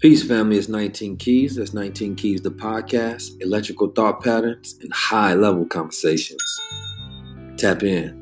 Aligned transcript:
Peace, 0.00 0.22
family. 0.22 0.56
It's 0.56 0.68
19 0.68 1.16
Keys. 1.16 1.56
That's 1.56 1.74
19 1.74 2.14
Keys, 2.14 2.40
the 2.40 2.52
podcast, 2.52 3.42
electrical 3.42 3.88
thought 3.88 4.22
patterns, 4.22 4.78
and 4.80 4.92
high 4.92 5.34
level 5.34 5.66
conversations. 5.66 6.60
Tap 7.56 7.82
in. 7.82 8.16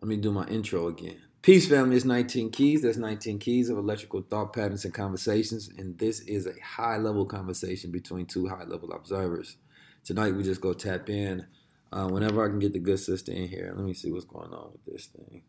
Let 0.00 0.08
me 0.08 0.16
do 0.16 0.30
my 0.30 0.46
intro 0.46 0.86
again. 0.86 1.20
Peace, 1.42 1.68
family. 1.68 1.96
It's 1.96 2.04
19 2.04 2.52
Keys. 2.52 2.82
That's 2.82 2.98
19 2.98 3.40
Keys 3.40 3.68
of 3.68 3.78
electrical 3.78 4.22
thought 4.22 4.52
patterns 4.52 4.84
and 4.84 4.94
conversations. 4.94 5.68
And 5.76 5.98
this 5.98 6.20
is 6.20 6.46
a 6.46 6.54
high 6.62 6.98
level 6.98 7.24
conversation 7.24 7.90
between 7.90 8.26
two 8.26 8.46
high 8.46 8.62
level 8.62 8.92
observers. 8.92 9.56
Tonight, 10.04 10.36
we 10.36 10.44
just 10.44 10.60
go 10.60 10.72
tap 10.72 11.10
in. 11.10 11.46
Uh, 11.92 12.06
whenever 12.06 12.44
I 12.44 12.48
can 12.48 12.60
get 12.60 12.74
the 12.74 12.78
good 12.78 13.00
sister 13.00 13.32
in 13.32 13.48
here, 13.48 13.72
let 13.74 13.84
me 13.84 13.92
see 13.92 14.12
what's 14.12 14.24
going 14.24 14.52
on 14.52 14.70
with 14.70 14.84
this 14.84 15.06
thing. 15.06 15.42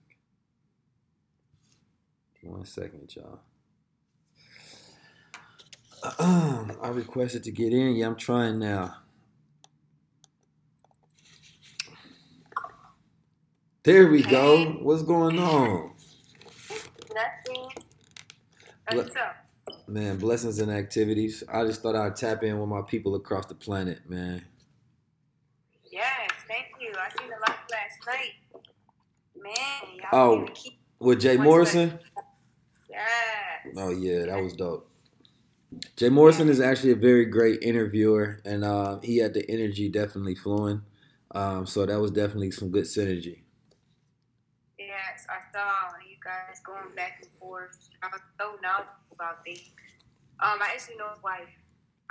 One 2.45 2.63
second, 2.63 3.11
y'all. 3.15 3.39
I 6.83 6.89
requested 6.89 7.43
to 7.45 7.51
get 7.51 7.73
in. 7.73 7.95
Yeah, 7.95 8.05
I'm 8.05 8.15
trying 8.15 8.59
now. 8.59 8.97
There 13.83 14.07
we 14.07 14.21
go. 14.21 14.73
What's 14.81 15.01
going 15.01 15.39
on? 15.39 15.93
Nothing. 17.15 17.67
What's 18.91 19.15
up? 19.15 19.37
Man, 19.87 20.17
blessings 20.17 20.59
and 20.59 20.71
activities. 20.71 21.43
I 21.51 21.65
just 21.65 21.81
thought 21.81 21.95
I'd 21.95 22.15
tap 22.15 22.43
in 22.43 22.59
with 22.59 22.69
my 22.69 22.83
people 22.83 23.15
across 23.15 23.47
the 23.47 23.55
planet, 23.55 24.07
man. 24.07 24.45
Yes, 25.91 26.31
thank 26.47 26.67
you. 26.79 26.91
I 26.95 27.09
seen 27.19 27.27
the 27.27 27.37
live 27.47 27.57
last 27.71 28.05
night. 28.05 28.33
Man, 29.35 29.97
y'all 29.97 30.09
oh, 30.11 30.47
with 30.99 31.21
Jay 31.21 31.37
Morrison? 31.37 31.89
Like, 31.89 32.24
Yes. 32.95 33.75
Oh 33.77 33.89
yeah, 33.89 34.25
that 34.25 34.41
was 34.41 34.53
dope. 34.53 34.89
Jay 35.97 36.09
Morrison 36.09 36.47
is 36.47 36.61
actually 36.61 36.91
a 36.91 36.95
very 36.95 37.25
great 37.25 37.61
interviewer, 37.61 38.41
and 38.45 38.63
uh, 38.63 38.99
he 39.03 39.17
had 39.17 39.33
the 39.33 39.49
energy 39.49 39.89
definitely 39.89 40.35
flowing. 40.35 40.81
Um, 41.31 41.65
so 41.65 41.85
that 41.85 41.99
was 41.99 42.11
definitely 42.11 42.51
some 42.51 42.69
good 42.69 42.85
synergy. 42.85 43.41
Yes, 44.79 45.27
I 45.29 45.39
saw 45.51 45.97
you 46.07 46.15
guys 46.23 46.61
going 46.63 46.95
back 46.95 47.19
and 47.21 47.31
forth. 47.33 47.77
I 48.01 48.07
was 48.07 48.21
so 48.39 48.55
knowledgeable 48.61 48.93
about 49.11 49.43
things. 49.43 49.59
Um, 50.39 50.59
I 50.61 50.71
actually 50.73 50.95
know 50.95 51.09
his 51.09 51.23
wife. 51.23 51.49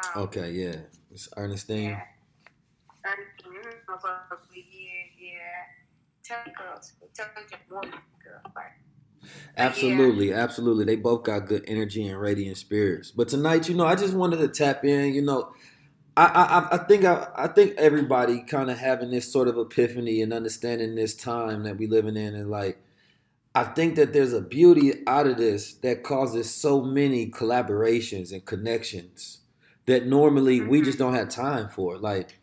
Um, 0.04 0.24
okay, 0.24 0.50
yeah, 0.52 0.76
it's 1.10 1.28
Ernestine. 1.36 1.90
Yeah. 1.90 2.02
Ernestine, 3.06 3.72
for 3.86 4.54
years, 4.54 5.10
yeah. 5.18 5.38
Tell 6.22 6.44
girls, 6.56 6.92
tell 7.14 7.26
me, 7.36 7.42
woman, 7.70 7.92
girl, 8.22 8.40
right? 8.56 8.83
Absolutely, 9.56 10.30
yeah. 10.30 10.42
absolutely. 10.42 10.84
They 10.84 10.96
both 10.96 11.22
got 11.22 11.46
good 11.46 11.64
energy 11.66 12.06
and 12.06 12.20
radiant 12.20 12.56
spirits. 12.56 13.10
But 13.10 13.28
tonight, 13.28 13.68
you 13.68 13.74
know, 13.74 13.86
I 13.86 13.94
just 13.94 14.14
wanted 14.14 14.38
to 14.38 14.48
tap 14.48 14.84
in. 14.84 15.14
You 15.14 15.22
know, 15.22 15.52
I 16.16 16.68
I, 16.70 16.76
I 16.76 16.78
think 16.84 17.04
I, 17.04 17.28
I 17.36 17.48
think 17.48 17.74
everybody 17.76 18.42
kind 18.42 18.70
of 18.70 18.78
having 18.78 19.10
this 19.10 19.30
sort 19.30 19.48
of 19.48 19.58
epiphany 19.58 20.22
and 20.22 20.32
understanding 20.32 20.94
this 20.94 21.14
time 21.14 21.62
that 21.64 21.78
we 21.78 21.86
living 21.86 22.16
in, 22.16 22.34
and 22.34 22.50
like, 22.50 22.78
I 23.54 23.64
think 23.64 23.96
that 23.96 24.12
there's 24.12 24.32
a 24.32 24.40
beauty 24.40 24.92
out 25.06 25.26
of 25.26 25.36
this 25.36 25.74
that 25.74 26.02
causes 26.02 26.50
so 26.50 26.82
many 26.82 27.30
collaborations 27.30 28.32
and 28.32 28.44
connections 28.44 29.40
that 29.86 30.06
normally 30.06 30.60
we 30.60 30.80
just 30.80 30.98
mm-hmm. 30.98 31.12
don't 31.12 31.14
have 31.14 31.28
time 31.28 31.68
for. 31.68 31.98
Like 31.98 32.38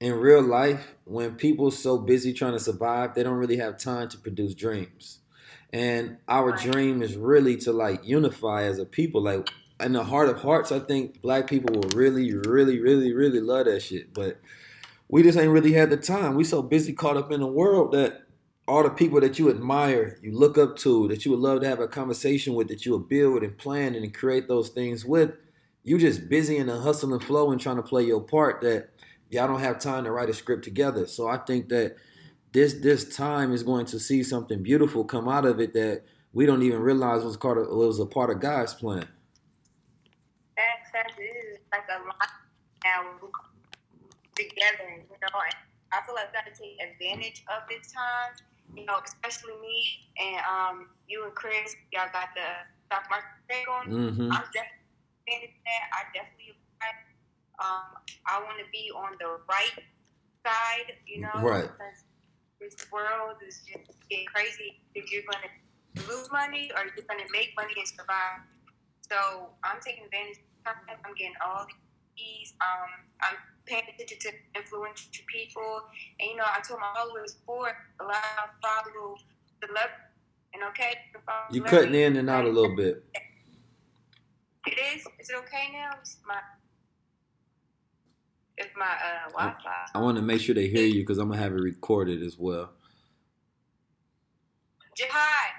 in 0.00 0.14
real 0.14 0.42
life, 0.42 0.94
when 1.04 1.34
people 1.34 1.70
so 1.70 1.98
busy 1.98 2.32
trying 2.32 2.52
to 2.52 2.60
survive, 2.60 3.14
they 3.14 3.22
don't 3.22 3.36
really 3.36 3.56
have 3.56 3.78
time 3.78 4.08
to 4.08 4.18
produce 4.18 4.54
dreams. 4.54 5.17
And 5.72 6.16
our 6.28 6.52
dream 6.52 7.02
is 7.02 7.16
really 7.16 7.56
to 7.58 7.72
like 7.72 8.06
unify 8.06 8.62
as 8.64 8.78
a 8.78 8.86
people. 8.86 9.22
Like 9.22 9.48
in 9.80 9.92
the 9.92 10.04
heart 10.04 10.28
of 10.28 10.40
hearts, 10.40 10.72
I 10.72 10.78
think 10.78 11.20
black 11.20 11.46
people 11.46 11.74
will 11.74 11.88
really, 11.90 12.34
really, 12.34 12.80
really, 12.80 13.12
really 13.12 13.40
love 13.40 13.66
that 13.66 13.82
shit. 13.82 14.14
But 14.14 14.40
we 15.08 15.22
just 15.22 15.38
ain't 15.38 15.50
really 15.50 15.72
had 15.72 15.90
the 15.90 15.96
time. 15.96 16.34
We 16.34 16.44
so 16.44 16.62
busy 16.62 16.92
caught 16.92 17.16
up 17.16 17.30
in 17.32 17.40
the 17.40 17.46
world 17.46 17.92
that 17.92 18.22
all 18.66 18.82
the 18.82 18.90
people 18.90 19.20
that 19.20 19.38
you 19.38 19.48
admire, 19.48 20.18
you 20.22 20.32
look 20.32 20.58
up 20.58 20.76
to, 20.76 21.08
that 21.08 21.24
you 21.24 21.30
would 21.30 21.40
love 21.40 21.62
to 21.62 21.68
have 21.68 21.80
a 21.80 21.88
conversation 21.88 22.54
with, 22.54 22.68
that 22.68 22.84
you 22.84 22.92
would 22.92 23.08
build 23.08 23.42
and 23.42 23.56
plan 23.56 23.94
and 23.94 24.14
create 24.14 24.46
those 24.46 24.68
things 24.68 25.06
with, 25.06 25.32
you 25.84 25.98
just 25.98 26.28
busy 26.28 26.58
in 26.58 26.66
the 26.66 26.78
hustle 26.78 27.14
and 27.14 27.22
flow 27.22 27.50
and 27.50 27.60
trying 27.60 27.76
to 27.76 27.82
play 27.82 28.02
your 28.02 28.20
part 28.20 28.60
that 28.60 28.90
y'all 29.30 29.48
don't 29.48 29.60
have 29.60 29.78
time 29.78 30.04
to 30.04 30.10
write 30.10 30.28
a 30.28 30.34
script 30.34 30.64
together. 30.64 31.06
So 31.06 31.28
I 31.28 31.38
think 31.38 31.70
that 31.70 31.96
this 32.52 32.74
this 32.74 33.14
time 33.16 33.52
is 33.52 33.62
going 33.62 33.86
to 33.86 33.98
see 33.98 34.22
something 34.22 34.62
beautiful 34.62 35.04
come 35.04 35.28
out 35.28 35.44
of 35.44 35.60
it 35.60 35.72
that 35.74 36.02
we 36.32 36.46
don't 36.46 36.62
even 36.62 36.80
realize 36.80 37.24
was 37.24 37.36
part 37.36 37.58
of 37.58 37.68
was 37.68 37.98
a 37.98 38.06
part 38.06 38.30
of 38.30 38.40
God's 38.40 38.74
plan. 38.74 39.08
It 40.56 41.22
is 41.22 41.58
like 41.70 41.86
a 41.90 42.02
lot 42.02 42.30
now 42.84 43.02
together, 44.34 44.88
you 44.90 45.16
know. 45.22 45.38
And 45.44 45.54
I 45.92 46.04
feel 46.04 46.14
like 46.14 46.28
we 46.28 46.34
got 46.34 46.46
to 46.46 46.54
take 46.54 46.78
advantage 46.82 47.44
of 47.48 47.68
this 47.68 47.92
time, 47.92 48.34
you 48.74 48.84
know, 48.84 48.98
especially 49.04 49.54
me 49.62 50.10
and 50.18 50.40
um 50.46 50.88
you 51.06 51.24
and 51.24 51.34
Chris. 51.34 51.76
Y'all 51.92 52.08
got 52.12 52.28
the 52.34 52.66
stock 52.86 53.04
market 53.10 53.66
going. 53.66 53.88
Mm-hmm. 53.88 54.32
I'm 54.32 54.46
definitely 54.52 55.54
that. 55.64 55.84
I 55.92 56.00
definitely 56.14 56.56
um 57.58 57.98
I 58.26 58.40
want 58.42 58.58
to 58.58 58.66
be 58.72 58.90
on 58.94 59.16
the 59.20 59.38
right 59.48 59.84
side, 60.44 60.94
you 61.06 61.20
know, 61.20 61.42
right 61.42 61.68
this 62.60 62.74
world 62.92 63.38
is 63.46 63.62
just 63.66 63.98
getting 64.10 64.26
crazy. 64.26 64.82
If 64.94 65.10
you're 65.12 65.22
going 65.22 65.42
to 65.46 65.50
lose 66.06 66.30
money 66.30 66.70
or 66.74 66.82
you're 66.84 67.06
going 67.06 67.22
to 67.24 67.30
make 67.32 67.54
money 67.56 67.74
and 67.76 67.88
survive. 67.88 68.42
So 69.08 69.50
I'm 69.64 69.80
taking 69.80 70.04
advantage. 70.04 70.38
Of 70.38 70.48
time. 70.64 70.98
I'm 71.04 71.14
getting 71.14 71.34
all 71.44 71.66
these. 72.16 72.54
Um, 72.60 72.90
I'm 73.22 73.36
paying 73.66 73.84
attention 73.94 74.18
to 74.20 74.30
influential 74.58 75.24
people. 75.26 75.82
And 76.20 76.30
you 76.30 76.36
know, 76.36 76.44
I 76.44 76.60
told 76.60 76.80
my 76.80 76.92
followers 76.94 77.34
before, 77.34 77.72
allow 78.00 78.20
follow 78.62 79.16
the 79.60 79.68
love. 79.68 79.94
And 80.54 80.62
okay, 80.70 80.98
you 81.52 81.62
cutting 81.62 81.94
in 81.94 82.16
and 82.16 82.28
out 82.30 82.44
a 82.44 82.48
little 82.48 82.74
bit. 82.74 83.04
It 84.66 84.78
is. 84.94 85.06
Is 85.20 85.30
it 85.30 85.36
okay 85.36 85.68
now? 85.72 85.90
My 86.26 86.40
my 88.76 88.86
uh, 88.86 89.30
Wi-Fi. 89.30 89.86
I 89.94 89.98
want 90.00 90.16
to 90.16 90.22
make 90.22 90.40
sure 90.40 90.54
they 90.54 90.68
hear 90.68 90.86
you 90.86 91.00
because 91.02 91.18
I'm 91.18 91.28
gonna 91.28 91.40
have 91.40 91.52
it 91.52 91.60
recorded 91.60 92.22
as 92.22 92.36
well. 92.38 92.70
Jihad, 94.96 95.52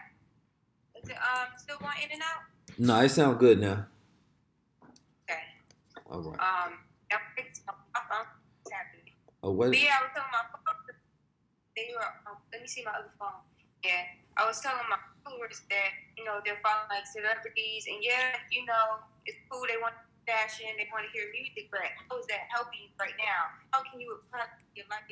is 1.02 1.10
it 1.10 1.16
um 1.16 1.48
still 1.58 1.78
going 1.80 1.94
in 2.04 2.12
and 2.12 2.22
out? 2.22 2.44
No, 2.78 3.00
it 3.00 3.10
sounds 3.10 3.38
good 3.40 3.60
now. 3.60 3.86
Okay. 5.30 5.40
All 6.10 6.22
right. 6.22 6.40
Um, 6.40 6.74
I'm 7.12 7.20
fixing 7.36 7.64
my 7.66 8.02
phone. 8.10 8.26
Oh, 9.42 9.52
what? 9.52 9.70
But 9.70 9.80
yeah, 9.80 9.96
I 10.00 10.04
was 10.04 10.12
telling 10.14 10.32
my 10.36 10.44
phone. 10.52 10.76
They 11.76 11.88
were. 11.96 12.04
Um, 12.28 12.38
let 12.52 12.62
me 12.62 12.68
see 12.68 12.84
my 12.84 12.92
other 12.92 13.12
phone. 13.18 13.40
Yeah, 13.84 14.04
I 14.36 14.46
was 14.46 14.60
telling 14.60 14.84
my 14.90 15.00
followers 15.24 15.62
that 15.70 15.96
you 16.18 16.26
know 16.26 16.44
they're 16.44 16.60
following 16.60 16.92
like 16.92 17.08
celebrities, 17.08 17.88
and 17.88 18.04
yeah, 18.04 18.36
you 18.52 18.66
know 18.66 19.00
it's 19.26 19.40
cool. 19.48 19.64
They 19.64 19.80
want 19.80 19.96
fashion, 20.30 20.70
they 20.78 20.86
want 20.94 21.10
to 21.10 21.12
hear 21.12 21.26
music, 21.34 21.74
but 21.74 21.82
how 22.06 22.22
is 22.22 22.26
that 22.30 22.46
helping 22.54 22.86
you 22.86 22.94
right 23.02 23.18
now? 23.18 23.50
How 23.74 23.82
can 23.82 24.00
you 24.00 24.22
apply 24.22 24.46
your 24.78 24.86
life? 24.94 25.10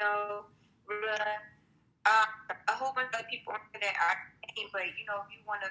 know, 0.00 0.44
uh, 2.06 2.24
a 2.68 2.72
whole 2.72 2.92
bunch 2.94 3.08
of 3.14 3.28
people 3.30 3.52
that 3.52 3.94
can't, 4.56 4.72
but 4.72 4.82
you 4.98 5.06
know, 5.06 5.22
if 5.22 5.30
you 5.30 5.38
want 5.46 5.60
to, 5.62 5.68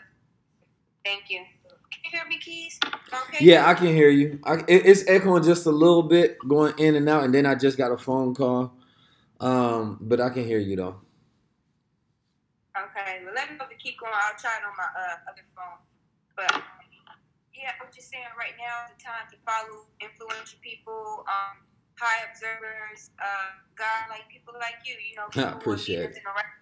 thank 1.04 1.30
you. 1.30 1.40
Can 1.92 2.02
you 2.06 2.12
hear 2.12 2.28
me, 2.30 2.38
Keys? 2.38 2.80
Okay. 2.86 3.44
Yeah, 3.44 3.68
I 3.68 3.74
can 3.74 3.88
hear 3.88 4.10
you. 4.10 4.40
I, 4.46 4.60
it, 4.68 4.86
it's 4.86 5.04
echoing 5.08 5.44
just 5.44 5.66
a 5.66 5.72
little 5.72 6.04
bit, 6.04 6.38
going 6.48 6.74
in 6.78 6.96
and 6.96 7.10
out, 7.10 7.24
and 7.24 7.34
then 7.34 7.46
I 7.46 7.56
just 7.56 7.78
got 7.78 7.92
a 7.92 7.98
phone 7.98 8.36
call. 8.36 8.74
Um, 9.42 9.98
but 10.02 10.22
I 10.22 10.30
can 10.30 10.46
hear 10.46 10.60
you 10.60 10.76
though. 10.76 11.02
Okay, 12.80 13.20
well, 13.26 13.36
let 13.36 13.52
me 13.52 13.60
know 13.60 13.68
if 13.68 13.76
you 13.76 13.82
keep 13.82 14.00
going. 14.00 14.16
I'll 14.16 14.40
try 14.40 14.56
it 14.56 14.64
on 14.64 14.76
my 14.80 14.88
uh, 14.88 15.28
other 15.28 15.44
phone. 15.52 15.84
But 16.40 16.56
yeah, 17.52 17.76
I'm 17.76 17.92
just 17.92 18.08
saying 18.08 18.32
right 18.40 18.56
now 18.56 18.88
is 18.88 18.96
the 18.96 19.04
time 19.04 19.28
to 19.36 19.38
follow 19.44 19.92
influential 20.00 20.60
people. 20.64 21.28
Um, 21.28 21.68
high 22.00 22.24
observers, 22.32 23.12
uh, 23.20 23.60
God, 23.76 24.08
like 24.08 24.24
people 24.32 24.56
like 24.56 24.80
you, 24.88 24.96
you 24.96 25.20
know, 25.20 25.28
I 25.36 25.52
appreciate 25.52 26.16
it. 26.16 26.16
In 26.16 26.24
the 26.24 26.32
right 26.32 26.56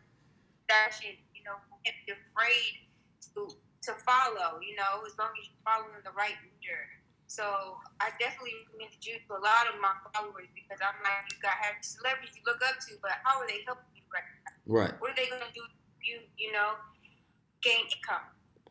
direction, 0.66 1.14
you 1.38 1.46
know, 1.46 1.62
can't 1.86 1.98
be 2.10 2.18
afraid 2.18 2.90
to 3.38 3.54
to 3.86 3.92
follow, 4.04 4.58
you 4.60 4.75
know, 4.75 5.06
as 5.06 5.14
long 5.16 5.31
as 5.38 5.46
you're 5.48 5.64
following 5.64 6.02
the 6.02 6.12
right 6.18 6.36
leader. 6.42 6.84
So 7.30 7.78
I 8.02 8.12
definitely 8.19 8.56
recommend 8.68 8.98
you 9.04 9.22
to 9.22 9.31
a 9.38 9.42
lot 9.44 9.69
of 9.69 9.78
my 9.80 9.94
followers 10.12 10.50
because 10.56 10.80
I'm 10.81 10.98
like, 11.06 11.28
you 11.30 11.38
got 11.40 11.56
have 11.60 11.80
celebrities 11.86 12.36
you 12.36 12.44
look 12.44 12.60
up 12.66 12.80
to, 12.88 12.98
but 13.00 13.19
how 13.24 13.40
are 13.40 13.48
they 13.48 13.64
helping 13.64 13.92
you 13.96 14.04
right 14.10 14.25
now? 14.44 14.52
Right. 14.68 14.94
What 15.00 15.14
are 15.14 15.18
they 15.19 15.30
gonna 15.30 15.52
do? 15.54 15.64
You 16.07 16.19
you 16.38 16.51
know, 16.51 16.71
gain 17.62 17.81
income. 17.81 18.24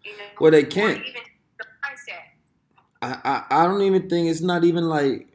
You 0.05 0.13
know, 0.13 0.25
well, 0.41 0.51
they 0.51 0.65
can't. 0.65 1.01
Even 1.01 1.23
the 1.59 1.65
mindset. 1.85 2.25
I, 3.03 3.45
I 3.51 3.63
I 3.63 3.65
don't 3.67 3.83
even 3.83 4.09
think 4.09 4.29
it's 4.29 4.41
not 4.41 4.65
even 4.65 4.89
like 4.89 5.29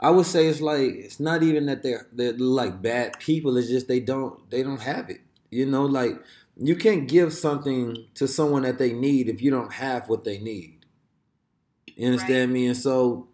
I 0.00 0.10
would 0.10 0.26
say 0.26 0.46
it's 0.48 0.60
like 0.60 0.80
it's 0.80 1.20
not 1.20 1.42
even 1.42 1.66
that 1.66 1.82
they're 1.82 2.06
they're 2.12 2.32
like 2.32 2.82
bad 2.82 3.18
people. 3.20 3.56
It's 3.56 3.68
just 3.68 3.88
they 3.88 4.00
don't 4.00 4.50
they 4.50 4.62
don't 4.62 4.80
have 4.80 5.10
it. 5.10 5.20
You 5.50 5.66
know, 5.66 5.84
like 5.84 6.20
you 6.56 6.76
can't 6.76 7.08
give 7.08 7.32
something 7.32 7.96
to 8.14 8.26
someone 8.26 8.62
that 8.62 8.78
they 8.78 8.92
need 8.92 9.28
if 9.28 9.40
you 9.40 9.50
don't 9.50 9.72
have 9.72 10.08
what 10.08 10.24
they 10.24 10.38
need. 10.38 10.86
You 11.96 12.08
understand 12.08 12.50
right. 12.50 12.54
me? 12.54 12.66
And 12.66 12.76
so 12.76 13.28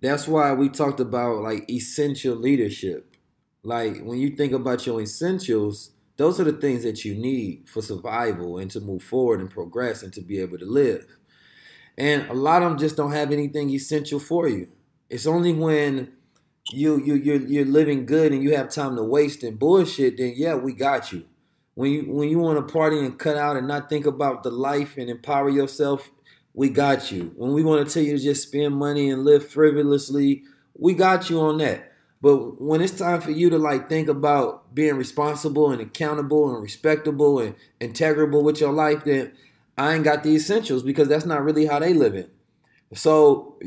that's 0.00 0.26
why 0.26 0.52
we 0.52 0.68
talked 0.68 1.00
about 1.00 1.42
like 1.42 1.70
essential 1.70 2.36
leadership. 2.36 3.16
Like 3.62 4.02
when 4.02 4.18
you 4.18 4.30
think 4.30 4.52
about 4.52 4.86
your 4.86 5.00
essentials, 5.00 5.90
those 6.16 6.40
are 6.40 6.44
the 6.44 6.52
things 6.52 6.82
that 6.82 7.04
you 7.04 7.14
need 7.14 7.68
for 7.68 7.82
survival 7.82 8.58
and 8.58 8.70
to 8.70 8.80
move 8.80 9.02
forward 9.02 9.40
and 9.40 9.50
progress 9.50 10.02
and 10.02 10.12
to 10.14 10.22
be 10.22 10.40
able 10.40 10.58
to 10.58 10.64
live. 10.64 11.06
And 11.98 12.28
a 12.28 12.34
lot 12.34 12.62
of 12.62 12.70
them 12.70 12.78
just 12.78 12.96
don't 12.96 13.12
have 13.12 13.32
anything 13.32 13.70
essential 13.70 14.18
for 14.18 14.48
you. 14.48 14.68
It's 15.08 15.26
only 15.26 15.52
when 15.52 16.12
you 16.72 17.02
you 17.02 17.14
you're 17.14 17.42
you're 17.42 17.64
living 17.64 18.06
good 18.06 18.32
and 18.32 18.42
you 18.42 18.56
have 18.56 18.70
time 18.70 18.96
to 18.96 19.02
waste 19.02 19.42
and 19.42 19.58
bullshit, 19.58 20.16
then 20.18 20.34
yeah, 20.36 20.54
we 20.54 20.72
got 20.72 21.12
you. 21.12 21.24
When 21.74 21.92
you 21.92 22.02
when 22.12 22.28
you 22.28 22.38
want 22.38 22.66
to 22.66 22.72
party 22.72 22.98
and 22.98 23.18
cut 23.18 23.36
out 23.36 23.56
and 23.56 23.68
not 23.68 23.88
think 23.88 24.06
about 24.06 24.42
the 24.42 24.50
life 24.50 24.96
and 24.96 25.08
empower 25.08 25.48
yourself, 25.48 26.10
we 26.54 26.70
got 26.70 27.12
you. 27.12 27.32
When 27.36 27.52
we 27.52 27.62
want 27.62 27.86
to 27.86 27.92
tell 27.92 28.02
you 28.02 28.16
to 28.16 28.22
just 28.22 28.48
spend 28.48 28.74
money 28.74 29.10
and 29.10 29.24
live 29.24 29.46
frivolously, 29.48 30.42
we 30.74 30.94
got 30.94 31.30
you 31.30 31.40
on 31.40 31.58
that. 31.58 31.92
But 32.22 32.60
when 32.60 32.80
it's 32.80 32.98
time 32.98 33.20
for 33.20 33.30
you 33.30 33.50
to 33.50 33.58
like 33.58 33.88
think 33.88 34.08
about 34.08 34.74
being 34.74 34.96
responsible 34.96 35.70
and 35.70 35.80
accountable 35.80 36.52
and 36.52 36.62
respectable 36.62 37.38
and 37.38 37.54
integrable 37.80 38.42
with 38.42 38.60
your 38.60 38.72
life, 38.72 39.04
then 39.04 39.32
I 39.76 39.94
ain't 39.94 40.04
got 40.04 40.22
the 40.22 40.34
essentials 40.34 40.82
because 40.82 41.08
that's 41.08 41.26
not 41.26 41.44
really 41.44 41.66
how 41.66 41.78
they 41.78 41.92
live 41.92 42.14
it. 42.14 42.32
So 42.94 43.58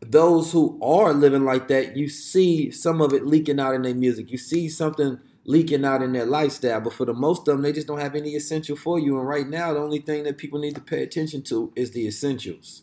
those 0.00 0.52
who 0.52 0.78
are 0.82 1.12
living 1.12 1.44
like 1.44 1.68
that, 1.68 1.96
you 1.96 2.08
see 2.08 2.70
some 2.70 3.00
of 3.00 3.12
it 3.12 3.26
leaking 3.26 3.58
out 3.58 3.74
in 3.74 3.82
their 3.82 3.94
music. 3.94 4.30
You 4.30 4.38
see 4.38 4.68
something 4.68 5.18
leaking 5.44 5.84
out 5.84 6.02
in 6.02 6.12
their 6.12 6.26
lifestyle. 6.26 6.80
But 6.80 6.92
for 6.92 7.04
the 7.04 7.14
most 7.14 7.48
of 7.48 7.56
them, 7.56 7.62
they 7.62 7.72
just 7.72 7.86
don't 7.86 8.00
have 8.00 8.14
any 8.14 8.34
essential 8.34 8.76
for 8.76 8.98
you. 8.98 9.18
And 9.18 9.26
right 9.26 9.48
now, 9.48 9.72
the 9.72 9.80
only 9.80 9.98
thing 9.98 10.24
that 10.24 10.38
people 10.38 10.60
need 10.60 10.74
to 10.76 10.80
pay 10.80 11.02
attention 11.02 11.42
to 11.44 11.72
is 11.74 11.90
the 11.90 12.06
essentials. 12.06 12.82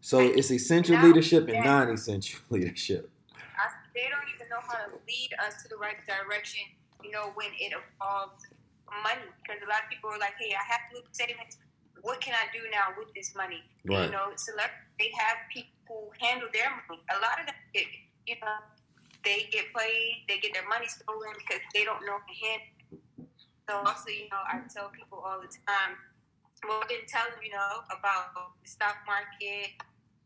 So 0.00 0.20
it's 0.20 0.50
essential 0.50 1.00
leadership 1.02 1.48
and 1.48 1.64
non-essential 1.64 2.40
leadership. 2.50 3.09
They 4.00 4.08
don't 4.08 4.24
even 4.32 4.48
know 4.48 4.64
how 4.64 4.80
to 4.88 4.96
lead 5.04 5.36
us 5.44 5.60
to 5.60 5.68
the 5.68 5.76
right 5.76 6.00
direction. 6.08 6.64
You 7.04 7.12
know, 7.12 7.36
when 7.36 7.52
it 7.60 7.68
involves 7.76 8.40
money, 8.88 9.28
because 9.44 9.60
a 9.60 9.68
lot 9.68 9.84
of 9.84 9.92
people 9.92 10.08
are 10.08 10.16
like, 10.16 10.40
"Hey, 10.40 10.56
I 10.56 10.64
have 10.64 10.88
to 10.88 11.04
savings. 11.12 11.60
What 12.00 12.24
can 12.24 12.32
I 12.32 12.48
do 12.48 12.64
now 12.72 12.96
with 12.96 13.12
this 13.12 13.36
money?" 13.36 13.60
Right. 13.84 14.08
You 14.08 14.16
know, 14.16 14.32
select 14.40 14.72
they 14.96 15.12
have 15.20 15.36
people 15.52 15.76
who 15.84 16.16
handle 16.16 16.48
their 16.48 16.72
money. 16.72 17.04
A 17.12 17.20
lot 17.20 17.40
of 17.40 17.44
them, 17.44 17.60
get, 17.76 17.88
you 18.24 18.40
know, 18.40 18.56
they 19.20 19.52
get 19.52 19.68
played, 19.76 20.24
they 20.28 20.40
get 20.40 20.56
their 20.56 20.68
money 20.68 20.88
stolen 20.88 21.36
because 21.36 21.60
they 21.76 21.84
don't 21.84 22.00
know 22.08 22.16
how 22.16 22.24
to 22.24 22.36
handle. 22.40 22.72
So 23.68 23.72
also, 23.84 24.08
you 24.08 24.32
know, 24.32 24.40
I 24.48 24.64
tell 24.72 24.88
people 24.88 25.20
all 25.20 25.40
the 25.44 25.52
time, 25.68 26.00
well, 26.64 26.80
I 26.82 26.88
didn't 26.88 27.08
tell 27.08 27.28
them, 27.28 27.40
you 27.44 27.52
know, 27.52 27.84
about 27.92 28.32
the 28.32 28.68
stock 28.68 29.04
market 29.04 29.76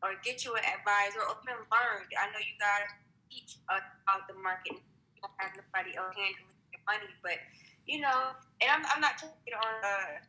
or 0.03 0.15
get 0.23 0.45
you 0.45 0.55
an 0.55 0.63
advisor 0.63 1.27
or 1.27 1.39
even 1.43 1.59
learn. 1.71 2.07
I 2.19 2.31
know 2.31 2.39
you 2.39 2.55
got 2.59 2.87
teach 3.35 3.59
about 3.67 4.31
the 4.31 4.39
market. 4.39 4.79
You 4.79 5.27
have 5.43 5.59
nobody 5.59 5.99
else 5.99 6.15
handling 6.15 6.55
your 6.71 6.83
money, 6.87 7.11
but 7.27 7.43
you 7.91 7.99
know, 7.99 8.39
and 8.63 8.69
I'm, 8.71 8.87
I'm 8.95 9.03
not 9.03 9.19
to 9.19 9.27
on 9.27 9.75
uh, 9.83 10.23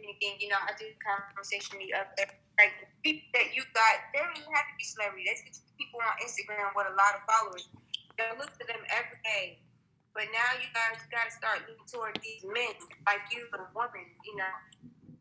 anything. 0.00 0.40
You 0.40 0.48
know, 0.50 0.58
I 0.64 0.72
do 0.80 0.88
conversation 1.04 1.76
the 1.78 1.92
other 1.92 2.32
like 2.60 2.76
people 3.00 3.24
that 3.32 3.56
you 3.56 3.64
got, 3.72 4.12
they 4.12 4.20
don't 4.20 4.36
even 4.36 4.52
have 4.52 4.68
to 4.68 4.74
be 4.76 4.84
celebrity. 4.84 5.24
That's 5.24 5.64
people 5.80 6.00
on 6.04 6.12
Instagram 6.20 6.76
with 6.76 6.92
a 6.92 6.96
lot 6.96 7.16
of 7.16 7.24
followers. 7.24 7.64
You 7.72 8.36
look 8.36 8.52
to 8.60 8.64
them 8.68 8.84
every 8.92 9.16
day. 9.24 9.64
But 10.12 10.28
now 10.34 10.58
you 10.58 10.68
guys 10.74 11.00
got 11.08 11.30
to 11.30 11.32
start 11.32 11.64
looking 11.70 11.86
toward 11.86 12.18
these 12.20 12.42
men 12.42 12.74
like 13.06 13.22
you, 13.30 13.46
the 13.54 13.64
woman, 13.72 14.04
you 14.26 14.34
know, 14.34 14.52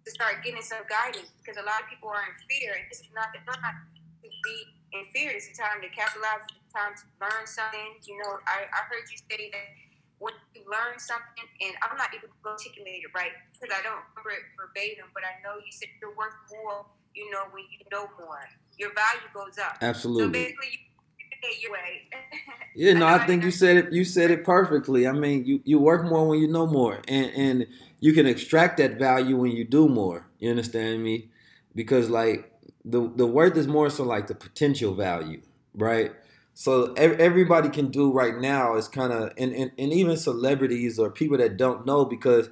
to 0.04 0.10
start 0.10 0.42
getting 0.42 0.66
some 0.66 0.82
guidance 0.90 1.30
because 1.40 1.62
a 1.62 1.64
lot 1.64 1.86
of 1.86 1.88
people 1.88 2.10
are 2.10 2.26
in 2.26 2.36
fear, 2.50 2.74
and 2.74 2.90
this 2.90 3.06
is 3.06 3.14
not 3.14 3.30
the 3.30 3.40
time 3.46 3.86
to 4.26 4.28
be 4.28 4.58
in 4.98 5.06
fear. 5.14 5.30
It's 5.30 5.48
the 5.54 5.56
time 5.56 5.80
to 5.86 5.90
capitalize. 5.94 6.44
Time 6.70 6.94
to 6.94 7.06
learn 7.18 7.46
something. 7.50 7.98
You 8.06 8.22
know, 8.22 8.38
I, 8.46 8.70
I 8.70 8.82
heard 8.86 9.10
you 9.10 9.18
say 9.18 9.50
that 9.50 9.68
when 10.22 10.38
you 10.54 10.62
learn 10.70 11.02
something, 11.02 11.48
and 11.66 11.74
I'm 11.82 11.98
not 11.98 12.14
able 12.14 12.30
to 12.30 12.38
articulate 12.46 13.02
it 13.06 13.12
right 13.18 13.34
because 13.52 13.74
I 13.74 13.82
don't 13.82 14.06
remember 14.14 14.38
it 14.38 14.46
verbatim, 14.54 15.10
but 15.18 15.26
I 15.26 15.42
know 15.42 15.58
you 15.58 15.74
said 15.74 15.90
you're 15.98 16.14
worth 16.14 16.38
more 16.52 16.86
you 17.20 17.32
know, 17.32 17.44
when 17.52 17.64
you 17.64 17.86
know 17.92 18.10
more, 18.20 18.40
your 18.78 18.94
value 18.94 19.28
goes 19.34 19.58
up. 19.58 19.78
Absolutely. 19.82 20.24
So 20.24 20.32
basically, 20.32 20.68
you 21.42 21.62
your 21.62 21.72
way. 21.72 22.10
yeah, 22.76 22.94
no, 22.94 23.08
I 23.08 23.26
think 23.26 23.44
you 23.44 23.52
said 23.52 23.78
it. 23.78 23.94
You 23.94 24.04
said 24.04 24.32
it 24.32 24.44
perfectly. 24.44 25.08
I 25.08 25.12
mean, 25.12 25.46
you 25.46 25.62
you 25.64 25.80
work 25.80 26.04
more 26.06 26.28
when 26.28 26.40
you 26.40 26.48
know 26.48 26.66
more, 26.66 27.02
and 27.08 27.32
and 27.36 27.68
you 28.00 28.14
can 28.14 28.26
extract 28.26 28.78
that 28.78 28.98
value 29.00 29.38
when 29.38 29.52
you 29.52 29.66
do 29.66 29.88
more. 29.88 30.28
You 30.40 30.50
understand 30.50 31.04
me? 31.04 31.30
Because 31.76 32.10
like 32.10 32.52
the 32.86 33.12
the 33.16 33.26
worth 33.26 33.58
is 33.58 33.68
more 33.68 33.90
so 33.90 34.04
like 34.04 34.28
the 34.28 34.36
potential 34.36 34.94
value, 34.94 35.42
right? 35.74 36.12
So 36.60 36.92
everybody 36.96 37.70
can 37.70 37.90
do 37.90 38.12
right 38.12 38.38
now 38.38 38.76
is 38.76 38.90
kind 38.90 39.14
of 39.14 39.32
and, 39.38 39.54
and 39.54 39.72
and 39.78 39.94
even 39.94 40.18
celebrities 40.18 41.00
or 41.00 41.10
people 41.10 41.38
that 41.38 41.56
don't 41.56 41.86
know 41.86 42.04
because 42.04 42.50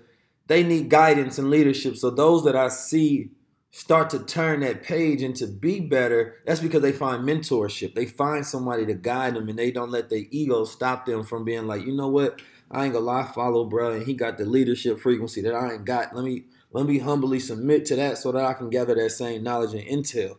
they 0.47 0.63
need 0.63 0.87
guidance 0.87 1.37
and 1.37 1.49
leadership. 1.49 1.97
So 1.97 2.09
those 2.09 2.45
that 2.45 2.55
I 2.55 2.69
see 2.69 3.31
start 3.69 4.09
to 4.11 4.19
turn 4.19 4.61
that 4.61 4.81
page 4.81 5.21
into 5.21 5.45
be 5.45 5.81
better, 5.81 6.37
that's 6.45 6.61
because 6.61 6.81
they 6.81 6.93
find 6.93 7.27
mentorship. 7.27 7.95
They 7.95 8.05
find 8.05 8.45
somebody 8.45 8.85
to 8.85 8.93
guide 8.93 9.35
them 9.35 9.49
and 9.49 9.59
they 9.59 9.71
don't 9.71 9.91
let 9.91 10.09
their 10.09 10.23
ego 10.31 10.63
stop 10.63 11.05
them 11.05 11.25
from 11.25 11.43
being 11.43 11.67
like, 11.67 11.85
you 11.85 11.93
know 11.93 12.07
what? 12.07 12.41
I 12.71 12.85
ain't 12.85 12.93
gonna 12.93 13.03
lie, 13.03 13.29
follow 13.35 13.65
bro, 13.65 13.91
and 13.91 14.05
he 14.05 14.13
got 14.13 14.37
the 14.37 14.45
leadership 14.45 14.99
frequency 14.99 15.41
that 15.41 15.53
I 15.53 15.73
ain't 15.73 15.83
got. 15.83 16.15
Let 16.15 16.23
me 16.23 16.45
let 16.71 16.85
me 16.85 16.99
humbly 16.99 17.41
submit 17.41 17.83
to 17.87 17.97
that 17.97 18.19
so 18.19 18.31
that 18.31 18.45
I 18.45 18.53
can 18.53 18.69
gather 18.69 18.95
that 18.95 19.09
same 19.09 19.43
knowledge 19.43 19.73
and 19.73 19.83
intel. 19.83 20.37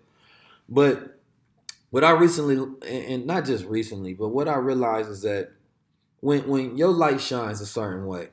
But 0.71 1.18
what 1.91 2.05
I 2.05 2.11
recently 2.11 2.67
and 2.87 3.27
not 3.27 3.45
just 3.45 3.65
recently, 3.65 4.15
but 4.15 4.29
what 4.29 4.49
I 4.49 4.57
realized 4.57 5.11
is 5.11 5.23
that 5.23 5.53
when 6.21 6.47
when 6.49 6.77
your 6.77 6.91
light 6.91 7.21
shines 7.21 7.61
a 7.61 7.67
certain 7.67 8.07
way, 8.07 8.29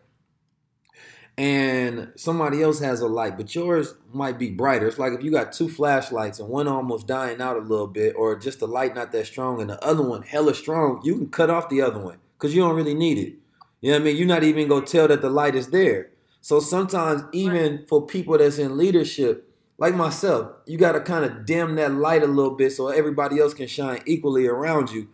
and 1.37 2.11
somebody 2.15 2.61
else 2.61 2.79
has 2.79 3.01
a 3.01 3.07
light, 3.07 3.37
but 3.37 3.53
yours 3.53 3.95
might 4.13 4.39
be 4.39 4.51
brighter. 4.51 4.87
It's 4.87 4.99
like 4.99 5.13
if 5.13 5.23
you 5.23 5.31
got 5.31 5.51
two 5.51 5.67
flashlights 5.67 6.39
and 6.39 6.47
one 6.47 6.67
almost 6.67 7.07
dying 7.07 7.41
out 7.41 7.57
a 7.57 7.61
little 7.61 7.87
bit, 7.87 8.15
or 8.17 8.37
just 8.37 8.59
the 8.59 8.67
light 8.67 8.95
not 8.95 9.11
that 9.11 9.27
strong, 9.27 9.61
and 9.61 9.69
the 9.69 9.83
other 9.83 10.01
one 10.01 10.21
hella 10.21 10.53
strong, 10.53 11.01
you 11.03 11.15
can 11.15 11.29
cut 11.29 11.49
off 11.49 11.69
the 11.69 11.81
other 11.81 11.99
one 11.99 12.19
because 12.37 12.55
you 12.55 12.61
don't 12.61 12.75
really 12.75 12.93
need 12.93 13.17
it. 13.17 13.35
You 13.81 13.91
know 13.91 13.97
what 13.97 14.01
I 14.01 14.05
mean? 14.05 14.17
You're 14.17 14.27
not 14.27 14.43
even 14.43 14.67
gonna 14.67 14.85
tell 14.85 15.07
that 15.07 15.21
the 15.21 15.29
light 15.29 15.55
is 15.55 15.69
there. 15.69 16.11
So 16.41 16.59
sometimes, 16.59 17.23
even 17.33 17.85
for 17.87 18.05
people 18.05 18.37
that's 18.37 18.57
in 18.57 18.77
leadership, 18.77 19.44
like 19.77 19.95
myself, 19.95 20.51
you 20.65 20.77
got 20.77 20.93
to 20.93 21.01
kind 21.01 21.25
of 21.25 21.45
dim 21.45 21.75
that 21.75 21.93
light 21.93 22.23
a 22.23 22.27
little 22.27 22.55
bit 22.55 22.71
so 22.71 22.87
everybody 22.87 23.39
else 23.39 23.53
can 23.53 23.67
shine 23.67 24.01
equally 24.05 24.47
around 24.47 24.91
you. 24.91 25.09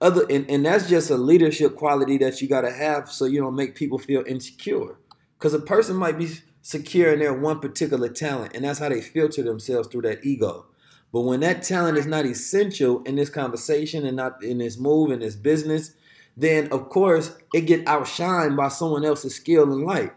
Other 0.00 0.26
and, 0.28 0.48
and 0.50 0.66
that's 0.66 0.88
just 0.88 1.10
a 1.10 1.16
leadership 1.16 1.76
quality 1.76 2.18
that 2.18 2.42
you 2.42 2.48
got 2.48 2.62
to 2.62 2.72
have 2.72 3.10
so 3.10 3.24
you 3.24 3.40
don't 3.40 3.54
make 3.54 3.74
people 3.74 3.98
feel 3.98 4.24
insecure. 4.26 4.96
Because 5.38 5.54
a 5.54 5.60
person 5.60 5.96
might 5.96 6.18
be 6.18 6.28
secure 6.60 7.12
in 7.12 7.20
their 7.20 7.32
one 7.32 7.60
particular 7.60 8.08
talent, 8.08 8.54
and 8.54 8.64
that's 8.64 8.78
how 8.78 8.88
they 8.88 9.00
filter 9.00 9.42
themselves 9.42 9.88
through 9.88 10.02
that 10.02 10.24
ego. 10.24 10.66
But 11.12 11.22
when 11.22 11.40
that 11.40 11.62
talent 11.62 11.98
is 11.98 12.06
not 12.06 12.24
essential 12.24 13.02
in 13.02 13.16
this 13.16 13.28
conversation 13.28 14.06
and 14.06 14.16
not 14.16 14.42
in 14.42 14.58
this 14.58 14.78
move 14.78 15.10
in 15.10 15.20
this 15.20 15.36
business, 15.36 15.94
then 16.36 16.68
of 16.72 16.88
course 16.88 17.36
it 17.52 17.62
get 17.62 17.84
outshined 17.84 18.56
by 18.56 18.68
someone 18.68 19.04
else's 19.04 19.34
skill 19.34 19.70
and 19.70 19.84
light. 19.84 20.12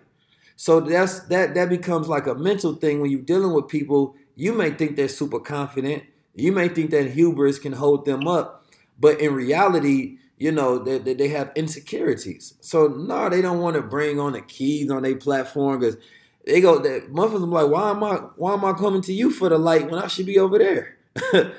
So 0.56 0.80
that's 0.80 1.20
that 1.28 1.54
that 1.56 1.70
becomes 1.70 2.08
like 2.08 2.28
a 2.28 2.36
mental 2.36 2.76
thing 2.76 3.02
when 3.02 3.12
you're 3.12 3.22
dealing 3.22 3.54
with 3.54 3.68
people. 3.68 4.16
You 4.36 4.54
may 4.54 4.72
think 4.72 4.96
they're 4.96 5.08
super 5.08 5.40
confident. 5.40 6.04
You 6.34 6.52
may 6.52 6.68
think 6.70 6.92
that 6.92 7.12
hubris 7.12 7.60
can 7.60 7.74
hold 7.74 8.06
them 8.06 8.28
up, 8.28 8.66
but 9.00 9.22
in 9.22 9.34
reality, 9.34 10.18
you 10.38 10.52
know, 10.52 10.78
they, 10.78 10.98
they, 10.98 11.14
they 11.14 11.28
have 11.30 11.52
insecurities. 11.56 12.56
So 12.60 12.88
no, 12.88 13.30
they 13.30 13.42
don't 13.42 13.60
want 13.60 13.76
to 13.76 13.82
bring 13.82 14.20
on 14.20 14.34
the 14.34 14.42
keys 14.42 14.92
on 14.92 15.04
their 15.04 15.16
platform 15.16 15.80
because 15.80 15.98
they 16.46 16.62
go. 16.62 16.80
That 16.80 17.12
motherfuckers 17.12 17.50
like, 17.50 17.70
why 17.70 17.92
am 17.92 18.04
I 18.04 18.16
why 18.36 18.54
am 18.54 18.66
I 18.66 18.74
coming 18.74 19.02
to 19.04 19.14
you 19.14 19.32
for 19.32 19.50
the 19.50 19.58
light 19.58 19.90
when 19.90 20.02
I 20.02 20.08
should 20.08 20.26
be 20.26 20.40
over 20.40 20.58
there? 20.58 20.98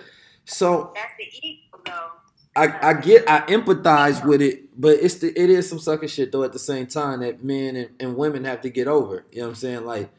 so 0.44 0.92
that's 0.94 1.12
the. 1.18 1.60
I, 2.56 2.90
I 2.90 2.94
get 2.94 3.28
I 3.28 3.40
empathize 3.42 4.24
with 4.24 4.42
it, 4.42 4.80
but 4.80 4.98
it's 5.00 5.16
the 5.16 5.28
it 5.40 5.50
is 5.50 5.68
some 5.68 5.78
sucker 5.78 6.08
shit 6.08 6.32
though 6.32 6.42
at 6.42 6.52
the 6.52 6.58
same 6.58 6.86
time 6.86 7.20
that 7.20 7.44
men 7.44 7.76
and, 7.76 7.90
and 8.00 8.16
women 8.16 8.44
have 8.44 8.62
to 8.62 8.70
get 8.70 8.88
over. 8.88 9.26
You 9.30 9.40
know 9.40 9.44
what 9.44 9.50
I'm 9.50 9.54
saying? 9.56 9.84
Like 9.84 10.10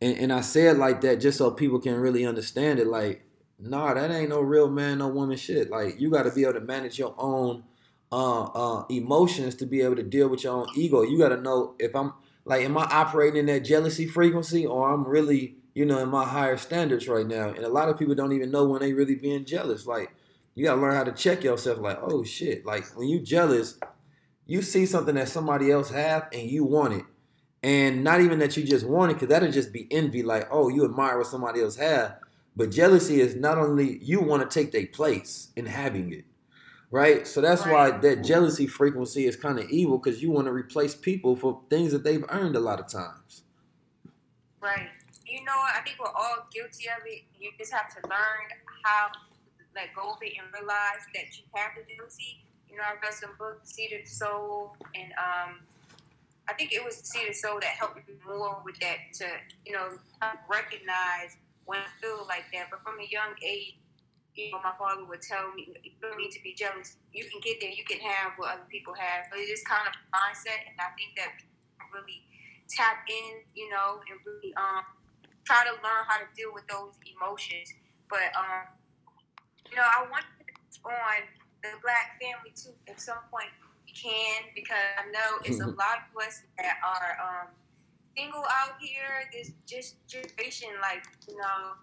and, 0.00 0.16
and 0.18 0.32
I 0.32 0.40
say 0.40 0.68
it 0.68 0.78
like 0.78 1.02
that 1.02 1.20
just 1.20 1.38
so 1.38 1.50
people 1.50 1.80
can 1.80 1.96
really 1.96 2.24
understand 2.24 2.78
it. 2.78 2.86
Like, 2.86 3.24
nah, 3.58 3.92
that 3.94 4.10
ain't 4.10 4.30
no 4.30 4.40
real 4.40 4.70
man, 4.70 4.98
no 4.98 5.08
woman 5.08 5.36
shit. 5.36 5.70
Like 5.70 6.00
you 6.00 6.10
gotta 6.10 6.30
be 6.30 6.44
able 6.44 6.54
to 6.54 6.60
manage 6.60 6.98
your 6.98 7.14
own 7.18 7.64
uh, 8.12 8.42
uh, 8.44 8.84
emotions 8.90 9.54
to 9.56 9.66
be 9.66 9.82
able 9.82 9.96
to 9.96 10.02
deal 10.02 10.28
with 10.28 10.44
your 10.44 10.54
own 10.54 10.68
ego. 10.76 11.02
You 11.02 11.18
got 11.18 11.28
to 11.30 11.40
know 11.40 11.74
if 11.78 11.94
I'm 11.94 12.12
like, 12.44 12.64
am 12.64 12.76
I 12.76 12.84
operating 12.84 13.38
in 13.38 13.46
that 13.46 13.60
jealousy 13.60 14.06
frequency 14.06 14.66
or 14.66 14.92
I'm 14.92 15.06
really, 15.06 15.56
you 15.74 15.84
know, 15.84 15.98
in 15.98 16.08
my 16.08 16.24
higher 16.24 16.56
standards 16.56 17.08
right 17.08 17.26
now? 17.26 17.48
And 17.50 17.64
a 17.64 17.68
lot 17.68 17.88
of 17.88 17.98
people 17.98 18.14
don't 18.14 18.32
even 18.32 18.50
know 18.50 18.64
when 18.66 18.80
they 18.80 18.92
really 18.92 19.14
being 19.14 19.44
jealous. 19.44 19.86
Like, 19.86 20.12
you 20.60 20.66
got 20.66 20.74
to 20.74 20.80
learn 20.82 20.94
how 20.94 21.04
to 21.04 21.12
check 21.12 21.42
yourself. 21.42 21.78
Like, 21.78 21.96
oh 22.02 22.22
shit, 22.22 22.66
like 22.66 22.84
when 22.94 23.08
you 23.08 23.18
jealous, 23.18 23.78
you 24.44 24.60
see 24.60 24.84
something 24.84 25.14
that 25.14 25.30
somebody 25.30 25.70
else 25.70 25.88
have 25.90 26.28
and 26.34 26.50
you 26.50 26.64
want 26.64 26.92
it. 26.92 27.04
And 27.62 28.04
not 28.04 28.20
even 28.20 28.40
that 28.40 28.58
you 28.58 28.64
just 28.64 28.86
want 28.86 29.10
it, 29.10 29.14
because 29.14 29.30
that'll 29.30 29.50
just 29.50 29.72
be 29.72 29.88
envy. 29.90 30.22
Like, 30.22 30.48
oh, 30.50 30.68
you 30.68 30.84
admire 30.84 31.16
what 31.16 31.28
somebody 31.28 31.62
else 31.62 31.76
have. 31.76 32.16
But 32.54 32.70
jealousy 32.72 33.22
is 33.22 33.36
not 33.36 33.56
only 33.56 33.96
you 34.02 34.20
want 34.20 34.42
to 34.42 34.54
take 34.54 34.70
their 34.70 34.86
place 34.86 35.48
in 35.56 35.64
having 35.64 36.12
it 36.12 36.26
right? 36.90 37.24
So 37.24 37.40
that's 37.40 37.64
right. 37.64 37.92
why 37.92 37.98
that 37.98 38.24
jealousy 38.24 38.66
frequency 38.66 39.24
is 39.24 39.36
kind 39.36 39.60
of 39.60 39.70
evil 39.70 39.96
because 39.96 40.20
you 40.20 40.32
want 40.32 40.48
to 40.48 40.52
replace 40.52 40.92
people 40.92 41.36
for 41.36 41.62
things 41.70 41.92
that 41.92 42.02
they've 42.02 42.24
earned 42.30 42.56
a 42.56 42.60
lot 42.60 42.80
of 42.80 42.88
times. 42.88 43.44
Right. 44.60 44.88
You 45.24 45.44
know 45.44 45.56
what? 45.56 45.76
I 45.76 45.82
think 45.82 45.98
we're 46.00 46.10
all 46.10 46.48
guilty 46.52 46.88
of 46.88 47.06
it. 47.06 47.22
You 47.38 47.52
just 47.56 47.72
have 47.72 47.88
to 47.94 48.08
learn 48.08 48.48
how 48.82 49.06
let 49.74 49.94
go 49.94 50.12
of 50.12 50.18
it 50.22 50.34
and 50.38 50.46
realize 50.52 51.04
that 51.14 51.36
you 51.38 51.44
have 51.54 51.72
the 51.76 51.82
jealousy. 51.86 52.42
You 52.68 52.76
know, 52.76 52.84
I 52.86 52.94
read 53.02 53.14
some 53.14 53.34
books, 53.38 53.74
Seed 53.74 53.92
of 53.92 54.06
Soul, 54.06 54.76
and 54.94 55.10
um, 55.18 55.60
I 56.48 56.54
think 56.54 56.72
it 56.72 56.84
was 56.84 56.98
of 56.98 57.34
Soul 57.34 57.58
that 57.60 57.74
helped 57.78 57.96
me 57.96 58.14
more 58.26 58.62
with 58.64 58.78
that 58.80 59.10
to, 59.18 59.26
you 59.66 59.72
know, 59.72 59.98
recognize 60.48 61.36
when 61.66 61.78
I 61.78 61.90
feel 62.00 62.26
like 62.26 62.46
that. 62.54 62.70
But 62.70 62.82
from 62.82 62.98
a 62.98 63.06
young 63.06 63.34
age, 63.42 63.78
you 64.34 64.50
know, 64.50 64.62
my 64.62 64.72
father 64.78 65.04
would 65.04 65.22
tell 65.22 65.52
me, 65.54 65.74
you 65.82 65.90
don't 66.00 66.18
need 66.18 66.30
to 66.30 66.42
be 66.42 66.54
jealous. 66.54 66.96
You 67.12 67.26
can 67.26 67.40
get 67.42 67.60
there. 67.60 67.70
You 67.70 67.84
can 67.84 67.98
have 67.98 68.38
what 68.38 68.54
other 68.54 68.66
people 68.70 68.94
have. 68.94 69.26
But 69.30 69.38
it 69.38 69.50
is 69.50 69.62
kind 69.62 69.86
of 69.86 69.94
mindset, 70.14 70.70
and 70.70 70.78
I 70.78 70.94
think 70.94 71.14
that 71.18 71.34
really 71.92 72.22
tap 72.70 73.02
in, 73.10 73.42
you 73.54 73.68
know, 73.70 73.98
and 74.06 74.18
really 74.22 74.54
um, 74.54 74.86
try 75.44 75.66
to 75.66 75.74
learn 75.82 76.02
how 76.06 76.18
to 76.22 76.26
deal 76.38 76.54
with 76.54 76.66
those 76.70 76.94
emotions. 77.02 77.74
But 78.08 78.30
um, 78.38 78.70
you 79.68 79.76
know, 79.76 79.84
I 79.84 80.08
want 80.08 80.24
to 80.24 80.40
on 80.86 81.20
the 81.62 81.76
black 81.84 82.16
family 82.16 82.52
too 82.56 82.72
at 82.88 83.00
some 83.00 83.20
point 83.28 83.52
we 83.84 83.92
can 83.92 84.48
because 84.54 84.96
I 84.96 85.10
know 85.12 85.42
it's 85.44 85.60
a 85.60 85.66
lot 85.82 86.08
of 86.08 86.10
us 86.16 86.42
that 86.56 86.80
are 86.80 87.20
um, 87.20 87.48
single 88.16 88.44
out 88.48 88.80
here. 88.80 89.28
This 89.32 89.52
just 89.66 90.00
generation, 90.06 90.70
like 90.80 91.04
you 91.28 91.36
know, 91.36 91.76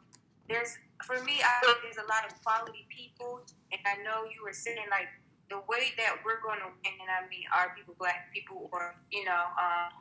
there's 0.50 0.78
for 1.06 1.22
me, 1.24 1.38
I 1.44 1.54
think 1.62 1.78
there's 1.84 2.02
a 2.02 2.10
lot 2.10 2.26
of 2.26 2.34
quality 2.42 2.88
people, 2.90 3.46
and 3.72 3.82
I 3.86 4.02
know 4.02 4.26
you 4.26 4.42
were 4.42 4.56
saying 4.56 4.90
like 4.90 5.12
the 5.50 5.62
way 5.70 5.94
that 5.96 6.20
we're 6.26 6.42
going 6.42 6.60
to 6.60 6.72
win, 6.72 6.96
and 6.98 7.10
I 7.12 7.28
mean 7.30 7.46
our 7.54 7.72
people, 7.78 7.96
black 8.00 8.34
people, 8.34 8.70
or 8.74 8.96
you 9.12 9.24
know, 9.26 9.44
um, 9.60 9.94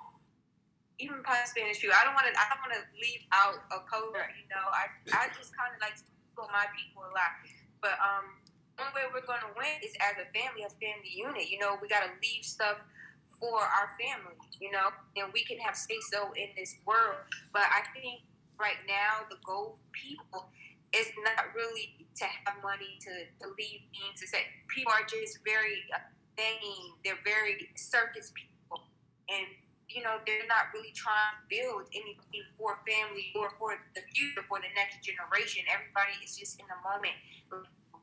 even 0.98 1.20
Spanish 1.44 1.82
people. 1.82 1.94
I 1.94 2.06
don't 2.06 2.16
want 2.16 2.26
to. 2.30 2.34
I 2.38 2.48
don't 2.48 2.62
want 2.64 2.74
to 2.80 2.84
leave 2.96 3.22
out 3.34 3.60
a 3.74 3.84
color. 3.84 4.24
You 4.32 4.46
know, 4.48 4.64
I 4.72 4.88
I 5.12 5.28
just 5.36 5.52
kind 5.52 5.74
of 5.74 5.78
like 5.82 6.00
for 6.36 6.48
my 6.52 6.68
people 6.76 7.04
a 7.04 7.12
lot, 7.16 7.40
but 7.80 7.96
um, 8.00 8.40
only 8.78 8.92
way 8.92 9.04
we're 9.12 9.26
going 9.26 9.40
to 9.40 9.52
win 9.56 9.80
is 9.82 9.92
as 10.00 10.20
a 10.20 10.26
family, 10.32 10.64
as 10.64 10.72
family 10.76 11.12
unit. 11.12 11.48
You 11.48 11.58
know, 11.58 11.76
we 11.80 11.88
got 11.88 12.04
to 12.04 12.12
leave 12.20 12.44
stuff 12.44 12.84
for 13.40 13.60
our 13.60 13.96
family. 13.96 14.36
You 14.60 14.72
know, 14.72 14.88
and 15.16 15.32
we 15.32 15.44
can 15.44 15.58
have 15.58 15.76
say 15.76 16.00
so 16.12 16.32
in 16.36 16.48
this 16.56 16.76
world. 16.86 17.20
But 17.52 17.68
I 17.68 17.84
think 17.92 18.24
right 18.58 18.80
now 18.88 19.28
the 19.28 19.36
goal 19.44 19.78
people 19.92 20.48
is 20.96 21.08
not 21.24 21.52
really 21.54 22.06
to 22.16 22.24
have 22.24 22.56
money 22.62 22.96
to, 23.04 23.12
to 23.44 23.52
leave 23.58 23.84
things. 23.92 24.20
To 24.20 24.26
say 24.26 24.48
people 24.68 24.92
are 24.92 25.04
just 25.04 25.40
very 25.44 25.84
vain. 26.36 26.96
They're 27.04 27.20
very 27.24 27.68
circus 27.76 28.32
people, 28.32 28.84
and 29.28 29.46
you 29.96 30.04
know 30.04 30.20
they're 30.28 30.44
not 30.44 30.68
really 30.76 30.92
trying 30.92 31.32
to 31.32 31.42
build 31.48 31.88
anything 31.96 32.44
for 32.60 32.76
family 32.84 33.32
or 33.32 33.56
for 33.56 33.72
the 33.96 34.04
future 34.12 34.44
for 34.44 34.60
the 34.60 34.68
next 34.76 35.00
generation. 35.00 35.64
Everybody 35.72 36.20
is 36.20 36.36
just 36.36 36.60
in 36.60 36.68
the 36.68 36.76
moment 36.84 37.16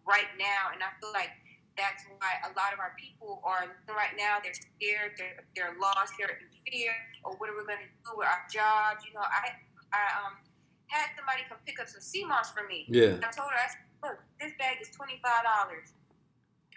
right 0.01 0.33
now, 0.41 0.73
and 0.73 0.81
I 0.81 0.89
feel 0.97 1.13
like 1.13 1.29
that's 1.77 2.01
why 2.17 2.41
a 2.49 2.51
lot 2.57 2.73
of 2.73 2.81
our 2.81 2.97
people 2.97 3.45
are 3.45 3.69
right 3.93 4.17
now. 4.17 4.41
They're 4.41 4.57
scared. 4.57 5.13
They're 5.21 5.45
they're 5.53 5.77
lost. 5.77 6.17
They're 6.17 6.33
in 6.33 6.49
fear. 6.65 6.97
Or 7.21 7.37
what 7.37 7.53
are 7.53 7.57
we 7.57 7.61
going 7.69 7.85
to 7.85 7.93
do 8.09 8.17
with 8.17 8.25
our 8.25 8.41
jobs? 8.49 9.05
You 9.05 9.13
know, 9.13 9.25
I 9.25 9.53
I 9.93 10.03
um 10.17 10.41
had 10.89 11.13
somebody 11.13 11.45
come 11.45 11.61
pick 11.61 11.77
up 11.77 11.85
some 11.85 12.01
sea 12.01 12.25
moss 12.25 12.49
for 12.49 12.65
me. 12.65 12.89
Yeah. 12.89 13.21
I 13.21 13.29
told 13.29 13.53
her, 13.53 13.57
I 13.57 13.69
said, 13.69 13.85
look, 14.01 14.17
this 14.41 14.53
bag 14.57 14.81
is 14.81 14.89
twenty 14.97 15.21
five 15.21 15.45
dollars, 15.45 15.93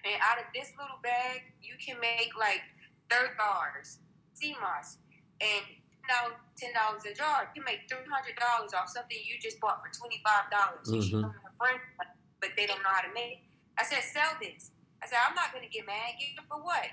and 0.04 0.20
out 0.20 0.36
of 0.36 0.52
this 0.52 0.76
little 0.76 1.00
bag, 1.00 1.56
you 1.64 1.80
can 1.80 1.96
make 2.04 2.36
like 2.36 2.60
third 3.08 3.32
bars 3.40 4.04
sea 4.36 4.54
moss, 4.60 4.98
and 5.40 5.64
now 6.08 6.36
ten 6.56 6.72
dollars 6.72 7.02
a 7.04 7.12
jar. 7.12 7.50
You 7.54 7.62
make 7.64 7.88
three 7.88 8.06
hundred 8.06 8.38
dollars 8.38 8.72
off 8.72 8.88
something 8.88 9.16
you 9.16 9.36
just 9.40 9.60
bought 9.60 9.82
for 9.82 9.90
twenty 9.92 10.22
five 10.22 10.48
dollars. 10.48 10.86
Mm-hmm. 10.88 11.02
She 11.02 11.12
told 11.12 11.34
her 11.34 11.54
friend, 11.58 11.80
but 12.40 12.50
they 12.56 12.66
don't 12.66 12.82
know 12.82 12.92
how 12.92 13.02
to 13.02 13.12
make 13.12 13.44
it. 13.44 13.46
I 13.76 13.84
said, 13.84 14.00
sell 14.00 14.32
this. 14.40 14.72
I 15.02 15.06
said, 15.06 15.20
I'm 15.20 15.36
not 15.36 15.52
gonna 15.52 15.68
get 15.68 15.84
mad. 15.84 16.16
Get 16.16 16.40
it 16.40 16.48
for 16.48 16.62
what? 16.62 16.88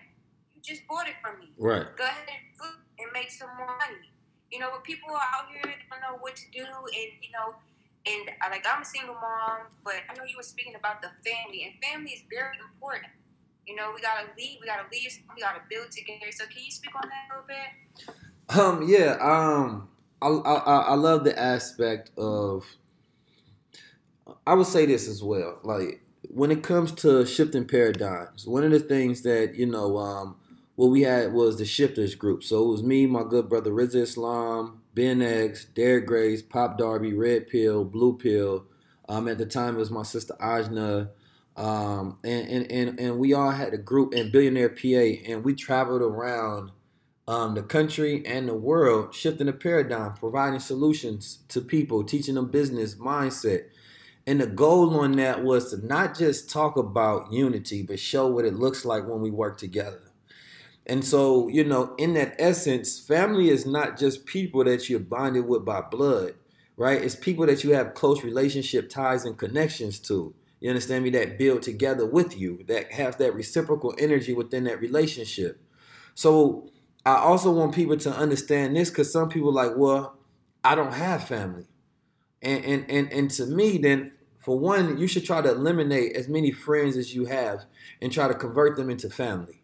You 0.51 0.59
just 0.59 0.83
bought 0.87 1.07
it 1.07 1.15
from 1.23 1.39
me. 1.39 1.55
Right. 1.55 1.87
Go 1.95 2.03
ahead 2.03 2.27
and 2.27 2.53
and 2.99 3.09
make 3.13 3.31
some 3.31 3.49
more 3.57 3.73
money. 3.79 4.11
You 4.51 4.59
know, 4.61 4.69
but 4.69 4.83
people 4.83 5.09
are 5.09 5.29
out 5.33 5.49
here 5.49 5.65
they 5.65 5.81
don't 5.89 6.01
know 6.01 6.21
what 6.21 6.37
to 6.37 6.45
do, 6.53 6.61
and 6.61 7.09
you 7.21 7.33
know, 7.33 7.57
and 8.05 8.29
uh, 8.29 8.53
like 8.53 8.65
I'm 8.69 8.83
a 8.83 8.85
single 8.85 9.17
mom, 9.17 9.73
but 9.81 10.05
I 10.05 10.13
know 10.13 10.25
you 10.29 10.37
were 10.37 10.45
speaking 10.45 10.75
about 10.75 11.01
the 11.01 11.09
family, 11.25 11.65
and 11.65 11.73
family 11.81 12.13
is 12.13 12.21
very 12.29 12.59
important. 12.61 13.09
You 13.65 13.75
know, 13.75 13.91
we 13.95 14.01
gotta 14.01 14.29
lead, 14.37 14.59
we 14.61 14.67
gotta 14.67 14.85
lead, 14.91 15.09
we 15.33 15.41
gotta 15.41 15.63
build 15.71 15.89
together. 15.89 16.29
So, 16.29 16.45
can 16.45 16.61
you 16.61 16.69
speak 16.69 16.93
on 16.93 17.07
that 17.07 17.31
a 17.31 17.41
little 17.41 17.47
bit? 17.47 18.13
Um, 18.49 18.85
yeah, 18.87 19.17
um, 19.21 19.87
I, 20.21 20.27
I 20.27 20.77
I 20.79 20.93
love 20.95 21.23
the 21.23 21.37
aspect 21.37 22.11
of. 22.17 22.65
I 24.45 24.53
would 24.53 24.67
say 24.67 24.85
this 24.85 25.07
as 25.07 25.23
well, 25.23 25.59
like 25.63 26.01
when 26.29 26.51
it 26.51 26.63
comes 26.63 26.91
to 26.91 27.25
shifting 27.25 27.65
paradigms, 27.65 28.47
one 28.47 28.63
of 28.63 28.71
the 28.71 28.79
things 28.79 29.21
that 29.23 29.55
you 29.55 29.65
know, 29.65 29.97
um, 29.97 30.35
what 30.75 30.87
we 30.87 31.01
had 31.01 31.33
was 31.33 31.57
the 31.57 31.65
shifters 31.65 32.15
group. 32.15 32.43
So 32.43 32.63
it 32.63 32.67
was 32.71 32.83
me, 32.83 33.05
my 33.05 33.23
good 33.23 33.49
brother 33.49 33.71
Rizza 33.71 34.01
Islam, 34.01 34.81
Ben 34.93 35.21
X, 35.21 35.65
Derrick 35.65 36.07
Grace, 36.07 36.41
Pop 36.41 36.77
Darby, 36.77 37.13
Red 37.13 37.47
Pill, 37.47 37.85
Blue 37.85 38.17
Pill. 38.17 38.65
Um, 39.07 39.27
at 39.27 39.37
the 39.37 39.45
time 39.45 39.75
it 39.75 39.79
was 39.79 39.91
my 39.91 40.03
sister 40.03 40.35
Ajna. 40.41 41.09
Um, 41.55 42.17
and, 42.23 42.47
and, 42.47 42.71
and, 42.71 42.99
and 42.99 43.19
we 43.19 43.33
all 43.33 43.51
had 43.51 43.73
a 43.73 43.77
group 43.77 44.15
in 44.15 44.31
Billionaire 44.31 44.69
PA 44.69 45.29
and 45.29 45.43
we 45.43 45.53
traveled 45.53 46.01
around 46.01 46.71
um, 47.27 47.55
the 47.55 47.63
country 47.63 48.25
and 48.25 48.47
the 48.47 48.53
world, 48.53 49.15
shifting 49.15 49.47
the 49.47 49.53
paradigm, 49.53 50.13
providing 50.13 50.59
solutions 50.59 51.39
to 51.49 51.61
people, 51.61 52.03
teaching 52.03 52.35
them 52.35 52.49
business 52.49 52.95
mindset. 52.95 53.65
And 54.25 54.39
the 54.41 54.47
goal 54.47 54.99
on 54.99 55.13
that 55.13 55.43
was 55.43 55.71
to 55.71 55.85
not 55.85 56.17
just 56.17 56.49
talk 56.49 56.77
about 56.77 57.31
unity, 57.31 57.81
but 57.81 57.99
show 57.99 58.27
what 58.27 58.45
it 58.45 58.53
looks 58.53 58.85
like 58.85 59.07
when 59.07 59.21
we 59.21 59.31
work 59.31 59.57
together. 59.57 60.01
And 60.85 61.03
so, 61.05 61.47
you 61.47 61.63
know, 61.63 61.95
in 61.97 62.13
that 62.15 62.35
essence, 62.39 62.99
family 62.99 63.49
is 63.49 63.65
not 63.65 63.97
just 63.97 64.25
people 64.25 64.63
that 64.65 64.89
you're 64.89 64.99
bonded 64.99 65.47
with 65.47 65.63
by 65.63 65.81
blood, 65.81 66.35
right? 66.75 67.01
It's 67.01 67.15
people 67.15 67.45
that 67.45 67.63
you 67.63 67.73
have 67.73 67.93
close 67.93 68.23
relationship 68.23 68.89
ties 68.89 69.23
and 69.23 69.37
connections 69.37 69.99
to. 69.99 70.33
You 70.59 70.69
understand 70.69 71.03
me? 71.03 71.09
That 71.11 71.37
build 71.37 71.61
together 71.61 72.05
with 72.05 72.37
you, 72.37 72.63
that 72.67 72.93
have 72.93 73.17
that 73.17 73.33
reciprocal 73.33 73.93
energy 73.97 74.33
within 74.33 74.65
that 74.65 74.79
relationship. 74.79 75.61
So 76.15 76.69
I 77.05 77.15
also 77.15 77.51
want 77.51 77.75
people 77.75 77.97
to 77.97 78.11
understand 78.11 78.75
this 78.75 78.89
because 78.89 79.11
some 79.11 79.29
people 79.29 79.51
like, 79.51 79.71
well, 79.75 80.17
I 80.63 80.75
don't 80.75 80.93
have 80.93 81.27
family. 81.27 81.65
And, 82.41 82.63
and 82.65 82.85
and 82.89 83.13
and 83.13 83.31
to 83.31 83.45
me, 83.45 83.77
then 83.77 84.13
for 84.39 84.59
one, 84.59 84.97
you 84.97 85.07
should 85.07 85.25
try 85.25 85.41
to 85.41 85.51
eliminate 85.51 86.15
as 86.15 86.27
many 86.27 86.51
friends 86.51 86.97
as 86.97 87.15
you 87.15 87.25
have 87.25 87.65
and 88.01 88.11
try 88.11 88.27
to 88.27 88.33
convert 88.33 88.75
them 88.75 88.89
into 88.89 89.09
family. 89.09 89.61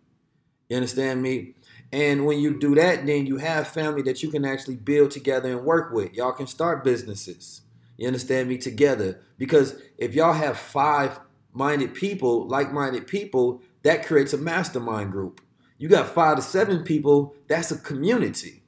You 0.69 0.77
understand 0.77 1.21
me? 1.21 1.55
And 1.91 2.25
when 2.25 2.39
you 2.39 2.57
do 2.57 2.75
that, 2.75 3.05
then 3.05 3.25
you 3.25 3.37
have 3.37 3.67
family 3.67 4.01
that 4.03 4.21
you 4.21 4.29
can 4.29 4.45
actually 4.45 4.75
build 4.75 5.11
together 5.11 5.49
and 5.49 5.65
work 5.65 5.91
with. 5.91 6.13
Y'all 6.13 6.31
can 6.31 6.47
start 6.47 6.83
businesses. 6.83 7.61
You 7.97 8.07
understand 8.07 8.47
me? 8.47 8.57
Together. 8.57 9.19
Because 9.37 9.81
if 9.97 10.13
y'all 10.13 10.33
have 10.33 10.57
five 10.57 11.19
minded 11.51 11.93
people, 11.93 12.47
like 12.47 12.71
minded 12.71 13.07
people, 13.07 13.61
that 13.83 14.05
creates 14.05 14.33
a 14.33 14.37
mastermind 14.37 15.11
group. 15.11 15.41
You 15.79 15.87
got 15.89 16.09
five 16.09 16.35
to 16.35 16.43
seven 16.43 16.83
people, 16.83 17.33
that's 17.47 17.71
a 17.71 17.79
community. 17.79 18.61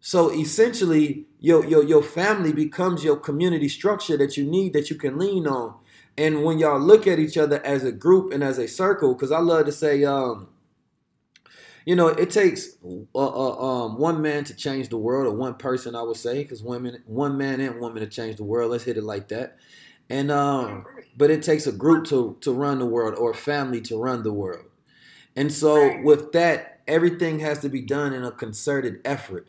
So 0.00 0.30
essentially, 0.32 1.26
your, 1.38 1.64
your, 1.64 1.84
your 1.84 2.02
family 2.02 2.52
becomes 2.52 3.04
your 3.04 3.16
community 3.16 3.68
structure 3.68 4.16
that 4.16 4.36
you 4.36 4.44
need 4.44 4.72
that 4.72 4.90
you 4.90 4.96
can 4.96 5.18
lean 5.18 5.46
on. 5.46 5.76
And 6.16 6.42
when 6.42 6.58
y'all 6.58 6.80
look 6.80 7.06
at 7.06 7.18
each 7.18 7.36
other 7.36 7.64
as 7.64 7.84
a 7.84 7.92
group 7.92 8.32
and 8.32 8.42
as 8.42 8.58
a 8.58 8.66
circle, 8.66 9.14
because 9.14 9.30
I 9.30 9.38
love 9.38 9.66
to 9.66 9.72
say, 9.72 10.04
um, 10.04 10.48
you 11.84 11.96
know, 11.96 12.08
it 12.08 12.30
takes 12.30 12.76
uh, 13.14 13.18
uh, 13.18 13.84
um, 13.84 13.98
one 13.98 14.22
man 14.22 14.44
to 14.44 14.54
change 14.54 14.88
the 14.88 14.96
world, 14.96 15.26
or 15.26 15.36
one 15.36 15.54
person, 15.54 15.94
I 15.94 16.02
would 16.02 16.16
say, 16.16 16.42
because 16.42 16.62
women, 16.62 17.02
one 17.06 17.36
man 17.36 17.60
and 17.60 17.78
woman 17.78 18.02
to 18.02 18.08
change 18.08 18.36
the 18.36 18.44
world. 18.44 18.70
Let's 18.70 18.84
hit 18.84 18.96
it 18.96 19.04
like 19.04 19.28
that. 19.28 19.58
And 20.08 20.30
um, 20.30 20.86
but 21.16 21.30
it 21.30 21.42
takes 21.42 21.66
a 21.66 21.72
group 21.72 22.06
to 22.06 22.38
to 22.40 22.52
run 22.52 22.78
the 22.78 22.86
world, 22.86 23.14
or 23.16 23.32
a 23.32 23.34
family 23.34 23.80
to 23.82 23.98
run 23.98 24.22
the 24.22 24.32
world. 24.32 24.64
And 25.36 25.52
so 25.52 26.00
with 26.02 26.32
that, 26.32 26.80
everything 26.86 27.40
has 27.40 27.60
to 27.60 27.68
be 27.68 27.80
done 27.80 28.12
in 28.12 28.24
a 28.24 28.30
concerted 28.30 29.00
effort. 29.04 29.48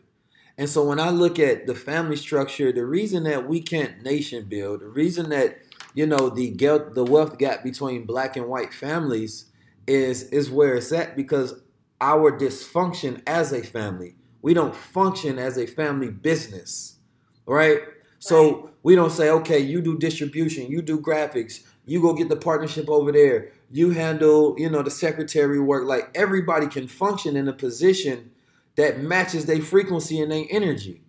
And 0.58 0.68
so 0.68 0.84
when 0.84 0.98
I 0.98 1.10
look 1.10 1.38
at 1.38 1.66
the 1.66 1.74
family 1.74 2.16
structure, 2.16 2.72
the 2.72 2.86
reason 2.86 3.24
that 3.24 3.46
we 3.46 3.60
can't 3.60 4.02
nation 4.02 4.46
build, 4.48 4.80
the 4.80 4.88
reason 4.88 5.28
that 5.30 5.58
you 5.94 6.06
know 6.06 6.28
the 6.30 6.50
the 6.94 7.04
wealth 7.04 7.38
gap 7.38 7.62
between 7.62 8.04
black 8.04 8.36
and 8.36 8.48
white 8.48 8.72
families 8.72 9.46
is 9.86 10.24
is 10.24 10.50
where 10.50 10.76
it's 10.76 10.92
at 10.92 11.16
because 11.16 11.60
our 12.00 12.32
dysfunction 12.32 13.22
as 13.26 13.52
a 13.52 13.62
family. 13.62 14.16
We 14.42 14.54
don't 14.54 14.74
function 14.74 15.38
as 15.38 15.58
a 15.58 15.66
family 15.66 16.10
business, 16.10 16.98
right? 17.46 17.80
So 18.18 18.70
we 18.82 18.94
don't 18.94 19.10
say, 19.10 19.30
okay, 19.30 19.58
you 19.58 19.80
do 19.80 19.98
distribution, 19.98 20.70
you 20.70 20.82
do 20.82 21.00
graphics, 21.00 21.64
you 21.84 22.00
go 22.00 22.12
get 22.12 22.28
the 22.28 22.36
partnership 22.36 22.88
over 22.88 23.12
there, 23.12 23.52
you 23.70 23.90
handle, 23.90 24.54
you 24.58 24.70
know, 24.70 24.82
the 24.82 24.90
secretary 24.90 25.60
work. 25.60 25.86
Like 25.86 26.10
everybody 26.14 26.66
can 26.66 26.88
function 26.88 27.36
in 27.36 27.48
a 27.48 27.52
position 27.52 28.30
that 28.76 29.00
matches 29.00 29.46
their 29.46 29.60
frequency 29.60 30.20
and 30.20 30.30
their 30.30 30.44
energy. 30.50 31.02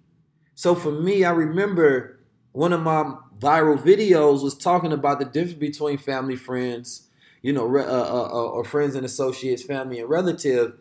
So 0.55 0.73
for 0.73 0.91
me, 0.91 1.23
I 1.23 1.31
remember 1.31 2.19
one 2.51 2.73
of 2.73 2.81
my 2.81 3.15
viral 3.39 3.77
videos 3.77 4.43
was 4.43 4.57
talking 4.57 4.91
about 4.91 5.19
the 5.19 5.25
difference 5.25 5.53
between 5.53 5.97
family, 5.97 6.35
friends, 6.35 7.07
you 7.43 7.53
know, 7.53 7.67
uh, 7.77 7.83
uh, 7.83 8.29
uh, 8.31 8.49
or 8.49 8.63
friends 8.63 8.95
and 8.95 9.05
associates, 9.05 9.61
family 9.61 9.99
and 9.99 10.09
relative. 10.09 10.73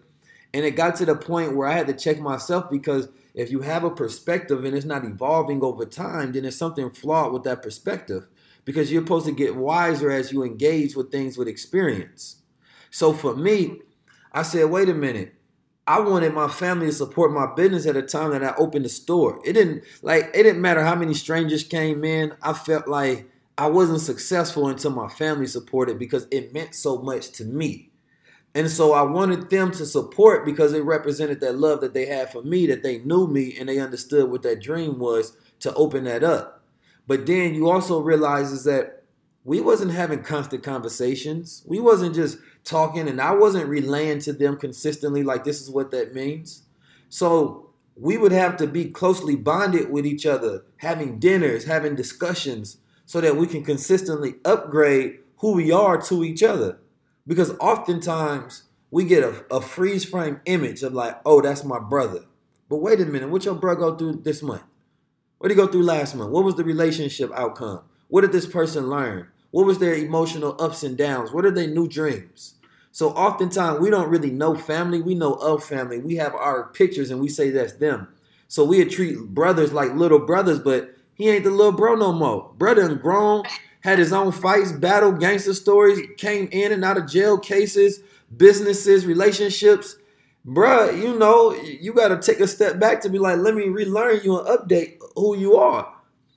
And 0.55 0.65
it 0.65 0.71
got 0.71 0.97
to 0.97 1.05
the 1.05 1.15
point 1.15 1.55
where 1.55 1.69
I 1.69 1.75
had 1.75 1.87
to 1.89 1.93
check 1.93 2.19
myself 2.19 2.71
because 2.71 3.09
if 3.35 3.51
you 3.51 3.61
have 3.61 3.85
a 3.85 3.91
perspective 3.91 4.65
and 4.65 4.75
it's 4.75 4.87
not 4.87 5.05
evolving 5.05 5.63
over 5.63 5.85
time, 5.85 6.33
then 6.33 6.43
there's 6.43 6.57
something 6.57 6.89
flawed 6.91 7.35
with 7.35 7.43
that 7.43 7.63
perspective 7.63 8.27
because 8.67 8.93
you're 8.93 9.03
supposed 9.03 9.25
to 9.25 9.33
get 9.33 9.57
wiser 9.57 10.11
as 10.11 10.31
you 10.33 10.43
engage 10.43 10.95
with 10.95 11.11
things 11.11 11.39
with 11.39 11.49
experience. 11.49 12.43
So 12.91 13.15
for 13.15 13.35
me, 13.35 13.81
I 14.33 14.43
said, 14.43 14.69
wait 14.69 14.91
a 14.91 14.95
minute. 14.95 15.33
I 15.87 16.01
wanted 16.01 16.35
my 16.35 16.49
family 16.49 16.87
to 16.87 16.93
support 16.93 17.33
my 17.33 17.47
business 17.55 17.87
at 17.87 17.97
a 17.97 18.03
time 18.03 18.33
that 18.33 18.43
I 18.43 18.55
opened 18.59 18.85
the 18.85 18.89
store. 18.89 19.41
It 19.45 19.53
didn't 19.53 19.85
like 20.03 20.25
it 20.35 20.43
didn't 20.43 20.61
matter 20.61 20.83
how 20.83 20.97
many 20.97 21.15
strangers 21.15 21.63
came 21.63 22.03
in. 22.03 22.35
I 22.43 22.55
felt 22.55 22.89
like 22.89 23.31
I 23.57 23.69
wasn't 23.69 24.01
successful 24.01 24.67
until 24.67 24.91
my 24.91 25.09
family 25.09 25.47
supported 25.47 25.97
because 25.97 26.27
it 26.33 26.53
meant 26.53 26.75
so 26.75 26.99
much 26.99 27.31
to 27.33 27.45
me. 27.45 27.93
And 28.53 28.69
so 28.69 28.95
I 28.95 29.03
wanted 29.03 29.49
them 29.49 29.71
to 29.73 29.87
support 29.87 30.45
because 30.45 30.73
it 30.73 30.83
represented 30.83 31.41
that 31.41 31.57
love 31.57 31.83
that 31.83 31.95
they 31.95 32.07
had 32.07 32.33
for 32.33 32.43
me, 32.43 32.67
that 32.67 32.83
they 32.83 32.99
knew 32.99 33.29
me 33.29 33.57
and 33.57 33.69
they 33.69 33.79
understood 33.79 34.29
what 34.29 34.43
that 34.43 34.61
dream 34.61 34.99
was 34.99 35.37
to 35.61 35.73
open 35.75 36.05
that 36.05 36.25
up. 36.25 36.56
But 37.07 37.27
then 37.27 37.55
you 37.55 37.71
also 37.71 38.01
realize 38.01 38.53
is 38.53 38.65
that 38.65 39.05
we 39.45 39.61
wasn't 39.61 39.93
having 39.93 40.23
constant 40.23 40.65
conversations. 40.65 41.63
We 41.67 41.79
wasn't 41.79 42.15
just 42.15 42.39
talking 42.65 43.09
and 43.09 43.21
I 43.21 43.33
wasn't 43.33 43.69
relaying 43.69 44.19
to 44.21 44.33
them 44.33 44.57
consistently 44.57 45.23
like 45.23 45.45
this 45.45 45.61
is 45.61 45.71
what 45.71 45.93
that 45.93 46.15
means. 46.15 46.65
So 47.09 47.71
we 47.95 48.19
would 48.19 48.33
have 48.33 48.57
to 48.59 48.67
be 48.67 48.87
closely 48.87 49.37
bonded 49.37 49.91
with 49.91 50.05
each 50.05 50.27
other, 50.27 50.65
having 50.79 51.19
dinners, 51.19 51.65
having 51.65 51.95
discussions 51.95 52.79
so 53.05 53.21
that 53.21 53.37
we 53.37 53.47
can 53.47 53.65
consistently 53.65 54.35
upgrade 54.45 55.21
who 55.39 55.53
we 55.53 55.71
are 55.71 56.01
to 56.03 56.25
each 56.25 56.43
other. 56.43 56.81
Because 57.27 57.57
oftentimes 57.61 58.65
we 58.91 59.05
get 59.05 59.23
a, 59.23 59.45
a 59.51 59.61
freeze 59.61 60.05
frame 60.05 60.41
image 60.45 60.83
of 60.83 60.93
like, 60.93 61.21
oh, 61.25 61.41
that's 61.41 61.65
my 61.65 61.79
brother. 61.79 62.25
But 62.69 62.79
wait 62.79 63.01
a 63.01 63.07
minute, 63.07 63.31
what 63.31 63.45
your 63.45 63.55
brother 63.55 63.81
go 63.81 63.97
through 63.97 64.23
this 64.25 64.43
month? 64.43 64.65
What 65.39 65.49
did 65.49 65.55
he 65.55 65.63
go 65.63 65.71
through 65.71 65.83
last 65.83 66.15
month? 66.15 66.31
What 66.31 66.45
was 66.45 66.55
the 66.55 66.65
relationship 66.65 67.31
outcome? 67.35 67.83
What 68.09 68.23
did 68.23 68.33
this 68.33 68.47
person 68.47 68.89
learn? 68.89 69.29
What 69.51 69.67
was 69.67 69.79
their 69.79 69.95
emotional 69.95 70.57
ups 70.59 70.83
and 70.83 70.97
downs? 70.97 71.31
What 71.31 71.45
are 71.45 71.51
their 71.51 71.67
new 71.67 71.87
dreams? 71.87 72.55
So 72.91 73.11
oftentimes 73.11 73.81
we 73.81 73.91
don't 73.91 74.09
really 74.09 74.31
know 74.31 74.55
family. 74.55 75.03
We 75.03 75.15
know 75.15 75.35
of 75.35 75.63
family. 75.63 75.99
We 75.99 76.17
have 76.17 76.35
our 76.35 76.69
pictures 76.69 77.11
and 77.11 77.21
we 77.21 77.29
say 77.29 77.51
that's 77.51 77.75
them. 77.75 78.09
So 78.49 78.65
we 78.65 78.83
treat 78.87 79.19
brothers 79.19 79.73
like 79.73 79.93
little 79.95 80.21
brothers, 80.21 80.59
but 80.59 80.95
he 81.15 81.29
ain't 81.29 81.45
the 81.45 81.51
little 81.51 81.73
bro 81.73 81.95
no 81.95 82.13
more. 82.13 82.53
Brother 82.57 82.83
and 82.89 83.01
grown, 83.01 83.43
had 83.81 83.99
his 83.99 84.13
own 84.13 84.33
fights, 84.33 84.73
battle, 84.73 85.13
gangster 85.13 85.53
stories, 85.53 86.01
came 86.17 86.49
in 86.51 86.73
and 86.73 86.85
out 86.85 86.97
of 86.97 87.09
jail 87.09 87.39
cases, 87.39 88.01
businesses, 88.35 89.05
relationships 89.05 89.97
bruh, 90.47 90.97
you 90.97 91.19
know, 91.19 91.53
you 91.55 91.93
got 91.93 92.09
to 92.09 92.19
take 92.19 92.41
a 92.41 92.47
step 92.47 92.79
back 92.79 93.01
to 93.03 93.09
be 93.09 93.19
like, 93.19 93.39
let 93.39 93.55
me 93.55 93.69
relearn 93.69 94.21
you 94.23 94.39
and 94.39 94.47
update 94.47 94.99
who 95.17 95.37
you 95.37 95.57
are. 95.57 95.93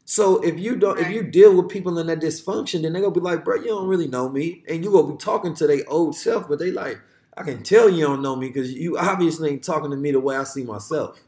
So 0.06 0.42
if 0.42 0.58
you 0.60 0.76
don't, 0.76 1.00
if 1.00 1.12
you 1.12 1.22
deal 1.22 1.56
with 1.56 1.70
people 1.70 2.00
in 2.00 2.08
that 2.08 2.20
dysfunction, 2.20 2.82
then 2.82 2.94
they 2.94 3.00
gonna 3.00 3.14
be 3.14 3.20
like, 3.20 3.46
bro, 3.46 3.58
you 3.58 3.68
don't 3.68 3.88
really 3.88 4.08
know 4.08 4.28
me, 4.28 4.64
and 4.68 4.84
you 4.84 4.92
gonna 4.92 5.12
be 5.12 5.18
talking 5.18 5.54
to 5.54 5.68
their 5.68 5.84
old 5.88 6.16
self, 6.16 6.50
but 6.50 6.58
they 6.58 6.72
like, 6.72 7.00
I 7.38 7.44
can 7.44 7.62
tell 7.62 7.88
you 7.88 8.08
don't 8.08 8.24
know 8.24 8.36
me 8.36 8.48
because 8.48 8.74
you 8.74 8.98
obviously 8.98 9.52
ain't 9.52 9.64
talking 9.64 9.92
to 9.92 9.96
me 9.98 10.10
the 10.12 10.20
way 10.20 10.36
I 10.36 10.46
see 10.46 10.64
myself, 10.64 11.20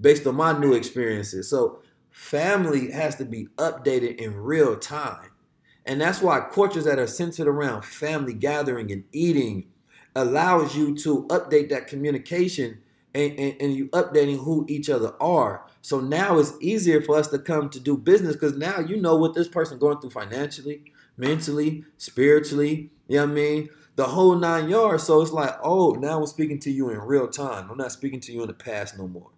based 0.00 0.26
on 0.26 0.34
my 0.34 0.58
new 0.58 0.72
experiences. 0.72 1.48
So 1.48 1.82
family 2.10 2.90
has 2.90 3.14
to 3.16 3.24
be 3.24 3.46
updated 3.58 4.16
in 4.16 4.34
real 4.36 4.76
time, 4.76 5.30
and 5.86 6.00
that's 6.00 6.20
why 6.20 6.40
cultures 6.40 6.86
that 6.86 6.98
are 6.98 7.06
centered 7.06 7.46
around 7.46 7.84
family 7.84 8.34
gathering 8.34 8.90
and 8.90 9.04
eating 9.12 9.69
allows 10.14 10.76
you 10.76 10.96
to 10.96 11.24
update 11.28 11.68
that 11.70 11.86
communication 11.86 12.80
and, 13.14 13.38
and, 13.38 13.56
and, 13.60 13.74
you 13.74 13.88
updating 13.88 14.38
who 14.38 14.64
each 14.68 14.88
other 14.88 15.14
are. 15.20 15.66
So 15.82 15.98
now 15.98 16.38
it's 16.38 16.52
easier 16.60 17.02
for 17.02 17.16
us 17.16 17.26
to 17.28 17.38
come 17.38 17.68
to 17.70 17.80
do 17.80 17.96
business 17.96 18.34
because 18.34 18.56
now 18.56 18.78
you 18.78 19.00
know 19.00 19.16
what 19.16 19.34
this 19.34 19.48
person 19.48 19.78
going 19.78 20.00
through 20.00 20.10
financially, 20.10 20.92
mentally, 21.16 21.84
spiritually, 21.96 22.90
you 23.08 23.16
know 23.16 23.24
what 23.24 23.32
I 23.32 23.34
mean? 23.34 23.68
The 23.96 24.04
whole 24.04 24.36
nine 24.36 24.68
yards. 24.68 25.04
So 25.04 25.20
it's 25.20 25.32
like, 25.32 25.56
oh, 25.62 25.92
now 25.92 26.20
I'm 26.20 26.26
speaking 26.26 26.60
to 26.60 26.70
you 26.70 26.88
in 26.90 26.98
real 27.00 27.26
time. 27.26 27.68
I'm 27.68 27.76
not 27.76 27.92
speaking 27.92 28.20
to 28.20 28.32
you 28.32 28.42
in 28.42 28.48
the 28.48 28.54
past 28.54 28.96
no 28.96 29.08
more. 29.08 29.30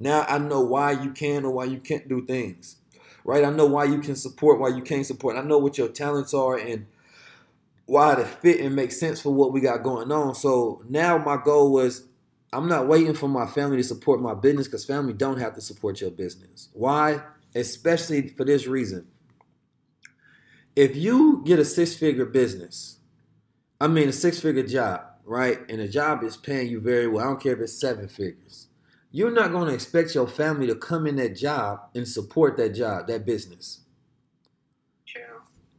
Now 0.00 0.24
I 0.28 0.38
know 0.38 0.60
why 0.60 0.92
you 0.92 1.12
can 1.12 1.44
or 1.44 1.52
why 1.52 1.66
you 1.66 1.78
can't 1.78 2.08
do 2.08 2.26
things. 2.26 2.76
Right? 3.22 3.44
I 3.44 3.50
know 3.50 3.66
why 3.66 3.84
you 3.84 3.98
can 3.98 4.16
support, 4.16 4.58
why 4.58 4.68
you 4.68 4.82
can't 4.82 5.06
support. 5.06 5.36
I 5.36 5.42
know 5.42 5.58
what 5.58 5.78
your 5.78 5.88
talents 5.88 6.34
are 6.34 6.56
and 6.56 6.86
why 7.90 8.14
to 8.14 8.24
fit 8.24 8.60
and 8.60 8.76
make 8.76 8.92
sense 8.92 9.20
for 9.20 9.34
what 9.34 9.52
we 9.52 9.60
got 9.60 9.82
going 9.82 10.12
on. 10.12 10.32
So 10.36 10.80
now 10.88 11.18
my 11.18 11.36
goal 11.36 11.72
was 11.72 12.06
I'm 12.52 12.68
not 12.68 12.86
waiting 12.86 13.14
for 13.14 13.28
my 13.28 13.46
family 13.46 13.78
to 13.78 13.82
support 13.82 14.20
my 14.20 14.32
business 14.32 14.68
because 14.68 14.84
family 14.84 15.12
don't 15.12 15.40
have 15.40 15.54
to 15.56 15.60
support 15.60 16.00
your 16.00 16.12
business. 16.12 16.68
Why? 16.72 17.20
Especially 17.52 18.28
for 18.28 18.44
this 18.44 18.68
reason. 18.68 19.08
If 20.76 20.94
you 20.94 21.42
get 21.44 21.58
a 21.58 21.64
six 21.64 21.94
figure 21.96 22.26
business, 22.26 22.98
I 23.80 23.88
mean 23.88 24.08
a 24.08 24.12
six 24.12 24.38
figure 24.38 24.62
job, 24.62 25.00
right? 25.24 25.58
And 25.68 25.80
the 25.80 25.88
job 25.88 26.22
is 26.22 26.36
paying 26.36 26.70
you 26.70 26.80
very 26.80 27.08
well. 27.08 27.24
I 27.24 27.28
don't 27.28 27.42
care 27.42 27.54
if 27.54 27.60
it's 27.60 27.80
seven 27.80 28.06
figures. 28.06 28.68
you're 29.10 29.32
not 29.32 29.50
going 29.50 29.66
to 29.66 29.74
expect 29.74 30.14
your 30.14 30.28
family 30.28 30.68
to 30.68 30.76
come 30.76 31.08
in 31.08 31.16
that 31.16 31.34
job 31.34 31.80
and 31.96 32.06
support 32.06 32.56
that 32.58 32.70
job, 32.70 33.08
that 33.08 33.26
business. 33.26 33.80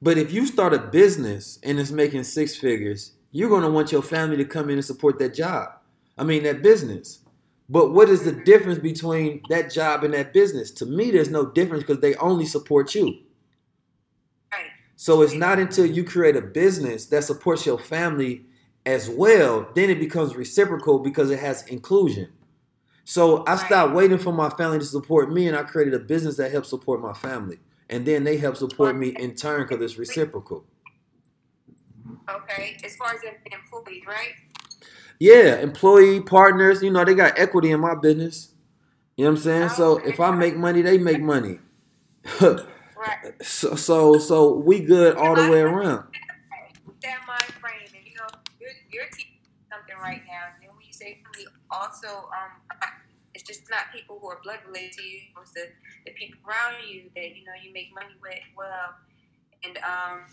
But 0.01 0.17
if 0.17 0.31
you 0.31 0.47
start 0.47 0.73
a 0.73 0.79
business 0.79 1.59
and 1.63 1.79
it's 1.79 1.91
making 1.91 2.23
six 2.23 2.55
figures, 2.55 3.11
you're 3.31 3.49
going 3.49 3.63
to 3.63 3.69
want 3.69 3.91
your 3.91 4.01
family 4.01 4.37
to 4.37 4.45
come 4.45 4.69
in 4.69 4.75
and 4.75 4.85
support 4.85 5.19
that 5.19 5.35
job. 5.35 5.69
I 6.17 6.23
mean, 6.23 6.43
that 6.43 6.63
business. 6.63 7.19
But 7.69 7.93
what 7.93 8.09
is 8.09 8.23
the 8.23 8.31
difference 8.31 8.79
between 8.79 9.43
that 9.49 9.71
job 9.71 10.03
and 10.03 10.13
that 10.13 10.33
business? 10.33 10.71
To 10.71 10.85
me, 10.85 11.11
there's 11.11 11.29
no 11.29 11.45
difference 11.45 11.83
because 11.83 12.01
they 12.01 12.15
only 12.15 12.45
support 12.45 12.93
you. 12.95 13.19
Right. 14.51 14.65
So 14.97 15.21
it's 15.21 15.33
not 15.33 15.59
until 15.59 15.85
you 15.85 16.03
create 16.03 16.35
a 16.35 16.41
business 16.41 17.05
that 17.07 17.23
supports 17.23 17.65
your 17.65 17.79
family 17.79 18.45
as 18.85 19.09
well, 19.09 19.69
then 19.75 19.89
it 19.89 19.99
becomes 19.99 20.35
reciprocal 20.35 20.99
because 20.99 21.29
it 21.29 21.39
has 21.39 21.65
inclusion. 21.67 22.29
So 23.03 23.45
I 23.47 23.55
stopped 23.55 23.93
waiting 23.93 24.17
for 24.17 24.33
my 24.33 24.49
family 24.49 24.79
to 24.79 24.85
support 24.85 25.31
me 25.31 25.47
and 25.47 25.55
I 25.55 25.63
created 25.63 25.93
a 25.93 25.99
business 25.99 26.37
that 26.37 26.51
helps 26.51 26.69
support 26.69 27.01
my 27.01 27.13
family. 27.13 27.59
And 27.91 28.05
then 28.05 28.23
they 28.23 28.37
help 28.37 28.55
support 28.55 28.95
me 28.95 29.09
in 29.19 29.35
turn 29.35 29.67
because 29.67 29.83
it's 29.83 29.97
reciprocal. 29.99 30.63
Okay. 32.29 32.77
As 32.83 32.95
far 32.95 33.13
as 33.13 33.19
employees, 33.51 34.03
right? 34.07 34.33
Yeah, 35.19 35.59
employee 35.59 36.21
partners, 36.21 36.81
you 36.81 36.89
know, 36.89 37.03
they 37.03 37.13
got 37.13 37.37
equity 37.37 37.71
in 37.71 37.81
my 37.81 37.93
business. 37.93 38.53
You 39.17 39.25
know 39.25 39.31
what 39.31 39.37
I'm 39.37 39.43
saying? 39.43 39.69
So 39.69 39.97
if 39.97 40.19
I 40.19 40.31
make 40.31 40.55
money, 40.55 40.81
they 40.81 40.97
make 40.97 41.21
money. 41.21 41.59
Right. 42.41 42.65
so 43.41 43.75
so 43.75 44.17
so 44.19 44.53
we 44.53 44.79
good 44.79 45.17
all 45.17 45.35
the 45.35 45.51
way 45.51 45.61
around. 45.61 46.05
That 47.03 47.19
mind 47.27 47.41
frame, 47.59 47.73
and 47.95 48.05
you 48.05 48.15
know, 48.15 48.27
you're, 48.59 48.71
you're 48.91 49.09
teaching 49.11 49.37
something 49.69 49.95
right 50.01 50.21
now. 50.27 50.53
And 50.53 50.61
then 50.61 50.75
when 50.75 50.85
you 50.85 50.93
say 50.93 51.21
family, 51.23 51.47
also, 51.69 52.07
um, 52.07 52.60
just 53.51 53.69
not 53.69 53.91
people 53.93 54.17
who 54.19 54.27
are 54.31 54.39
blood 54.43 54.59
related 54.67 54.93
to 54.93 55.03
you. 55.03 55.19
It's 55.41 55.51
the, 55.51 55.67
the 56.05 56.11
people 56.15 56.39
around 56.47 56.87
you 56.87 57.11
that 57.15 57.35
you 57.35 57.43
know 57.43 57.55
you 57.59 57.73
make 57.73 57.91
money 57.93 58.15
with. 58.23 58.39
Well, 58.55 58.95
and 59.63 59.75
um, 59.83 60.23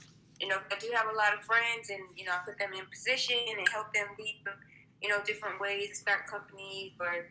you 0.41 0.47
know, 0.47 0.59
I 0.71 0.79
do 0.79 0.89
have 0.95 1.11
a 1.11 1.17
lot 1.17 1.35
of 1.35 1.43
friends, 1.43 1.91
and 1.91 2.01
you 2.17 2.25
know, 2.25 2.33
I 2.33 2.41
put 2.47 2.59
them 2.59 2.71
in 2.73 2.87
position 2.87 3.39
and 3.51 3.67
help 3.69 3.93
them 3.93 4.07
lead 4.19 4.41
them, 4.47 4.55
you 5.03 5.09
know, 5.09 5.19
different 5.27 5.61
ways 5.61 5.91
to 5.91 5.95
start 5.97 6.27
companies 6.27 6.93
or 7.01 7.27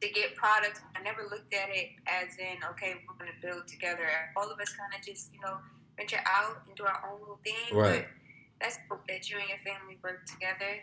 to 0.00 0.08
get 0.08 0.36
products. 0.36 0.80
I 0.96 1.02
never 1.02 1.22
looked 1.30 1.52
at 1.54 1.68
it 1.70 1.90
as 2.06 2.36
in, 2.38 2.56
okay, 2.72 2.94
we're 3.06 3.16
going 3.16 3.32
to 3.32 3.46
build 3.46 3.68
together. 3.68 4.08
All 4.36 4.50
of 4.50 4.58
us 4.58 4.72
kind 4.72 4.92
of 4.96 5.04
just, 5.04 5.32
you 5.32 5.40
know, 5.40 5.58
venture 5.96 6.20
out 6.26 6.62
and 6.66 6.76
do 6.76 6.84
our 6.84 7.04
own 7.10 7.20
little 7.20 7.40
thing. 7.44 7.76
Right. 7.76 8.06
But 8.06 8.64
that's 8.64 8.78
cool 8.88 9.00
that 9.08 9.28
you 9.30 9.38
and 9.38 9.48
your 9.48 9.58
family 9.58 9.98
work 10.02 10.24
together. 10.26 10.80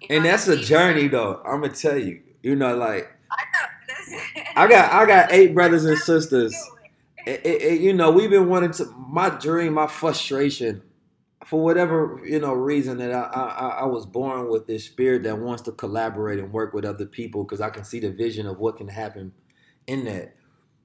You 0.00 0.08
And 0.10 0.24
know, 0.24 0.30
that's 0.30 0.48
a 0.48 0.56
journey 0.56 1.08
though. 1.08 1.42
I'm 1.44 1.60
gonna 1.62 1.74
tell 1.74 1.98
you. 1.98 2.22
You 2.42 2.56
know, 2.56 2.76
like 2.76 3.10
I 3.30 3.44
know. 3.44 3.94
Listen. 3.98 4.20
I 4.56 4.68
got 4.68 4.92
I 4.92 5.06
got 5.06 5.32
eight 5.32 5.54
brothers 5.54 5.84
and 5.86 5.98
sisters. 5.98 6.70
it, 7.26 7.40
it, 7.46 7.62
it- 7.62 7.80
you 7.82 7.92
know, 7.94 8.10
we've 8.12 8.30
been 8.30 8.48
wanting 8.48 8.72
to. 8.72 8.86
My 9.10 9.30
dream, 9.30 9.74
my 9.74 9.86
frustration, 9.88 10.82
for 11.46 11.62
whatever 11.62 12.20
you 12.24 12.40
know 12.40 12.54
reason 12.54 12.98
that 12.98 13.12
I, 13.12 13.22
I 13.22 13.68
I 13.82 13.84
was 13.86 14.06
born 14.06 14.50
with 14.50 14.66
this 14.66 14.84
spirit 14.86 15.24
that 15.24 15.38
wants 15.38 15.62
to 15.64 15.72
collaborate 15.72 16.38
and 16.40 16.52
work 16.52 16.74
with 16.74 16.84
other 16.84 17.06
people 17.06 17.44
because 17.44 17.60
I 17.60 17.70
can 17.70 17.84
see 17.84 18.00
the 18.00 18.10
vision 18.12 18.46
of 18.46 18.58
what 18.58 18.78
can 18.78 18.88
happen 18.88 19.32
in 19.86 20.04
that, 20.06 20.36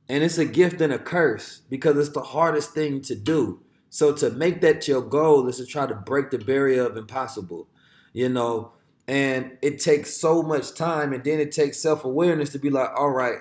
and 0.09 0.23
it's 0.23 0.37
a 0.39 0.45
gift 0.45 0.81
and 0.81 0.93
a 0.93 0.99
curse 0.99 1.61
because 1.69 1.97
it's 1.97 2.15
the 2.15 2.23
hardest 2.23 2.73
thing 2.73 3.01
to 3.03 3.15
do. 3.15 3.61
So 3.89 4.13
to 4.15 4.29
make 4.31 4.61
that 4.61 4.87
your 4.87 5.01
goal 5.01 5.47
is 5.47 5.57
to 5.57 5.65
try 5.65 5.87
to 5.87 5.95
break 5.95 6.31
the 6.31 6.39
barrier 6.39 6.85
of 6.85 6.97
impossible, 6.97 7.69
you 8.13 8.29
know, 8.29 8.73
and 9.07 9.57
it 9.61 9.79
takes 9.79 10.15
so 10.15 10.41
much 10.41 10.75
time, 10.75 11.13
and 11.13 11.23
then 11.23 11.39
it 11.39 11.51
takes 11.51 11.79
self 11.79 12.05
awareness 12.05 12.51
to 12.51 12.59
be 12.59 12.69
like, 12.69 12.89
all 12.95 13.09
right, 13.09 13.39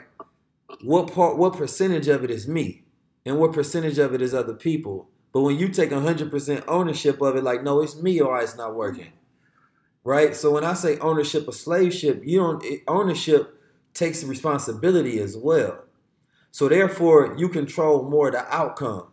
what 0.83 1.13
part, 1.13 1.39
what 1.39 1.57
percentage 1.57 2.09
of 2.09 2.25
it 2.25 2.31
is 2.31 2.49
me, 2.49 2.85
and 3.25 3.39
what 3.39 3.53
percentage 3.53 3.99
of 3.99 4.15
it 4.15 4.23
is 4.23 4.35
other 4.35 4.55
people. 4.55 5.09
But 5.33 5.43
when 5.43 5.59
you 5.59 5.69
take 5.69 5.93
hundred 5.93 6.31
percent 6.31 6.65
ownership 6.69 7.21
of 7.23 7.37
it, 7.37 7.45
like, 7.45 7.63
no, 7.63 7.81
it's 7.81 8.01
me 8.01 8.21
or 8.21 8.41
it's 8.41 8.57
not 8.57 8.75
working, 8.75 9.13
right? 10.05 10.35
So 10.35 10.53
when 10.53 10.65
I 10.65 10.75
say 10.75 10.99
ownership 10.99 11.47
of 11.47 11.55
slave 11.55 11.95
ship, 11.95 12.23
you 12.25 12.39
don't 12.39 12.65
it, 12.65 12.83
ownership 12.89 13.59
takes 13.95 14.25
responsibility 14.25 15.21
as 15.21 15.37
well. 15.37 15.85
So 16.51 16.69
therefore, 16.69 17.37
you 17.39 17.49
control 17.49 18.09
more 18.09 18.31
the 18.31 18.45
outcome. 18.55 19.09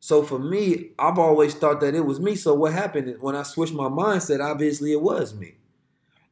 So 0.00 0.22
for 0.22 0.38
me, 0.38 0.90
I've 0.98 1.18
always 1.18 1.54
thought 1.54 1.80
that 1.80 1.94
it 1.94 2.04
was 2.04 2.20
me. 2.20 2.34
So 2.34 2.52
what 2.52 2.74
happened 2.74 3.16
when 3.20 3.34
I 3.34 3.42
switched 3.42 3.72
my 3.72 3.88
mindset, 3.88 4.44
obviously 4.44 4.92
it 4.92 5.00
was 5.00 5.34
me. 5.34 5.56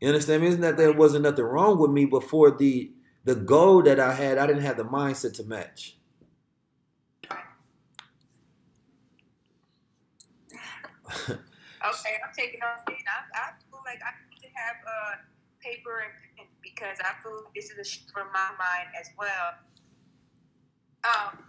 You 0.03 0.09
understand 0.09 0.43
me? 0.43 0.49
Isn't 0.49 0.63
that 0.63 0.77
there 0.77 0.91
wasn't 0.91 1.23
nothing 1.23 1.45
wrong 1.45 1.79
with 1.79 1.93
me 1.93 2.07
before 2.07 2.51
the 2.51 2.91
the 3.23 3.37
goal 3.37 3.83
that 3.83 4.01
I 4.01 4.13
had, 4.13 4.37
I 4.37 4.49
didn't 4.49 4.63
have 4.63 4.77
the 4.77 4.85
mindset 4.85 5.35
to 5.35 5.45
match. 5.45 5.97
Okay, 11.09 12.15
I'm 12.19 12.31
taking 12.37 12.61
off. 12.63 12.79
I, 12.87 12.93
I 13.35 13.53
feel 13.71 13.81
like 13.85 13.99
I 14.03 14.11
need 14.31 14.41
to 14.43 14.49
have 14.55 14.77
uh, 14.87 15.15
paper 15.61 16.03
and 16.39 16.49
because 16.63 16.99
I 17.01 17.21
feel 17.23 17.43
this 17.55 17.71
is 17.71 17.79
a 17.79 18.13
from 18.13 18.27
my 18.33 18.51
mind 18.59 18.89
as 18.99 19.11
well. 19.19 19.55
Um, 21.05 21.45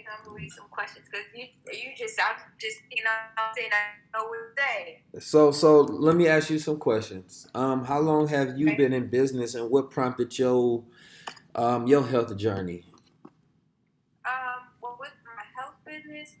okay, 0.00 0.06
I'm 0.18 0.24
gonna 0.24 0.36
read 0.36 0.50
some 0.50 0.66
questions 0.70 1.06
because 1.10 1.26
you, 1.34 1.46
you 1.72 1.90
just, 1.96 2.18
I'm 2.20 2.36
just, 2.58 2.78
you 2.90 3.02
know, 3.04 3.10
I'm 3.36 3.52
saying 3.56 3.70
I 3.72 4.18
know 4.18 4.26
what 4.28 4.56
to 4.56 4.62
say. 4.62 5.02
So 5.20 5.50
so 5.50 5.80
let 5.80 6.16
me 6.16 6.28
ask 6.28 6.50
you 6.50 6.58
some 6.58 6.78
questions. 6.78 7.48
Um, 7.54 7.84
how 7.84 8.00
long 8.00 8.28
have 8.28 8.58
you 8.58 8.76
been 8.76 8.92
in 8.92 9.08
business 9.08 9.54
and 9.54 9.70
what 9.70 9.90
prompted 9.90 10.38
your 10.38 10.84
um 11.54 11.86
your 11.86 12.06
health 12.06 12.36
journey? 12.36 12.84
Um, 14.24 14.68
well, 14.82 14.96
with 14.98 15.12
my 15.24 15.42
health 15.60 15.76
business, 15.84 16.34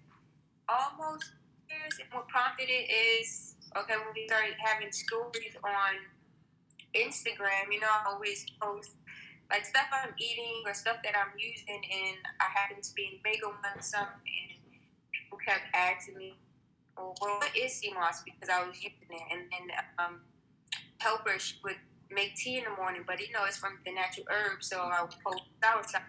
almost 0.68 1.32
years, 1.68 1.92
and 2.00 2.08
what 2.12 2.28
prompted 2.28 2.68
it 2.68 2.90
is 2.90 3.54
okay 3.76 3.94
when 3.96 4.14
we 4.14 4.26
started 4.26 4.54
having 4.58 4.92
stories 4.92 5.56
on 5.62 5.94
Instagram. 6.94 7.72
You 7.72 7.80
know, 7.80 7.88
I 7.88 8.12
always 8.12 8.46
post 8.60 8.96
like 9.50 9.64
stuff 9.64 9.86
I'm 9.92 10.14
eating 10.18 10.62
or 10.66 10.74
stuff 10.74 10.98
that 11.04 11.14
I'm 11.16 11.32
using, 11.38 11.80
and 11.82 12.18
I 12.40 12.48
happened 12.54 12.82
to 12.82 12.94
be 12.94 13.14
in 13.14 13.18
Bagel 13.22 13.50
one 13.50 13.82
some, 13.82 14.08
and 14.08 14.58
people 15.12 15.38
kept 15.44 15.70
asking 15.74 16.16
me, 16.16 16.34
"Well, 16.96 17.14
what 17.18 17.50
is 17.56 17.82
moss?" 17.94 18.22
Because 18.22 18.48
I 18.48 18.66
was 18.66 18.76
using 18.82 19.10
it, 19.10 19.26
and 19.30 19.42
then 19.50 19.66
um, 19.98 20.20
helper 20.98 21.38
she 21.38 21.56
would 21.64 21.78
make 22.10 22.34
tea 22.36 22.58
in 22.58 22.64
the 22.64 22.74
morning, 22.76 23.02
but 23.06 23.20
you 23.20 23.32
know 23.32 23.44
it's 23.46 23.56
from 23.56 23.78
the 23.84 23.92
natural 23.92 24.26
herb, 24.30 24.62
so 24.62 24.80
I 24.80 25.02
would 25.02 25.14
post 25.24 25.42
soursop 25.62 26.02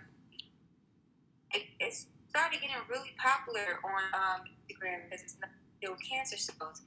it, 1.54 1.64
it 1.80 1.94
started 2.30 2.60
getting 2.62 2.76
really 2.90 3.14
popular 3.18 3.80
on 3.84 4.04
um, 4.14 4.40
Instagram 4.68 5.08
because 5.08 5.24
it's 5.24 5.38
not 5.40 5.52
still 5.80 5.96
cancer 5.98 6.38
cells, 6.38 6.84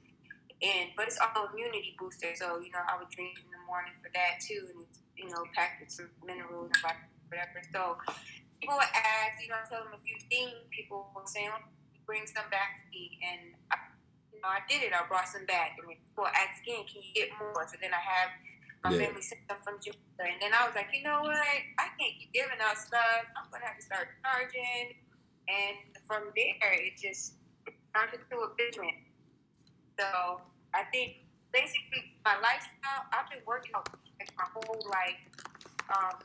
and 0.61 0.91
but 0.95 1.07
it's 1.07 1.17
all 1.19 1.49
immunity 1.53 1.95
booster. 1.97 2.33
So 2.35 2.59
you 2.59 2.71
know, 2.71 2.83
I 2.85 2.97
would 2.99 3.09
drink 3.09 3.39
in 3.41 3.49
the 3.49 3.63
morning 3.65 3.93
for 4.01 4.09
that 4.13 4.41
too, 4.43 4.69
and 4.69 4.85
it's 4.85 5.00
you 5.17 5.29
know 5.29 5.43
packed 5.55 5.83
of 5.99 6.09
minerals 6.25 6.71
and 6.71 6.95
whatever. 7.29 7.59
So 7.73 7.97
people 8.59 8.75
would 8.77 8.93
ask, 8.93 9.39
you 9.41 9.49
know, 9.49 9.59
I 9.59 9.65
tell 9.67 9.83
them 9.83 9.93
a 9.95 10.01
few 10.01 10.17
things. 10.31 10.53
People 10.71 11.11
were 11.15 11.25
say, 11.25 11.47
"Oh, 11.49 11.61
bring 12.05 12.25
some 12.27 12.47
back 12.51 12.81
to 12.81 12.85
me, 12.91 13.19
and 13.23 13.55
I, 13.71 13.77
you 14.33 14.39
know, 14.41 14.49
I 14.51 14.61
did 14.67 14.83
it. 14.83 14.91
I 14.93 15.05
brought 15.07 15.27
some 15.27 15.45
back, 15.45 15.77
and 15.79 15.87
people 15.89 16.27
asked 16.27 16.61
again, 16.63 16.83
can 16.87 17.01
you 17.03 17.11
get 17.15 17.29
more? 17.39 17.65
So 17.67 17.77
then 17.81 17.93
I 17.93 18.01
have. 18.01 18.31
My 18.83 18.89
Yeah. 18.91 19.13
family 19.13 19.21
sent 19.21 19.47
them 19.47 19.61
from 19.61 19.77
Jamaica, 19.77 20.25
and 20.25 20.41
then 20.41 20.53
I 20.57 20.65
was 20.65 20.73
like, 20.73 20.89
you 20.91 21.03
know 21.03 21.21
what? 21.21 21.37
I 21.37 21.85
can't 22.01 22.17
keep 22.17 22.33
giving 22.33 22.57
out 22.61 22.77
stuff. 22.77 23.29
I'm 23.37 23.45
gonna 23.51 23.65
have 23.65 23.77
to 23.77 23.85
start 23.85 24.09
charging. 24.25 24.97
And 25.47 25.77
from 26.07 26.31
there, 26.35 26.73
it 26.73 26.97
just 26.97 27.35
turned 27.93 28.13
into 28.13 28.41
a 28.41 28.49
business. 28.57 28.95
So 29.99 30.41
I 30.73 30.83
think 30.91 31.27
basically 31.53 32.17
my 32.25 32.39
lifestyle, 32.41 33.05
I've 33.13 33.29
been 33.29 33.43
working 33.45 33.71
out 33.75 33.85
like 34.21 34.31
my 34.37 34.45
whole 34.53 34.81
life. 34.89 35.21
Um, 35.89 36.19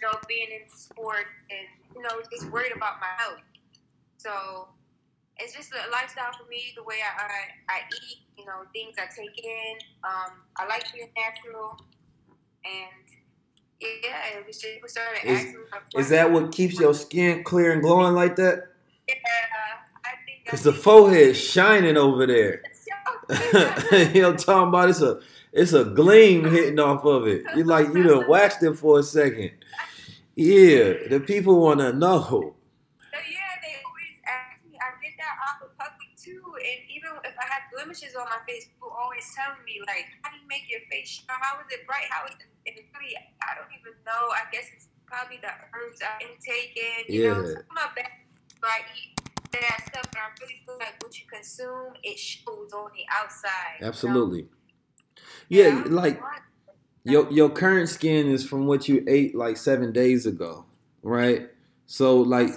you 0.00 0.08
know, 0.08 0.18
being 0.28 0.48
in 0.50 0.68
sport 0.76 1.26
and 1.50 1.66
you 1.96 2.02
know, 2.02 2.20
just 2.30 2.50
worried 2.50 2.72
about 2.76 3.00
my 3.00 3.06
health. 3.16 3.40
So 4.18 4.68
it's 5.38 5.54
just 5.54 5.72
a 5.72 5.90
lifestyle 5.90 6.32
for 6.38 6.48
me. 6.48 6.72
The 6.76 6.82
way 6.82 6.96
I 7.02 7.22
I, 7.22 7.74
I 7.74 7.78
eat, 8.10 8.18
you 8.38 8.44
know, 8.44 8.64
things 8.72 8.96
I 8.98 9.06
take 9.06 9.38
in. 9.44 9.76
Um, 10.04 10.42
I 10.56 10.66
like 10.66 10.92
being 10.92 11.08
natural, 11.16 11.76
and 12.64 13.04
yeah, 13.80 14.38
it 14.38 14.46
was 14.46 14.58
just 14.58 14.74
people 14.74 14.88
started 14.88 15.24
Is- 15.24 15.38
asking. 15.38 15.54
Is 15.98 16.08
that 16.10 16.30
what 16.30 16.52
keeps 16.52 16.78
your 16.78 16.94
skin 16.94 17.42
clear 17.44 17.72
and 17.72 17.82
glowing 17.82 18.14
like 18.14 18.36
that? 18.36 18.64
Yeah, 19.08 19.14
I 20.04 20.10
think 20.24 20.46
Cause 20.46 20.62
the 20.62 20.72
forehead's 20.72 21.38
shining 21.38 21.96
over 21.96 22.26
there. 22.26 22.62
forehead. 23.28 24.14
you 24.14 24.22
know, 24.22 24.34
talking 24.34 24.68
about 24.68 24.90
it's 24.90 25.00
a 25.02 25.20
it's 25.54 25.72
a 25.72 25.84
gleam 25.84 26.44
hitting 26.50 26.78
off 26.80 27.04
of 27.04 27.26
it. 27.26 27.44
You 27.56 27.64
like 27.64 27.86
you 27.94 28.02
done 28.02 28.28
waxed 28.28 28.62
it 28.62 28.74
for 28.74 28.98
a 28.98 29.02
second. 29.02 29.52
Yeah, 30.34 31.06
the 31.08 31.22
people 31.22 31.60
want 31.62 31.78
to 31.78 31.92
know. 31.92 32.20
So 32.26 32.54
yeah, 33.14 33.54
they 33.62 33.78
always 33.86 34.18
ask 34.26 34.58
me. 34.66 34.74
I 34.82 34.90
get 34.98 35.14
that 35.22 35.38
off 35.46 35.62
of 35.62 35.70
public 35.78 36.10
too, 36.18 36.42
and 36.58 36.78
even 36.90 37.14
if 37.22 37.38
I 37.38 37.46
had 37.46 37.70
blemishes 37.70 38.18
on 38.18 38.26
my 38.26 38.42
face, 38.50 38.66
people 38.66 38.90
always 38.90 39.22
telling 39.38 39.62
me 39.62 39.78
like, 39.86 40.10
"How 40.26 40.34
do 40.34 40.42
you 40.42 40.48
make 40.50 40.66
your 40.66 40.82
face 40.90 41.22
shine? 41.22 41.38
How 41.38 41.62
is 41.62 41.70
it 41.70 41.86
bright? 41.86 42.10
How 42.10 42.26
is 42.26 42.34
it 42.34 42.50
and 42.66 42.74
it's 42.74 42.90
really 42.98 43.14
I 43.14 43.54
don't 43.54 43.70
even 43.78 43.94
know. 44.02 44.34
I 44.34 44.50
guess 44.50 44.66
it's 44.74 44.88
probably 45.06 45.38
the 45.38 45.54
herbs 45.70 46.02
I'm 46.02 46.34
intaking. 46.34 47.06
You 47.06 47.30
Yeah. 47.30 47.38
know, 47.38 47.62
of 47.62 47.70
my 47.70 47.88
bad 47.94 48.10
But 48.60 48.70
I 48.70 48.80
eat 48.96 49.20
that 49.52 49.86
stuff, 49.86 50.10
but 50.10 50.18
I 50.18 50.34
really 50.40 50.58
feel 50.66 50.78
like 50.82 50.96
what 51.02 51.14
you 51.14 51.26
consume, 51.30 51.94
it 52.02 52.18
shows 52.18 52.72
on 52.72 52.90
the 52.96 53.04
outside. 53.12 53.78
you 53.78 53.86
know? 53.86 54.48
Absolutely. 55.24 55.48
Yeah, 55.48 55.82
like 55.86 56.20
your 57.04 57.30
your 57.32 57.50
current 57.50 57.88
skin 57.88 58.28
is 58.28 58.46
from 58.46 58.66
what 58.66 58.88
you 58.88 59.04
ate 59.08 59.34
like 59.34 59.56
seven 59.56 59.92
days 59.92 60.26
ago, 60.26 60.66
right? 61.02 61.48
So 61.86 62.18
like 62.18 62.50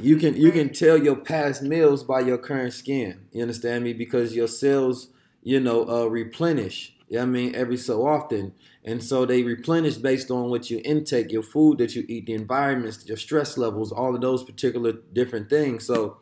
you 0.00 0.16
can 0.16 0.36
you 0.36 0.50
can 0.52 0.72
tell 0.72 0.96
your 0.96 1.16
past 1.16 1.62
meals 1.62 2.04
by 2.04 2.20
your 2.20 2.38
current 2.38 2.72
skin. 2.72 3.26
You 3.32 3.42
understand 3.42 3.84
me? 3.84 3.92
Because 3.92 4.34
your 4.34 4.48
cells, 4.48 5.08
you 5.42 5.60
know, 5.60 5.88
uh, 5.88 6.06
replenish. 6.06 6.94
Yeah, 7.08 7.22
I 7.22 7.26
mean 7.26 7.54
every 7.56 7.76
so 7.76 8.06
often, 8.06 8.54
and 8.84 9.02
so 9.02 9.26
they 9.26 9.42
replenish 9.42 9.96
based 9.96 10.30
on 10.30 10.48
what 10.48 10.70
you 10.70 10.80
intake, 10.84 11.32
your 11.32 11.42
food 11.42 11.78
that 11.78 11.96
you 11.96 12.04
eat, 12.08 12.26
the 12.26 12.34
environments, 12.34 13.04
your 13.06 13.16
stress 13.16 13.58
levels, 13.58 13.90
all 13.90 14.14
of 14.14 14.20
those 14.20 14.44
particular 14.44 14.92
different 15.12 15.50
things. 15.50 15.84
So, 15.86 16.18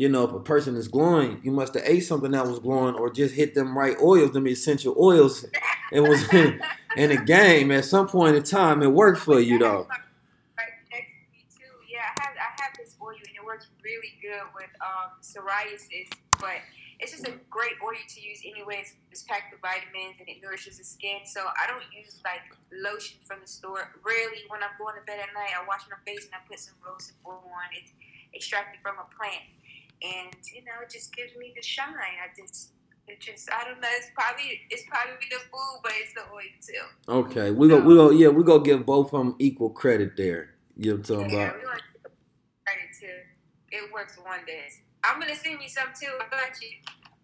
you 0.00 0.08
know, 0.08 0.24
if 0.24 0.32
a 0.32 0.40
person 0.40 0.76
is 0.76 0.88
glowing, 0.88 1.42
you 1.44 1.52
must 1.52 1.74
have 1.74 1.82
ate 1.84 2.00
something 2.00 2.30
that 2.30 2.46
was 2.46 2.58
glowing, 2.58 2.94
or 2.94 3.12
just 3.12 3.34
hit 3.34 3.54
them 3.54 3.76
right 3.76 3.98
oils, 4.00 4.32
them 4.32 4.48
essential 4.48 4.96
oils, 4.98 5.44
and 5.92 6.08
was 6.08 6.26
in, 6.32 6.58
in 6.96 7.10
a 7.10 7.22
game 7.22 7.70
at 7.70 7.84
some 7.84 8.08
point 8.08 8.34
in 8.34 8.42
time. 8.42 8.82
It 8.82 8.86
worked 8.86 9.20
for 9.20 9.38
you 9.38 9.58
though. 9.58 9.86
Yeah, 11.86 12.00
I 12.00 12.22
have 12.24 12.32
I 12.32 12.62
have 12.64 12.72
this 12.78 12.96
oil 13.02 13.12
and 13.12 13.36
it 13.36 13.44
works 13.44 13.66
really 13.84 14.16
good 14.22 14.40
with 14.56 14.72
um, 14.80 15.20
psoriasis. 15.20 16.08
But 16.40 16.64
it's 16.98 17.12
just 17.12 17.28
a 17.28 17.36
great 17.50 17.76
oil 17.84 17.92
to 17.92 18.20
use 18.22 18.40
anyways. 18.40 18.96
It's 19.12 19.24
packed 19.24 19.52
with 19.52 19.60
vitamins 19.60 20.16
and 20.18 20.26
it 20.30 20.40
nourishes 20.40 20.78
the 20.78 20.84
skin. 20.84 21.28
So 21.28 21.44
I 21.44 21.68
don't 21.68 21.84
use 21.92 22.22
like 22.24 22.48
lotion 22.72 23.18
from 23.28 23.40
the 23.42 23.46
store. 23.46 23.92
Really, 24.02 24.48
when 24.48 24.62
I'm 24.62 24.72
going 24.80 24.96
to 24.96 25.04
bed 25.04 25.20
at 25.20 25.28
night, 25.36 25.52
I 25.52 25.60
wash 25.68 25.84
my 25.92 26.00
face 26.08 26.24
and 26.24 26.32
I 26.32 26.40
put 26.48 26.58
some 26.58 26.80
rosehip 26.80 27.20
oil 27.28 27.44
on. 27.44 27.68
It's 27.76 27.92
extracted 28.34 28.80
from 28.80 28.96
a 28.96 29.06
plant, 29.12 29.42
and 30.02 30.34
you 30.54 30.64
know, 30.64 30.82
it 30.82 30.90
just 30.90 31.14
gives 31.14 31.36
me 31.36 31.52
the 31.56 31.62
shine. 31.62 31.94
I 31.94 32.28
just. 32.40 32.72
It 33.08 33.20
just, 33.20 33.50
I 33.52 33.64
don't 33.64 33.80
know. 33.80 33.88
It's 33.96 34.10
probably, 34.14 34.60
it's 34.70 34.84
probably 34.88 35.26
the 35.30 35.38
food, 35.50 35.80
but 35.82 35.90
it's 35.96 36.14
the 36.14 36.20
oil 36.32 36.40
too. 36.64 37.30
Okay, 37.32 37.50
we 37.50 37.66
go 37.66 37.80
we 37.80 37.94
go 37.96 38.10
yeah 38.10 38.28
we 38.28 38.44
go 38.44 38.60
give 38.60 38.86
both 38.86 39.12
of 39.12 39.18
them 39.18 39.34
equal 39.40 39.70
credit 39.70 40.16
there. 40.16 40.54
You 40.76 40.92
know 40.92 40.98
what 40.98 41.10
I'm 41.10 41.16
talking 41.16 41.38
Yeah, 41.38 41.44
about? 41.46 41.58
we 41.58 41.66
want 41.66 41.78
to 41.78 41.84
give 42.04 42.12
credit 42.64 42.90
to 43.00 43.76
it 43.76 43.92
works 43.92 44.18
wonders. 44.24 44.80
I'm 45.04 45.20
gonna 45.20 45.34
send 45.34 45.60
you 45.60 45.68
some 45.68 45.88
too. 46.00 46.12
I 46.20 46.30
got 46.30 46.62
you. 46.62 46.68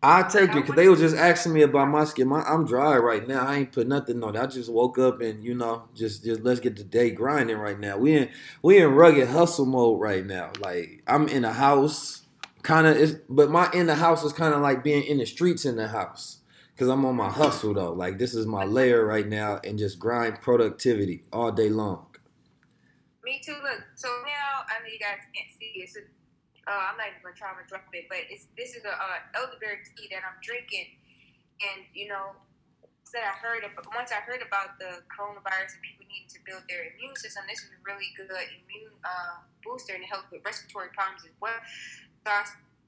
I 0.02 0.22
take 0.22 0.50
it 0.50 0.54
because 0.54 0.76
they 0.76 0.88
was 0.88 1.00
just 1.00 1.16
asking 1.16 1.52
me 1.52 1.62
about 1.62 1.88
my 1.88 2.04
skin. 2.04 2.28
My, 2.28 2.42
I'm 2.42 2.64
dry 2.66 2.96
right 2.98 3.26
now. 3.26 3.44
I 3.46 3.56
ain't 3.56 3.72
put 3.72 3.88
nothing 3.88 4.22
on. 4.22 4.36
it. 4.36 4.40
I 4.40 4.46
just 4.46 4.70
woke 4.70 4.98
up 4.98 5.20
and 5.20 5.42
you 5.42 5.54
know 5.54 5.88
just 5.94 6.24
just 6.24 6.42
let's 6.42 6.60
get 6.60 6.76
the 6.76 6.84
day 6.84 7.10
grinding 7.10 7.56
right 7.58 7.78
now. 7.78 7.96
We 7.96 8.14
in 8.16 8.30
we 8.62 8.78
in 8.78 8.92
rugged 8.92 9.28
hustle 9.28 9.66
mode 9.66 10.00
right 10.00 10.24
now. 10.24 10.52
Like 10.60 11.02
I'm 11.06 11.28
in 11.28 11.44
a 11.44 11.52
house, 11.52 12.22
kind 12.66 12.86
of. 12.86 12.96
It's 12.96 13.12
but 13.28 13.48
my 13.48 13.70
in 13.72 13.86
the 13.86 13.94
house 13.94 14.24
is 14.24 14.32
kind 14.32 14.52
of 14.52 14.60
like 14.60 14.82
being 14.82 15.04
in 15.04 15.18
the 15.18 15.24
streets 15.26 15.64
in 15.64 15.76
the 15.76 15.88
house 15.88 16.40
because 16.74 16.88
I'm 16.88 17.04
on 17.06 17.14
my 17.14 17.30
hustle 17.30 17.72
though. 17.72 17.92
Like 17.92 18.18
this 18.18 18.34
is 18.34 18.44
my 18.44 18.64
layer 18.64 19.06
right 19.06 19.26
now 19.26 19.60
and 19.64 19.78
just 19.78 19.98
grind 19.98 20.42
productivity 20.42 21.22
all 21.32 21.52
day 21.52 21.70
long. 21.70 22.06
Me 23.24 23.40
too. 23.44 23.56
Look, 23.62 23.82
so 23.94 24.08
now 24.26 24.66
I 24.66 24.82
know 24.82 24.90
you 24.90 24.98
guys 24.98 25.22
can't 25.34 25.50
see 25.58 25.80
it. 25.80 25.90
So, 25.90 26.00
uh, 26.66 26.90
I'm 26.90 26.98
not 26.98 27.06
even 27.14 27.22
gonna 27.22 27.38
try 27.38 27.54
to 27.54 27.66
drop 27.70 27.86
it, 27.94 28.06
but 28.10 28.18
it's 28.28 28.50
this 28.58 28.74
is 28.74 28.84
a 28.84 28.92
uh, 28.92 29.38
elderberry 29.38 29.86
tea 29.96 30.10
that 30.10 30.26
I'm 30.26 30.38
drinking, 30.42 30.90
and 31.62 31.86
you 31.94 32.10
know, 32.10 32.34
said 33.06 33.22
I 33.22 33.38
heard 33.38 33.62
once 33.94 34.10
I 34.10 34.18
heard 34.26 34.42
about 34.42 34.82
the 34.82 35.06
coronavirus 35.06 35.78
and 35.78 35.82
people 35.86 36.06
needing 36.10 36.26
to 36.34 36.42
build 36.42 36.66
their 36.66 36.90
immune 36.90 37.14
system. 37.14 37.46
This 37.46 37.62
is 37.62 37.70
a 37.70 37.80
really 37.86 38.10
good 38.18 38.26
immune 38.28 38.98
uh, 39.06 39.46
booster 39.62 39.94
and 39.94 40.02
it 40.02 40.10
helps 40.10 40.26
with 40.34 40.42
respiratory 40.42 40.90
problems 40.90 41.22
as 41.22 41.34
well. 41.38 41.54
I, 42.30 42.44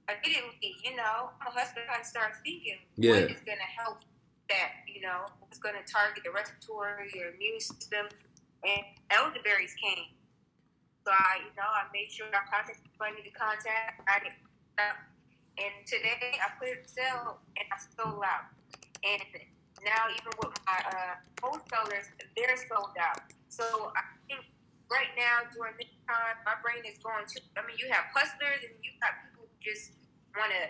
immediately, 0.08 0.76
you 0.84 0.96
know, 0.96 1.30
my 1.40 1.50
husband 1.50 1.86
and 1.88 1.96
I 2.00 2.02
started 2.02 2.36
thinking, 2.44 2.78
Yeah. 2.96 3.12
what 3.22 3.30
is 3.30 3.40
gonna 3.40 3.70
help 3.78 4.00
that? 4.48 4.84
You 4.86 5.02
know, 5.02 5.26
what's 5.40 5.58
gonna 5.58 5.84
target 5.86 6.24
the 6.24 6.30
respiratory, 6.30 7.10
your 7.14 7.34
immune 7.34 7.60
system, 7.60 8.08
and 8.64 8.82
elderberries 9.10 9.74
came. 9.74 10.14
So 11.04 11.12
I, 11.12 11.40
you 11.40 11.52
know, 11.56 11.68
I 11.68 11.86
made 11.92 12.10
sure 12.10 12.26
I 12.28 12.44
contacted 12.50 12.84
I 13.00 13.10
to 13.10 13.30
contact. 13.30 14.02
I 14.08 14.18
did, 14.20 14.32
and 14.78 15.86
today 15.86 16.38
I 16.42 16.50
put 16.58 16.68
it 16.68 16.88
sale 16.88 17.38
and 17.56 17.66
I 17.72 17.76
sold 17.96 18.22
out. 18.22 18.52
And 19.02 19.22
now 19.84 20.10
even 20.10 20.32
with 20.42 20.58
my 20.66 20.78
uh, 20.90 21.14
wholesalers, 21.42 22.10
they're 22.36 22.56
sold 22.68 22.94
out. 23.00 23.22
So 23.48 23.92
I 23.96 24.02
right 24.90 25.12
now 25.16 25.48
during 25.52 25.76
this 25.78 25.92
time, 26.08 26.36
my 26.44 26.56
brain 26.64 26.84
is 26.84 26.98
going 27.00 27.24
to. 27.24 27.38
I 27.56 27.64
mean, 27.66 27.76
you 27.78 27.88
have 27.92 28.08
hustlers 28.12 28.64
and 28.64 28.74
you 28.82 28.90
got 29.00 29.16
people 29.24 29.48
who 29.48 29.56
just 29.60 29.92
want 30.36 30.52
to 30.52 30.64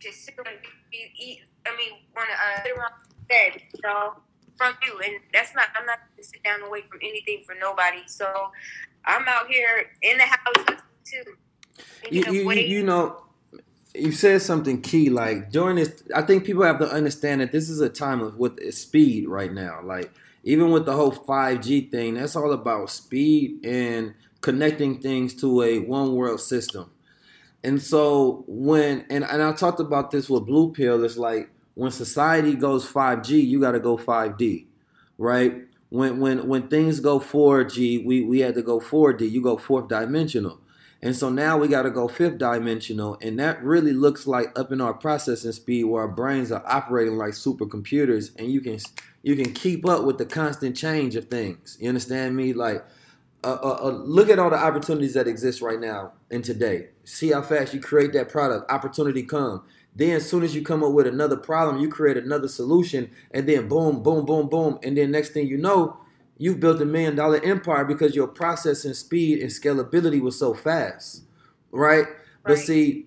just 0.00 0.24
sit 0.24 0.34
around 0.38 0.58
and 0.58 0.64
be- 0.90 1.12
eat. 1.16 1.44
I 1.66 1.76
mean, 1.76 2.00
want 2.16 2.30
to 2.30 2.36
uh, 2.36 2.62
sit 2.64 2.72
around 2.76 2.96
bed, 3.28 3.62
you 3.74 3.80
know, 3.84 4.14
from 4.56 4.74
you, 4.84 4.98
and 5.04 5.20
that's 5.32 5.54
not. 5.54 5.68
I'm 5.76 5.86
not 5.86 6.00
going 6.08 6.16
to 6.16 6.24
sit 6.24 6.42
down 6.42 6.62
and 6.62 6.70
wait 6.70 6.88
for 6.88 6.96
anything 7.02 7.44
for 7.46 7.54
nobody. 7.54 8.02
So 8.06 8.26
I'm 9.04 9.26
out 9.28 9.48
here 9.48 9.90
in 10.02 10.18
the 10.18 10.24
house 10.24 10.82
too. 11.04 11.24
you, 12.10 12.24
you, 12.32 12.50
you, 12.50 12.60
you 12.60 12.82
know, 12.82 13.22
you 13.94 14.12
said 14.12 14.42
something 14.42 14.80
key. 14.80 15.10
Like 15.10 15.50
during 15.50 15.76
this, 15.76 16.02
I 16.14 16.22
think 16.22 16.44
people 16.44 16.62
have 16.62 16.78
to 16.78 16.88
understand 16.88 17.40
that 17.40 17.52
this 17.52 17.68
is 17.68 17.80
a 17.80 17.88
time 17.88 18.20
of 18.20 18.36
with 18.36 18.72
speed 18.72 19.28
right 19.28 19.52
now. 19.52 19.80
Like 19.82 20.10
even 20.48 20.70
with 20.70 20.86
the 20.86 20.94
whole 20.94 21.10
five 21.10 21.60
G 21.60 21.82
thing, 21.82 22.14
that's 22.14 22.34
all 22.34 22.52
about 22.52 22.88
speed 22.88 23.66
and 23.66 24.14
connecting 24.40 24.98
things 24.98 25.34
to 25.42 25.60
a 25.60 25.80
one 25.80 26.14
world 26.14 26.40
system. 26.40 26.90
And 27.62 27.82
so 27.82 28.44
when 28.46 29.04
and, 29.10 29.24
and 29.24 29.42
I 29.42 29.52
talked 29.52 29.78
about 29.78 30.10
this 30.10 30.30
with 30.30 30.46
Blue 30.46 30.72
Pill, 30.72 31.04
it's 31.04 31.18
like 31.18 31.50
when 31.74 31.90
society 31.90 32.54
goes 32.54 32.90
5G, 32.90 33.46
you 33.46 33.60
got 33.60 33.72
to 33.72 33.78
go 33.78 33.98
5D, 33.98 34.64
right? 35.18 35.64
When 35.90 36.18
when 36.18 36.48
when 36.48 36.68
things 36.68 36.98
go 37.00 37.20
4G, 37.20 38.06
we 38.06 38.22
we 38.22 38.40
had 38.40 38.54
to 38.54 38.62
go 38.62 38.80
4D. 38.80 39.30
You 39.30 39.42
go 39.42 39.58
fourth 39.58 39.88
dimensional. 39.88 40.60
And 41.00 41.14
so 41.14 41.28
now 41.30 41.56
we 41.56 41.68
got 41.68 41.82
to 41.82 41.90
go 41.90 42.08
fifth 42.08 42.38
dimensional, 42.38 43.18
and 43.22 43.38
that 43.38 43.62
really 43.62 43.92
looks 43.92 44.26
like 44.26 44.58
up 44.58 44.72
in 44.72 44.80
our 44.80 44.92
processing 44.92 45.52
speed, 45.52 45.84
where 45.84 46.02
our 46.02 46.08
brains 46.08 46.50
are 46.50 46.62
operating 46.66 47.16
like 47.16 47.34
supercomputers, 47.34 48.34
and 48.36 48.50
you 48.50 48.60
can 48.60 48.78
you 49.22 49.36
can 49.36 49.52
keep 49.52 49.86
up 49.86 50.04
with 50.04 50.18
the 50.18 50.26
constant 50.26 50.76
change 50.76 51.14
of 51.14 51.26
things. 51.28 51.76
You 51.80 51.88
understand 51.88 52.36
me? 52.36 52.52
Like, 52.52 52.84
uh, 53.44 53.58
uh, 53.62 53.78
uh, 53.80 53.90
look 54.04 54.28
at 54.28 54.40
all 54.40 54.50
the 54.50 54.56
opportunities 54.56 55.14
that 55.14 55.28
exist 55.28 55.60
right 55.60 55.78
now 55.78 56.14
and 56.32 56.44
today. 56.44 56.88
See 57.04 57.30
how 57.30 57.42
fast 57.42 57.74
you 57.74 57.80
create 57.80 58.12
that 58.14 58.28
product. 58.28 58.70
Opportunity 58.70 59.22
come. 59.22 59.62
Then, 59.94 60.16
as 60.16 60.28
soon 60.28 60.42
as 60.42 60.54
you 60.54 60.62
come 60.62 60.82
up 60.82 60.92
with 60.92 61.06
another 61.06 61.36
problem, 61.36 61.80
you 61.80 61.88
create 61.88 62.16
another 62.16 62.48
solution, 62.48 63.10
and 63.30 63.48
then 63.48 63.68
boom, 63.68 64.02
boom, 64.02 64.24
boom, 64.24 64.48
boom, 64.48 64.78
and 64.82 64.96
then 64.96 65.12
next 65.12 65.30
thing 65.30 65.46
you 65.46 65.58
know, 65.58 65.98
you've 66.38 66.60
built 66.60 66.80
a 66.80 66.84
million 66.84 67.14
dollar 67.14 67.42
empire 67.44 67.84
because 67.84 68.16
your 68.16 68.28
processing 68.28 68.94
speed 68.94 69.40
and 69.40 69.50
scalability 69.50 70.20
was 70.20 70.38
so 70.38 70.54
fast, 70.54 71.24
right? 71.70 72.06
But 72.44 72.58
see, 72.58 73.06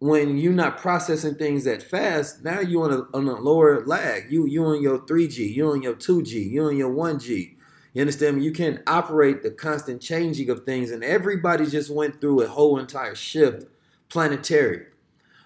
when 0.00 0.36
you're 0.36 0.52
not 0.52 0.78
processing 0.78 1.36
things 1.36 1.64
that 1.64 1.82
fast, 1.82 2.42
now 2.42 2.60
you 2.60 2.82
on 2.82 2.92
a 2.92 3.16
on 3.16 3.28
a 3.28 3.36
lower 3.36 3.84
lag. 3.86 4.30
You 4.30 4.46
you 4.46 4.64
on 4.64 4.82
your 4.82 4.98
3G, 4.98 5.54
you 5.54 5.70
on 5.70 5.82
your 5.82 5.94
2G, 5.94 6.50
you 6.50 6.64
on 6.64 6.76
your 6.76 6.92
1G. 6.92 7.54
You 7.92 8.00
understand 8.00 8.38
me? 8.38 8.44
You 8.44 8.52
can't 8.52 8.80
operate 8.88 9.42
the 9.42 9.52
constant 9.52 10.02
changing 10.02 10.50
of 10.50 10.64
things, 10.64 10.90
and 10.90 11.04
everybody 11.04 11.66
just 11.66 11.90
went 11.94 12.20
through 12.20 12.42
a 12.42 12.48
whole 12.48 12.78
entire 12.78 13.14
shift, 13.14 13.66
planetary, 14.08 14.86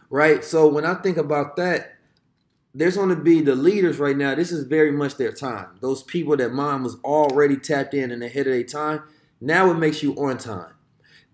right? 0.08 0.42
So 0.42 0.66
when 0.66 0.86
I 0.86 0.94
think 0.94 1.18
about 1.18 1.56
that, 1.56 1.97
there's 2.78 2.96
going 2.96 3.08
to 3.08 3.16
be 3.16 3.40
the 3.40 3.56
leaders 3.56 3.98
right 3.98 4.16
now. 4.16 4.36
This 4.36 4.52
is 4.52 4.64
very 4.64 4.92
much 4.92 5.16
their 5.16 5.32
time. 5.32 5.66
Those 5.80 6.04
people 6.04 6.36
that 6.36 6.52
mom 6.52 6.84
was 6.84 6.94
already 7.02 7.56
tapped 7.56 7.92
in 7.92 8.12
and 8.12 8.22
ahead 8.22 8.46
of 8.46 8.52
their 8.52 8.62
time. 8.62 9.02
Now 9.40 9.68
it 9.72 9.74
makes 9.74 10.00
you 10.00 10.14
on 10.14 10.38
time. 10.38 10.74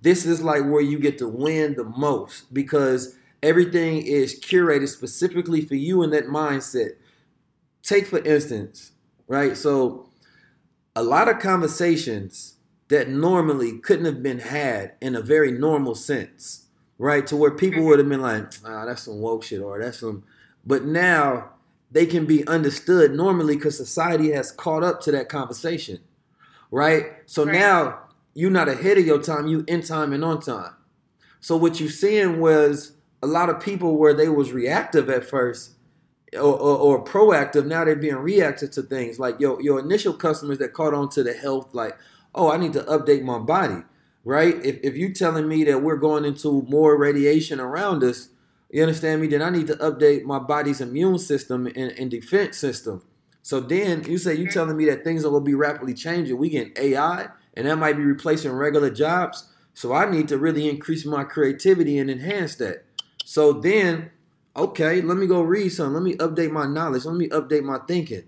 This 0.00 0.24
is 0.24 0.42
like 0.42 0.62
where 0.64 0.80
you 0.80 0.98
get 0.98 1.18
to 1.18 1.28
win 1.28 1.74
the 1.74 1.84
most 1.84 2.52
because 2.54 3.16
everything 3.42 4.06
is 4.06 4.40
curated 4.40 4.88
specifically 4.88 5.60
for 5.60 5.74
you 5.74 6.02
in 6.02 6.10
that 6.10 6.28
mindset. 6.28 6.92
Take 7.82 8.06
for 8.06 8.20
instance, 8.20 8.92
right? 9.28 9.54
So 9.54 10.08
a 10.96 11.02
lot 11.02 11.28
of 11.28 11.40
conversations 11.40 12.54
that 12.88 13.10
normally 13.10 13.80
couldn't 13.80 14.06
have 14.06 14.22
been 14.22 14.38
had 14.38 14.94
in 15.02 15.14
a 15.14 15.20
very 15.20 15.52
normal 15.52 15.94
sense, 15.94 16.68
right? 16.96 17.26
To 17.26 17.36
where 17.36 17.50
people 17.50 17.84
would 17.84 17.98
have 17.98 18.08
been 18.08 18.22
like, 18.22 18.46
ah, 18.64 18.86
that's 18.86 19.02
some 19.02 19.20
woke 19.20 19.44
shit 19.44 19.60
or 19.60 19.78
that's 19.78 19.98
some 19.98 20.24
but 20.66 20.84
now 20.84 21.50
they 21.90 22.06
can 22.06 22.26
be 22.26 22.46
understood 22.46 23.12
normally 23.14 23.56
because 23.56 23.76
society 23.76 24.32
has 24.32 24.52
caught 24.52 24.82
up 24.84 25.00
to 25.02 25.12
that 25.12 25.28
conversation, 25.28 26.00
right? 26.70 27.06
So 27.26 27.44
Right. 27.44 27.54
now 27.54 28.00
you're 28.34 28.50
not 28.50 28.68
ahead 28.68 28.98
of 28.98 29.06
your 29.06 29.22
time, 29.22 29.46
you 29.48 29.64
in 29.68 29.82
time 29.82 30.12
and 30.12 30.24
on 30.24 30.40
time. 30.40 30.74
So 31.40 31.56
what 31.56 31.80
you're 31.80 31.90
seeing 31.90 32.40
was 32.40 32.92
a 33.22 33.26
lot 33.26 33.50
of 33.50 33.60
people 33.60 33.96
where 33.98 34.14
they 34.14 34.28
was 34.28 34.52
reactive 34.52 35.10
at 35.10 35.24
first, 35.24 35.72
or, 36.34 36.40
or, 36.58 36.78
or 36.78 37.04
proactive. 37.04 37.66
Now 37.66 37.84
they're 37.84 37.96
being 37.96 38.16
reactive 38.16 38.70
to 38.72 38.82
things. 38.82 39.18
Like 39.18 39.40
your 39.40 39.60
your 39.62 39.78
initial 39.80 40.12
customers 40.14 40.58
that 40.58 40.72
caught 40.72 40.94
on 40.94 41.08
to 41.10 41.22
the 41.22 41.32
health, 41.34 41.74
like, 41.74 41.96
oh, 42.34 42.50
I 42.50 42.56
need 42.56 42.72
to 42.74 42.82
update 42.82 43.22
my 43.22 43.38
body, 43.38 43.82
right? 44.24 44.54
If 44.64 44.78
if 44.82 44.96
you 44.96 45.12
telling 45.14 45.48
me 45.48 45.64
that 45.64 45.82
we're 45.82 45.96
going 45.96 46.24
into 46.24 46.62
more 46.68 46.96
radiation 46.98 47.60
around 47.60 48.02
us, 48.04 48.28
you 48.74 48.82
understand 48.82 49.20
me? 49.20 49.28
Then 49.28 49.40
I 49.40 49.50
need 49.50 49.68
to 49.68 49.76
update 49.76 50.24
my 50.24 50.40
body's 50.40 50.80
immune 50.80 51.18
system 51.18 51.66
and, 51.66 51.92
and 51.92 52.10
defense 52.10 52.58
system. 52.58 53.04
So 53.40 53.60
then 53.60 54.02
you 54.02 54.18
say 54.18 54.34
you 54.34 54.48
telling 54.48 54.76
me 54.76 54.86
that 54.86 55.04
things 55.04 55.24
are 55.24 55.30
gonna 55.30 55.44
be 55.44 55.54
rapidly 55.54 55.94
changing. 55.94 56.36
We 56.36 56.48
get 56.48 56.76
AI, 56.76 57.28
and 57.56 57.68
that 57.68 57.76
might 57.76 57.96
be 57.96 58.02
replacing 58.02 58.50
regular 58.50 58.90
jobs. 58.90 59.48
So 59.74 59.92
I 59.92 60.10
need 60.10 60.26
to 60.26 60.38
really 60.38 60.68
increase 60.68 61.06
my 61.06 61.22
creativity 61.22 61.98
and 61.98 62.10
enhance 62.10 62.56
that. 62.56 62.84
So 63.24 63.52
then, 63.52 64.10
okay, 64.56 65.00
let 65.02 65.18
me 65.18 65.28
go 65.28 65.42
read 65.42 65.68
some. 65.68 65.94
Let 65.94 66.02
me 66.02 66.16
update 66.16 66.50
my 66.50 66.66
knowledge. 66.66 67.04
Let 67.04 67.14
me 67.14 67.28
update 67.28 67.62
my 67.62 67.78
thinking. 67.86 68.24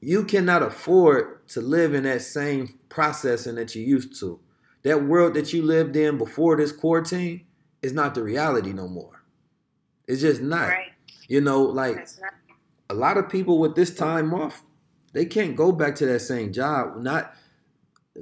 You 0.00 0.24
cannot 0.24 0.62
afford 0.62 1.46
to 1.48 1.60
live 1.60 1.92
in 1.92 2.04
that 2.04 2.22
same 2.22 2.78
processing 2.88 3.56
that 3.56 3.74
you 3.74 3.84
used 3.84 4.18
to. 4.20 4.40
That 4.82 5.04
world 5.04 5.34
that 5.34 5.52
you 5.52 5.62
lived 5.62 5.94
in 5.94 6.16
before 6.16 6.56
this 6.56 6.72
quarantine 6.72 7.44
is 7.82 7.92
not 7.92 8.14
the 8.14 8.22
reality 8.22 8.72
no 8.72 8.88
more. 8.88 9.23
It's 10.06 10.20
just 10.20 10.40
not. 10.40 10.68
Right. 10.68 10.92
You 11.28 11.40
know, 11.40 11.62
like 11.62 12.06
a 12.90 12.94
lot 12.94 13.16
of 13.16 13.28
people 13.28 13.58
with 13.58 13.74
this 13.74 13.94
time 13.94 14.34
off, 14.34 14.62
they 15.12 15.24
can't 15.24 15.56
go 15.56 15.72
back 15.72 15.94
to 15.96 16.06
that 16.06 16.20
same 16.20 16.52
job. 16.52 16.96
Not 16.96 17.34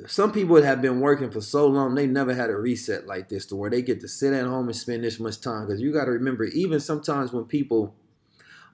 some 0.06 0.32
people 0.32 0.62
have 0.62 0.80
been 0.80 1.00
working 1.00 1.30
for 1.30 1.40
so 1.40 1.66
long, 1.66 1.94
they 1.94 2.06
never 2.06 2.34
had 2.34 2.50
a 2.50 2.56
reset 2.56 3.06
like 3.06 3.28
this 3.28 3.46
to 3.46 3.56
where 3.56 3.70
they 3.70 3.82
get 3.82 4.00
to 4.00 4.08
sit 4.08 4.32
at 4.32 4.46
home 4.46 4.68
and 4.68 4.76
spend 4.76 5.04
this 5.04 5.20
much 5.20 5.40
time. 5.40 5.66
Because 5.66 5.80
you 5.80 5.92
got 5.92 6.06
to 6.06 6.12
remember, 6.12 6.44
even 6.44 6.80
sometimes 6.80 7.32
when 7.32 7.44
people 7.44 7.94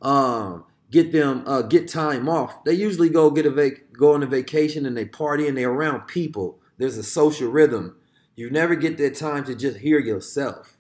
um, 0.01 0.65
get 0.91 1.13
them 1.13 1.43
uh, 1.47 1.63
get 1.63 1.89
time 1.89 2.29
off, 2.29 2.63
they 2.65 2.75
usually 2.75 3.09
go 3.09 3.31
get 3.31 3.47
a 3.47 3.51
vac- 3.51 3.93
go 3.93 4.15
on 4.15 4.23
a 4.23 4.27
vacation 4.27 4.87
and 4.87 4.97
they 4.97 5.07
party 5.07 5.49
and 5.49 5.59
they're 5.59 5.71
around 5.71 6.07
people. 6.07 6.61
There's 6.77 6.97
a 6.97 7.03
social 7.03 7.49
rhythm. 7.49 7.97
You 8.37 8.51
never 8.51 8.77
get 8.77 8.99
that 8.99 9.17
time 9.17 9.45
to 9.45 9.55
just 9.57 9.79
hear 9.79 9.99
yourself. 9.99 10.77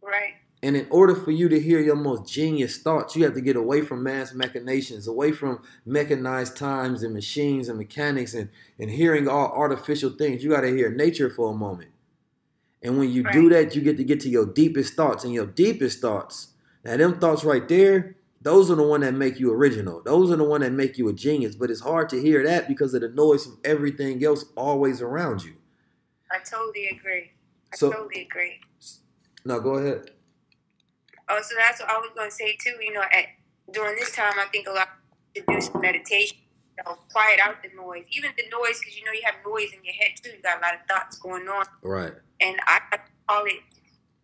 Right. 0.00 0.34
And 0.62 0.76
in 0.76 0.88
order 0.90 1.14
for 1.14 1.30
you 1.30 1.48
to 1.48 1.60
hear 1.60 1.80
your 1.80 1.94
most 1.94 2.28
genius 2.28 2.78
thoughts, 2.78 3.14
you 3.14 3.24
have 3.24 3.34
to 3.34 3.40
get 3.40 3.54
away 3.54 3.80
from 3.82 4.02
mass 4.02 4.34
machinations, 4.34 5.06
away 5.06 5.30
from 5.30 5.62
mechanized 5.86 6.56
times 6.56 7.04
and 7.04 7.14
machines 7.14 7.68
and 7.68 7.78
mechanics 7.78 8.34
and, 8.34 8.50
and 8.78 8.90
hearing 8.90 9.28
all 9.28 9.52
artificial 9.52 10.10
things. 10.10 10.42
You 10.42 10.50
got 10.50 10.62
to 10.62 10.74
hear 10.74 10.90
nature 10.90 11.30
for 11.30 11.52
a 11.52 11.56
moment. 11.56 11.90
And 12.82 12.98
when 12.98 13.10
you 13.10 13.24
do 13.32 13.48
that, 13.50 13.76
you 13.76 13.82
get 13.82 13.96
to 13.98 14.04
get 14.04 14.20
to 14.20 14.28
your 14.28 14.46
deepest 14.46 14.94
thoughts. 14.94 15.22
And 15.24 15.32
your 15.32 15.46
deepest 15.46 16.00
thoughts, 16.00 16.48
now 16.84 16.96
them 16.96 17.18
thoughts 17.20 17.44
right 17.44 17.66
there, 17.68 18.16
those 18.40 18.70
are 18.70 18.76
the 18.76 18.86
one 18.86 19.00
that 19.02 19.14
make 19.14 19.38
you 19.38 19.52
original. 19.52 20.02
Those 20.02 20.30
are 20.30 20.36
the 20.36 20.44
one 20.44 20.60
that 20.62 20.72
make 20.72 20.98
you 20.98 21.08
a 21.08 21.12
genius. 21.12 21.54
But 21.54 21.70
it's 21.70 21.80
hard 21.80 22.08
to 22.10 22.20
hear 22.20 22.44
that 22.44 22.66
because 22.68 22.94
of 22.94 23.00
the 23.02 23.08
noise 23.08 23.46
from 23.46 23.58
everything 23.64 24.24
else 24.24 24.44
always 24.56 25.00
around 25.02 25.44
you. 25.44 25.54
I 26.32 26.38
totally 26.38 26.88
agree. 26.88 27.30
I 27.72 27.76
So- 27.76 27.92
totally 27.92 28.22
agree. 28.22 28.60
Now 29.44 29.60
go 29.60 29.74
ahead. 29.74 30.10
Oh, 31.28 31.40
so 31.42 31.54
that's 31.58 31.80
what 31.80 31.90
I 31.90 31.98
was 31.98 32.10
going 32.14 32.30
to 32.30 32.34
say 32.34 32.56
too. 32.60 32.76
You 32.80 32.92
know, 32.94 33.02
at 33.02 33.26
during 33.72 33.96
this 33.96 34.14
time, 34.14 34.34
I 34.38 34.46
think 34.52 34.66
a 34.68 34.72
lot 34.72 34.88
to 35.34 35.42
do 35.46 35.60
some 35.60 35.80
meditation. 35.80 36.38
You 36.78 36.84
know, 36.86 36.96
quiet 37.12 37.40
out 37.42 37.56
the 37.62 37.70
noise, 37.76 38.04
even 38.12 38.30
the 38.36 38.44
noise, 38.50 38.78
because 38.78 38.96
you 38.96 39.04
know 39.04 39.12
you 39.12 39.22
have 39.24 39.34
noise 39.44 39.72
in 39.76 39.84
your 39.84 39.94
head 39.94 40.12
too. 40.22 40.30
You 40.30 40.42
got 40.42 40.58
a 40.58 40.60
lot 40.62 40.74
of 40.74 40.80
thoughts 40.88 41.18
going 41.18 41.48
on, 41.48 41.66
Right. 41.82 42.12
and 42.40 42.56
I 42.66 42.80
I 42.92 42.98
call 43.28 43.44
it. 43.46 43.60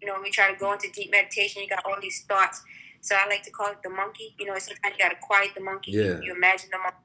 You 0.00 0.08
know, 0.08 0.14
when 0.14 0.22
we 0.24 0.30
try 0.30 0.52
to 0.52 0.58
go 0.58 0.72
into 0.72 0.88
deep 0.92 1.10
meditation. 1.10 1.62
You 1.62 1.68
got 1.68 1.84
all 1.86 1.96
these 2.00 2.22
thoughts, 2.28 2.62
so 3.00 3.16
I 3.16 3.26
like 3.28 3.42
to 3.44 3.50
call 3.50 3.68
it 3.72 3.78
the 3.82 3.90
monkey. 3.90 4.34
You 4.38 4.46
know, 4.46 4.58
sometimes 4.58 4.94
you 4.98 5.02
got 5.04 5.10
to 5.10 5.16
quiet 5.20 5.50
the 5.54 5.62
monkey. 5.62 5.92
Yeah. 5.92 6.20
You 6.20 6.34
imagine 6.34 6.68
the 6.70 6.78
monkey. 6.78 6.98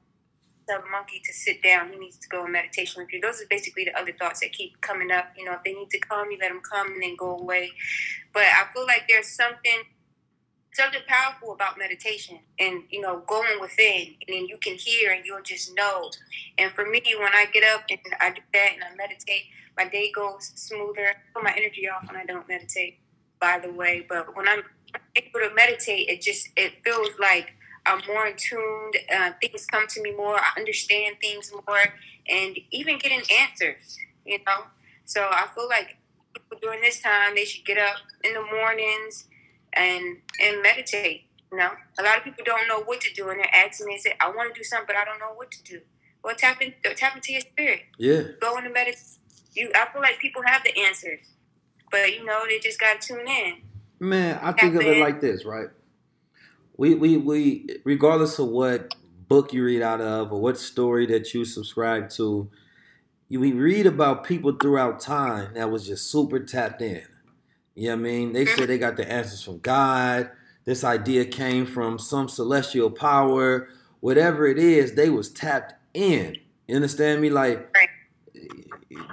The 0.70 0.80
monkey 0.88 1.20
to 1.24 1.32
sit 1.32 1.64
down. 1.64 1.92
He 1.92 1.98
needs 1.98 2.16
to 2.18 2.28
go 2.28 2.46
in 2.46 2.52
meditation 2.52 3.02
with 3.02 3.12
you. 3.12 3.20
Those 3.20 3.42
are 3.42 3.46
basically 3.50 3.86
the 3.86 3.98
other 3.98 4.12
thoughts 4.12 4.38
that 4.38 4.52
keep 4.52 4.80
coming 4.80 5.10
up. 5.10 5.32
You 5.36 5.46
know, 5.46 5.54
if 5.54 5.64
they 5.64 5.72
need 5.72 5.90
to 5.90 5.98
come, 5.98 6.30
you 6.30 6.38
let 6.40 6.50
them 6.50 6.60
come 6.62 6.92
and 6.92 7.02
then 7.02 7.16
go 7.16 7.36
away. 7.36 7.72
But 8.32 8.44
I 8.44 8.72
feel 8.72 8.86
like 8.86 9.06
there's 9.08 9.26
something 9.28 9.82
something 10.72 11.00
powerful 11.08 11.52
about 11.52 11.78
meditation 11.78 12.38
and 12.60 12.84
you 12.90 13.00
know 13.00 13.24
going 13.26 13.60
within 13.60 14.14
and 14.26 14.36
then 14.36 14.46
you 14.46 14.56
can 14.58 14.76
hear 14.76 15.12
and 15.12 15.26
you'll 15.26 15.42
just 15.42 15.74
know 15.74 16.10
and 16.58 16.70
for 16.72 16.86
me 16.86 17.02
when 17.18 17.32
i 17.34 17.44
get 17.52 17.64
up 17.74 17.82
and 17.90 17.98
i 18.20 18.30
do 18.30 18.40
that 18.52 18.70
and 18.74 18.84
i 18.84 18.94
meditate 18.96 19.42
my 19.76 19.84
day 19.88 20.12
goes 20.14 20.52
smoother 20.54 21.08
I 21.08 21.14
put 21.34 21.42
my 21.42 21.54
energy 21.56 21.88
off 21.88 22.06
when 22.06 22.16
i 22.16 22.24
don't 22.24 22.48
meditate 22.48 23.00
by 23.40 23.58
the 23.58 23.72
way 23.72 24.06
but 24.08 24.36
when 24.36 24.46
i'm 24.46 24.62
able 25.16 25.40
to 25.40 25.54
meditate 25.54 26.08
it 26.08 26.20
just 26.22 26.48
it 26.56 26.74
feels 26.84 27.10
like 27.20 27.54
i'm 27.86 28.00
more 28.06 28.26
in 28.26 28.36
tune 28.36 28.92
uh, 29.14 29.30
things 29.40 29.66
come 29.66 29.86
to 29.86 30.02
me 30.02 30.14
more 30.14 30.36
i 30.36 30.50
understand 30.56 31.16
things 31.20 31.52
more 31.52 31.94
and 32.28 32.58
even 32.70 32.98
getting 32.98 33.22
answers 33.40 33.98
you 34.24 34.38
know 34.46 34.64
so 35.04 35.28
i 35.30 35.46
feel 35.54 35.68
like 35.68 35.96
people 36.34 36.58
during 36.60 36.80
this 36.80 37.00
time 37.00 37.34
they 37.34 37.44
should 37.44 37.64
get 37.64 37.78
up 37.78 37.96
in 38.24 38.34
the 38.34 38.42
mornings 38.42 39.26
and 39.72 40.18
and 40.40 40.62
meditate. 40.62 41.24
You 41.52 41.58
know, 41.58 41.70
a 41.98 42.02
lot 42.02 42.16
of 42.16 42.24
people 42.24 42.44
don't 42.44 42.68
know 42.68 42.80
what 42.84 43.00
to 43.00 43.12
do, 43.12 43.28
and 43.28 43.40
they're 43.40 43.54
asking 43.54 43.88
me, 43.88 43.98
"Say, 43.98 44.14
I 44.20 44.28
want 44.30 44.54
to 44.54 44.58
do 44.58 44.64
something, 44.64 44.86
but 44.86 44.96
I 44.96 45.04
don't 45.04 45.18
know 45.18 45.32
what 45.34 45.50
to 45.50 45.62
do." 45.62 45.80
Well, 46.22 46.34
tap 46.36 46.62
in, 46.62 46.74
tap 46.96 47.16
into 47.16 47.32
your 47.32 47.40
spirit. 47.40 47.82
Yeah. 47.98 48.22
Go 48.40 48.56
into 48.58 48.70
meditate. 48.70 49.02
You, 49.54 49.70
I 49.74 49.88
feel 49.92 50.02
like 50.02 50.18
people 50.20 50.42
have 50.44 50.62
the 50.62 50.78
answers, 50.78 51.26
but 51.90 52.12
you 52.12 52.24
know, 52.24 52.44
they 52.48 52.58
just 52.60 52.78
got 52.78 53.00
to 53.00 53.08
tune 53.08 53.26
in. 53.26 53.62
Man, 53.98 54.38
I 54.40 54.52
think 54.52 54.74
of 54.76 54.82
it 54.82 54.98
like 54.98 55.20
this, 55.20 55.44
right? 55.44 55.68
We 56.80 56.94
we 56.94 57.18
we 57.18 57.66
regardless 57.84 58.38
of 58.38 58.48
what 58.48 58.94
book 59.28 59.52
you 59.52 59.62
read 59.62 59.82
out 59.82 60.00
of 60.00 60.32
or 60.32 60.40
what 60.40 60.56
story 60.56 61.04
that 61.08 61.34
you 61.34 61.44
subscribe 61.44 62.08
to, 62.12 62.50
we 63.28 63.52
read 63.52 63.84
about 63.84 64.24
people 64.24 64.52
throughout 64.52 64.98
time 64.98 65.52
that 65.52 65.70
was 65.70 65.86
just 65.86 66.10
super 66.10 66.40
tapped 66.40 66.80
in. 66.80 67.02
You 67.74 67.88
know 67.88 67.96
what 67.96 68.00
I 68.00 68.02
mean? 68.02 68.32
They 68.32 68.46
said 68.46 68.70
they 68.70 68.78
got 68.78 68.96
the 68.96 69.06
answers 69.12 69.42
from 69.42 69.58
God. 69.58 70.30
This 70.64 70.82
idea 70.82 71.26
came 71.26 71.66
from 71.66 71.98
some 71.98 72.30
celestial 72.30 72.90
power. 72.90 73.68
Whatever 74.00 74.46
it 74.46 74.58
is, 74.58 74.94
they 74.94 75.10
was 75.10 75.28
tapped 75.28 75.74
in. 75.92 76.38
You 76.66 76.76
understand 76.76 77.20
me? 77.20 77.28
Like 77.28 77.76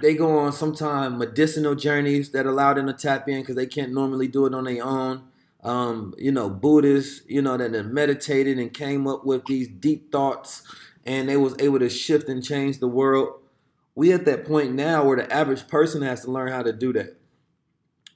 they 0.01 0.13
go 0.13 0.37
on 0.37 0.53
sometime 0.53 1.17
medicinal 1.17 1.75
journeys 1.75 2.29
that 2.29 2.45
allow 2.45 2.73
them 2.75 2.87
to 2.87 2.93
tap 2.93 3.27
in 3.27 3.41
because 3.41 3.57
they 3.57 3.67
can't 3.67 3.91
normally 3.91 4.29
do 4.29 4.45
it 4.45 4.53
on 4.53 4.63
their 4.63 4.85
own. 4.85 5.23
Um, 5.67 6.13
you 6.17 6.31
know, 6.31 6.49
Buddhists, 6.49 7.23
you 7.27 7.41
know, 7.41 7.57
that 7.57 7.73
have 7.73 7.87
meditated 7.87 8.57
and 8.57 8.73
came 8.73 9.05
up 9.05 9.25
with 9.25 9.45
these 9.47 9.67
deep 9.67 10.13
thoughts 10.13 10.63
and 11.05 11.27
they 11.27 11.35
was 11.35 11.55
able 11.59 11.79
to 11.79 11.89
shift 11.89 12.29
and 12.29 12.41
change 12.41 12.79
the 12.79 12.87
world. 12.87 13.41
We 13.93 14.13
at 14.13 14.23
that 14.25 14.45
point 14.45 14.73
now 14.73 15.03
where 15.03 15.17
the 15.17 15.33
average 15.33 15.67
person 15.67 16.03
has 16.03 16.21
to 16.21 16.31
learn 16.31 16.53
how 16.53 16.63
to 16.63 16.71
do 16.71 16.93
that. 16.93 17.17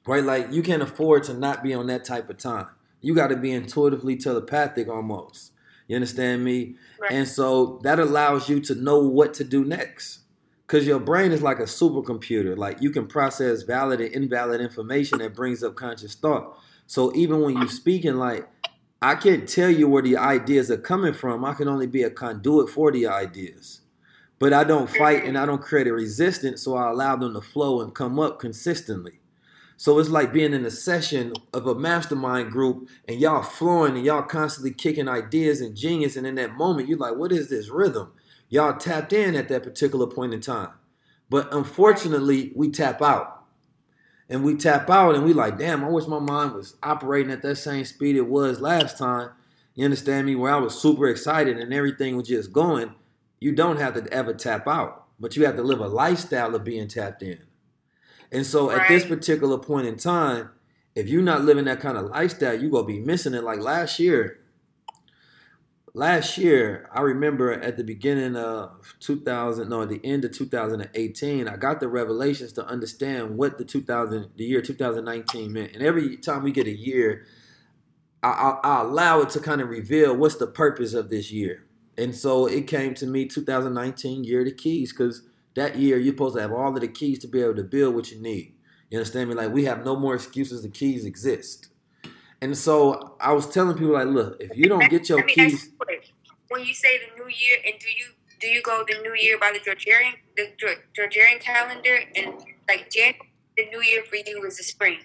Right? 0.06 0.24
Like 0.24 0.54
you 0.54 0.64
can't 0.64 0.82
afford 0.82 1.24
to 1.24 1.34
not 1.34 1.62
be 1.62 1.74
on 1.74 1.88
that 1.88 2.06
type 2.06 2.30
of 2.30 2.38
time. 2.38 2.68
You 3.02 3.14
got 3.14 3.28
to 3.28 3.36
be 3.36 3.52
intuitively 3.52 4.16
telepathic 4.16 4.88
almost. 4.88 5.52
You 5.88 5.96
understand 5.96 6.46
me? 6.46 6.76
Right. 7.02 7.12
And 7.12 7.28
so 7.28 7.82
that 7.84 8.00
allows 8.00 8.48
you 8.48 8.62
to 8.62 8.76
know 8.76 9.00
what 9.00 9.34
to 9.34 9.44
do 9.44 9.66
next. 9.66 10.20
Because 10.66 10.88
your 10.88 11.02
brain 11.02 11.34
is 11.34 11.42
like 11.42 11.60
a 11.60 11.64
supercomputer. 11.64 12.56
Like 12.56 12.82
you 12.82 12.92
can 12.92 13.08
process 13.08 13.64
valid 13.64 14.00
and 14.00 14.14
invalid 14.14 14.62
information 14.62 15.18
that 15.20 15.36
brings 15.36 15.64
up 15.64 15.76
conscious 15.76 16.16
thought. 16.16 16.58
So 16.92 17.16
even 17.16 17.40
when 17.40 17.56
you're 17.56 17.70
speaking, 17.70 18.18
like 18.18 18.50
I 19.02 19.16
can't 19.16 19.48
tell 19.48 19.70
you 19.70 19.88
where 19.88 20.04
the 20.04 20.18
ideas 20.18 20.70
are 20.70 20.76
coming 20.76 21.14
from. 21.14 21.46
I 21.46 21.54
can 21.54 21.70
only 21.70 21.88
be 21.88 22.04
a 22.04 22.10
conduit 22.10 22.70
for 22.70 22.92
the 22.92 23.08
ideas. 23.08 23.80
But 24.40 24.52
I 24.52 24.66
don't 24.66 24.90
fight 24.90 25.24
and 25.24 25.38
I 25.38 25.46
don't 25.46 25.62
create 25.62 25.88
a 25.88 25.94
resistance, 25.94 26.64
so 26.64 26.76
I 26.76 26.90
allow 26.90 27.16
them 27.16 27.34
to 27.34 27.40
flow 27.40 27.80
and 27.80 27.96
come 27.96 28.20
up 28.20 28.40
consistently. 28.40 29.22
So 29.78 30.00
it's 30.00 30.10
like 30.10 30.34
being 30.34 30.54
in 30.54 30.66
a 30.66 30.70
session 30.70 31.32
of 31.54 31.66
a 31.66 31.76
mastermind 31.76 32.52
group 32.52 32.90
and 33.08 33.22
y'all 33.22 33.42
flowing 33.42 33.96
and 33.96 34.06
y'all 34.06 34.24
constantly 34.24 34.74
kicking 34.74 35.08
ideas 35.08 35.62
and 35.62 35.78
genius. 35.78 36.18
And 36.18 36.28
in 36.28 36.36
that 36.36 36.58
moment, 36.58 36.90
you're 36.90 36.98
like, 36.98 37.16
what 37.16 37.32
is 37.32 37.50
this 37.50 37.70
rhythm? 37.70 38.12
Y'all 38.50 38.78
tapped 38.78 39.14
in 39.14 39.38
at 39.38 39.48
that 39.48 39.64
particular 39.64 40.08
point 40.08 40.34
in 40.34 40.42
time. 40.42 40.72
But 41.30 41.54
unfortunately, 41.54 42.52
we 42.54 42.70
tap 42.70 43.02
out. 43.02 43.41
And 44.32 44.46
we 44.46 44.56
tap 44.56 44.90
out 44.90 45.14
and 45.14 45.26
we 45.26 45.34
like, 45.34 45.58
damn, 45.58 45.84
I 45.84 45.90
wish 45.90 46.08
my 46.08 46.18
mind 46.18 46.54
was 46.54 46.78
operating 46.82 47.34
at 47.34 47.42
that 47.42 47.58
same 47.58 47.84
speed 47.84 48.16
it 48.16 48.28
was 48.28 48.62
last 48.62 48.98
time. 48.98 49.32
You 49.76 49.84
understand 49.84 50.26
me? 50.26 50.36
Where 50.36 50.54
I 50.54 50.58
was 50.58 50.80
super 50.80 51.10
excited 51.10 51.58
and 51.58 51.74
everything 51.74 52.16
was 52.16 52.30
just 52.30 52.54
going. 52.54 52.96
You 53.42 53.52
don't 53.52 53.76
have 53.76 53.94
to 53.96 54.14
ever 54.14 54.34
tap 54.34 54.70
out, 54.70 55.08
but 55.20 55.36
you 55.36 55.46
have 55.46 55.58
to 55.58 55.64
live 55.64 55.82
a 55.82 55.88
lifestyle 55.88 56.56
of 56.56 56.64
being 56.64 56.88
tapped 56.88 57.22
in. 57.22 57.40
And 58.32 58.46
so 58.46 58.72
at 58.72 58.88
this 58.88 59.06
particular 59.06 59.58
point 59.58 59.88
in 59.88 59.98
time, 59.98 60.52
if 60.96 61.10
you're 61.10 61.22
not 61.22 61.42
living 61.42 61.66
that 61.66 61.82
kind 61.82 61.98
of 61.98 62.06
lifestyle, 62.06 62.58
you're 62.58 62.72
gonna 62.72 62.88
be 62.88 63.00
missing 63.00 63.34
it. 63.34 63.44
Like 63.44 63.60
last 63.60 64.00
year, 64.00 64.40
last 65.94 66.38
year, 66.38 66.90
I 66.94 67.02
remember 67.02 67.52
at 67.52 67.78
the 67.78 67.84
beginning 67.84 68.36
of 68.36 68.96
2000, 69.00 69.70
no, 69.70 69.86
the 69.86 70.02
end 70.04 70.26
of 70.26 70.32
2018, 70.32 71.48
I 71.48 71.58
got 71.58 71.80
the 71.80 71.88
revelations 71.88 72.54
to 72.54 72.66
understand 72.66 73.38
what 73.38 73.58
the 73.58 73.66
2000, 73.66 74.30
the 74.36 74.44
year 74.44 74.62
2019 74.62 75.52
meant. 75.52 75.74
And 75.74 75.84
every 75.84 76.18
time 76.18 76.44
we 76.44 76.52
get 76.52 76.68
a 76.68 76.76
year, 76.76 77.26
I, 78.24 78.30
I, 78.30 78.60
I 78.64 78.82
allow 78.82 79.22
it 79.22 79.30
to 79.32 79.40
kind 79.40 79.62
of 79.62 79.70
reveal 79.70 80.16
what's 80.16 80.36
the 80.36 80.48
purpose 80.48 80.94
of 80.94 81.10
this 81.10 81.32
year. 81.32 81.64
And 81.98 82.16
so 82.16 82.46
it 82.46 82.68
came 82.68 82.94
to 82.96 83.06
me 83.06 83.26
2019 83.26 84.24
year 84.24 84.40
of 84.40 84.46
the 84.46 84.54
keys 84.54 84.92
because 84.94 85.24
that 85.56 85.78
year 85.78 85.98
you're 85.98 86.14
supposed 86.14 86.36
to 86.36 86.42
have 86.42 86.54
all 86.54 86.74
of 86.74 86.80
the 86.80 86.88
keys 86.88 87.20
to 87.20 87.28
be 87.28 87.42
able 87.42 87.56
to 87.56 87.64
build 87.64 87.96
what 87.96 88.12
you 88.12 88.22
need. 88.22 88.56
You 88.90 88.98
understand 88.98 89.30
me? 89.30 89.36
Like 89.36 89.52
we 89.52 89.66
have 89.66 89.86
no 89.86 89.96
more 89.96 90.16
excuses. 90.16 90.62
The 90.62 90.70
keys 90.70 91.06
exist. 91.06 91.68
And 92.42 92.58
so 92.58 93.16
I 93.20 93.34
was 93.34 93.48
telling 93.48 93.78
people 93.78 93.94
like, 93.94 94.08
look, 94.08 94.38
if 94.40 94.58
you 94.58 94.66
don't 94.66 94.90
get 94.90 95.08
your 95.10 95.22
keys, 95.24 95.70
when 96.50 96.66
you 96.66 96.74
say 96.74 96.98
the 96.98 97.24
new 97.24 97.30
year, 97.30 97.58
and 97.66 97.76
do 97.80 97.88
you 97.88 98.08
do 98.40 98.48
you 98.48 98.62
go 98.64 98.84
the 98.88 99.00
new 99.04 99.16
year 99.16 99.38
by 99.40 99.52
the 99.54 99.60
Georgian 99.60 100.14
the 100.36 100.50
Georgian 100.94 101.40
calendar, 101.40 102.00
and 102.16 102.34
like 102.68 102.90
January, 102.90 103.32
the 103.56 103.66
new 103.70 103.82
year 103.84 104.04
for 104.04 104.16
you 104.16 104.44
is 104.46 104.58
the 104.58 104.64
spring? 104.64 104.98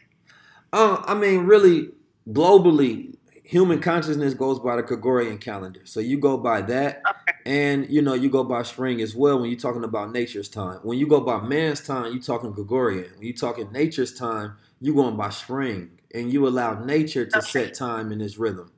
Uh, 0.72 1.02
I 1.04 1.14
mean, 1.14 1.44
really, 1.44 1.90
globally, 2.28 3.14
human 3.44 3.80
consciousness 3.80 4.34
goes 4.34 4.58
by 4.58 4.76
the 4.76 4.82
Gregorian 4.82 5.38
calendar. 5.38 5.80
So 5.84 6.00
you 6.00 6.18
go 6.18 6.36
by 6.36 6.62
that, 6.62 7.02
okay. 7.08 7.38
and 7.44 7.88
you 7.88 8.02
know 8.02 8.14
you 8.14 8.30
go 8.30 8.44
by 8.44 8.62
spring 8.62 9.00
as 9.00 9.14
well 9.14 9.38
when 9.40 9.50
you're 9.50 9.58
talking 9.58 9.84
about 9.84 10.12
nature's 10.12 10.48
time. 10.48 10.80
When 10.82 10.98
you 10.98 11.06
go 11.06 11.20
by 11.20 11.40
man's 11.40 11.80
time, 11.80 12.12
you're 12.12 12.22
talking 12.22 12.52
Gregorian. 12.52 13.10
When 13.16 13.26
you're 13.26 13.36
talking 13.36 13.70
nature's 13.72 14.14
time, 14.14 14.56
you're 14.80 14.94
going 14.94 15.16
by 15.16 15.30
spring, 15.30 15.95
and 16.16 16.32
you 16.32 16.48
allow 16.48 16.82
nature 16.82 17.26
to 17.26 17.42
set 17.42 17.74
time 17.74 18.10
in 18.10 18.20
its 18.20 18.38
rhythm. 18.38 18.72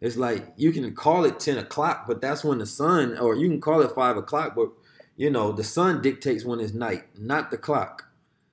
It's 0.00 0.16
like 0.16 0.52
you 0.56 0.72
can 0.72 0.94
call 0.94 1.24
it 1.24 1.40
ten 1.40 1.58
o'clock, 1.58 2.06
but 2.06 2.20
that's 2.20 2.44
when 2.44 2.58
the 2.58 2.66
sun, 2.66 3.18
or 3.18 3.34
you 3.34 3.48
can 3.48 3.60
call 3.60 3.80
it 3.80 3.92
five 3.92 4.16
o'clock, 4.16 4.54
but 4.54 4.68
you 5.16 5.30
know 5.30 5.52
the 5.52 5.64
sun 5.64 6.02
dictates 6.02 6.44
when 6.44 6.60
it's 6.60 6.72
night, 6.72 7.04
not 7.18 7.50
the 7.50 7.58
clock. 7.58 8.06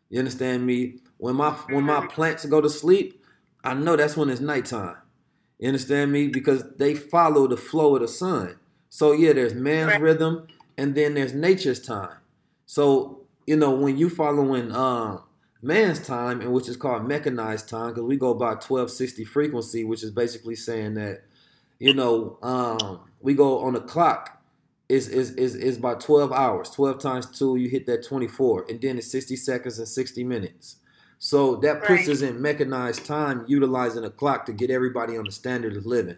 You 0.09 0.19
understand 0.19 0.65
me? 0.65 0.99
When 1.17 1.35
my 1.35 1.51
when 1.69 1.83
my 1.83 1.99
mm-hmm. 1.99 2.07
plants 2.07 2.45
go 2.45 2.61
to 2.61 2.69
sleep, 2.69 3.23
I 3.63 3.73
know 3.73 3.95
that's 3.95 4.17
when 4.17 4.29
it's 4.29 4.41
nighttime. 4.41 4.97
You 5.59 5.67
understand 5.67 6.11
me? 6.11 6.27
Because 6.27 6.63
they 6.77 6.95
follow 6.95 7.47
the 7.47 7.57
flow 7.57 7.95
of 7.95 8.01
the 8.01 8.07
sun. 8.07 8.57
So 8.89 9.11
yeah, 9.11 9.33
there's 9.33 9.53
man's 9.53 9.91
right. 9.91 10.01
rhythm 10.01 10.47
and 10.77 10.95
then 10.95 11.13
there's 11.13 11.33
nature's 11.33 11.79
time. 11.79 12.17
So, 12.65 13.21
you 13.45 13.55
know, 13.55 13.71
when 13.71 13.97
you 13.97 14.09
following 14.09 14.71
um 14.71 15.23
man's 15.61 15.99
time 15.99 16.41
and 16.41 16.53
which 16.53 16.67
is 16.67 16.77
called 16.77 17.07
mechanized 17.07 17.69
time, 17.69 17.89
because 17.89 18.03
we 18.03 18.17
go 18.17 18.33
by 18.33 18.51
1260 18.51 19.25
frequency, 19.25 19.83
which 19.83 20.03
is 20.03 20.11
basically 20.11 20.55
saying 20.55 20.95
that, 20.95 21.23
you 21.79 21.93
know, 21.93 22.37
um, 22.41 23.01
we 23.21 23.33
go 23.33 23.59
on 23.59 23.73
the 23.73 23.81
clock 23.81 24.41
is 24.91 25.07
is 25.07 25.31
is 25.31 25.55
is 25.55 25.77
by 25.77 25.95
12 25.95 26.31
hours. 26.33 26.69
12 26.71 26.99
times 26.99 27.25
2, 27.27 27.55
you 27.55 27.69
hit 27.69 27.85
that 27.87 28.05
24. 28.05 28.65
And 28.69 28.81
then 28.81 28.97
it's 28.97 29.09
60 29.09 29.35
seconds 29.37 29.79
and 29.79 29.87
60 29.87 30.23
minutes. 30.23 30.77
So 31.17 31.55
that 31.57 31.81
puts 31.81 32.07
right. 32.07 32.09
us 32.09 32.21
in 32.21 32.41
mechanized 32.41 33.05
time, 33.05 33.45
utilizing 33.47 34.03
a 34.03 34.09
clock 34.09 34.45
to 34.47 34.53
get 34.53 34.69
everybody 34.69 35.17
on 35.17 35.25
the 35.25 35.31
standard 35.31 35.77
of 35.77 35.85
living. 35.85 36.17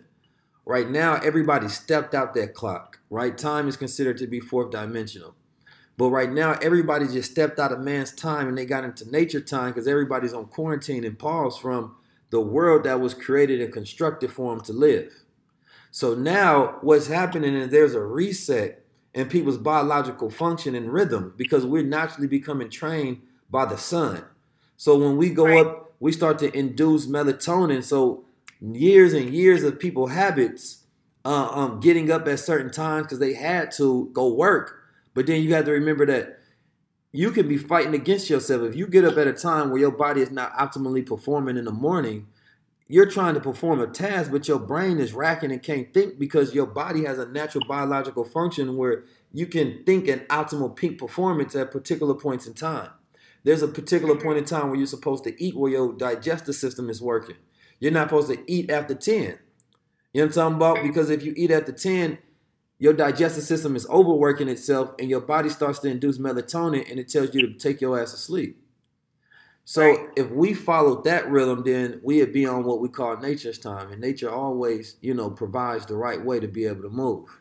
Right 0.66 0.90
now, 0.90 1.16
everybody 1.16 1.68
stepped 1.68 2.16
out 2.16 2.34
that 2.36 2.54
clock. 2.54 3.00
Right, 3.10 3.38
time 3.38 3.68
is 3.68 3.76
considered 3.76 4.18
to 4.20 4.28
be 4.28 4.40
fourth 4.40 4.72
dimensional. 4.72 5.36
But 5.98 6.10
right 6.10 6.32
now, 6.32 6.54
everybody 6.54 7.08
just 7.08 7.32
stepped 7.32 7.60
out 7.60 7.72
of 7.72 7.80
man's 7.80 8.12
time 8.12 8.48
and 8.48 8.58
they 8.58 8.66
got 8.66 8.84
into 8.84 9.10
nature 9.12 9.42
time 9.42 9.72
because 9.72 9.88
everybody's 9.88 10.34
on 10.34 10.46
quarantine 10.46 11.04
and 11.04 11.18
pause 11.18 11.58
from 11.58 11.96
the 12.32 12.42
world 12.42 12.84
that 12.84 13.00
was 13.00 13.14
created 13.14 13.62
and 13.62 13.72
constructed 13.72 14.32
for 14.32 14.56
them 14.56 14.64
to 14.66 14.74
live. 14.74 15.14
So 15.92 16.16
now, 16.16 16.78
what's 16.82 17.06
happening 17.06 17.54
is 17.54 17.70
there's 17.70 17.94
a 17.94 18.02
reset 18.02 18.84
in 19.14 19.30
people's 19.30 19.60
biological 19.60 20.32
function 20.32 20.74
and 20.74 20.92
rhythm 20.92 21.36
because 21.38 21.66
we're 21.66 21.84
naturally 21.84 22.28
becoming 22.28 22.72
trained 22.72 23.22
by 23.52 23.66
the 23.66 23.78
sun. 23.78 24.24
So 24.78 24.98
when 24.98 25.18
we 25.18 25.30
go 25.30 25.46
right. 25.46 25.66
up, 25.66 25.94
we 26.00 26.12
start 26.12 26.40
to 26.40 26.52
induce 26.58 27.06
melatonin. 27.06 27.84
So 27.84 28.26
years 28.60 29.14
and 29.14 29.30
years 29.30 29.64
of 29.64 29.80
people 29.80 30.08
habits, 30.08 30.80
uh, 31.24 31.50
um, 31.52 31.80
getting 31.80 32.10
up 32.10 32.28
at 32.28 32.40
certain 32.40 32.72
times 32.72 33.04
because 33.04 33.20
they 33.20 33.34
had 33.34 33.72
to 33.74 34.10
go 34.14 34.34
work. 34.34 34.83
But 35.14 35.28
then 35.28 35.42
you 35.42 35.54
have 35.54 35.66
to 35.66 35.72
remember 35.72 36.06
that 36.08 36.40
you 37.12 37.32
can 37.32 37.48
be 37.48 37.58
fighting 37.58 37.94
against 37.94 38.30
yourself 38.30 38.64
if 38.64 38.76
you 38.76 38.88
get 38.88 39.06
up 39.06 39.18
at 39.18 39.28
a 39.28 39.34
time 39.34 39.70
where 39.70 39.80
your 39.80 39.92
body 39.92 40.22
is 40.22 40.32
not 40.32 40.54
optimally 40.58 41.06
performing 41.06 41.58
in 41.58 41.66
the 41.66 41.72
morning. 41.72 42.28
You're 42.88 43.10
trying 43.10 43.36
to 43.36 43.40
perform 43.40 43.80
a 43.80 43.88
task, 43.88 44.32
but 44.32 44.48
your 44.48 44.60
brain 44.60 45.00
is 45.00 45.14
racking 45.14 45.52
and 45.52 45.62
can't 45.62 45.94
think 45.94 46.20
because 46.20 46.54
your 46.54 46.66
body 46.66 47.06
has 47.06 47.18
a 47.18 47.28
natural 47.28 47.66
biological 47.68 48.24
function 48.24 48.76
where 48.76 49.04
you 49.32 49.46
can 49.46 49.84
think 49.86 50.08
an 50.08 50.22
optimal 50.30 50.76
peak 50.76 50.98
performance 50.98 51.56
at 51.56 51.72
particular 51.72 52.14
points 52.14 52.46
in 52.46 52.54
time. 52.54 52.90
There's 53.44 53.62
a 53.62 53.68
particular 53.68 54.16
point 54.16 54.38
in 54.38 54.46
time 54.46 54.70
where 54.70 54.78
you're 54.78 54.88
supposed 54.88 55.24
to 55.26 55.44
eat 55.44 55.56
where 55.56 55.72
your 55.72 55.94
digestive 55.94 56.56
system 56.56 56.90
is 56.90 57.02
working. 57.02 57.36
You're 57.80 57.92
not 57.92 58.10
supposed 58.10 58.30
to 58.30 58.40
eat 58.52 58.70
after 58.70 58.96
10. 58.96 59.16
You 59.22 59.28
know 59.28 59.38
what 60.14 60.24
I'm 60.24 60.32
talking 60.32 60.56
about? 60.56 60.84
Because 60.84 61.10
if 61.10 61.24
you 61.24 61.34
eat 61.36 61.52
after 61.52 61.72
10, 61.72 62.18
your 62.80 62.94
digestive 62.94 63.44
system 63.44 63.76
is 63.76 63.88
overworking 63.88 64.50
itself 64.50 64.94
and 65.00 65.10
your 65.10 65.22
body 65.22 65.50
starts 65.50 65.80
to 65.80 65.88
induce 65.88 66.18
melatonin 66.18 66.90
and 66.90 67.00
it 67.00 67.10
tells 67.10 67.34
you 67.34 67.48
to 67.48 67.54
take 67.54 67.82
your 67.82 68.02
ass 68.02 68.12
to 68.12 68.18
sleep. 68.18 68.60
So 69.66 69.82
right. 69.82 70.10
if 70.18 70.30
we 70.30 70.54
followed 70.54 71.06
that 71.06 71.30
rhythm, 71.30 71.64
then 71.66 72.02
we'd 72.04 72.34
be 72.34 72.46
on 72.46 72.66
what 72.66 72.82
we 72.82 72.90
call 72.90 73.18
nature's 73.18 73.58
time. 73.58 73.92
And 73.92 74.02
nature 74.02 74.30
always, 74.30 74.98
you 75.02 75.14
know, 75.14 75.30
provides 75.30 75.86
the 75.86 75.96
right 75.96 76.24
way 76.24 76.40
to 76.40 76.48
be 76.48 76.66
able 76.66 76.82
to 76.82 76.90
move. 76.90 77.40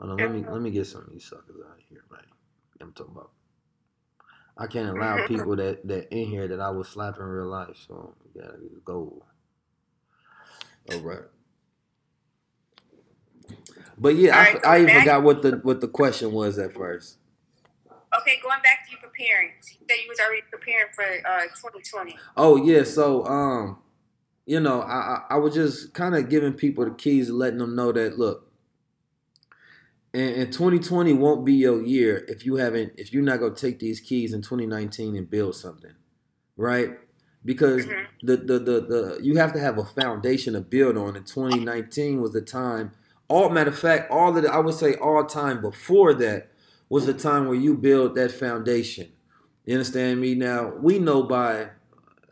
Hold 0.00 0.12
on, 0.12 0.16
let 0.16 0.32
me 0.32 0.44
let 0.48 0.60
me 0.60 0.70
get 0.72 0.88
some 0.88 1.02
of 1.02 1.10
these 1.12 1.24
suckers 1.24 1.56
out 1.64 1.78
of 1.78 1.84
here, 1.88 2.02
man. 2.10 2.20
I'm 2.80 2.92
talking 2.92 3.14
about. 3.14 3.30
I 4.58 4.66
can't 4.66 4.96
allow 4.96 5.26
people 5.28 5.54
that 5.56 5.86
that 5.86 6.12
in 6.12 6.26
here 6.26 6.48
that 6.48 6.60
I 6.60 6.70
would 6.70 6.86
slap 6.86 7.18
in 7.18 7.22
real 7.22 7.46
life. 7.46 7.76
So 7.86 8.16
we 8.24 8.40
gotta 8.40 8.58
go. 8.84 9.24
All 10.90 11.00
right. 11.00 11.22
But 14.02 14.16
yeah, 14.16 14.36
right, 14.36 14.66
I, 14.66 14.78
I 14.78 14.82
even 14.82 14.98
forgot 14.98 15.22
what 15.22 15.42
the 15.42 15.60
what 15.62 15.80
the 15.80 15.86
question 15.86 16.32
was 16.32 16.58
at 16.58 16.74
first. 16.74 17.18
Okay, 17.86 18.40
going 18.42 18.60
back 18.60 18.84
to 18.84 18.90
you 18.90 18.96
preparing. 18.98 19.52
So 19.60 19.76
you 19.80 19.86
said 19.88 19.96
you 20.02 20.08
was 20.08 20.18
already 20.18 20.42
preparing 20.50 20.92
for 20.92 21.04
uh, 21.04 21.42
2020. 21.42 22.16
Oh 22.36 22.56
yeah, 22.56 22.82
so 22.82 23.24
um, 23.26 23.78
you 24.44 24.58
know, 24.58 24.82
I 24.82 24.94
I, 24.94 25.22
I 25.30 25.36
was 25.36 25.54
just 25.54 25.94
kind 25.94 26.16
of 26.16 26.28
giving 26.28 26.52
people 26.52 26.84
the 26.84 26.90
keys, 26.90 27.30
letting 27.30 27.60
them 27.60 27.76
know 27.76 27.92
that 27.92 28.18
look, 28.18 28.50
and, 30.12 30.34
and 30.34 30.52
2020 30.52 31.12
won't 31.12 31.44
be 31.44 31.54
your 31.54 31.80
year 31.80 32.24
if 32.26 32.44
you 32.44 32.56
haven't 32.56 32.94
if 32.98 33.12
you're 33.12 33.22
not 33.22 33.38
gonna 33.38 33.54
take 33.54 33.78
these 33.78 34.00
keys 34.00 34.32
in 34.32 34.42
2019 34.42 35.14
and 35.14 35.30
build 35.30 35.54
something, 35.54 35.94
right? 36.56 36.98
Because 37.44 37.86
mm-hmm. 37.86 38.26
the, 38.26 38.36
the 38.36 38.58
the 38.58 38.80
the 38.80 39.20
you 39.22 39.36
have 39.36 39.52
to 39.52 39.60
have 39.60 39.78
a 39.78 39.84
foundation 39.84 40.54
to 40.54 40.60
build 40.60 40.96
on. 40.96 41.14
And 41.14 41.24
2019 41.24 42.20
was 42.20 42.32
the 42.32 42.42
time. 42.42 42.90
All 43.32 43.48
matter 43.48 43.70
of 43.70 43.78
fact, 43.78 44.10
all 44.10 44.36
of 44.36 44.42
the, 44.42 44.52
I 44.52 44.58
would 44.58 44.74
say 44.74 44.92
all 44.96 45.24
time 45.24 45.62
before 45.62 46.12
that 46.12 46.48
was 46.90 47.06
the 47.06 47.14
time 47.14 47.46
where 47.46 47.56
you 47.56 47.74
build 47.74 48.14
that 48.16 48.30
foundation. 48.30 49.10
You 49.64 49.76
understand 49.76 50.20
me? 50.20 50.34
Now 50.34 50.74
we 50.74 50.98
know 50.98 51.22
by 51.22 51.68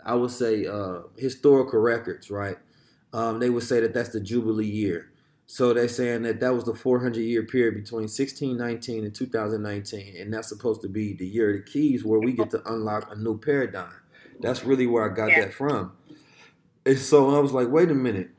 I 0.04 0.14
would 0.14 0.30
say 0.30 0.66
uh, 0.66 1.04
historical 1.16 1.80
records, 1.80 2.30
right? 2.30 2.58
Um, 3.14 3.38
they 3.38 3.48
would 3.48 3.62
say 3.62 3.80
that 3.80 3.94
that's 3.94 4.10
the 4.10 4.20
Jubilee 4.20 4.66
year. 4.66 5.10
So 5.46 5.72
they're 5.72 5.88
saying 5.88 6.24
that 6.24 6.38
that 6.40 6.54
was 6.54 6.64
the 6.64 6.74
400 6.74 7.18
year 7.18 7.44
period 7.44 7.82
between 7.82 8.02
1619 8.02 9.02
and 9.02 9.14
2019, 9.14 10.16
and 10.18 10.34
that's 10.34 10.50
supposed 10.50 10.82
to 10.82 10.88
be 10.88 11.14
the 11.14 11.26
year 11.26 11.48
of 11.48 11.64
the 11.64 11.72
keys 11.72 12.04
where 12.04 12.20
we 12.20 12.34
get 12.34 12.50
to 12.50 12.62
unlock 12.70 13.10
a 13.10 13.16
new 13.16 13.38
paradigm. 13.38 13.94
That's 14.40 14.64
really 14.64 14.86
where 14.86 15.10
I 15.10 15.14
got 15.14 15.30
yeah. 15.30 15.46
that 15.46 15.54
from. 15.54 15.92
And 16.84 16.98
so 16.98 17.34
I 17.34 17.38
was 17.38 17.52
like, 17.52 17.68
wait 17.68 17.90
a 17.90 17.94
minute. 17.94 18.32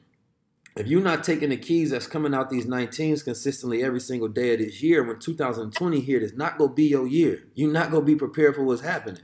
If 0.76 0.88
you're 0.88 1.02
not 1.02 1.24
taking 1.26 1.50
the 1.50 1.58
keys 1.58 1.92
that's 1.92 2.08
coming 2.08 2.34
out 2.34 2.50
these 2.50 2.66
19s 2.66 3.26
consistently 3.26 3.84
every 3.84 4.00
single 4.00 4.30
day 4.30 4.54
of 4.54 4.60
this 4.60 4.82
year, 4.82 5.04
when 5.04 5.20
2020 5.20 6.00
here, 6.00 6.20
it's 6.20 6.34
not 6.34 6.58
gonna 6.58 6.72
be 6.72 6.86
your 6.86 7.08
year. 7.08 7.44
You're 7.56 7.72
not 7.72 7.92
gonna 7.92 8.06
be 8.06 8.16
prepared 8.16 8.56
for 8.56 8.64
what's 8.64 8.82
happening. 8.82 9.22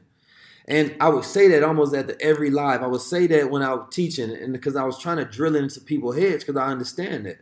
And 0.67 0.95
I 0.99 1.07
would 1.07 1.23
say 1.23 1.47
that 1.47 1.63
almost 1.63 1.95
at 1.95 2.07
the 2.07 2.21
every 2.21 2.51
live. 2.51 2.83
I 2.83 2.87
would 2.87 3.01
say 3.01 3.25
that 3.27 3.49
when 3.49 3.61
I 3.61 3.73
was 3.73 3.87
teaching, 3.91 4.31
and 4.31 4.51
because 4.51 4.75
I 4.75 4.83
was 4.83 4.99
trying 4.99 5.17
to 5.17 5.25
drill 5.25 5.55
it 5.55 5.63
into 5.63 5.79
people's 5.79 6.17
heads, 6.17 6.43
because 6.43 6.59
I 6.59 6.67
understand 6.67 7.25
that. 7.25 7.39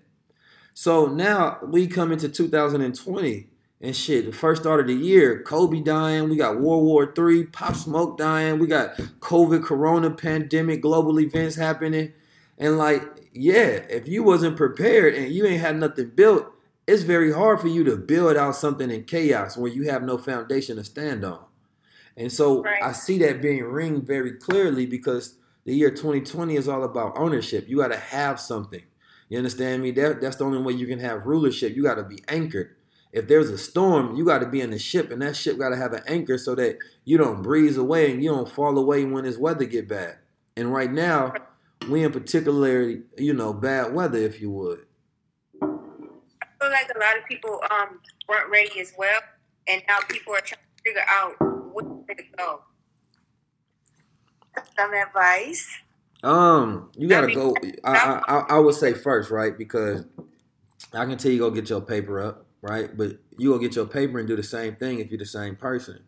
So 0.76 1.08
now 1.08 1.58
we 1.64 1.88
come 1.88 2.12
into 2.12 2.30
2020 2.30 3.48
and 3.82 3.96
shit. 3.96 4.26
The 4.26 4.32
first 4.32 4.62
start 4.62 4.82
of 4.82 4.88
the 4.88 4.94
year, 4.94 5.42
Kobe 5.42 5.82
dying, 5.82 6.30
we 6.30 6.36
got 6.36 6.60
World 6.60 6.84
War 6.84 7.12
III, 7.18 7.46
Pop 7.46 7.76
Smoke 7.76 8.18
dying, 8.20 8.60
we 8.60 8.68
got 8.68 8.96
COVID, 9.22 9.64
Corona, 9.64 10.12
pandemic, 10.12 10.82
global 10.82 11.20
events 11.20 11.56
happening. 11.56 12.14
And 12.58 12.78
like, 12.78 13.04
yeah, 13.34 13.84
if 13.90 14.08
you 14.08 14.24
wasn't 14.24 14.58
prepared 14.58 15.14
and 15.14 15.32
you 15.32 15.46
ain't 15.46 15.62
had 15.62 15.78
nothing 15.78 16.12
built, 16.16 16.48
it's 16.88 17.04
very 17.04 17.34
hard 17.34 17.60
for 17.60 17.68
you 17.68 17.84
to 17.84 17.98
build 17.98 18.38
out 18.38 18.56
something 18.56 18.92
in 18.92 19.04
chaos 19.04 19.58
where 19.58 19.72
you 19.72 19.90
have 19.90 20.04
no 20.04 20.18
foundation 20.18 20.78
to 20.78 20.84
stand 20.84 21.26
on. 21.26 21.44
And 22.16 22.32
so 22.32 22.64
right. 22.64 22.82
I 22.82 22.92
see 22.94 23.18
that 23.20 23.42
being 23.42 23.64
ringed 23.64 24.08
very 24.08 24.34
clearly 24.34 24.86
because 24.86 25.36
the 25.66 25.74
year 25.74 25.90
2020 25.90 26.56
is 26.56 26.68
all 26.68 26.84
about 26.84 27.18
ownership. 27.18 27.68
You 27.68 27.78
got 27.78 27.90
to 27.90 27.98
have 27.98 28.40
something. 28.40 28.84
You 29.30 29.38
understand 29.40 29.82
me? 29.82 29.92
That, 29.92 30.22
that's 30.22 30.38
the 30.38 30.46
only 30.46 30.62
way 30.62 30.74
you 30.74 30.88
can 30.88 31.00
have 31.00 31.26
rulership. 31.26 31.76
You 31.76 31.84
got 31.84 31.96
to 31.96 32.04
be 32.04 32.20
anchored. 32.28 32.76
If 33.12 33.28
there's 33.28 33.50
a 33.50 33.58
storm, 33.58 34.16
you 34.16 34.26
got 34.26 34.40
to 34.40 34.46
be 34.46 34.62
in 34.62 34.72
the 34.72 34.78
ship, 34.78 35.10
and 35.10 35.22
that 35.22 35.36
ship 35.36 35.58
got 35.58 35.70
to 35.70 35.78
have 35.78 35.94
an 35.94 36.04
anchor 36.06 36.38
so 36.38 36.54
that 36.56 36.78
you 37.06 37.18
don't 37.18 37.42
breeze 37.42 37.78
away 37.78 38.12
and 38.12 38.22
you 38.22 38.30
don't 38.30 38.50
fall 38.50 38.78
away 38.78 39.06
when 39.06 39.24
this 39.24 39.38
weather 39.38 39.66
get 39.66 39.88
bad. 39.88 40.18
And 40.58 40.72
right 40.72 40.92
now, 40.92 41.34
we 41.90 42.04
in 42.04 42.12
particularly, 42.12 43.04
you 43.18 43.34
know, 43.34 43.54
bad 43.54 43.94
weather, 43.94 44.18
if 44.18 44.42
you 44.42 44.52
would. 44.52 44.86
I 45.62 46.48
feel 46.60 46.72
like 46.72 46.90
a 46.96 47.00
lot 47.00 47.18
of 47.18 47.26
people 47.28 47.62
um 47.72 48.00
weren't 48.28 48.50
ready 48.50 48.80
as 48.80 48.94
well, 48.98 49.22
and 49.68 49.82
now 49.88 50.00
people 50.10 50.34
are 50.34 50.42
trying 50.42 50.62
to 50.78 50.84
figure 50.84 51.06
out 51.10 51.34
where 51.74 52.16
to 52.16 52.24
go. 52.38 52.62
Some 54.78 54.94
advice. 54.94 55.68
Um, 56.24 56.90
you 56.98 57.08
gotta 57.08 57.26
I 57.26 57.28
mean, 57.28 57.36
go. 57.36 57.56
I, 57.84 58.22
I 58.28 58.38
I 58.56 58.60
would 58.60 58.76
say 58.76 58.94
first, 58.94 59.30
right? 59.30 59.56
Because 59.58 60.06
I 60.94 61.06
can 61.06 61.18
tell 61.18 61.32
you 61.32 61.40
go 61.40 61.52
get 61.52 61.70
your 61.70 61.82
paper 61.82 62.22
up, 62.22 62.46
right? 62.62 62.96
But 62.96 63.18
you 63.38 63.52
go 63.52 63.60
get 63.60 63.76
your 63.76 63.86
paper 63.86 64.18
and 64.18 64.28
do 64.28 64.36
the 64.36 64.44
same 64.44 64.76
thing 64.76 65.00
if 65.00 65.12
you're 65.12 65.20
the 65.20 65.26
same 65.26 65.56
person. 65.56 66.00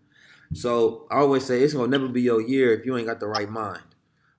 So 0.54 1.08
I 1.12 1.18
always 1.18 1.46
say 1.46 1.62
it's 1.62 1.74
gonna 1.74 1.88
never 1.88 2.08
be 2.08 2.22
your 2.22 2.42
year 2.42 2.74
if 2.74 2.86
you 2.86 2.98
ain't 2.98 3.08
got 3.08 3.20
the 3.20 3.28
right 3.28 3.50
mind, 3.50 3.84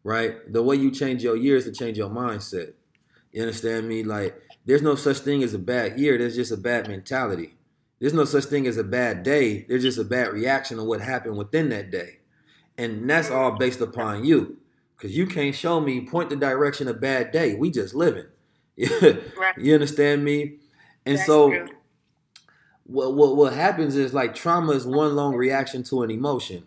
right? 0.09 0.50
The 0.50 0.62
way 0.62 0.76
you 0.76 0.90
change 0.90 1.22
your 1.22 1.36
year 1.36 1.56
is 1.56 1.64
to 1.64 1.72
change 1.72 1.98
your 1.98 2.09
mindset. 2.09 2.72
You 3.30 3.42
understand 3.42 3.86
me? 3.86 4.02
Like 4.02 4.40
there's 4.64 4.80
no 4.80 4.94
such 4.94 5.18
thing 5.18 5.42
as 5.42 5.52
a 5.52 5.59
bad 5.59 6.00
year. 6.00 6.16
There's 6.16 6.34
just 6.34 6.50
a 6.50 6.56
bad 6.56 6.88
mentality. 6.88 7.54
There's 8.00 8.14
no 8.14 8.24
such 8.24 8.44
thing 8.44 8.66
as 8.66 8.78
a 8.78 8.84
bad 8.84 9.22
day. 9.22 9.66
There's 9.68 9.82
just 9.82 9.98
a 9.98 10.04
bad 10.04 10.32
reaction 10.32 10.78
of 10.78 10.86
what 10.86 11.02
happened 11.02 11.36
within 11.36 11.68
that 11.68 11.90
day. 11.90 12.20
And 12.78 13.09
that's 13.09 13.30
all 13.30 13.59
based 13.59 13.82
upon 13.82 14.24
you. 14.24 14.56
Cause 14.96 15.11
you 15.11 15.26
can't 15.26 15.54
show 15.54 15.78
me 15.78 16.06
point 16.06 16.30
the 16.30 16.36
direction 16.36 16.88
of 16.88 17.02
bad 17.02 17.30
day. 17.30 17.54
We 17.54 17.70
just 17.70 17.94
living. 17.94 18.26
Right. 18.78 19.22
you 19.59 19.74
understand 19.74 20.24
me? 20.24 20.54
And 21.04 21.18
That's 21.18 21.26
so 21.26 21.50
true. 21.50 21.68
what, 22.84 23.14
what 23.14 23.36
what 23.36 23.52
happens 23.52 23.94
is 23.94 24.14
like 24.14 24.34
trauma 24.34 24.72
is 24.72 24.86
one 24.86 25.14
long 25.14 25.34
reaction 25.34 25.82
to 25.84 26.02
an 26.02 26.11
emotion. 26.11 26.64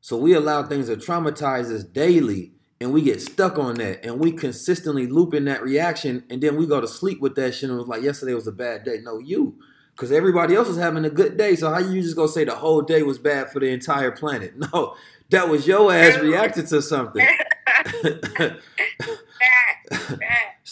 So 0.00 0.16
we 0.16 0.32
allow 0.32 0.62
things 0.62 0.86
to 0.86 0.96
traumatize 0.96 1.74
us 1.74 1.82
daily 1.82 2.53
and 2.80 2.92
we 2.92 3.02
get 3.02 3.20
stuck 3.20 3.58
on 3.58 3.76
that 3.76 4.04
and 4.04 4.18
we 4.18 4.32
consistently 4.32 5.06
loop 5.06 5.34
in 5.34 5.44
that 5.46 5.62
reaction 5.62 6.24
and 6.28 6.42
then 6.42 6.56
we 6.56 6.66
go 6.66 6.80
to 6.80 6.88
sleep 6.88 7.20
with 7.20 7.34
that 7.36 7.54
shit 7.54 7.70
and 7.70 7.72
it 7.72 7.76
was 7.76 7.88
like 7.88 8.02
yesterday 8.02 8.34
was 8.34 8.46
a 8.46 8.52
bad 8.52 8.84
day. 8.84 8.98
No, 9.02 9.18
you. 9.18 9.56
Because 9.94 10.10
everybody 10.10 10.56
else 10.56 10.68
was 10.68 10.76
having 10.76 11.04
a 11.04 11.10
good 11.10 11.36
day. 11.36 11.54
So 11.54 11.70
how 11.70 11.78
you 11.78 12.02
just 12.02 12.16
gonna 12.16 12.28
say 12.28 12.44
the 12.44 12.56
whole 12.56 12.82
day 12.82 13.02
was 13.02 13.18
bad 13.18 13.50
for 13.50 13.60
the 13.60 13.68
entire 13.68 14.10
planet? 14.10 14.54
No, 14.72 14.96
that 15.30 15.48
was 15.48 15.66
your 15.66 15.92
ass 15.92 16.18
reacted 16.18 16.66
to 16.68 16.82
something. 16.82 17.26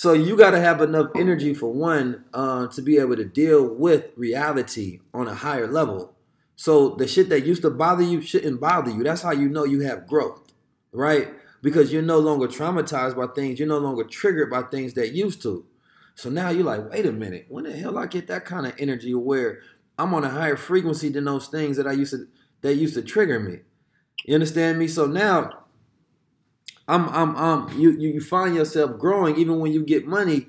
So 0.03 0.15
you 0.15 0.37
got 0.37 0.51
to 0.51 0.59
have 0.59 0.81
enough 0.81 1.11
energy 1.15 1.55
for 1.55 1.73
one 1.73 2.25
uh, 2.35 2.67
to 2.67 2.83
be 2.83 2.99
able 2.99 3.15
to 3.15 3.25
deal 3.25 3.65
with 3.65 4.07
reality 4.17 4.99
on 5.15 5.29
a 5.29 5.35
higher 5.35 5.69
level. 5.69 6.17
So 6.57 6.97
the 6.97 7.07
shit 7.07 7.29
that 7.29 7.47
used 7.47 7.63
to 7.63 7.71
bother 7.71 8.03
you 8.03 8.21
shouldn't 8.21 8.61
bother 8.61 8.91
you. 8.91 9.05
That's 9.05 9.23
how 9.23 9.31
you 9.31 9.49
know 9.49 9.63
you 9.63 9.83
have 9.83 10.09
growth, 10.09 10.41
right? 10.93 11.29
Because 11.63 11.93
you're 11.93 12.03
no 12.03 12.19
longer 12.19 12.49
traumatized 12.49 13.17
by 13.17 13.33
things. 13.33 13.59
You're 13.59 13.69
no 13.69 13.79
longer 13.79 14.05
triggered 14.05 14.51
by 14.51 14.63
things 14.63 14.95
that 14.95 15.13
used 15.13 15.43
to. 15.43 15.65
So 16.15 16.29
now 16.29 16.51
you're 16.51 16.65
like, 16.65 16.91
wait 16.91 17.07
a 17.07 17.13
minute, 17.13 17.47
when 17.49 17.65
the 17.65 17.73
hell 17.73 17.97
I 17.97 18.07
get 18.07 18.27
that 18.27 18.45
kind 18.45 18.67
of 18.67 18.75
energy 18.79 19.15
where 19.15 19.61
I'm 19.99 20.15
on 20.15 20.25
a 20.25 20.29
higher 20.29 20.57
frequency 20.57 21.09
than 21.09 21.25
those 21.25 21.49
things 21.49 21.77
that 21.77 21.87
I 21.87 21.93
used 21.93 22.13
to 22.13 22.27
that 22.63 22.75
used 22.75 22.95
to 22.95 23.03
trigger 23.03 23.41
me. 23.41 23.61
You 24.25 24.35
understand 24.35 24.79
me? 24.79 24.89
So 24.89 25.07
now 25.07 25.65
I'm 26.89 27.09
I'm 27.09 27.37
um 27.37 27.81
you, 27.81 27.93
you 27.93 28.21
find 28.21 28.55
yourself 28.55 28.99
growing 28.99 29.37
even 29.37 29.59
when 29.61 29.73
you 29.73 29.85
get 29.85 30.07
money, 30.07 30.47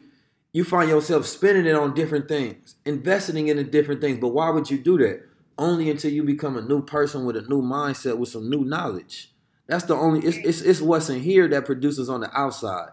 you 0.51 0.63
find 0.63 0.89
yourself 0.89 1.25
spending 1.25 1.65
it 1.65 1.75
on 1.75 1.93
different 1.93 2.27
things, 2.27 2.75
investing 2.85 3.47
in 3.47 3.69
different 3.69 4.01
things. 4.01 4.19
But 4.19 4.29
why 4.29 4.49
would 4.49 4.69
you 4.69 4.77
do 4.77 4.97
that? 4.99 5.23
Only 5.57 5.89
until 5.89 6.11
you 6.11 6.23
become 6.23 6.57
a 6.57 6.61
new 6.61 6.83
person 6.83 7.25
with 7.25 7.37
a 7.37 7.41
new 7.41 7.61
mindset 7.61 8.17
with 8.17 8.29
some 8.29 8.49
new 8.49 8.63
knowledge. 8.63 9.32
That's 9.73 9.85
the 9.85 9.95
only 9.95 10.19
it's 10.19 10.37
it's, 10.37 10.61
it's 10.61 10.81
what's 10.81 11.09
in 11.09 11.19
here 11.19 11.47
that 11.47 11.65
produces 11.65 12.07
on 12.07 12.19
the 12.19 12.29
outside. 12.37 12.89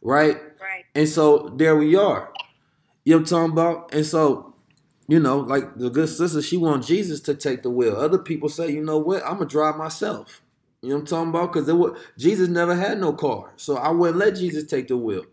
Right? 0.00 0.36
Right. 0.58 0.84
And 0.94 1.06
so 1.06 1.52
there 1.58 1.76
we 1.76 1.94
are. 1.94 2.32
You 3.04 3.12
know 3.12 3.18
what 3.18 3.20
I'm 3.20 3.26
talking 3.26 3.52
about? 3.52 3.94
And 3.94 4.06
so, 4.06 4.54
you 5.08 5.20
know, 5.20 5.40
like 5.40 5.74
the 5.74 5.90
good 5.90 6.08
sister, 6.08 6.40
she 6.40 6.56
wants 6.56 6.86
Jesus 6.86 7.20
to 7.20 7.34
take 7.34 7.62
the 7.62 7.68
wheel. 7.68 7.96
Other 7.96 8.16
people 8.16 8.48
say, 8.48 8.70
you 8.70 8.82
know 8.82 8.96
what, 8.96 9.22
I'm 9.26 9.34
gonna 9.34 9.44
drive 9.44 9.76
myself. 9.76 10.40
You 10.80 10.88
know 10.88 10.94
what 10.94 11.00
I'm 11.00 11.06
talking 11.06 11.28
about? 11.28 11.52
Because 11.52 11.70
was 11.70 12.00
Jesus 12.16 12.48
never 12.48 12.74
had 12.74 12.98
no 12.98 13.12
car. 13.12 13.52
So 13.56 13.76
I 13.76 13.90
wouldn't 13.90 14.16
let 14.16 14.36
Jesus 14.36 14.64
take 14.64 14.88
the 14.88 14.96
wheel. 14.96 15.26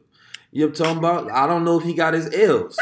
You 0.51 0.65
know 0.65 0.67
what 0.67 0.79
I'm 0.81 0.85
talking 0.85 0.97
about? 0.97 1.31
I 1.31 1.47
don't 1.47 1.63
know 1.63 1.79
if 1.79 1.85
he 1.85 1.93
got 1.93 2.13
his 2.13 2.29
L's. 2.35 2.77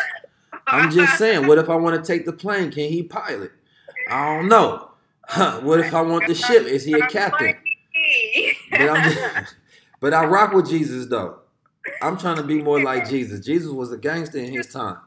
I'm 0.66 0.89
just 0.89 1.20
saying, 1.20 1.45
what 1.45 1.60
if 1.60 1.70
I 1.70 1.76
want 1.76 2.04
to 2.04 2.12
take 2.14 2.26
the 2.26 2.34
plane? 2.34 2.72
Can 2.72 2.89
he 2.89 3.04
pilot? 3.04 3.52
I 4.10 4.38
don't 4.38 4.49
know. 4.49 4.88
Huh, 5.32 5.60
what 5.64 5.80
if 5.80 5.93
I 5.93 6.02
want 6.02 6.26
the 6.26 6.36
ship? 6.36 6.64
Is 6.64 6.84
he 6.84 6.93
a 6.93 7.08
captain? 7.08 7.56
But 8.72 8.82
I'm 8.82 9.11
just, 9.11 9.55
but 9.99 10.13
I 10.13 10.26
rock 10.26 10.53
with 10.53 10.69
Jesus 10.69 11.07
though. 11.07 11.39
I'm 12.01 12.17
trying 12.17 12.38
to 12.38 12.43
be 12.43 12.61
more 12.61 12.82
like 12.82 13.09
Jesus. 13.09 13.43
Jesus 13.45 13.72
was 13.72 13.91
a 13.91 13.97
gangster 13.97 14.38
in 14.38 14.53
his 14.53 14.67
time. 14.67 14.97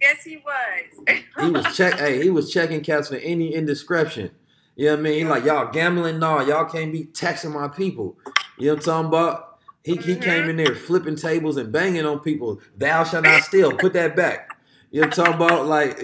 Yes, 0.00 0.22
he 0.24 0.38
was. 0.38 1.22
He 1.40 1.50
was 1.50 1.76
check. 1.76 1.98
hey, 1.98 2.22
he 2.22 2.30
was 2.30 2.52
checking 2.52 2.80
cats 2.82 3.08
for 3.08 3.16
any 3.16 3.54
indiscretion. 3.54 4.30
You 4.74 4.86
know 4.86 4.92
what 4.92 5.00
I 5.00 5.02
mean? 5.02 5.18
He 5.18 5.24
like 5.24 5.44
y'all 5.44 5.70
gambling, 5.70 6.18
nah, 6.18 6.40
y'all 6.42 6.66
can't 6.66 6.92
be 6.92 7.04
taxing 7.04 7.52
my 7.52 7.68
people. 7.68 8.16
You 8.58 8.68
know 8.68 8.74
what 8.74 8.78
I'm 8.78 8.84
talking 8.84 9.08
about? 9.08 9.58
He 9.84 9.92
he 9.92 10.12
mm-hmm. 10.12 10.22
came 10.22 10.50
in 10.50 10.56
there 10.56 10.74
flipping 10.74 11.16
tables 11.16 11.56
and 11.56 11.72
banging 11.72 12.04
on 12.04 12.20
people. 12.20 12.60
Thou 12.76 13.04
shalt 13.04 13.24
not 13.24 13.42
steal. 13.44 13.72
Put 13.72 13.92
that 13.94 14.16
back. 14.16 14.58
You 14.90 15.00
know 15.02 15.08
what 15.08 15.18
I'm 15.18 15.24
talking 15.24 15.46
about? 15.46 15.66
Like, 15.66 15.98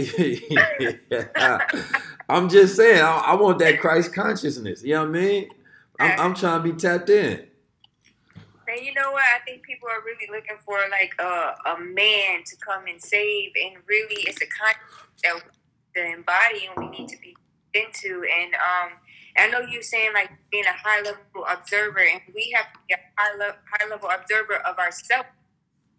I'm 2.29 2.49
just 2.49 2.77
saying, 2.77 3.01
I, 3.01 3.17
I 3.27 3.35
want 3.35 3.59
that 3.61 3.81
Christ 3.81 4.13
consciousness. 4.13 4.83
You 4.83 4.95
know 4.95 5.01
what 5.01 5.17
I 5.17 5.21
mean? 5.21 5.49
I'm, 6.03 6.21
I'm 6.21 6.35
trying 6.35 6.63
to 6.63 6.73
be 6.73 6.79
tapped 6.79 7.11
in. 7.11 7.47
And 8.69 8.81
you 8.81 8.95
know 8.95 9.13
what? 9.13 9.23
I 9.23 9.45
think 9.45 9.63
people 9.63 9.89
are 9.89 10.03
really 10.05 10.29
looking 10.31 10.57
for 10.65 10.79
like 10.91 11.15
a, 11.19 11.55
a 11.71 11.81
man 11.81 12.45
to 12.47 12.57
come 12.57 12.85
and 12.89 13.03
save, 13.03 13.53
and 13.63 13.77
really, 13.87 14.23
it's 14.23 14.41
a 14.41 14.47
concept 14.47 14.81
that 15.25 15.35
we 15.35 15.41
need 15.41 16.11
to 16.11 16.17
embody 16.17 16.69
and 16.75 16.91
we 16.91 16.99
need 16.99 17.09
to 17.09 17.19
be 17.19 17.37
into. 17.75 18.25
And 18.25 18.55
um, 18.55 18.93
I 19.37 19.49
know 19.49 19.61
you 19.61 19.83
saying 19.83 20.13
like 20.15 20.31
being 20.51 20.65
a 20.65 20.73
high 20.73 21.03
level 21.03 21.45
observer, 21.51 22.01
and 22.01 22.21
we 22.35 22.53
have 22.57 22.73
to 22.73 22.79
be 22.89 22.95
a 22.95 22.99
high 23.17 23.37
level 23.37 23.57
high 23.71 23.89
level 23.89 24.09
observer 24.09 24.57
of 24.57 24.79
ourselves. 24.79 25.29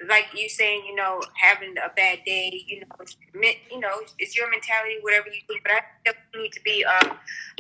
Like 0.08 0.28
you 0.36 0.50
saying, 0.50 0.84
you 0.86 0.96
know, 0.96 1.22
having 1.36 1.76
a 1.78 1.90
bad 1.96 2.20
day, 2.26 2.66
you 2.68 2.82
know, 2.82 2.88
it's, 3.00 3.16
you 3.72 3.80
know, 3.80 4.02
it's 4.20 4.36
your 4.36 4.50
mentality, 4.50 4.96
whatever 5.02 5.28
you 5.28 5.40
think. 5.48 5.64
But 5.64 5.74
I 5.74 5.82
definitely 6.04 6.42
need 6.42 6.54
to 6.54 6.62
be 6.62 6.84
uh, 6.84 7.14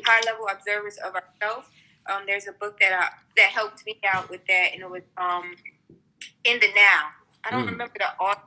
high 0.03 0.21
level 0.25 0.47
observers 0.51 0.97
of 0.97 1.13
ourselves. 1.13 1.67
Um, 2.07 2.23
there's 2.27 2.47
a 2.47 2.53
book 2.53 2.79
that 2.79 2.93
I, 2.93 3.09
that 3.37 3.49
helped 3.51 3.85
me 3.85 3.99
out 4.07 4.29
with 4.29 4.41
that, 4.47 4.69
and 4.73 4.81
it 4.81 4.89
was 4.89 5.03
um, 5.17 5.55
in 6.43 6.59
the 6.59 6.67
now. 6.75 7.09
I 7.45 7.51
don't 7.51 7.65
Mm. 7.67 7.71
remember 7.71 7.95
the 7.99 8.11
author, 8.23 8.41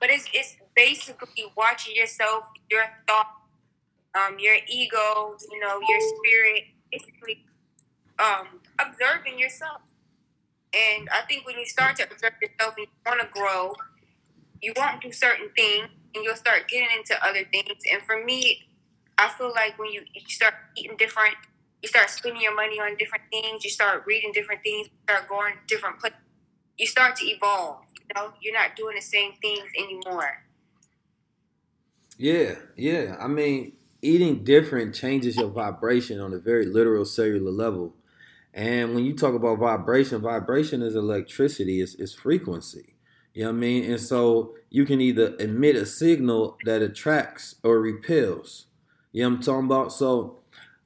but 0.00 0.10
it's 0.10 0.26
it's 0.32 0.56
basically 0.74 1.52
watching 1.56 1.94
yourself, 1.96 2.44
your 2.70 2.84
thoughts, 3.06 3.30
um, 4.14 4.38
your 4.38 4.56
ego, 4.68 5.36
you 5.50 5.60
know, 5.60 5.80
your 5.88 6.00
spirit, 6.00 6.64
basically 6.92 7.46
um, 8.18 8.60
observing 8.78 9.38
yourself. 9.38 9.82
And 10.74 11.08
I 11.10 11.22
think 11.22 11.46
when 11.46 11.58
you 11.58 11.66
start 11.66 11.96
to 11.96 12.04
observe 12.10 12.34
yourself 12.42 12.74
and 12.78 12.86
you 12.86 12.92
want 13.06 13.20
to 13.20 13.28
grow, 13.32 13.74
you 14.62 14.72
won't 14.76 15.00
do 15.02 15.12
certain 15.12 15.50
things, 15.56 15.88
and 16.14 16.24
you'll 16.24 16.36
start 16.36 16.68
getting 16.68 16.88
into 16.96 17.14
other 17.24 17.44
things. 17.52 17.82
And 17.92 18.02
for 18.02 18.22
me, 18.24 18.68
I 19.18 19.28
feel 19.30 19.50
like 19.52 19.78
when 19.78 19.92
you, 19.92 20.02
you 20.14 20.22
start 20.28 20.54
eating 20.76 20.96
different, 20.96 21.34
you 21.82 21.88
start 21.88 22.10
spending 22.10 22.42
your 22.42 22.54
money 22.54 22.78
on 22.78 22.96
different 22.96 23.24
things, 23.30 23.64
you 23.64 23.70
start 23.70 24.04
reading 24.06 24.32
different 24.32 24.62
things, 24.62 24.88
you 24.88 24.98
start 25.04 25.28
going 25.28 25.54
different 25.66 25.98
places, 25.98 26.18
you 26.78 26.86
start 26.86 27.16
to 27.16 27.26
evolve. 27.26 27.84
You 27.98 28.22
know, 28.22 28.32
you're 28.40 28.54
not 28.54 28.76
doing 28.76 28.96
the 28.96 29.02
same 29.02 29.32
things 29.40 29.68
anymore. 29.78 30.44
Yeah, 32.18 32.56
yeah. 32.76 33.16
I 33.18 33.28
mean, 33.28 33.72
eating 34.02 34.44
different 34.44 34.94
changes 34.94 35.36
your 35.36 35.48
vibration 35.48 36.20
on 36.20 36.34
a 36.34 36.38
very 36.38 36.66
literal 36.66 37.04
cellular 37.04 37.50
level. 37.50 37.94
And 38.52 38.94
when 38.94 39.04
you 39.04 39.14
talk 39.14 39.34
about 39.34 39.58
vibration, 39.58 40.20
vibration 40.20 40.82
is 40.82 40.96
electricity, 40.96 41.80
it's, 41.80 41.94
it's 41.94 42.12
frequency. 42.12 42.96
You 43.32 43.44
know 43.44 43.50
what 43.50 43.56
I 43.56 43.60
mean? 43.60 43.90
And 43.90 44.00
so 44.00 44.54
you 44.70 44.84
can 44.84 45.00
either 45.00 45.36
emit 45.38 45.76
a 45.76 45.86
signal 45.86 46.58
that 46.64 46.82
attracts 46.82 47.54
or 47.62 47.80
repels. 47.80 48.66
You 49.12 49.22
know 49.22 49.30
what 49.30 49.36
I'm 49.36 49.42
talking 49.42 49.66
about? 49.66 49.92
So 49.92 50.39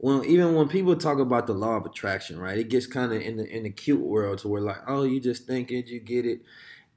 when 0.05 0.22
even 0.26 0.55
when 0.55 0.68
people 0.68 0.94
talk 0.96 1.18
about 1.18 1.46
the 1.46 1.55
law 1.55 1.76
of 1.76 1.86
attraction, 1.86 2.38
right? 2.38 2.59
It 2.59 2.68
gets 2.68 2.86
kind 2.86 3.11
of 3.11 3.22
in 3.22 3.38
the 3.38 3.48
in 3.48 3.62
the 3.62 3.70
cute 3.70 4.02
world 4.02 4.36
to 4.40 4.48
where 4.48 4.61
like, 4.61 4.82
oh, 4.86 5.05
you 5.05 5.18
just 5.18 5.46
think 5.46 5.70
it, 5.70 5.86
you 5.86 5.98
get 5.98 6.26
it. 6.26 6.42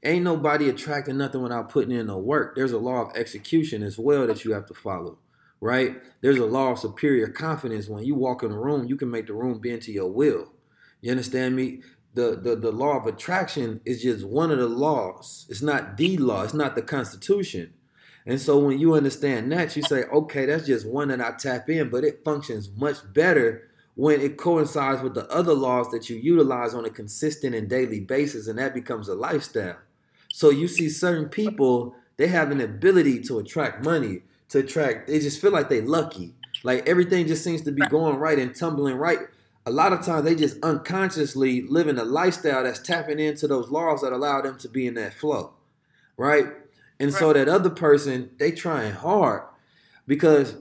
Ain't 0.03 0.25
nobody 0.25 0.67
attracting 0.67 1.17
nothing 1.17 1.41
without 1.41 1.69
putting 1.69 1.95
in 1.95 2.07
the 2.07 2.17
work. 2.17 2.53
There's 2.57 2.73
a 2.73 2.77
law 2.77 3.03
of 3.03 3.15
execution 3.15 3.81
as 3.81 3.97
well 3.97 4.27
that 4.27 4.43
you 4.43 4.51
have 4.51 4.65
to 4.65 4.73
follow, 4.73 5.19
right? 5.61 5.95
There's 6.19 6.37
a 6.37 6.45
law 6.45 6.71
of 6.73 6.79
superior 6.79 7.29
confidence. 7.29 7.87
When 7.87 8.03
you 8.03 8.13
walk 8.13 8.43
in 8.43 8.51
a 8.51 8.59
room, 8.59 8.87
you 8.87 8.97
can 8.97 9.09
make 9.09 9.27
the 9.27 9.35
room 9.35 9.61
bend 9.61 9.83
to 9.83 9.93
your 9.93 10.11
will. 10.11 10.51
You 10.99 11.11
understand 11.11 11.55
me? 11.55 11.83
The, 12.13 12.35
the 12.35 12.57
the 12.57 12.73
law 12.73 12.97
of 12.97 13.05
attraction 13.07 13.79
is 13.85 14.03
just 14.03 14.25
one 14.25 14.51
of 14.51 14.57
the 14.57 14.67
laws. 14.67 15.47
It's 15.49 15.61
not 15.61 15.95
the 15.95 16.17
law. 16.17 16.43
It's 16.43 16.53
not 16.53 16.75
the 16.75 16.81
Constitution. 16.81 17.73
And 18.27 18.41
so 18.41 18.59
when 18.59 18.77
you 18.77 18.93
understand 18.93 19.49
that, 19.53 19.77
you 19.77 19.83
say, 19.83 20.03
okay, 20.03 20.45
that's 20.45 20.67
just 20.67 20.85
one 20.85 21.07
that 21.07 21.21
I 21.21 21.31
tap 21.31 21.69
in, 21.69 21.89
but 21.89 22.03
it 22.03 22.25
functions 22.25 22.69
much 22.75 22.97
better 23.13 23.69
when 23.95 24.19
it 24.19 24.35
coincides 24.35 25.01
with 25.01 25.13
the 25.13 25.25
other 25.31 25.53
laws 25.53 25.89
that 25.91 26.09
you 26.09 26.17
utilize 26.17 26.73
on 26.73 26.83
a 26.83 26.89
consistent 26.89 27.55
and 27.55 27.69
daily 27.69 28.01
basis, 28.01 28.47
and 28.47 28.59
that 28.59 28.73
becomes 28.73 29.07
a 29.07 29.15
lifestyle. 29.15 29.77
So 30.33 30.49
you 30.49 30.67
see 30.67 30.89
certain 30.89 31.29
people, 31.29 31.95
they 32.17 32.27
have 32.27 32.51
an 32.51 32.59
ability 32.59 33.21
to 33.21 33.39
attract 33.39 33.85
money, 33.85 34.23
to 34.49 34.59
attract, 34.59 35.07
they 35.07 35.19
just 35.19 35.39
feel 35.39 35.51
like 35.51 35.69
they're 35.69 35.81
lucky. 35.81 36.35
Like 36.63 36.87
everything 36.87 37.27
just 37.27 37.45
seems 37.45 37.61
to 37.61 37.71
be 37.71 37.81
going 37.87 38.17
right 38.17 38.37
and 38.37 38.53
tumbling 38.53 38.97
right. 38.97 39.19
A 39.65 39.71
lot 39.71 39.93
of 39.93 40.05
times 40.05 40.25
they 40.25 40.35
just 40.35 40.61
unconsciously 40.61 41.61
living 41.61 41.97
a 41.97 42.03
lifestyle 42.03 42.65
that's 42.65 42.79
tapping 42.79 43.19
into 43.19 43.47
those 43.47 43.69
laws 43.69 44.01
that 44.01 44.11
allow 44.11 44.41
them 44.41 44.57
to 44.59 44.67
be 44.67 44.85
in 44.85 44.95
that 44.95 45.13
flow. 45.13 45.53
Right? 46.17 46.47
And 46.99 47.11
right. 47.11 47.19
so 47.19 47.33
that 47.33 47.47
other 47.47 47.69
person, 47.69 48.31
they 48.39 48.51
trying 48.51 48.93
hard 48.93 49.43
because 50.07 50.55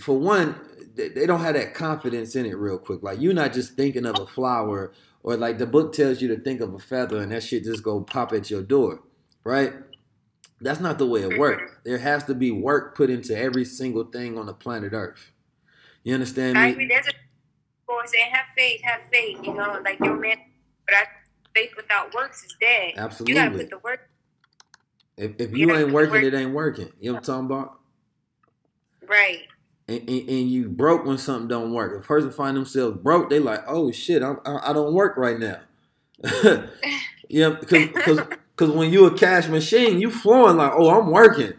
for 0.00 0.18
one, 0.18 0.54
they 0.94 1.26
don't 1.26 1.40
have 1.40 1.54
that 1.54 1.74
confidence 1.74 2.36
in 2.36 2.46
it 2.46 2.56
real 2.56 2.78
quick. 2.78 3.02
Like 3.02 3.20
you're 3.20 3.32
not 3.32 3.52
just 3.52 3.74
thinking 3.74 4.06
of 4.06 4.18
a 4.18 4.26
flower 4.26 4.92
or 5.22 5.36
like 5.36 5.58
the 5.58 5.66
book 5.66 5.92
tells 5.92 6.20
you 6.20 6.28
to 6.28 6.40
think 6.40 6.60
of 6.60 6.74
a 6.74 6.78
feather 6.78 7.20
and 7.20 7.32
that 7.32 7.42
shit 7.42 7.64
just 7.64 7.82
go 7.82 8.00
pop 8.02 8.32
at 8.32 8.50
your 8.50 8.62
door, 8.62 9.02
right? 9.44 9.72
That's 10.60 10.80
not 10.80 10.98
the 10.98 11.06
way 11.06 11.22
it 11.22 11.30
mm-hmm. 11.30 11.40
works. 11.40 11.72
There 11.84 11.98
has 11.98 12.24
to 12.24 12.34
be 12.34 12.50
work 12.52 12.96
put 12.96 13.10
into 13.10 13.36
every 13.36 13.64
single 13.64 14.04
thing 14.04 14.38
on 14.38 14.46
the 14.46 14.54
planet 14.54 14.92
Earth. 14.92 15.32
You 16.04 16.14
understand 16.14 16.54
me? 16.54 16.60
I 16.60 16.66
agree. 16.68 16.88
There's 16.88 17.08
a 17.08 17.12
course 17.86 18.12
and 18.12 18.34
have 18.34 18.46
faith, 18.56 18.80
have 18.82 19.02
faith. 19.12 19.38
You 19.42 19.54
know, 19.54 19.80
like 19.84 19.98
your 20.00 20.16
man, 20.16 20.36
but 20.86 20.94
I, 20.94 21.04
faith 21.54 21.70
without 21.76 22.14
works 22.14 22.44
is 22.44 22.54
dead. 22.60 22.94
Absolutely. 22.96 23.34
You 23.34 23.40
gotta 23.40 23.58
put 23.58 23.70
the 23.70 23.78
work. 23.78 24.08
If, 25.22 25.32
if 25.38 25.56
you, 25.56 25.74
ain't 25.74 25.92
working, 25.92 26.24
it 26.24 26.34
ain't 26.34 26.52
working. 26.52 26.92
You 26.98 27.10
know 27.10 27.14
what 27.14 27.28
I'm 27.28 27.48
talking 27.48 27.56
about? 27.56 27.78
Right 29.06 29.42
and, 29.88 30.08
and, 30.08 30.28
and, 30.28 30.50
you 30.50 30.68
broke 30.68 31.04
when 31.04 31.18
something 31.18 31.48
don't 31.48 31.72
work. 31.72 31.92
If 31.98 32.04
a 32.04 32.06
person 32.06 32.30
find 32.30 32.56
themselves 32.56 32.98
broke, 32.98 33.30
they 33.30 33.38
like, 33.38 33.64
oh 33.66 33.90
shit, 33.90 34.22
I'm, 34.22 34.38
I, 34.44 34.70
I 34.70 34.72
don't 34.72 34.94
work 34.94 35.16
right 35.16 35.38
now. 35.38 35.60
yeah, 37.28 37.50
because 37.50 37.88
because 37.88 38.20
because 38.56 38.70
when 38.70 38.92
you 38.92 39.06
a 39.06 39.16
cash 39.16 39.48
machine, 39.48 40.00
you 40.00 40.10
flowing 40.10 40.56
like, 40.56 40.72
oh, 40.74 40.90
I'm 40.90 41.10
working. 41.10 41.54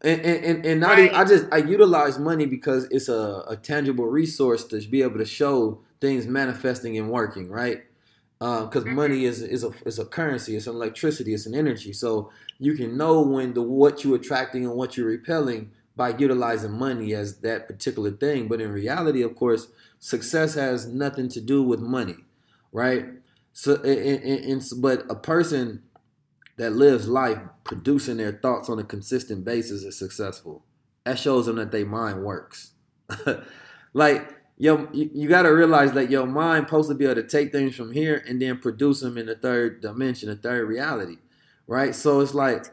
And 0.00 0.20
and, 0.20 0.64
and 0.64 0.80
not 0.80 0.90
right. 0.90 1.06
even, 1.06 1.14
I 1.14 1.24
just 1.24 1.46
I 1.52 1.58
utilize 1.58 2.18
money 2.18 2.46
because 2.46 2.84
it's 2.90 3.08
a, 3.08 3.44
a 3.48 3.56
tangible 3.56 4.06
resource 4.06 4.64
to 4.68 4.80
be 4.88 5.02
able 5.02 5.18
to 5.18 5.26
show 5.26 5.80
things 6.00 6.26
manifesting 6.26 6.96
and 6.96 7.10
working, 7.10 7.50
right? 7.50 7.82
Because 8.38 8.84
uh, 8.84 8.86
mm-hmm. 8.86 8.94
money 8.94 9.24
is 9.24 9.42
is 9.42 9.64
a 9.64 9.72
is 9.84 9.98
a 9.98 10.04
currency, 10.04 10.56
it's 10.56 10.66
an 10.66 10.74
electricity, 10.74 11.34
it's 11.34 11.46
an 11.46 11.54
energy. 11.54 11.92
So 11.92 12.30
you 12.58 12.74
can 12.74 12.96
know 12.96 13.20
when 13.20 13.54
the 13.54 13.62
what 13.62 14.04
you're 14.04 14.16
attracting 14.16 14.64
and 14.64 14.74
what 14.74 14.96
you're 14.96 15.08
repelling 15.08 15.72
by 15.98 16.16
utilizing 16.16 16.70
money 16.70 17.12
as 17.12 17.40
that 17.40 17.66
particular 17.66 18.12
thing. 18.12 18.46
But 18.46 18.60
in 18.60 18.70
reality, 18.70 19.22
of 19.22 19.34
course, 19.34 19.66
success 19.98 20.54
has 20.54 20.86
nothing 20.86 21.28
to 21.30 21.40
do 21.40 21.62
with 21.62 21.80
money, 21.80 22.14
right? 22.72 23.06
So, 23.52 23.74
and, 23.82 24.22
and, 24.22 24.44
and, 24.44 24.62
but 24.78 25.04
a 25.10 25.16
person 25.16 25.82
that 26.56 26.70
lives 26.70 27.08
life 27.08 27.38
producing 27.64 28.18
their 28.18 28.32
thoughts 28.32 28.70
on 28.70 28.78
a 28.78 28.84
consistent 28.84 29.44
basis 29.44 29.82
is 29.82 29.98
successful. 29.98 30.64
That 31.04 31.18
shows 31.18 31.46
them 31.46 31.56
that 31.56 31.72
their 31.72 31.84
mind 31.84 32.22
works. 32.22 32.72
like, 33.92 34.37
yo, 34.58 34.88
you, 34.92 35.10
you 35.14 35.28
got 35.28 35.42
to 35.42 35.48
realize 35.48 35.92
that 35.92 36.10
your 36.10 36.26
mind 36.26 36.66
supposed 36.66 36.90
to 36.90 36.94
be 36.94 37.06
able 37.06 37.16
to 37.16 37.26
take 37.26 37.52
things 37.52 37.74
from 37.74 37.92
here 37.92 38.22
and 38.28 38.42
then 38.42 38.58
produce 38.58 39.00
them 39.00 39.16
in 39.16 39.26
the 39.26 39.34
third 39.34 39.80
dimension, 39.80 40.28
the 40.28 40.36
third 40.36 40.68
reality, 40.68 41.16
right? 41.66 41.94
So 41.94 42.20
it's 42.20 42.34
like 42.34 42.66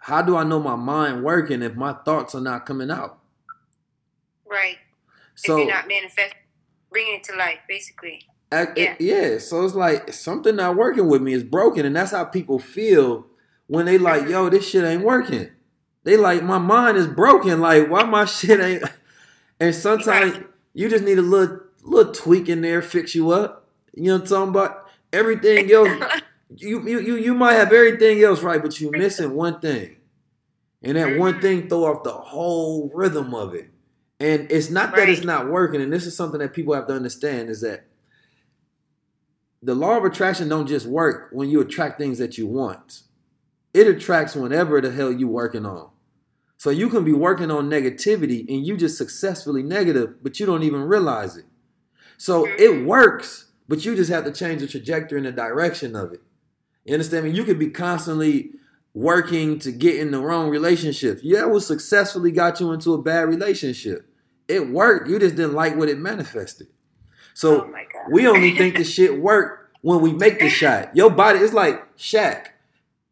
how 0.00 0.22
do 0.22 0.36
I 0.36 0.44
know 0.44 0.58
my 0.58 0.76
mind 0.76 1.22
working 1.22 1.62
if 1.62 1.76
my 1.76 1.92
thoughts 1.92 2.34
are 2.34 2.40
not 2.40 2.64
coming 2.64 2.90
out? 2.90 3.18
Right. 4.50 4.78
So 5.34 5.58
if 5.58 5.66
you're 5.66 5.74
not 5.74 5.88
manifesting, 5.88 6.38
bringing 6.90 7.14
it 7.16 7.24
to 7.24 7.36
life, 7.36 7.58
basically. 7.68 8.26
I, 8.50 8.62
yeah. 8.76 8.96
It, 8.98 9.00
yeah. 9.00 9.38
So 9.38 9.64
it's 9.64 9.74
like 9.74 10.12
something 10.12 10.56
not 10.56 10.76
working 10.76 11.06
with 11.06 11.20
me 11.22 11.34
is 11.34 11.44
broken, 11.44 11.84
and 11.84 11.94
that's 11.94 12.12
how 12.12 12.24
people 12.24 12.58
feel 12.58 13.26
when 13.66 13.86
they 13.86 13.98
like, 13.98 14.26
yo, 14.28 14.48
this 14.48 14.68
shit 14.68 14.84
ain't 14.84 15.04
working. 15.04 15.50
They 16.04 16.16
like 16.16 16.42
my 16.42 16.58
mind 16.58 16.96
is 16.96 17.06
broken. 17.06 17.60
Like 17.60 17.88
why 17.88 18.02
my 18.04 18.24
shit 18.24 18.58
ain't? 18.58 18.82
And 19.60 19.74
sometimes. 19.74 20.44
You 20.80 20.88
just 20.88 21.04
need 21.04 21.18
a 21.18 21.22
little 21.22 21.60
little 21.82 22.12
tweak 22.12 22.48
in 22.48 22.62
there, 22.62 22.80
fix 22.80 23.14
you 23.14 23.30
up. 23.30 23.68
You 23.92 24.04
know 24.04 24.14
what 24.14 24.22
I'm 24.22 24.28
talking 24.28 24.48
about? 24.48 24.90
Everything 25.12 25.70
else 25.70 25.88
you 26.56 26.86
you 26.88 27.00
you 27.00 27.16
you 27.16 27.34
might 27.34 27.54
have 27.54 27.72
everything 27.72 28.22
else 28.22 28.42
right, 28.42 28.62
but 28.62 28.80
you're 28.80 28.90
missing 28.90 29.34
one 29.34 29.60
thing, 29.60 29.96
and 30.82 30.96
that 30.96 31.18
one 31.18 31.34
mm-hmm. 31.34 31.42
thing 31.42 31.68
throw 31.68 31.84
off 31.84 32.02
the 32.02 32.12
whole 32.12 32.90
rhythm 32.94 33.34
of 33.34 33.54
it. 33.54 33.68
And 34.18 34.50
it's 34.50 34.70
not 34.70 34.94
that 34.96 35.08
it's 35.08 35.24
not 35.24 35.50
working, 35.50 35.82
and 35.82 35.92
this 35.92 36.06
is 36.06 36.16
something 36.16 36.40
that 36.40 36.54
people 36.54 36.74
have 36.74 36.86
to 36.86 36.94
understand 36.94 37.50
is 37.50 37.60
that 37.60 37.84
the 39.62 39.74
law 39.74 39.98
of 39.98 40.04
attraction 40.04 40.48
don't 40.48 40.66
just 40.66 40.86
work 40.86 41.28
when 41.32 41.50
you 41.50 41.60
attract 41.60 41.98
things 41.98 42.18
that 42.18 42.38
you 42.38 42.46
want. 42.46 43.02
It 43.74 43.86
attracts 43.86 44.34
whenever 44.34 44.80
the 44.80 44.90
hell 44.90 45.12
you 45.12 45.28
working 45.28 45.66
on. 45.66 45.90
So 46.60 46.68
you 46.68 46.90
can 46.90 47.04
be 47.04 47.14
working 47.14 47.50
on 47.50 47.70
negativity 47.70 48.46
and 48.46 48.66
you 48.66 48.76
just 48.76 48.98
successfully 48.98 49.62
negative, 49.62 50.22
but 50.22 50.38
you 50.38 50.44
don't 50.44 50.62
even 50.62 50.82
realize 50.82 51.38
it. 51.38 51.46
So 52.18 52.44
it 52.44 52.58
mm-hmm. 52.58 52.84
works, 52.84 53.46
but 53.66 53.82
you 53.86 53.96
just 53.96 54.10
have 54.10 54.24
to 54.24 54.30
change 54.30 54.60
the 54.60 54.66
trajectory 54.66 55.16
and 55.16 55.26
the 55.26 55.32
direction 55.32 55.96
of 55.96 56.12
it. 56.12 56.20
You 56.84 56.92
understand 56.92 57.24
me? 57.24 57.30
You 57.30 57.44
could 57.44 57.58
be 57.58 57.70
constantly 57.70 58.50
working 58.92 59.58
to 59.60 59.72
get 59.72 59.96
in 59.96 60.10
the 60.10 60.20
wrong 60.20 60.50
relationship. 60.50 61.20
Yeah, 61.22 61.40
it 61.40 61.48
was 61.48 61.66
successfully 61.66 62.30
got 62.30 62.60
you 62.60 62.72
into 62.72 62.92
a 62.92 63.00
bad 63.00 63.22
relationship. 63.22 64.06
It 64.46 64.68
worked. 64.68 65.08
You 65.08 65.18
just 65.18 65.36
didn't 65.36 65.54
like 65.54 65.76
what 65.76 65.88
it 65.88 65.98
manifested. 65.98 66.66
So 67.32 67.72
oh 67.74 67.74
we 68.10 68.28
only 68.28 68.54
think 68.54 68.76
the 68.76 68.84
shit 68.96 69.18
worked 69.18 69.78
when 69.80 70.02
we 70.02 70.12
make 70.12 70.40
the 70.40 70.50
shot. 70.50 70.94
Your 70.94 71.08
body 71.08 71.38
is 71.38 71.54
like 71.54 71.96
Shaq. 71.96 72.48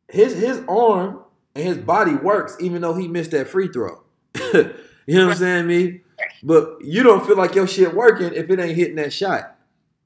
His 0.07 0.35
his 0.35 0.63
arm 0.69 1.25
and 1.59 1.67
his 1.67 1.79
body 1.79 2.15
works 2.15 2.57
even 2.61 2.83
though 2.83 2.95
he 2.95 3.09
missed 3.09 3.33
that 3.33 3.49
free 3.49 3.67
throw. 3.67 4.03
you 4.55 4.63
know 5.09 5.27
what 5.27 5.33
I'm 5.33 5.39
saying, 5.39 5.67
me? 5.67 6.03
But 6.43 6.79
you 6.81 7.03
don't 7.03 7.27
feel 7.27 7.37
like 7.37 7.57
your 7.57 7.67
shit 7.67 7.95
working 7.95 8.33
if 8.33 8.49
it 8.49 8.61
ain't 8.61 8.77
hitting 8.77 8.97
that 8.97 9.13
shot. 9.13 9.57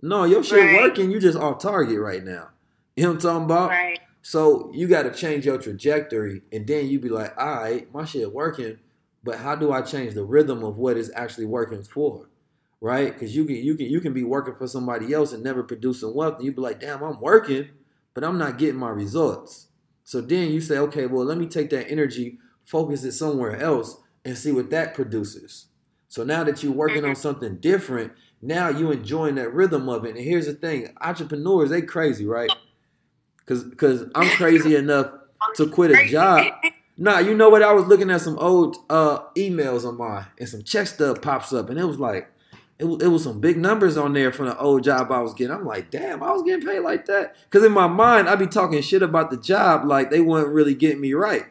No, 0.00 0.24
your 0.24 0.42
shit 0.42 0.64
right. 0.64 0.82
working, 0.82 1.10
you 1.10 1.20
just 1.20 1.38
off 1.38 1.60
target 1.60 2.00
right 2.00 2.24
now. 2.24 2.48
You 2.96 3.04
know 3.04 3.10
what 3.10 3.14
I'm 3.16 3.20
talking 3.20 3.44
about? 3.44 3.68
Right. 3.68 4.00
So 4.22 4.70
you 4.72 4.88
got 4.88 5.02
to 5.02 5.12
change 5.12 5.44
your 5.44 5.58
trajectory, 5.58 6.42
and 6.50 6.66
then 6.66 6.88
you 6.88 6.98
be 6.98 7.08
like, 7.10 7.34
all 7.38 7.56
right, 7.56 7.92
my 7.92 8.04
shit 8.04 8.32
working, 8.32 8.78
but 9.22 9.38
how 9.38 9.54
do 9.54 9.72
I 9.72 9.82
change 9.82 10.14
the 10.14 10.24
rhythm 10.24 10.64
of 10.64 10.78
what 10.78 10.96
is 10.96 11.12
actually 11.14 11.46
working 11.46 11.82
for? 11.82 12.28
Right? 12.80 13.12
Because 13.12 13.36
you 13.36 13.44
can 13.44 13.56
you 13.56 13.76
can 13.76 13.86
you 13.86 14.00
can 14.00 14.14
be 14.14 14.24
working 14.24 14.54
for 14.54 14.66
somebody 14.66 15.12
else 15.12 15.32
and 15.32 15.42
never 15.42 15.62
producing 15.62 16.14
wealth, 16.14 16.36
and 16.36 16.46
you 16.46 16.52
be 16.52 16.62
like, 16.62 16.80
damn, 16.80 17.02
I'm 17.02 17.20
working, 17.20 17.68
but 18.14 18.24
I'm 18.24 18.38
not 18.38 18.58
getting 18.58 18.80
my 18.80 18.90
results. 18.90 19.68
So 20.04 20.20
then 20.20 20.50
you 20.50 20.60
say, 20.60 20.78
okay, 20.78 21.06
well, 21.06 21.24
let 21.24 21.38
me 21.38 21.46
take 21.46 21.70
that 21.70 21.90
energy, 21.90 22.38
focus 22.64 23.04
it 23.04 23.12
somewhere 23.12 23.56
else, 23.56 23.96
and 24.24 24.36
see 24.36 24.52
what 24.52 24.70
that 24.70 24.94
produces. 24.94 25.66
So 26.08 26.24
now 26.24 26.44
that 26.44 26.62
you're 26.62 26.72
working 26.72 27.04
on 27.04 27.12
mm-hmm. 27.12 27.20
something 27.20 27.56
different, 27.56 28.12
now 28.42 28.68
you 28.68 28.90
enjoying 28.90 29.36
that 29.36 29.54
rhythm 29.54 29.88
of 29.88 30.04
it. 30.04 30.16
And 30.16 30.24
here's 30.24 30.46
the 30.46 30.54
thing: 30.54 30.94
entrepreneurs, 31.00 31.70
they 31.70 31.82
crazy, 31.82 32.26
right? 32.26 32.50
Cause 33.46 33.64
cause 33.76 34.04
I'm 34.14 34.28
crazy 34.36 34.76
enough 34.76 35.12
to 35.56 35.68
quit 35.68 35.90
a 35.90 36.06
job. 36.06 36.46
Nah, 36.98 37.18
you 37.18 37.34
know 37.34 37.48
what? 37.48 37.62
I 37.62 37.72
was 37.72 37.86
looking 37.86 38.10
at 38.10 38.20
some 38.20 38.38
old 38.38 38.76
uh, 38.90 39.20
emails 39.36 39.86
on 39.86 39.96
mine, 39.96 40.26
and 40.38 40.48
some 40.48 40.62
check 40.62 40.86
stub 40.86 41.22
pops 41.22 41.52
up, 41.52 41.70
and 41.70 41.78
it 41.78 41.84
was 41.84 41.98
like, 41.98 42.31
it, 42.82 43.02
it 43.02 43.08
was 43.08 43.24
some 43.24 43.40
big 43.40 43.56
numbers 43.56 43.96
on 43.96 44.12
there 44.12 44.32
from 44.32 44.46
the 44.46 44.58
old 44.58 44.82
job 44.84 45.12
I 45.12 45.20
was 45.20 45.34
getting. 45.34 45.54
I'm 45.54 45.64
like, 45.64 45.90
damn, 45.90 46.22
I 46.22 46.32
was 46.32 46.42
getting 46.42 46.66
paid 46.66 46.80
like 46.80 47.06
that. 47.06 47.36
Cause 47.50 47.64
in 47.64 47.72
my 47.72 47.86
mind, 47.86 48.28
I'd 48.28 48.38
be 48.38 48.46
talking 48.46 48.82
shit 48.82 49.02
about 49.02 49.30
the 49.30 49.36
job 49.36 49.84
like 49.84 50.10
they 50.10 50.20
weren't 50.20 50.48
really 50.48 50.74
getting 50.74 51.00
me 51.00 51.12
right, 51.12 51.46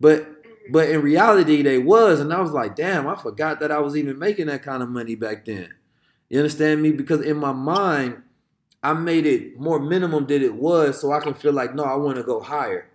but 0.00 0.28
but 0.70 0.88
in 0.88 1.02
reality, 1.02 1.62
they 1.62 1.78
was, 1.78 2.20
and 2.20 2.32
I 2.32 2.40
was 2.40 2.52
like, 2.52 2.74
damn, 2.74 3.06
I 3.06 3.16
forgot 3.16 3.60
that 3.60 3.70
I 3.70 3.80
was 3.80 3.96
even 3.96 4.18
making 4.18 4.46
that 4.46 4.62
kind 4.62 4.82
of 4.82 4.88
money 4.88 5.14
back 5.14 5.44
then. 5.44 5.74
You 6.30 6.38
understand 6.38 6.80
me? 6.80 6.90
Because 6.90 7.20
in 7.20 7.36
my 7.36 7.52
mind, 7.52 8.22
I 8.82 8.94
made 8.94 9.26
it 9.26 9.58
more 9.58 9.78
minimum 9.78 10.26
than 10.26 10.42
it 10.42 10.54
was 10.54 11.00
so 11.00 11.12
I 11.12 11.20
can 11.20 11.34
feel 11.34 11.52
like, 11.52 11.74
no, 11.74 11.84
I 11.84 11.96
want 11.96 12.16
to 12.16 12.22
go 12.22 12.40
higher. 12.40 12.88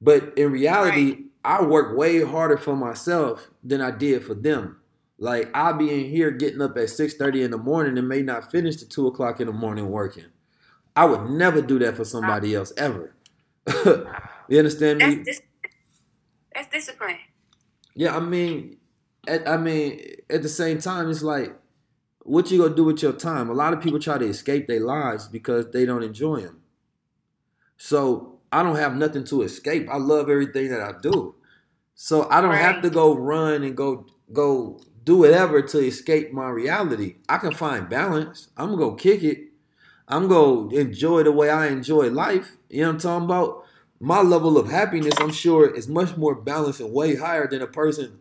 But 0.00 0.36
in 0.36 0.50
reality, 0.50 1.12
right. 1.12 1.24
I 1.44 1.62
work 1.62 1.96
way 1.96 2.22
harder 2.24 2.58
for 2.58 2.74
myself 2.74 3.48
than 3.62 3.80
I 3.80 3.90
did 3.92 4.24
for 4.24 4.34
them. 4.34 4.78
Like 5.18 5.50
I'll 5.54 5.76
be 5.76 5.92
in 5.92 6.10
here 6.10 6.30
getting 6.30 6.60
up 6.60 6.76
at 6.76 6.88
6:30 6.88 7.42
in 7.42 7.50
the 7.50 7.58
morning 7.58 7.96
and 7.98 8.08
may 8.08 8.22
not 8.22 8.50
finish 8.50 8.76
to 8.76 8.88
two 8.88 9.06
o'clock 9.06 9.40
in 9.40 9.46
the 9.46 9.52
morning 9.52 9.90
working. 9.90 10.26
I 10.96 11.04
would 11.04 11.30
never 11.30 11.60
do 11.60 11.78
that 11.80 11.96
for 11.96 12.04
somebody 12.04 12.54
else 12.54 12.72
ever. 12.76 13.14
you 14.48 14.58
understand 14.58 14.98
me? 14.98 15.16
That's, 15.16 15.24
dis- 15.24 15.42
that's 16.54 16.68
discipline. 16.68 17.18
Yeah, 17.94 18.16
I 18.16 18.20
mean, 18.20 18.78
at, 19.26 19.48
I 19.48 19.56
mean, 19.56 20.00
at 20.28 20.42
the 20.42 20.48
same 20.48 20.78
time, 20.78 21.10
it's 21.10 21.22
like 21.22 21.56
what 22.24 22.50
you 22.50 22.62
gonna 22.62 22.74
do 22.74 22.84
with 22.84 23.02
your 23.02 23.12
time? 23.12 23.50
A 23.50 23.54
lot 23.54 23.72
of 23.72 23.80
people 23.80 24.00
try 24.00 24.18
to 24.18 24.26
escape 24.26 24.66
their 24.66 24.80
lives 24.80 25.28
because 25.28 25.70
they 25.70 25.84
don't 25.84 26.02
enjoy 26.02 26.40
them. 26.40 26.62
So 27.76 28.40
I 28.50 28.62
don't 28.62 28.76
have 28.76 28.96
nothing 28.96 29.24
to 29.24 29.42
escape. 29.42 29.88
I 29.90 29.98
love 29.98 30.30
everything 30.30 30.70
that 30.70 30.80
I 30.80 30.92
do. 31.00 31.34
So 31.94 32.28
I 32.30 32.40
don't 32.40 32.50
right. 32.50 32.60
have 32.60 32.82
to 32.82 32.90
go 32.90 33.14
run 33.14 33.62
and 33.62 33.76
go 33.76 34.06
go 34.32 34.80
do 35.04 35.18
whatever 35.18 35.60
to 35.60 35.78
escape 35.78 36.32
my 36.32 36.48
reality. 36.48 37.16
I 37.28 37.38
can 37.38 37.52
find 37.52 37.88
balance. 37.88 38.48
I'm 38.56 38.70
gonna 38.70 38.78
go 38.78 38.94
kick 38.94 39.22
it. 39.22 39.48
I'm 40.08 40.28
gonna 40.28 40.74
enjoy 40.74 41.22
the 41.22 41.32
way 41.32 41.50
I 41.50 41.68
enjoy 41.68 42.10
life. 42.10 42.56
You 42.70 42.82
know 42.82 42.88
what 42.88 42.94
I'm 42.94 43.00
talking 43.00 43.24
about? 43.26 43.64
My 44.00 44.20
level 44.22 44.58
of 44.58 44.70
happiness, 44.70 45.14
I'm 45.18 45.32
sure, 45.32 45.70
is 45.70 45.88
much 45.88 46.16
more 46.16 46.34
balanced 46.34 46.80
and 46.80 46.92
way 46.92 47.16
higher 47.16 47.46
than 47.46 47.62
a 47.62 47.66
person 47.66 48.18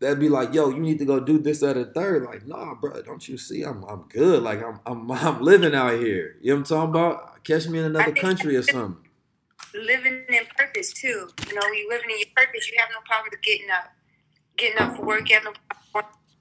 that'd 0.00 0.18
be 0.18 0.28
like, 0.28 0.54
"Yo, 0.54 0.70
you 0.70 0.80
need 0.80 0.98
to 0.98 1.04
go 1.04 1.20
do 1.20 1.38
this 1.38 1.62
at 1.62 1.76
a 1.76 1.84
third. 1.84 2.24
Like, 2.24 2.46
nah, 2.46 2.74
bro, 2.74 3.02
don't 3.02 3.26
you 3.28 3.36
see? 3.36 3.62
I'm 3.62 3.84
I'm 3.84 4.04
good. 4.08 4.42
Like, 4.42 4.62
I'm 4.62 4.80
I'm 4.86 5.10
I'm 5.12 5.42
living 5.42 5.74
out 5.74 5.94
here. 5.94 6.36
You 6.40 6.54
know 6.54 6.60
what 6.60 6.70
I'm 6.70 6.76
talking 6.76 6.90
about? 6.90 7.44
Catch 7.44 7.68
me 7.68 7.78
in 7.78 7.84
another 7.84 8.12
country 8.12 8.56
or 8.56 8.62
something. 8.62 8.96
Living 9.74 10.24
in 10.28 10.42
purpose 10.56 10.92
too. 10.92 11.28
You 11.48 11.54
know, 11.54 11.66
you 11.68 11.88
living 11.90 12.10
in 12.10 12.18
your 12.18 12.28
purpose. 12.34 12.70
You 12.70 12.78
have 12.78 12.88
no 12.92 13.00
problem 13.04 13.28
with 13.30 13.42
getting 13.42 13.70
up, 13.70 13.92
getting 14.56 14.78
up 14.78 14.96
for 14.96 15.04
work. 15.04 15.28
You 15.28 15.36
have 15.36 15.44
no 15.44 15.52
problem 15.52 15.67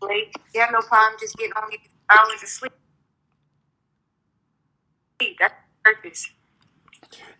late. 0.01 0.35
You 0.53 0.61
have 0.61 0.71
no 0.71 0.81
problem 0.81 1.17
just 1.19 1.37
getting 1.37 1.53
only 1.61 1.79
hours 2.09 2.43
of 2.43 2.49
sleep. 2.49 2.73
That's 5.39 5.53
purpose. 5.83 6.29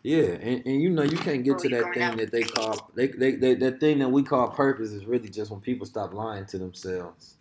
Yeah, 0.04 0.24
and, 0.42 0.66
and 0.66 0.82
you 0.82 0.90
know 0.90 1.04
you 1.04 1.18
can't 1.18 1.44
get 1.44 1.60
to 1.60 1.70
that 1.70 1.94
thing 1.94 2.18
that 2.18 2.32
they 2.32 2.44
call 2.44 2.92
they, 2.96 3.08
they, 3.08 3.34
they 3.36 3.56
that 3.56 3.80
thing 3.80 4.00
that 4.00 4.10
we 4.10 4.24
call 4.24 4.50
purpose 4.50 4.92
is 4.92 5.06
really 5.06 5.30
just 5.30 5.52
when 5.52 5.62
people 5.62 5.86
stop 5.86 6.14
lying 6.14 6.46
to 6.48 6.58
themselves. 6.58 7.36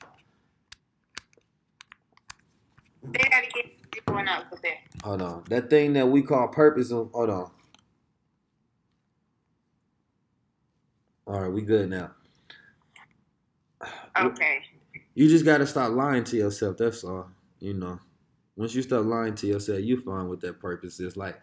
They 3.02 3.20
gotta 3.30 3.48
get 3.54 4.06
going 4.06 4.28
out 4.28 4.50
with 4.50 4.62
that. 4.62 4.78
Hold 5.04 5.22
on, 5.22 5.44
that 5.50 5.70
thing 5.70 5.94
that 5.94 6.08
we 6.08 6.22
call 6.22 6.48
purpose. 6.48 6.92
Um, 6.92 7.10
hold 7.14 7.30
on. 7.30 7.50
All 11.26 11.40
right, 11.40 11.52
we 11.52 11.62
good 11.62 11.90
now. 11.90 12.12
Okay. 14.18 14.62
You 15.16 15.30
just 15.30 15.46
gotta 15.46 15.66
stop 15.66 15.92
lying 15.92 16.24
to 16.24 16.36
yourself. 16.36 16.76
That's 16.76 17.02
all. 17.02 17.30
You 17.58 17.72
know, 17.72 17.98
once 18.54 18.74
you 18.74 18.82
stop 18.82 19.06
lying 19.06 19.34
to 19.36 19.46
yourself, 19.46 19.80
you 19.80 19.98
find 19.98 20.28
what 20.28 20.42
that 20.42 20.60
purpose 20.60 21.00
is. 21.00 21.16
Like, 21.16 21.40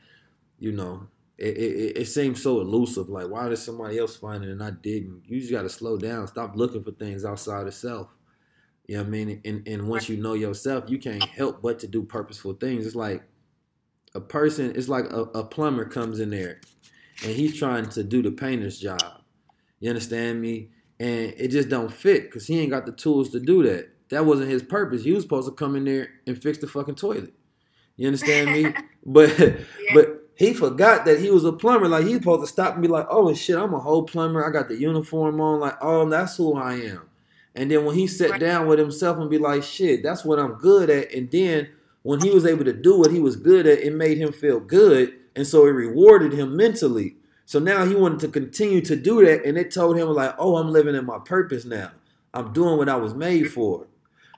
you 0.59 0.71
know, 0.71 1.07
it, 1.39 1.57
it, 1.57 1.97
it 1.97 2.05
seems 2.05 2.41
so 2.41 2.61
elusive. 2.61 3.09
Like, 3.09 3.30
why 3.30 3.49
did 3.49 3.57
somebody 3.57 3.97
else 3.97 4.15
find 4.15 4.43
it 4.43 4.51
and 4.51 4.61
I 4.63 4.69
didn't? 4.69 5.24
You 5.26 5.39
just 5.39 5.51
got 5.51 5.63
to 5.63 5.69
slow 5.69 5.97
down. 5.97 6.28
Stop 6.28 6.55
looking 6.55 6.84
for 6.84 6.91
things 6.91 7.26
outside 7.26 7.65
of 7.65 7.74
self. 7.74 8.09
You 8.86 8.97
know 8.97 9.01
what 9.01 9.07
I 9.07 9.11
mean? 9.11 9.41
And, 9.43 9.67
and 9.67 9.88
once 9.88 10.07
you 10.07 10.17
know 10.17 10.34
yourself, 10.34 10.84
you 10.88 10.99
can't 10.99 11.24
help 11.24 11.63
but 11.63 11.80
to 11.80 11.88
do 11.88 12.03
purposeful 12.03 12.53
things. 12.53 12.86
It's 12.86 12.95
like 12.95 13.24
a 14.13 14.21
person, 14.21 14.71
it's 14.76 14.88
like 14.88 15.05
a, 15.11 15.21
a 15.34 15.43
plumber 15.43 15.86
comes 15.86 16.19
in 16.19 16.30
there 16.30 16.61
and 17.24 17.32
he's 17.32 17.57
trying 17.57 17.89
to 17.89 18.03
do 18.03 18.21
the 18.21 18.32
painter's 18.32 18.78
job. 18.78 19.21
You 19.80 19.89
understand 19.89 20.41
me? 20.41 20.69
And 20.99 21.33
it 21.37 21.49
just 21.49 21.69
don't 21.69 21.91
fit 21.91 22.23
because 22.23 22.47
he 22.47 22.59
ain't 22.59 22.71
got 22.71 22.85
the 22.85 22.91
tools 22.91 23.29
to 23.31 23.39
do 23.39 23.63
that. 23.63 23.89
That 24.09 24.25
wasn't 24.25 24.51
his 24.51 24.63
purpose. 24.63 25.03
He 25.03 25.11
was 25.11 25.23
supposed 25.23 25.49
to 25.49 25.55
come 25.55 25.75
in 25.75 25.85
there 25.85 26.09
and 26.27 26.41
fix 26.41 26.59
the 26.59 26.67
fucking 26.67 26.95
toilet. 26.95 27.33
You 27.97 28.07
understand 28.07 28.51
me? 28.51 28.73
but 29.05 29.37
yeah. 29.39 29.55
but 29.93 30.23
he 30.35 30.53
forgot 30.53 31.05
that 31.05 31.19
he 31.19 31.29
was 31.29 31.45
a 31.45 31.51
plumber. 31.51 31.87
Like 31.87 32.05
he's 32.05 32.17
supposed 32.17 32.41
to 32.41 32.47
stop 32.47 32.73
and 32.73 32.81
be 32.81 32.87
like, 32.87 33.07
"Oh 33.09 33.33
shit, 33.33 33.57
I'm 33.57 33.73
a 33.73 33.79
whole 33.79 34.03
plumber. 34.03 34.45
I 34.45 34.51
got 34.51 34.67
the 34.67 34.75
uniform 34.75 35.39
on. 35.41 35.59
Like, 35.59 35.77
oh, 35.81 36.07
that's 36.09 36.37
who 36.37 36.55
I 36.55 36.75
am." 36.75 37.09
And 37.55 37.69
then 37.69 37.85
when 37.85 37.95
he 37.95 38.07
sat 38.07 38.39
down 38.39 38.67
with 38.67 38.79
himself 38.79 39.17
and 39.17 39.29
be 39.29 39.37
like, 39.37 39.63
"Shit, 39.63 40.03
that's 40.03 40.25
what 40.25 40.39
I'm 40.39 40.53
good 40.53 40.89
at," 40.89 41.13
and 41.13 41.29
then 41.31 41.69
when 42.01 42.19
he 42.19 42.29
was 42.29 42.45
able 42.45 42.65
to 42.65 42.73
do 42.73 42.97
what 42.97 43.11
he 43.11 43.19
was 43.19 43.35
good 43.35 43.65
at, 43.65 43.79
it 43.79 43.93
made 43.93 44.17
him 44.17 44.31
feel 44.31 44.59
good, 44.59 45.13
and 45.35 45.47
so 45.47 45.65
it 45.65 45.71
rewarded 45.71 46.33
him 46.33 46.55
mentally. 46.55 47.15
So 47.45 47.59
now 47.59 47.85
he 47.85 47.95
wanted 47.95 48.19
to 48.21 48.27
continue 48.29 48.81
to 48.81 48.95
do 48.95 49.25
that, 49.25 49.45
and 49.45 49.57
it 49.57 49.71
told 49.71 49.97
him 49.97 50.07
like, 50.09 50.35
"Oh, 50.37 50.57
I'm 50.57 50.71
living 50.71 50.95
in 50.95 51.05
my 51.05 51.19
purpose 51.19 51.65
now. 51.65 51.91
I'm 52.33 52.53
doing 52.53 52.77
what 52.77 52.89
I 52.89 52.95
was 52.95 53.13
made 53.13 53.51
for." 53.51 53.87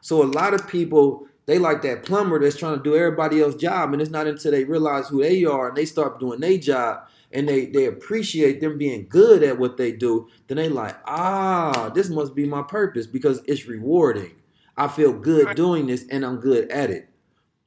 So 0.02 0.24
a 0.24 0.26
lot 0.26 0.54
of 0.54 0.68
people 0.68 1.28
they 1.46 1.60
like 1.60 1.84
that 1.84 2.04
plumber 2.04 2.40
that's 2.40 2.58
trying 2.58 2.78
to 2.78 2.84
do 2.84 2.96
everybody 2.96 3.42
else's 3.42 3.62
job, 3.62 3.94
and 3.94 4.02
it's 4.02 4.12
not 4.12 4.28
until 4.28 4.52
they 4.52 4.64
realize 4.64 5.10
who 5.10 5.22
they 5.22 5.46
are 5.46 5.68
and 5.70 5.78
they 5.78 5.86
start 5.86 6.20
doing 6.20 6.40
their 6.40 6.58
job 6.58 7.08
and 7.32 7.48
they 7.48 7.66
they 7.66 7.86
appreciate 7.86 8.62
them 8.62 8.78
being 8.78 9.06
good 9.08 9.44
at 9.44 9.60
what 9.60 9.78
they 9.78 9.92
do, 9.92 10.28
then 10.48 10.58
they 10.58 10.70
like, 10.70 10.96
ah, 11.06 11.92
this 11.94 12.10
must 12.10 12.34
be 12.34 12.46
my 12.46 12.64
purpose 12.64 13.06
because 13.06 13.42
it's 13.46 13.68
rewarding. 13.68 14.32
I 14.78 14.88
feel 14.88 15.14
good 15.14 15.56
doing 15.56 15.88
this 15.88 16.06
and 16.10 16.26
I'm 16.26 16.38
good 16.38 16.70
at 16.72 16.90
it. 16.90 17.10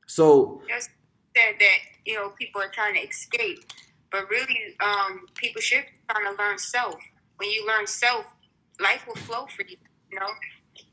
So 0.06 0.62
you 0.68 0.80
said 0.80 1.54
that 1.60 1.78
you 2.04 2.14
know 2.14 2.30
people 2.30 2.60
are 2.60 2.70
trying 2.70 2.94
to 2.94 3.00
escape, 3.00 3.64
but 4.10 4.28
really, 4.30 4.76
um, 4.80 5.26
people 5.34 5.60
should 5.60 5.84
be 5.84 5.98
trying 6.10 6.34
to 6.34 6.42
learn 6.42 6.58
self. 6.58 7.00
When 7.36 7.50
you 7.50 7.66
learn 7.66 7.86
self, 7.86 8.26
life 8.80 9.06
will 9.06 9.16
flow 9.16 9.46
for 9.46 9.62
you. 9.62 9.76
You 10.10 10.20
know, 10.20 10.28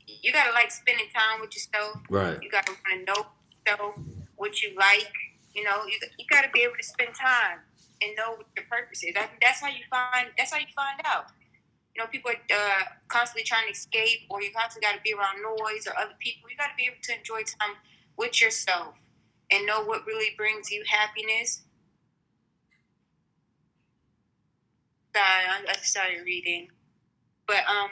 you 0.06 0.32
gotta 0.32 0.52
like 0.52 0.70
spending 0.70 1.06
time 1.14 1.40
with 1.40 1.54
yourself. 1.54 2.02
Right. 2.10 2.38
You 2.42 2.50
gotta 2.50 2.72
want 2.72 3.06
to 3.06 3.12
know 3.12 3.26
yourself, 3.66 3.94
what 4.36 4.62
you 4.62 4.74
like. 4.76 5.12
You 5.54 5.64
know, 5.64 5.84
you, 5.86 5.98
you 6.18 6.26
gotta 6.30 6.48
be 6.52 6.60
able 6.62 6.76
to 6.76 6.86
spend 6.86 7.14
time 7.14 7.60
and 8.02 8.12
know 8.16 8.36
what 8.36 8.46
your 8.56 8.66
purpose 8.70 9.02
is. 9.02 9.14
I 9.16 9.28
that's 9.40 9.60
how 9.60 9.68
you 9.68 9.84
find. 9.88 10.28
That's 10.36 10.52
how 10.52 10.58
you 10.58 10.70
find 10.74 11.00
out. 11.04 11.26
You 11.94 12.02
know, 12.02 12.08
people 12.08 12.30
are 12.30 12.56
uh, 12.56 12.84
constantly 13.08 13.44
trying 13.44 13.64
to 13.66 13.72
escape, 13.72 14.28
or 14.28 14.42
you 14.42 14.50
constantly 14.52 14.86
got 14.86 14.96
to 14.96 15.02
be 15.02 15.14
around 15.14 15.40
noise 15.40 15.86
or 15.86 15.96
other 15.98 16.12
people. 16.18 16.50
You 16.50 16.56
got 16.56 16.68
to 16.68 16.76
be 16.76 16.84
able 16.84 17.00
to 17.00 17.16
enjoy 17.16 17.40
time 17.40 17.80
with 18.18 18.40
yourself 18.42 19.00
and 19.50 19.64
know 19.64 19.82
what 19.82 20.06
really 20.06 20.34
brings 20.36 20.70
you 20.70 20.84
happiness. 20.86 21.62
I, 25.22 25.64
I 25.68 25.76
started 25.82 26.24
reading, 26.24 26.68
but 27.46 27.62
um, 27.68 27.90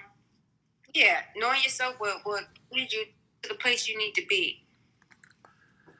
yeah, 0.94 1.20
knowing 1.36 1.60
yourself 1.62 1.96
will, 2.00 2.16
will 2.24 2.40
lead 2.72 2.92
you 2.92 3.04
to 3.42 3.48
the 3.50 3.54
place 3.56 3.88
you 3.88 3.98
need 3.98 4.12
to 4.14 4.24
be. 4.28 4.62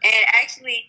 And 0.02 0.24
actually, 0.28 0.86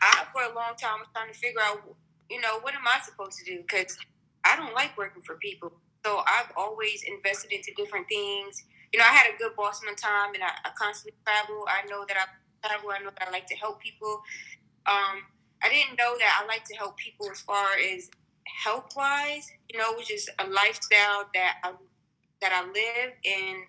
I 0.00 0.24
for 0.32 0.42
a 0.42 0.54
long 0.54 0.74
time 0.80 1.00
was 1.00 1.08
trying 1.14 1.32
to 1.32 1.38
figure 1.38 1.60
out, 1.60 1.82
you 2.30 2.40
know, 2.40 2.60
what 2.60 2.74
am 2.74 2.86
I 2.86 3.00
supposed 3.04 3.38
to 3.38 3.44
do? 3.44 3.62
Because 3.62 3.98
I 4.44 4.56
don't 4.56 4.74
like 4.74 4.96
working 4.96 5.22
for 5.22 5.36
people. 5.36 5.72
So 6.04 6.22
I've 6.26 6.52
always 6.56 7.02
invested 7.02 7.52
into 7.52 7.72
different 7.76 8.08
things. 8.08 8.64
You 8.92 8.98
know, 8.98 9.04
I 9.04 9.12
had 9.12 9.34
a 9.34 9.36
good 9.38 9.54
boss 9.56 9.84
one 9.84 9.96
time, 9.96 10.34
and 10.34 10.42
I, 10.42 10.50
I 10.64 10.70
constantly 10.78 11.18
travel. 11.26 11.66
I 11.68 11.86
know 11.88 12.04
that 12.08 12.16
I 12.16 12.66
travel. 12.66 12.90
I 12.90 13.00
know 13.00 13.10
that 13.10 13.28
I 13.28 13.30
like 13.30 13.46
to 13.48 13.56
help 13.56 13.80
people. 13.80 14.22
Um, 14.86 15.28
I 15.62 15.68
didn't 15.68 15.98
know 15.98 16.16
that 16.18 16.40
I 16.42 16.46
like 16.46 16.64
to 16.64 16.76
help 16.76 16.96
people 16.96 17.28
as 17.30 17.40
far 17.40 17.66
as 17.94 18.10
health 18.64 18.94
wise. 18.96 19.50
You 19.68 19.78
know, 19.78 19.94
which 19.96 20.10
is 20.10 20.28
a 20.38 20.46
lifestyle 20.46 21.28
that 21.34 21.56
I 21.62 21.72
that 22.40 22.52
I 22.52 22.66
live, 22.66 23.12
and 23.24 23.64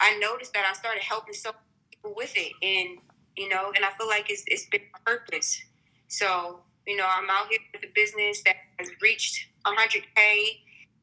I 0.00 0.18
noticed 0.18 0.52
that 0.54 0.64
I 0.68 0.72
started 0.72 1.02
helping 1.02 1.34
so 1.34 1.52
people 1.90 2.14
with 2.16 2.32
it, 2.36 2.52
and 2.62 2.98
you 3.36 3.48
know, 3.48 3.72
and 3.74 3.84
I 3.84 3.90
feel 3.90 4.08
like 4.08 4.30
it's 4.30 4.44
it's 4.46 4.66
been 4.66 4.82
purpose. 5.04 5.62
So 6.08 6.60
you 6.86 6.96
know, 6.96 7.06
I'm 7.08 7.30
out 7.30 7.48
here 7.48 7.60
with 7.72 7.84
a 7.84 7.92
business 7.94 8.42
that 8.44 8.56
has 8.78 8.88
reached 9.00 9.46
100k 9.64 10.62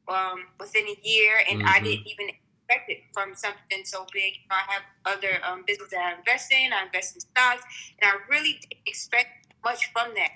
um, 0.10 0.46
within 0.60 0.86
a 0.88 0.98
year, 1.08 1.42
and 1.50 1.60
mm-hmm. 1.60 1.70
I 1.70 1.80
didn't 1.80 2.08
even 2.08 2.30
expect 2.30 2.90
it 2.90 3.04
from 3.14 3.34
something 3.36 3.84
so 3.86 4.06
big. 4.12 4.34
You 4.36 4.48
know, 4.50 4.58
I 4.58 4.72
have 4.74 4.84
other 5.06 5.40
um, 5.46 5.64
businesses 5.66 5.92
that 5.92 6.02
I 6.02 6.20
invest 6.20 6.52
in. 6.52 6.74
I 6.74 6.86
invest 6.86 7.16
in 7.16 7.22
stocks, 7.22 7.64
and 8.02 8.12
I 8.12 8.16
really 8.30 8.60
didn't 8.62 8.84
expect 8.86 9.48
much 9.64 9.92
from 9.94 10.14
that. 10.16 10.32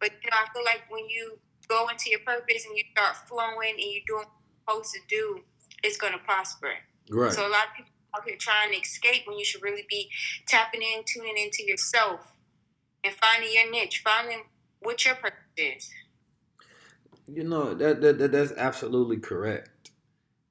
But 0.00 0.10
you 0.22 0.30
know, 0.30 0.36
I 0.36 0.52
feel 0.52 0.64
like 0.64 0.82
when 0.90 1.08
you 1.08 1.38
go 1.68 1.88
into 1.88 2.10
your 2.10 2.20
purpose 2.20 2.64
and 2.66 2.76
you 2.76 2.84
start 2.92 3.16
flowing 3.28 3.74
and 3.74 3.80
you're 3.80 4.02
doing 4.06 4.26
what 4.26 4.74
you're 4.74 4.82
supposed 4.82 4.94
to 4.94 5.00
do, 5.08 5.40
it's 5.82 5.96
going 5.96 6.12
to 6.12 6.18
prosper. 6.18 6.72
Right. 7.10 7.32
So 7.32 7.42
a 7.42 7.50
lot 7.50 7.68
of 7.70 7.76
people 7.76 7.92
out 8.16 8.24
here 8.26 8.36
trying 8.38 8.72
to 8.72 8.78
escape 8.78 9.22
when 9.26 9.38
you 9.38 9.44
should 9.44 9.62
really 9.62 9.84
be 9.88 10.10
tapping 10.46 10.82
in, 10.82 11.02
tuning 11.06 11.36
into 11.36 11.64
yourself, 11.64 12.36
and 13.04 13.14
finding 13.14 13.50
your 13.52 13.70
niche, 13.70 14.02
finding 14.04 14.44
what 14.80 15.04
your 15.04 15.14
purpose 15.14 15.38
is. 15.56 15.90
You 17.26 17.44
know 17.44 17.74
that, 17.74 18.00
that, 18.00 18.18
that 18.18 18.32
that's 18.32 18.52
absolutely 18.52 19.18
correct, 19.18 19.90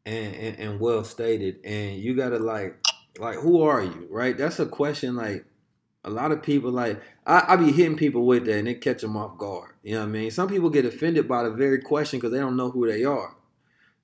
and, 0.05 0.35
and 0.35 0.59
and 0.59 0.79
well 0.79 1.03
stated. 1.03 1.57
And 1.65 1.97
you 1.97 2.15
gotta 2.15 2.37
like 2.37 2.77
like 3.17 3.37
who 3.37 3.63
are 3.63 3.81
you, 3.81 4.07
right? 4.11 4.37
That's 4.37 4.59
a 4.59 4.67
question 4.67 5.15
like 5.15 5.45
a 6.03 6.09
lot 6.09 6.31
of 6.31 6.41
people 6.41 6.71
like 6.71 7.01
I, 7.25 7.43
I 7.49 7.55
be 7.57 7.71
hitting 7.71 7.97
people 7.97 8.25
with 8.25 8.45
that 8.45 8.59
and 8.59 8.67
it 8.67 8.81
catch 8.81 9.01
them 9.01 9.17
off 9.17 9.37
guard. 9.37 9.71
You 9.83 9.95
know 9.95 10.01
what 10.01 10.07
I 10.07 10.11
mean? 10.11 10.31
Some 10.31 10.47
people 10.47 10.69
get 10.69 10.85
offended 10.85 11.27
by 11.27 11.43
the 11.43 11.51
very 11.51 11.81
question 11.81 12.19
because 12.19 12.31
they 12.31 12.39
don't 12.39 12.57
know 12.57 12.71
who 12.71 12.87
they 12.87 13.03
are. 13.03 13.35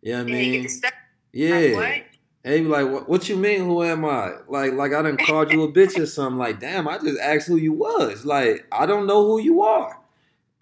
You 0.02 0.14
know 0.14 0.24
what 0.24 0.32
I 0.32 0.34
mean? 0.34 0.68
Yeah. 1.32 1.56
Like, 1.56 1.74
what? 1.74 2.04
And 2.46 2.56
he 2.56 2.62
be 2.62 2.68
like, 2.68 2.90
what, 2.90 3.08
what 3.08 3.30
you 3.30 3.38
mean, 3.38 3.62
who 3.62 3.84
am 3.84 4.04
I? 4.04 4.34
Like, 4.50 4.74
like 4.74 4.94
I 4.94 5.02
done 5.02 5.18
called 5.26 5.52
you 5.52 5.64
a 5.64 5.72
bitch 5.72 5.98
or 5.98 6.06
something. 6.06 6.38
Like, 6.38 6.60
damn, 6.60 6.88
I 6.88 6.98
just 6.98 7.20
asked 7.20 7.48
who 7.48 7.56
you 7.56 7.74
was. 7.74 8.26
Like, 8.26 8.68
I 8.72 8.86
don't 8.86 9.08
know 9.08 9.26
who 9.26 9.40
you 9.40 9.62
are. 9.62 10.00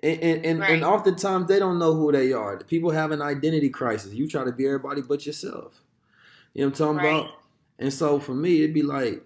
And 0.03 0.19
and, 0.21 0.45
and, 0.45 0.59
right. 0.59 0.71
and 0.71 0.83
oftentimes 0.83 1.47
they 1.47 1.59
don't 1.59 1.79
know 1.79 1.95
who 1.95 2.11
they 2.11 2.33
are. 2.33 2.57
People 2.63 2.91
have 2.91 3.11
an 3.11 3.21
identity 3.21 3.69
crisis. 3.69 4.13
You 4.13 4.27
try 4.27 4.43
to 4.43 4.51
be 4.51 4.67
everybody 4.67 5.01
but 5.01 5.25
yourself. 5.25 5.81
You 6.53 6.61
know 6.61 6.67
what 6.67 6.79
I'm 6.81 6.95
talking 6.95 6.97
right. 6.97 7.19
about? 7.21 7.31
And 7.79 7.91
so 7.91 8.19
for 8.19 8.35
me, 8.35 8.63
it'd 8.63 8.75
be 8.75 8.83
like, 8.83 9.23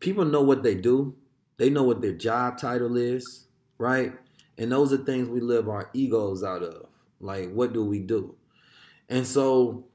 people 0.00 0.24
know 0.24 0.42
what 0.42 0.62
they 0.62 0.74
do. 0.74 1.14
They 1.56 1.70
know 1.70 1.82
what 1.82 2.00
their 2.00 2.12
job 2.12 2.58
title 2.58 2.96
is, 2.96 3.46
right? 3.78 4.12
And 4.58 4.70
those 4.70 4.92
are 4.92 4.98
things 4.98 5.28
we 5.28 5.40
live 5.40 5.68
our 5.68 5.90
egos 5.92 6.42
out 6.42 6.62
of. 6.62 6.86
Like, 7.20 7.52
what 7.52 7.72
do 7.72 7.84
we 7.84 8.00
do? 8.00 8.34
And 9.08 9.26
so 9.26 9.86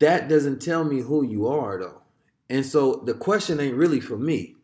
that 0.00 0.28
doesn't 0.28 0.62
tell 0.62 0.84
me 0.84 1.00
who 1.00 1.24
you 1.24 1.46
are 1.48 1.78
though. 1.78 2.02
And 2.48 2.64
so 2.64 3.02
the 3.04 3.14
question 3.14 3.60
ain't 3.60 3.76
really 3.76 4.00
for 4.00 4.16
me. 4.16 4.56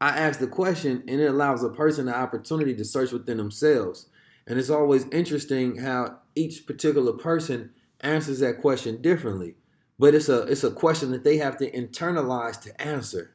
I 0.00 0.10
ask 0.10 0.38
the 0.38 0.46
question 0.46 1.02
and 1.08 1.20
it 1.20 1.26
allows 1.26 1.62
a 1.62 1.70
person 1.70 2.06
the 2.06 2.16
opportunity 2.16 2.74
to 2.74 2.84
search 2.84 3.12
within 3.12 3.36
themselves. 3.36 4.06
And 4.46 4.58
it's 4.58 4.70
always 4.70 5.06
interesting 5.10 5.76
how 5.76 6.18
each 6.34 6.66
particular 6.66 7.12
person 7.12 7.70
answers 8.00 8.40
that 8.40 8.60
question 8.60 9.02
differently. 9.02 9.56
But 9.98 10.14
it's 10.14 10.28
a 10.28 10.42
it's 10.42 10.64
a 10.64 10.70
question 10.70 11.10
that 11.10 11.24
they 11.24 11.38
have 11.38 11.56
to 11.58 11.70
internalize 11.70 12.60
to 12.62 12.80
answer. 12.80 13.34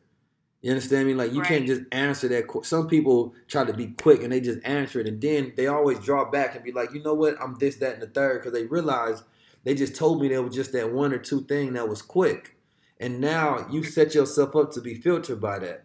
You 0.63 0.71
understand 0.71 1.07
me? 1.07 1.13
Like 1.13 1.33
you 1.33 1.39
Right. 1.41 1.47
can't 1.49 1.67
just 1.67 1.81
answer 1.91 2.29
that. 2.29 2.47
que- 2.47 2.63
Some 2.63 2.87
people 2.87 3.35
try 3.47 3.65
to 3.65 3.73
be 3.73 3.87
quick 4.01 4.23
and 4.23 4.31
they 4.31 4.39
just 4.39 4.59
answer 4.63 5.01
it, 5.01 5.07
and 5.07 5.21
then 5.21 5.51
they 5.57 5.67
always 5.67 5.99
draw 5.99 6.31
back 6.31 6.55
and 6.55 6.63
be 6.63 6.71
like, 6.71 6.93
you 6.93 7.03
know 7.03 7.13
what? 7.13 7.35
I'm 7.41 7.55
this, 7.59 7.75
that, 7.77 7.95
and 7.95 8.01
the 8.01 8.07
third, 8.07 8.39
because 8.41 8.53
they 8.53 8.65
realize 8.65 9.23
they 9.65 9.75
just 9.75 9.93
told 9.93 10.21
me 10.21 10.29
there 10.29 10.41
was 10.41 10.55
just 10.55 10.71
that 10.71 10.93
one 10.93 11.13
or 11.13 11.17
two 11.17 11.41
thing 11.41 11.73
that 11.73 11.89
was 11.89 12.01
quick, 12.01 12.55
and 12.97 13.19
now 13.19 13.67
you 13.69 13.83
set 13.83 14.15
yourself 14.15 14.55
up 14.55 14.71
to 14.71 14.81
be 14.81 14.95
filtered 14.95 15.41
by 15.41 15.59
that. 15.59 15.83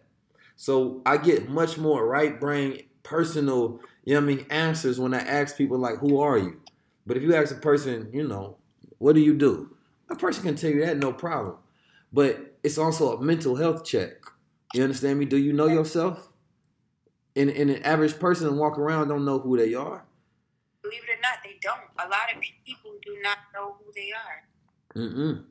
So 0.55 1.01
I 1.05 1.17
get 1.17 1.49
much 1.49 1.77
more 1.77 2.07
right 2.07 2.39
brain, 2.39 2.83
personal, 3.03 3.81
you 4.05 4.13
know 4.13 4.21
what 4.21 4.31
I 4.31 4.35
mean, 4.35 4.45
answers 4.49 4.97
when 4.97 5.13
I 5.13 5.19
ask 5.19 5.57
people 5.57 5.77
like, 5.77 5.97
who 5.99 6.21
are 6.21 6.37
you? 6.37 6.61
But 7.05 7.17
if 7.17 7.23
you 7.23 7.35
ask 7.35 7.53
a 7.53 7.59
person, 7.59 8.09
you 8.13 8.25
know, 8.25 8.55
what 8.97 9.13
do 9.15 9.19
you 9.21 9.33
do? 9.35 9.75
A 10.09 10.15
person 10.15 10.43
can 10.43 10.55
tell 10.55 10.71
you 10.71 10.85
that 10.85 10.97
no 10.97 11.11
problem. 11.11 11.55
But 12.13 12.55
it's 12.63 12.77
also 12.77 13.17
a 13.17 13.21
mental 13.21 13.57
health 13.57 13.83
check. 13.83 14.21
You 14.73 14.83
understand 14.83 15.19
me? 15.19 15.25
Do 15.25 15.37
you 15.37 15.53
know 15.53 15.67
yourself? 15.67 16.31
And, 17.35 17.49
and 17.49 17.69
an 17.69 17.83
average 17.83 18.19
person 18.19 18.57
walk 18.57 18.77
around 18.77 19.07
don't 19.07 19.25
know 19.25 19.39
who 19.39 19.57
they 19.57 19.73
are. 19.73 20.05
Believe 20.81 21.01
it 21.07 21.17
or 21.17 21.21
not, 21.21 21.39
they 21.43 21.57
don't. 21.61 21.79
A 21.97 22.09
lot 22.09 22.33
of 22.35 22.41
people 22.41 22.91
do 23.03 23.17
not 23.21 23.37
know 23.53 23.75
who 23.79 23.91
they 23.95 24.11
are. 24.11 25.01
Mm-mm. 25.01 25.43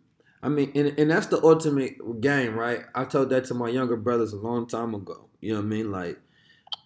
I 0.42 0.48
mean, 0.48 0.72
and, 0.74 0.98
and 0.98 1.10
that's 1.10 1.26
the 1.26 1.42
ultimate 1.42 2.20
game, 2.20 2.54
right? 2.54 2.84
I 2.94 3.04
told 3.04 3.30
that 3.30 3.44
to 3.46 3.54
my 3.54 3.68
younger 3.68 3.96
brothers 3.96 4.32
a 4.32 4.36
long 4.36 4.66
time 4.66 4.94
ago. 4.94 5.28
You 5.40 5.54
know 5.54 5.60
what 5.60 5.66
I 5.66 5.68
mean? 5.68 5.90
Like, 5.90 6.18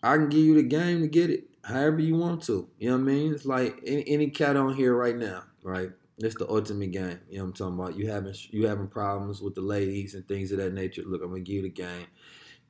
I 0.03 0.17
can 0.17 0.29
give 0.29 0.41
you 0.41 0.55
the 0.55 0.63
game 0.63 1.01
to 1.03 1.09
get 1.09 1.31
it 1.31 1.45
however 1.65 2.01
you 2.01 2.17
want 2.17 2.43
to. 2.45 2.69
You 2.79 2.91
know 2.91 2.97
what 2.97 3.03
I 3.03 3.15
mean? 3.15 3.35
It's 3.35 3.45
like 3.45 3.79
any, 3.87 4.05
any 4.09 4.31
cat 4.31 4.57
on 4.57 4.75
here 4.75 4.95
right 4.95 5.17
now, 5.17 5.45
right? 5.63 5.91
It's 6.19 6.37
the 6.37 6.49
ultimate 6.49 6.93
game. 6.93 7.21
You 7.29 7.39
know 7.39 7.45
what 7.45 7.49
I'm 7.49 7.53
talking 7.55 7.79
about? 7.79 7.97
You 7.97 8.11
having 8.11 8.35
you 8.51 8.67
having 8.67 8.89
problems 8.89 9.41
with 9.41 9.55
the 9.55 9.61
ladies 9.61 10.15
and 10.15 10.27
things 10.29 10.53
of 10.53 10.59
that 10.59 10.73
nature. 10.73 11.03
Look, 11.05 11.23
I'm 11.23 11.31
gonna 11.31 11.41
give 11.41 11.57
you 11.57 11.63
the 11.63 11.71
game. 11.71 12.07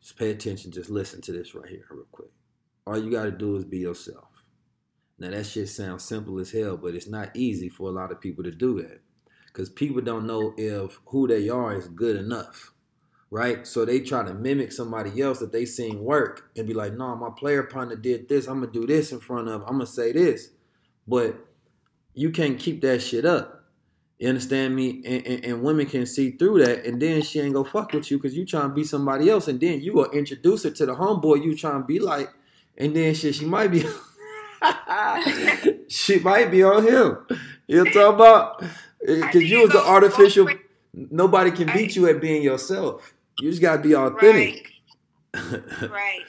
Just 0.02 0.18
pay 0.18 0.30
attention. 0.30 0.72
Just 0.72 0.90
listen 0.90 1.20
to 1.22 1.32
this 1.32 1.54
right 1.54 1.68
here, 1.68 1.86
real 1.90 2.06
quick. 2.10 2.30
All 2.86 2.98
you 2.98 3.10
gotta 3.10 3.30
do 3.30 3.56
is 3.56 3.64
be 3.64 3.78
yourself. 3.78 4.28
Now 5.18 5.30
that 5.30 5.46
shit 5.46 5.68
sounds 5.68 6.02
simple 6.02 6.40
as 6.40 6.50
hell, 6.50 6.76
but 6.76 6.94
it's 6.94 7.06
not 7.06 7.36
easy 7.36 7.68
for 7.68 7.88
a 7.88 7.92
lot 7.92 8.10
of 8.10 8.20
people 8.20 8.42
to 8.42 8.50
do 8.50 8.82
that 8.82 9.00
because 9.46 9.70
people 9.70 10.02
don't 10.02 10.26
know 10.26 10.54
if 10.56 10.98
who 11.06 11.28
they 11.28 11.48
are 11.48 11.76
is 11.76 11.86
good 11.86 12.16
enough, 12.16 12.72
right? 13.30 13.64
So 13.64 13.84
they 13.84 14.00
try 14.00 14.24
to 14.24 14.34
mimic 14.34 14.72
somebody 14.72 15.20
else 15.20 15.38
that 15.38 15.52
they 15.52 15.64
seen 15.64 16.02
work 16.02 16.50
and 16.56 16.66
be 16.66 16.74
like, 16.74 16.94
"No, 16.94 17.14
my 17.14 17.30
player 17.30 17.62
partner 17.62 17.94
did 17.94 18.28
this. 18.28 18.48
I'm 18.48 18.60
gonna 18.60 18.72
do 18.72 18.86
this 18.86 19.12
in 19.12 19.20
front 19.20 19.48
of. 19.48 19.62
I'm 19.62 19.74
gonna 19.74 19.86
say 19.86 20.10
this," 20.10 20.50
but 21.06 21.46
you 22.14 22.30
can't 22.30 22.58
keep 22.58 22.80
that 22.80 23.00
shit 23.00 23.24
up. 23.24 23.61
You 24.22 24.28
understand 24.28 24.76
me? 24.76 25.02
And, 25.04 25.26
and, 25.26 25.44
and 25.44 25.62
women 25.64 25.84
can 25.84 26.06
see 26.06 26.30
through 26.30 26.64
that, 26.64 26.86
and 26.86 27.02
then 27.02 27.22
she 27.22 27.40
ain't 27.40 27.54
gonna 27.54 27.68
fuck 27.68 27.92
with 27.92 28.08
you 28.08 28.18
because 28.18 28.36
you 28.36 28.46
trying 28.46 28.68
to 28.68 28.72
be 28.72 28.84
somebody 28.84 29.28
else, 29.28 29.48
and 29.48 29.58
then 29.58 29.80
you 29.80 29.94
gonna 29.94 30.10
introduce 30.10 30.62
her 30.62 30.70
to 30.70 30.86
the 30.86 30.94
homeboy 30.94 31.42
you 31.42 31.56
trying 31.56 31.80
to 31.80 31.84
be 31.84 31.98
like, 31.98 32.30
and 32.78 32.94
then 32.94 33.16
shit, 33.16 33.34
she 33.34 33.46
might 33.46 33.72
be, 33.72 33.84
she 35.88 36.20
might 36.20 36.52
be 36.52 36.62
on 36.62 36.86
him. 36.86 37.18
You 37.66 37.84
talking 37.86 38.14
about? 38.14 38.62
Because 39.00 39.42
you 39.42 39.62
was 39.62 39.70
the 39.70 39.82
artificial. 39.84 40.46
Nobody 40.94 41.50
can 41.50 41.66
beat 41.76 41.96
you 41.96 42.08
at 42.08 42.20
being 42.20 42.44
yourself. 42.44 43.14
You 43.40 43.50
just 43.50 43.60
gotta 43.60 43.82
be 43.82 43.96
authentic. 43.96 44.70
right. 45.34 46.20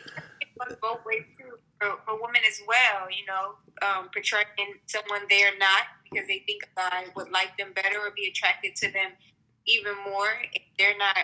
It 0.41 0.47
goes 0.57 0.75
both 0.81 1.05
ways 1.05 1.25
too 1.37 1.59
for, 1.79 1.97
for 2.05 2.15
women 2.15 2.41
as 2.47 2.59
well. 2.67 3.07
You 3.11 3.27
know, 3.27 3.55
um, 3.87 4.09
portraying 4.11 4.47
someone 4.87 5.21
they're 5.29 5.57
not 5.59 5.83
because 6.13 6.27
they 6.27 6.39
think 6.45 6.63
a 6.63 6.79
guy 6.79 7.05
would 7.15 7.31
like 7.31 7.57
them 7.57 7.73
better 7.73 7.97
or 7.99 8.11
be 8.15 8.27
attracted 8.27 8.75
to 8.77 8.91
them 8.91 9.11
even 9.65 9.93
more 10.09 10.29
if 10.53 10.61
they're 10.77 10.97
not 10.97 11.17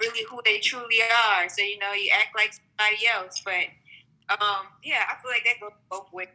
really 0.00 0.24
who 0.30 0.40
they 0.44 0.58
truly 0.58 1.00
are. 1.02 1.48
So 1.48 1.62
you 1.62 1.78
know, 1.78 1.92
you 1.92 2.10
act 2.14 2.36
like 2.36 2.52
somebody 2.52 3.06
else, 3.06 3.42
but 3.44 4.40
um, 4.40 4.66
yeah, 4.82 5.04
I 5.10 5.20
feel 5.22 5.30
like 5.30 5.44
that 5.44 5.60
goes 5.60 5.72
both 5.90 6.12
ways. 6.12 6.28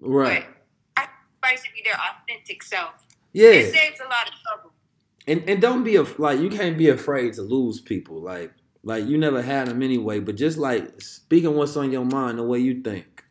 right. 0.00 0.46
But 0.96 1.08
I 1.44 1.56
should 1.56 1.74
be 1.74 1.82
their 1.84 1.94
authentic 1.94 2.62
self. 2.62 3.04
Yeah. 3.32 3.48
It 3.50 3.72
saves 3.72 3.98
a 4.00 4.04
lot 4.04 4.28
of 4.28 4.34
trouble. 4.46 4.72
and 5.26 5.42
and 5.48 5.60
don't 5.60 5.84
be 5.84 5.96
a 5.96 6.04
like 6.18 6.40
you 6.40 6.48
can't 6.50 6.78
be 6.78 6.88
afraid 6.88 7.32
to 7.34 7.42
lose 7.42 7.80
people 7.80 8.20
like 8.20 8.52
like 8.82 9.04
you 9.06 9.16
never 9.18 9.42
had 9.42 9.68
them 9.68 9.82
anyway 9.82 10.18
but 10.20 10.36
just 10.36 10.58
like 10.58 11.00
speaking 11.00 11.54
what's 11.54 11.76
on 11.76 11.92
your 11.92 12.04
mind 12.04 12.38
the 12.38 12.42
way 12.42 12.58
you 12.58 12.82
think 12.82 13.21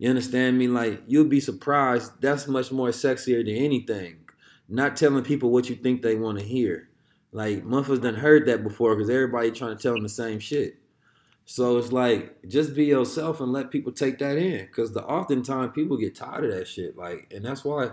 you 0.00 0.08
understand 0.10 0.58
me 0.58 0.66
like 0.66 1.00
you'll 1.06 1.24
be 1.24 1.38
surprised 1.38 2.10
that's 2.20 2.48
much 2.48 2.72
more 2.72 2.88
sexier 2.88 3.44
than 3.44 3.54
anything 3.54 4.16
not 4.68 4.96
telling 4.96 5.22
people 5.22 5.50
what 5.50 5.70
you 5.70 5.76
think 5.76 6.02
they 6.02 6.16
want 6.16 6.38
to 6.38 6.44
hear 6.44 6.88
like 7.30 7.64
motherfuckers 7.64 8.02
done 8.02 8.14
heard 8.14 8.46
that 8.46 8.64
before 8.64 8.96
because 8.96 9.08
everybody 9.08 9.52
trying 9.52 9.76
to 9.76 9.80
tell 9.80 9.92
them 9.92 10.02
the 10.02 10.08
same 10.08 10.40
shit 10.40 10.78
so 11.44 11.78
it's 11.78 11.92
like 11.92 12.36
just 12.48 12.74
be 12.74 12.86
yourself 12.86 13.40
and 13.40 13.52
let 13.52 13.70
people 13.70 13.92
take 13.92 14.18
that 14.18 14.36
in 14.36 14.66
because 14.66 14.92
the 14.92 15.04
oftentimes 15.04 15.72
people 15.74 15.96
get 15.96 16.16
tired 16.16 16.44
of 16.44 16.50
that 16.50 16.66
shit 16.66 16.96
like 16.96 17.32
and 17.32 17.44
that's 17.44 17.64
why 17.64 17.90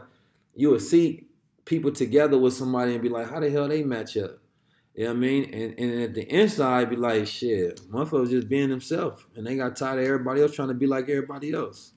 you 0.57 0.69
will 0.69 0.79
see 0.79 1.27
people 1.67 1.91
together 1.91 2.37
with 2.37 2.53
somebody 2.53 2.93
and 2.93 3.03
be 3.03 3.09
like, 3.09 3.29
how 3.29 3.39
the 3.39 3.49
hell 3.49 3.67
they 3.67 3.83
match 3.83 4.17
up? 4.17 4.39
You 4.95 5.03
know 5.03 5.11
what 5.11 5.17
I 5.17 5.19
mean? 5.19 5.53
And 5.53 5.79
and 5.79 6.01
at 6.01 6.13
the 6.15 6.23
inside 6.23 6.89
be 6.89 6.95
like, 6.95 7.27
shit, 7.27 7.79
motherfuckers 7.91 8.31
just 8.31 8.49
being 8.49 8.69
themselves. 8.69 9.23
And 9.35 9.45
they 9.45 9.55
got 9.55 9.75
tired 9.75 9.99
of 9.99 10.05
everybody 10.05 10.41
else 10.41 10.55
trying 10.55 10.69
to 10.69 10.73
be 10.73 10.87
like 10.87 11.07
everybody 11.07 11.53
else. 11.53 11.93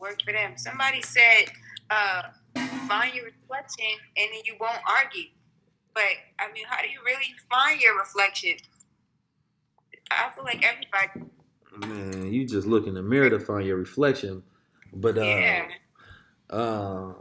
Work 0.00 0.22
for 0.24 0.32
them. 0.32 0.54
Somebody 0.56 1.02
said, 1.02 1.50
uh, 1.90 2.22
find 2.88 3.14
your 3.14 3.26
reflection 3.26 3.86
and 4.16 4.28
then 4.32 4.40
you 4.44 4.54
won't 4.60 4.80
argue. 4.88 5.26
But 5.94 6.04
I 6.38 6.52
mean, 6.52 6.64
how 6.68 6.82
do 6.82 6.88
you 6.88 7.00
really 7.04 7.34
find 7.50 7.80
your 7.80 7.98
reflection? 7.98 8.54
I 10.10 10.30
feel 10.30 10.44
like 10.44 10.64
everybody, 10.64 11.30
Man, 11.86 12.32
you 12.32 12.46
just 12.46 12.66
look 12.66 12.86
in 12.86 12.94
the 12.94 13.02
mirror 13.02 13.30
to 13.30 13.38
find 13.38 13.66
your 13.66 13.76
reflection. 13.76 14.42
But 14.92 15.18
uh 15.18 15.22
yeah, 15.22 15.66
uh 16.48 17.12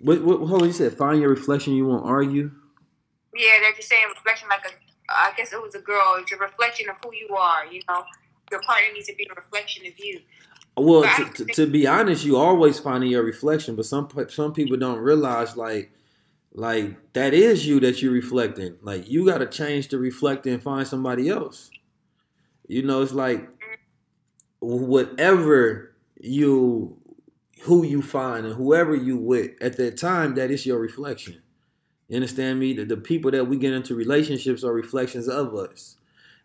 what, 0.00 0.22
what 0.24 0.38
hold 0.40 0.62
on, 0.62 0.68
you 0.68 0.72
said 0.72 0.94
find 0.94 1.20
your 1.20 1.30
reflection, 1.30 1.74
you 1.74 1.86
won't 1.86 2.06
argue? 2.06 2.50
yeah, 3.34 3.52
they're 3.60 3.72
just 3.74 3.88
saying 3.88 4.04
reflection 4.08 4.48
like 4.48 4.64
a. 4.66 4.70
I 5.08 5.32
guess 5.36 5.52
it 5.52 5.60
was 5.60 5.74
a 5.74 5.80
girl. 5.80 6.16
It's 6.18 6.32
a 6.32 6.36
reflection 6.36 6.88
of 6.88 6.96
who 7.04 7.14
you 7.14 7.34
are. 7.36 7.66
You 7.66 7.80
know, 7.88 8.04
your 8.50 8.60
partner 8.62 8.88
needs 8.94 9.08
to 9.08 9.14
be 9.14 9.28
a 9.30 9.34
reflection 9.34 9.84
of 9.86 9.98
you. 9.98 10.20
Well, 10.76 11.02
to, 11.02 11.44
to, 11.44 11.44
to 11.54 11.66
be 11.66 11.86
honest, 11.86 12.24
you 12.24 12.36
always 12.36 12.78
finding 12.78 13.10
your 13.10 13.22
reflection, 13.22 13.76
but 13.76 13.84
some 13.84 14.08
some 14.28 14.52
people 14.54 14.76
don't 14.78 14.98
realize 14.98 15.56
like 15.56 15.92
like 16.54 17.12
that 17.12 17.34
is 17.34 17.66
you 17.66 17.80
that 17.80 18.02
you're 18.02 18.12
reflecting. 18.12 18.76
Like 18.82 19.08
you 19.08 19.26
got 19.26 19.38
to 19.38 19.46
change 19.46 19.88
to 19.88 19.98
reflect 19.98 20.46
and 20.46 20.62
find 20.62 20.86
somebody 20.86 21.28
else. 21.28 21.70
You 22.66 22.82
know, 22.82 23.02
it's 23.02 23.12
like 23.12 23.48
whatever 24.60 25.94
you 26.20 26.96
who 27.62 27.84
you 27.84 28.02
find 28.02 28.46
and 28.46 28.54
whoever 28.54 28.94
you 28.94 29.16
with 29.16 29.50
at 29.60 29.76
that 29.76 29.96
time, 29.96 30.34
that 30.34 30.50
is 30.50 30.66
your 30.66 30.78
reflection. 30.78 31.42
You 32.08 32.16
understand 32.16 32.58
me? 32.58 32.74
The, 32.74 32.84
the 32.84 32.96
people 32.96 33.30
that 33.30 33.46
we 33.46 33.56
get 33.56 33.72
into 33.72 33.94
relationships 33.94 34.64
are 34.64 34.72
reflections 34.72 35.28
of 35.28 35.54
us. 35.54 35.96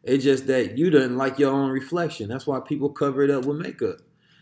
It's 0.03 0.23
just 0.23 0.47
that 0.47 0.77
you 0.77 0.89
didn't 0.89 1.17
like 1.17 1.39
your 1.39 1.51
own 1.51 1.71
reflection. 1.71 2.29
That's 2.29 2.47
why 2.47 2.59
people 2.59 2.89
cover 2.89 3.23
it 3.23 3.31
up 3.31 3.45
with 3.45 3.57
makeup. 3.57 3.97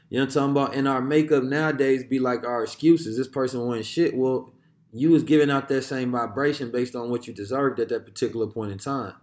You 0.10 0.20
know 0.20 0.26
what 0.26 0.36
I'm 0.36 0.54
talking 0.56 0.64
about? 0.64 0.76
And 0.76 0.88
our 0.88 1.02
makeup 1.02 1.44
nowadays 1.44 2.04
be 2.04 2.20
like 2.20 2.46
our 2.46 2.64
excuses. 2.64 3.18
This 3.18 3.28
person 3.28 3.62
wasn't 3.62 3.86
shit. 3.86 4.16
Well, 4.16 4.54
you 4.92 5.12
was 5.12 5.24
giving 5.24 5.50
out 5.50 5.68
that 5.68 5.84
same 5.84 6.12
vibration 6.12 6.72
based 6.72 6.96
on 6.96 7.10
what 7.10 7.28
you 7.28 7.34
deserved 7.34 7.80
at 7.80 7.90
that 7.90 8.06
particular 8.06 8.48
point 8.48 8.72
in 8.72 8.78
time. 8.78 9.16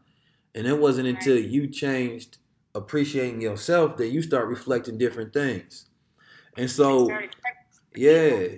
And 0.54 0.66
it 0.66 0.78
wasn't 0.78 1.08
until 1.08 1.38
you 1.38 1.68
changed 1.68 2.38
appreciating 2.74 3.40
yourself 3.40 3.96
that 3.96 4.08
you 4.08 4.22
start 4.22 4.48
reflecting 4.48 4.98
different 4.98 5.32
things. 5.32 5.86
And 6.56 6.70
so, 6.70 7.08
yeah, 7.96 8.48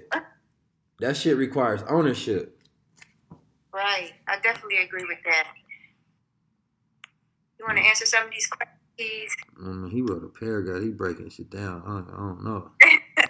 that 1.01 1.17
shit 1.17 1.37
requires 1.37 1.83
ownership. 1.89 2.61
Right. 3.73 4.13
I 4.27 4.39
definitely 4.41 4.79
agree 4.79 5.05
with 5.05 5.19
that. 5.25 5.49
You 7.59 7.67
want 7.67 7.79
to 7.79 7.85
answer 7.85 8.07
some 8.07 8.25
of 8.25 8.31
these 8.31 8.47
questions? 8.47 8.74
Mm, 9.61 9.91
he 9.91 10.03
wrote 10.03 10.25
a 10.25 10.29
paragraph. 10.29 10.83
He 10.83 10.91
breaking 10.91 11.31
shit 11.31 11.51
down. 11.51 11.83
I, 11.87 12.13
I 12.13 12.17
don't 12.17 12.45
know. 12.45 12.71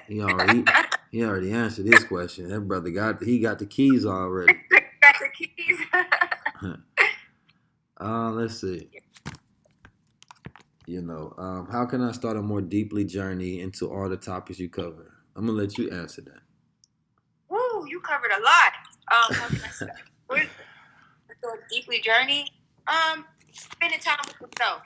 He 0.07 0.21
already 0.21 0.65
he 1.11 1.25
already 1.25 1.51
answered 1.51 1.87
this 1.87 2.05
question. 2.05 2.49
That 2.49 2.61
brother 2.61 2.91
got 2.91 3.23
he 3.23 3.39
got 3.39 3.59
the 3.59 3.65
keys 3.65 4.05
already. 4.05 4.53
Got 5.01 5.17
the 5.21 5.29
keys. 5.33 5.79
Uh, 8.01 8.31
let's 8.33 8.61
see. 8.61 8.91
You 10.87 11.01
know, 11.01 11.33
um, 11.39 11.69
how 11.71 11.87
can 11.87 12.03
I 12.03 12.13
start 12.13 12.37
a 12.37 12.43
more 12.43 12.61
deeply 12.61 13.05
journey 13.05 13.61
into 13.61 13.91
all 13.91 14.09
the 14.09 14.17
topics 14.17 14.59
you 14.59 14.69
cover? 14.69 15.15
I'm 15.37 15.47
gonna 15.47 15.57
let 15.57 15.79
you 15.79 15.91
answer 15.91 16.21
that. 16.23 16.43
Woo, 17.49 17.87
you 17.89 18.01
covered 18.01 18.33
a 18.33 18.43
lot. 18.43 18.73
Um, 19.11 19.35
how 19.37 19.49
can 19.49 19.61
I 19.65 19.93
what- 20.27 20.49
so 21.43 21.57
deeply 21.71 22.01
journey. 22.01 22.51
Um, 22.87 23.25
spending 23.53 24.01
time 24.01 24.19
with 24.27 24.51
yourself. 24.51 24.83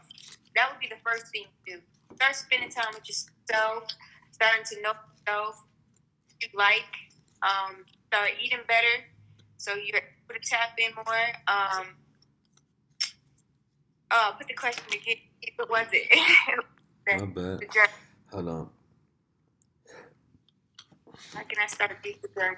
That 0.58 0.72
would 0.72 0.80
be 0.80 0.88
the 0.88 1.00
first 1.06 1.30
thing 1.30 1.44
to 1.44 1.72
do. 1.72 1.80
Start 2.16 2.34
spending 2.34 2.68
time 2.68 2.90
with 2.92 3.06
yourself. 3.06 3.84
Starting 4.32 4.64
to 4.70 4.82
know 4.82 4.92
yourself. 5.14 5.62
You 6.42 6.48
like. 6.52 6.90
Um, 7.46 7.84
start 8.08 8.30
eating 8.42 8.58
better, 8.66 9.06
so 9.56 9.74
you're 9.74 10.02
able 10.02 10.34
to 10.34 10.42
tap 10.42 10.76
in 10.78 10.92
more. 10.96 11.28
Um, 11.46 11.86
uh, 14.10 14.32
put 14.32 14.48
the 14.48 14.54
question 14.54 14.84
again. 14.90 15.22
What 15.54 15.70
was 15.70 15.86
it? 15.92 16.08
My 17.20 17.26
bad. 17.26 17.60
The. 17.60 17.88
Hold 18.32 18.48
on. 18.48 18.70
How 21.34 21.42
can 21.44 21.58
I 21.62 21.68
start 21.68 21.92
a 21.92 22.02
deeper 22.02 22.28
journey? 22.36 22.56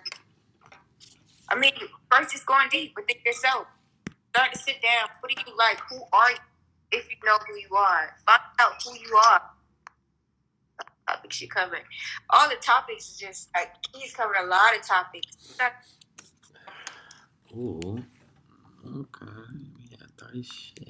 I 1.50 1.54
mean, 1.58 1.72
first 2.10 2.32
just 2.32 2.46
going 2.46 2.68
deep 2.70 2.94
within 2.96 3.16
yourself. 3.26 3.66
Start 4.34 4.52
to 4.54 4.58
sit 4.58 4.76
down. 4.80 5.10
What 5.20 5.30
do 5.36 5.42
you 5.46 5.56
like? 5.58 5.78
Who 5.90 6.00
are 6.14 6.30
you? 6.30 6.36
If 6.92 7.10
you 7.10 7.16
know 7.24 7.38
who 7.46 7.56
you 7.58 7.76
are, 7.76 8.16
find 8.26 8.40
out 8.60 8.82
who 8.84 8.94
you 8.94 9.16
are. 9.16 9.42
Topics 11.08 11.40
you 11.42 11.48
covered. 11.48 11.82
All 12.30 12.48
the 12.48 12.56
topics 12.56 13.10
is 13.12 13.18
just 13.18 13.50
like 13.54 13.70
he's 13.94 14.14
covered 14.14 14.36
a 14.42 14.46
lot 14.46 14.76
of 14.78 14.86
topics. 14.86 15.26
Ooh. 17.56 18.04
Okay. 18.86 19.32
Yeah, 19.90 19.98
37. 20.18 20.89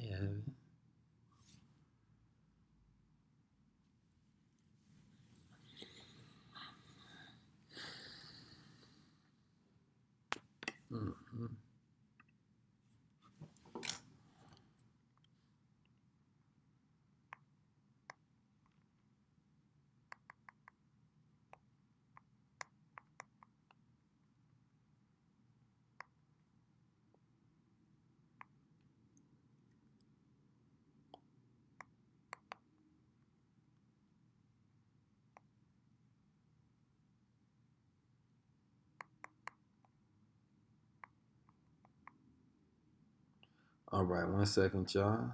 All 43.91 44.05
right, 44.05 44.27
one 44.29 44.45
second, 44.45 44.93
y'all. 44.93 45.31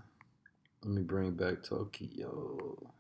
Let 0.83 0.93
me 0.93 1.03
bring 1.03 1.31
back 1.33 1.63
Tokyo. 1.63 2.93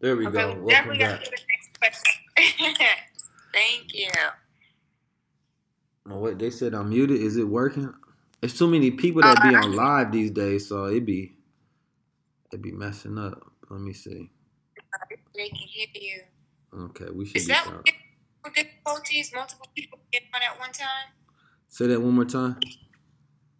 There 0.00 0.16
we 0.16 0.28
Okay, 0.28 0.28
go. 0.28 0.54
we 0.54 0.54
Welcome 0.54 0.66
definitely 0.68 0.98
got 0.98 1.12
back. 1.12 1.20
to 1.24 1.30
the 1.30 1.38
next 1.50 1.78
question. 1.80 2.86
Thank 3.54 3.94
you. 3.94 4.10
Oh, 6.10 6.18
wait, 6.20 6.38
they 6.38 6.50
said 6.50 6.74
I'm 6.74 6.90
muted. 6.90 7.20
Is 7.20 7.36
it 7.38 7.48
working? 7.48 7.92
There's 8.40 8.58
too 8.58 8.68
many 8.68 8.90
people 8.92 9.22
that 9.24 9.42
be 9.42 9.54
uh, 9.54 9.62
on 9.62 9.76
live 9.76 10.12
these 10.12 10.30
days, 10.32 10.68
so 10.68 10.86
it'd 10.86 11.06
be 11.06 11.34
it'd 12.52 12.62
be 12.62 12.72
messing 12.72 13.18
up. 13.18 13.52
Let 13.70 13.80
me 13.80 13.94
see. 13.94 14.30
They 15.34 15.48
can 15.48 15.56
hear 15.56 15.86
you. 15.94 16.22
Okay, 16.72 17.06
we 17.12 17.26
should 17.26 17.36
Is 17.36 17.48
that 17.48 17.66
what 17.66 18.54
difficulties? 18.54 19.32
Multiple 19.34 19.68
people 19.74 19.98
getting 20.12 20.28
on 20.34 20.42
at 20.42 20.58
one 20.58 20.72
time? 20.72 21.12
Say 21.68 21.86
that 21.88 22.00
one 22.00 22.14
more 22.14 22.24
time. 22.24 22.58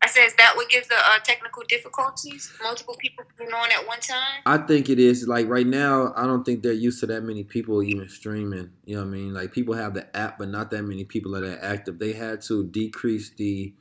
I 0.02 0.06
said, 0.06 0.26
is 0.26 0.34
that 0.34 0.52
what 0.54 0.68
gives 0.68 0.86
the 0.88 0.96
uh, 0.96 1.18
technical 1.24 1.62
difficulties? 1.66 2.52
Multiple 2.62 2.94
people 2.98 3.24
getting 3.38 3.54
on 3.54 3.72
at 3.72 3.86
one 3.88 4.00
time? 4.00 4.42
I 4.44 4.58
think 4.58 4.90
it 4.90 4.98
is 4.98 5.26
like 5.26 5.48
right 5.48 5.66
now. 5.66 6.12
I 6.14 6.26
don't 6.26 6.44
think 6.44 6.62
they're 6.62 6.72
used 6.72 7.00
to 7.00 7.06
that 7.06 7.22
many 7.22 7.42
people 7.42 7.82
even 7.82 8.08
streaming. 8.10 8.70
You 8.84 8.96
know 8.96 9.02
what 9.02 9.08
I 9.08 9.12
mean? 9.12 9.32
Like 9.32 9.52
people 9.52 9.74
have 9.74 9.94
the 9.94 10.14
app, 10.14 10.38
but 10.38 10.48
not 10.48 10.70
that 10.72 10.82
many 10.82 11.04
people 11.04 11.34
are 11.34 11.40
that 11.40 11.64
active. 11.64 11.98
They 11.98 12.12
had 12.12 12.42
to 12.42 12.66
decrease 12.66 13.30
the 13.30 13.74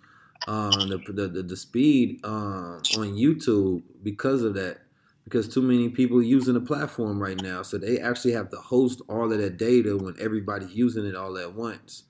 um 0.47 0.89
the 0.89 0.97
the, 0.97 1.27
the, 1.27 1.43
the 1.43 1.57
speed 1.57 2.21
um 2.23 2.81
on 2.93 3.15
YouTube 3.15 3.83
because 4.01 4.43
of 4.43 4.53
that. 4.55 4.79
Because 5.24 5.47
too 5.47 5.61
many 5.61 5.89
people 5.89 6.21
using 6.21 6.53
the 6.53 6.61
platform 6.61 7.21
right 7.21 7.41
now, 7.41 7.61
so 7.61 7.78
they 7.78 7.99
actually 7.99 8.34
have 8.34 8.49
to 8.49 8.57
host 8.57 9.01
all 9.07 9.32
of 9.32 9.39
that 9.39 9.57
data 9.57 9.97
when 9.97 10.15
everybody's 10.19 10.74
using 10.74 11.05
it 11.05 11.15
all 11.15 11.38
at 11.38 11.53
once. 11.53 12.03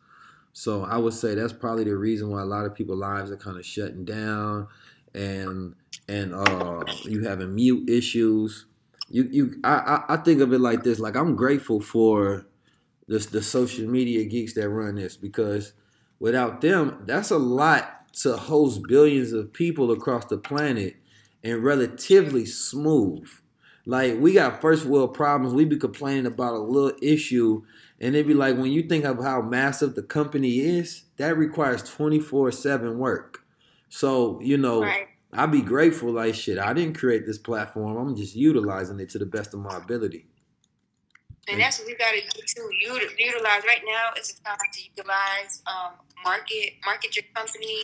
So 0.53 0.83
I 0.83 0.97
would 0.97 1.13
say 1.13 1.35
that's 1.35 1.53
probably 1.53 1.83
the 1.83 1.95
reason 1.95 2.29
why 2.29 2.41
a 2.41 2.45
lot 2.45 2.65
of 2.65 2.75
people 2.75 2.95
lives 2.95 3.31
are 3.31 3.37
kind 3.37 3.57
of 3.57 3.65
shutting 3.65 4.05
down, 4.05 4.67
and 5.13 5.75
and 6.07 6.33
uh, 6.33 6.83
you 7.03 7.23
having 7.23 7.55
mute 7.55 7.89
issues. 7.89 8.65
You 9.09 9.27
you 9.29 9.59
I, 9.63 10.03
I 10.09 10.17
think 10.17 10.41
of 10.41 10.53
it 10.53 10.59
like 10.59 10.83
this. 10.83 10.99
Like 10.99 11.15
I'm 11.15 11.35
grateful 11.35 11.81
for 11.81 12.45
the 13.07 13.19
the 13.19 13.41
social 13.41 13.87
media 13.87 14.25
geeks 14.25 14.53
that 14.53 14.69
run 14.69 14.95
this 14.95 15.17
because 15.17 15.73
without 16.19 16.61
them, 16.61 17.03
that's 17.05 17.31
a 17.31 17.37
lot 17.37 18.11
to 18.13 18.37
host 18.37 18.81
billions 18.87 19.33
of 19.33 19.51
people 19.53 19.91
across 19.91 20.25
the 20.25 20.37
planet 20.37 20.95
and 21.43 21.63
relatively 21.63 22.45
smooth. 22.45 23.27
Like 23.85 24.17
we 24.19 24.33
got 24.33 24.61
first 24.61 24.85
world 24.85 25.13
problems. 25.13 25.53
We 25.53 25.65
be 25.65 25.77
complaining 25.77 26.25
about 26.25 26.53
a 26.53 26.59
little 26.59 26.97
issue, 27.01 27.63
and 27.99 28.15
it'd 28.15 28.27
be 28.27 28.33
like 28.33 28.57
when 28.57 28.71
you 28.71 28.83
think 28.83 29.03
of 29.03 29.21
how 29.21 29.41
massive 29.41 29.95
the 29.95 30.03
company 30.03 30.59
is, 30.59 31.03
that 31.17 31.37
requires 31.37 31.83
twenty 31.83 32.19
four 32.19 32.51
seven 32.51 32.97
work. 32.97 33.43
So 33.89 34.39
you 34.41 34.57
know, 34.57 34.81
Right. 34.81 35.07
I 35.33 35.45
be 35.47 35.61
grateful. 35.61 36.11
Like 36.13 36.35
shit, 36.35 36.57
I 36.57 36.71
didn't 36.73 36.97
create 36.97 37.25
this 37.25 37.37
platform. 37.37 37.97
I'm 37.97 38.15
just 38.15 38.35
utilizing 38.35 38.99
it 38.99 39.09
to 39.09 39.19
the 39.19 39.25
best 39.25 39.53
of 39.53 39.59
my 39.59 39.77
ability. 39.77 40.27
And 41.49 41.59
that's 41.59 41.77
what 41.79 41.87
we 41.87 41.95
got 41.95 42.11
to 42.11 42.21
do 42.21 42.41
too. 42.47 42.69
Utilize 43.17 43.63
right 43.67 43.81
now 43.85 44.11
is 44.17 44.29
a 44.29 44.43
time 44.43 44.57
to 44.71 44.81
utilize, 44.95 45.61
um, 45.67 45.91
market, 46.23 46.75
market 46.85 47.17
your 47.17 47.25
company. 47.35 47.83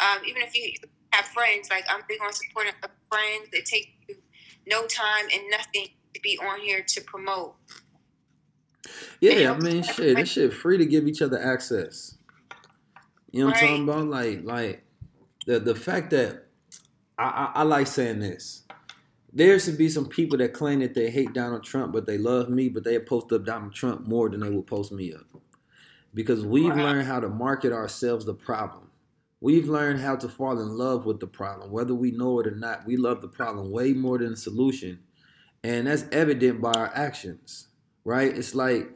Um, 0.00 0.22
even 0.26 0.40
if 0.42 0.56
you 0.56 0.72
have 1.12 1.26
friends, 1.26 1.68
like 1.70 1.84
I'm 1.88 2.02
big 2.08 2.20
on 2.22 2.32
supporting 2.32 2.72
friends. 3.10 3.48
It 3.52 3.66
takes 3.66 3.88
you 4.08 4.16
no 4.66 4.86
time 4.86 5.26
and 5.32 5.42
nothing 5.50 5.88
to 6.14 6.20
be 6.20 6.38
on 6.38 6.60
here 6.60 6.84
to 6.86 7.00
promote. 7.02 7.54
Yeah, 9.20 9.52
I 9.52 9.58
mean, 9.58 9.82
shit, 9.82 10.16
that 10.16 10.28
shit 10.28 10.52
free 10.52 10.78
to 10.78 10.86
give 10.86 11.06
each 11.08 11.22
other 11.22 11.42
access. 11.42 12.16
You 13.32 13.40
know 13.40 13.46
what 13.46 13.62
I'm 13.62 13.68
talking 13.68 13.84
about? 13.88 14.06
Like, 14.08 14.44
like 14.44 14.84
the 15.46 15.60
the 15.60 15.74
fact 15.74 16.10
that 16.10 16.46
I, 17.18 17.24
I, 17.24 17.60
I 17.60 17.62
like 17.64 17.86
saying 17.86 18.20
this. 18.20 18.62
There 19.32 19.58
should 19.58 19.76
be 19.76 19.88
some 19.90 20.06
people 20.08 20.38
that 20.38 20.54
claim 20.54 20.80
that 20.80 20.94
they 20.94 21.10
hate 21.10 21.34
Donald 21.34 21.62
Trump, 21.62 21.92
but 21.92 22.06
they 22.06 22.16
love 22.18 22.48
me, 22.48 22.68
but 22.70 22.84
they 22.84 22.98
post 22.98 23.32
up 23.32 23.44
Donald 23.44 23.74
Trump 23.74 24.06
more 24.06 24.30
than 24.30 24.40
they 24.40 24.50
will 24.50 24.62
post 24.62 24.92
me 24.92 25.12
up. 25.12 25.26
Because 26.14 26.44
we've 26.44 26.74
Wow. 26.74 26.82
learned 26.84 27.06
how 27.06 27.20
to 27.20 27.28
market 27.28 27.72
ourselves 27.72 28.24
the 28.24 28.34
problem. 28.34 28.85
We've 29.40 29.68
learned 29.68 30.00
how 30.00 30.16
to 30.16 30.28
fall 30.28 30.58
in 30.58 30.78
love 30.78 31.04
with 31.04 31.20
the 31.20 31.26
problem, 31.26 31.70
whether 31.70 31.94
we 31.94 32.10
know 32.10 32.40
it 32.40 32.46
or 32.46 32.56
not. 32.56 32.86
We 32.86 32.96
love 32.96 33.20
the 33.20 33.28
problem 33.28 33.70
way 33.70 33.92
more 33.92 34.18
than 34.18 34.30
the 34.30 34.36
solution, 34.36 35.00
and 35.62 35.86
that's 35.86 36.04
evident 36.10 36.62
by 36.62 36.72
our 36.72 36.90
actions, 36.94 37.68
right? 38.04 38.34
It's 38.34 38.54
like 38.54 38.88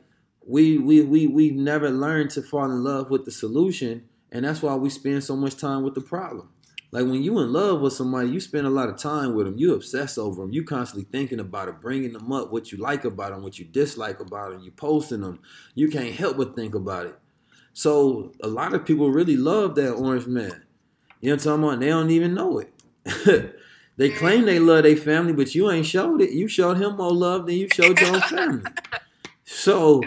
we 0.47 0.79
we 0.79 1.03
we 1.03 1.27
we've 1.27 1.55
never 1.55 1.91
learned 1.91 2.31
to 2.31 2.43
fall 2.43 2.65
in 2.65 2.83
love 2.83 3.11
with 3.11 3.27
the 3.27 3.31
solution, 3.31 4.09
and 4.33 4.47
that's 4.47 4.63
why 4.63 4.75
we 4.77 4.89
spend 4.89 5.25
so 5.25 5.37
much 5.37 5.57
time 5.57 5.83
with 5.83 5.95
the 5.95 6.01
problem. 6.01 6.49
Like 6.93 7.05
when 7.05 7.23
you 7.23 7.39
in 7.39 7.53
love 7.53 7.83
with 7.83 7.93
somebody, 7.93 8.31
you 8.31 8.41
spend 8.41 8.67
a 8.67 8.71
lot 8.71 8.89
of 8.89 8.97
time 8.97 9.35
with 9.35 9.47
them. 9.47 9.59
You 9.59 9.75
obsess 9.75 10.19
over 10.19 10.43
them. 10.43 10.53
You 10.53 10.65
constantly 10.65 11.07
thinking 11.13 11.39
about 11.39 11.69
it, 11.69 11.81
bringing 11.81 12.15
them 12.15 12.33
up, 12.33 12.51
what 12.51 12.73
you 12.73 12.79
like 12.79 13.05
about 13.05 13.31
them, 13.31 13.43
what 13.43 13.59
you 13.59 13.65
dislike 13.67 14.19
about 14.19 14.53
them. 14.53 14.63
You 14.63 14.73
posting 14.73 15.21
them. 15.21 15.39
You 15.75 15.89
can't 15.89 16.15
help 16.15 16.39
but 16.39 16.57
think 16.57 16.75
about 16.75 17.07
it. 17.07 17.19
So 17.73 18.33
a 18.43 18.49
lot 18.49 18.75
of 18.75 18.85
people 18.85 19.11
really 19.11 19.37
love 19.37 19.75
that 19.77 19.93
orange 19.93 20.27
man. 20.27 20.65
You 21.21 21.31
know 21.31 21.35
what 21.35 21.47
I'm 21.47 21.61
talking 21.61 21.65
about? 21.65 21.81
They 21.81 21.89
don't 21.89 22.11
even 22.11 22.35
know 22.35 22.59
it. 22.59 23.55
they 23.97 24.11
claim 24.11 24.45
they 24.45 24.59
love 24.59 24.85
their 24.85 24.97
family, 24.97 25.33
but 25.33 25.55
you 25.55 25.71
ain't 25.71 25.87
showed 25.87 26.21
it. 26.21 26.33
You 26.33 26.49
showed 26.49 26.79
him 26.79 26.97
more 26.97 27.13
love 27.13 27.47
than 27.47 27.57
you 27.57 27.69
showed 27.73 28.01
your 28.01 28.15
own 28.15 28.21
family. 28.23 28.71
So, 29.53 30.01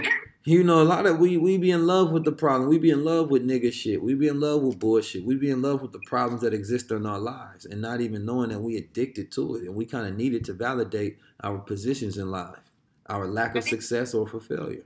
you 0.45 0.63
know, 0.63 0.81
a 0.81 0.83
lot 0.83 1.05
of 1.05 1.19
we 1.19 1.35
we 1.35 1.57
be 1.57 1.69
in 1.69 1.85
love 1.85 2.13
with 2.13 2.23
the 2.23 2.31
problem. 2.31 2.69
We 2.69 2.79
be 2.79 2.91
in 2.91 3.03
love 3.03 3.29
with 3.29 3.45
nigga 3.45 3.73
shit. 3.73 4.01
We 4.01 4.13
be 4.13 4.29
in 4.29 4.39
love 4.39 4.61
with 4.61 4.79
bullshit. 4.79 5.25
We 5.25 5.35
be 5.35 5.51
in 5.51 5.61
love 5.61 5.81
with 5.81 5.91
the 5.91 5.99
problems 5.99 6.41
that 6.41 6.53
exist 6.53 6.91
in 6.91 7.05
our 7.05 7.19
lives 7.19 7.65
and 7.65 7.81
not 7.81 7.99
even 7.99 8.25
knowing 8.25 8.49
that 8.49 8.61
we 8.61 8.77
addicted 8.77 9.33
to 9.33 9.55
it. 9.55 9.63
And 9.63 9.75
we 9.75 9.85
kind 9.85 10.07
of 10.07 10.15
needed 10.15 10.45
to 10.45 10.53
validate 10.53 11.17
our 11.43 11.59
positions 11.59 12.17
in 12.17 12.31
life, 12.31 12.59
our 13.07 13.27
lack 13.27 13.57
of 13.57 13.65
success 13.65 14.13
or 14.13 14.25
for 14.27 14.39
failure. 14.39 14.85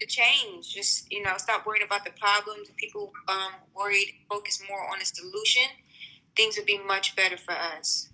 To 0.00 0.06
change. 0.06 0.74
Just 0.74 1.10
you 1.12 1.22
know, 1.22 1.36
stop 1.36 1.66
worrying 1.66 1.84
about 1.84 2.04
the 2.04 2.10
problems. 2.12 2.68
People 2.76 3.12
um, 3.28 3.52
worried, 3.74 4.14
focus 4.28 4.62
more 4.68 4.90
on 4.90 4.98
the 4.98 5.04
solution. 5.04 5.64
Things 6.36 6.56
would 6.56 6.66
be 6.66 6.78
much 6.78 7.16
better 7.16 7.36
for 7.36 7.52
us. 7.52 8.08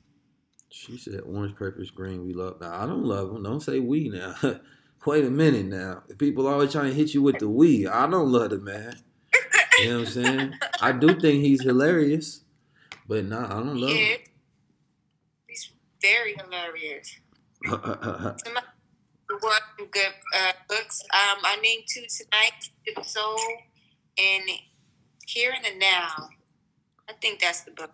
She 0.71 0.99
said 0.99 1.21
orange, 1.21 1.55
purple, 1.55 1.85
green. 1.95 2.27
We 2.27 2.35
love. 2.35 2.61
Now 2.61 2.83
I 2.83 2.87
don't 2.87 3.05
love 3.05 3.33
them. 3.33 3.43
Don't 3.43 3.61
say 3.61 3.81
we 3.81 4.09
now. 4.09 4.35
Wait 5.07 5.25
a 5.25 5.31
minute 5.31 5.67
now. 5.67 6.03
People 6.19 6.49
always 6.49 6.73
trying 6.73 6.91
to 6.91 6.95
hit 6.95 7.15
you 7.15 7.23
with 7.23 7.39
the 7.39 7.49
we. 7.49 7.87
I 7.87 8.09
don't 8.09 8.33
love 8.33 8.51
the 8.51 8.59
man. 8.59 8.97
You 9.79 9.89
know 9.91 9.99
what 10.01 10.07
I'm 10.09 10.13
saying? 10.13 10.55
I 10.81 10.93
do 10.93 11.21
think 11.21 11.45
he's 11.45 11.63
hilarious, 11.63 12.41
but 13.07 13.25
nah, 13.25 13.45
I 13.45 13.61
don't 13.61 13.77
love 13.77 13.91
Yeah. 13.91 14.17
He's 15.47 15.71
very 16.01 16.35
hilarious. 16.35 17.17
him. 17.65 18.59
One 19.41 19.89
good 19.91 20.13
uh, 20.35 20.53
books. 20.69 21.03
Um, 21.13 21.39
I 21.45 21.57
named 21.63 21.85
two 21.89 22.05
tonight: 22.09 22.71
The 22.87 23.03
Soul 23.03 23.39
and 24.19 24.45
Here 25.27 25.53
and 25.55 25.65
the 25.65 25.79
Now. 25.79 26.29
I 27.09 27.13
think 27.21 27.41
that's 27.41 27.63
the 27.63 27.71
book. 27.73 27.93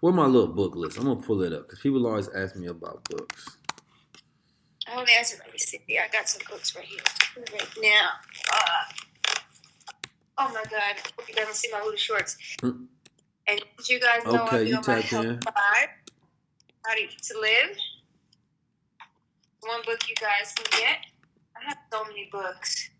Where 0.00 0.12
my 0.12 0.26
little 0.26 0.48
book 0.48 0.76
list? 0.76 0.98
I'm 0.98 1.04
gonna 1.04 1.20
pull 1.20 1.42
it 1.42 1.52
up 1.52 1.66
because 1.66 1.80
people 1.80 2.06
always 2.06 2.28
ask 2.28 2.56
me 2.56 2.68
about 2.68 3.04
books. 3.10 3.56
Oh, 4.90 5.04
that's 5.06 5.38
let 5.38 5.52
me 5.52 5.58
see. 5.58 5.80
I 5.98 6.08
got 6.12 6.28
some 6.28 6.42
books 6.48 6.74
right 6.74 6.84
here. 6.84 7.00
Right 7.52 7.68
now. 7.82 8.10
Uh, 8.52 9.36
oh 10.38 10.48
my 10.48 10.62
God! 10.70 10.72
I 10.74 10.96
hope 11.16 11.28
you 11.28 11.34
guys 11.34 11.44
don't 11.46 11.54
see 11.56 11.68
my 11.72 11.78
little 11.82 11.96
shorts. 11.96 12.36
Hmm. 12.60 12.84
And 13.48 13.60
did 13.78 13.88
you 13.88 14.00
guys 14.00 14.24
know 14.24 14.44
Okay, 14.44 14.56
I 14.58 14.64
be 14.64 14.68
you 14.70 14.76
on 14.76 14.84
my 14.86 14.94
tapped 14.94 15.08
health 15.08 15.24
in. 15.24 15.40
five? 15.42 15.88
How 16.84 16.94
to 16.94 17.06
to 17.06 17.40
live. 17.40 17.76
One 19.62 19.82
book 19.84 19.98
you 20.08 20.14
guys 20.14 20.52
can 20.54 20.66
get. 20.80 20.98
I 21.56 21.64
have 21.68 21.78
so 21.92 22.04
many 22.04 22.28
books. 22.30 22.90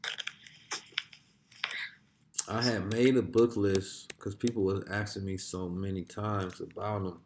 I 2.49 2.63
had 2.63 2.93
made 2.93 3.17
a 3.17 3.23
book 3.23 3.57
list 3.57 4.09
because 4.09 4.35
people 4.35 4.63
was 4.65 4.83
asking 4.91 5.25
me 5.27 5.37
so 5.37 5.69
many 5.69 6.03
times 6.03 6.61
about 6.61 7.03
them. 7.05 7.21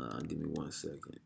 Uh, 0.00 0.18
give 0.20 0.38
me 0.38 0.48
one 0.52 0.72
second. 0.72 1.20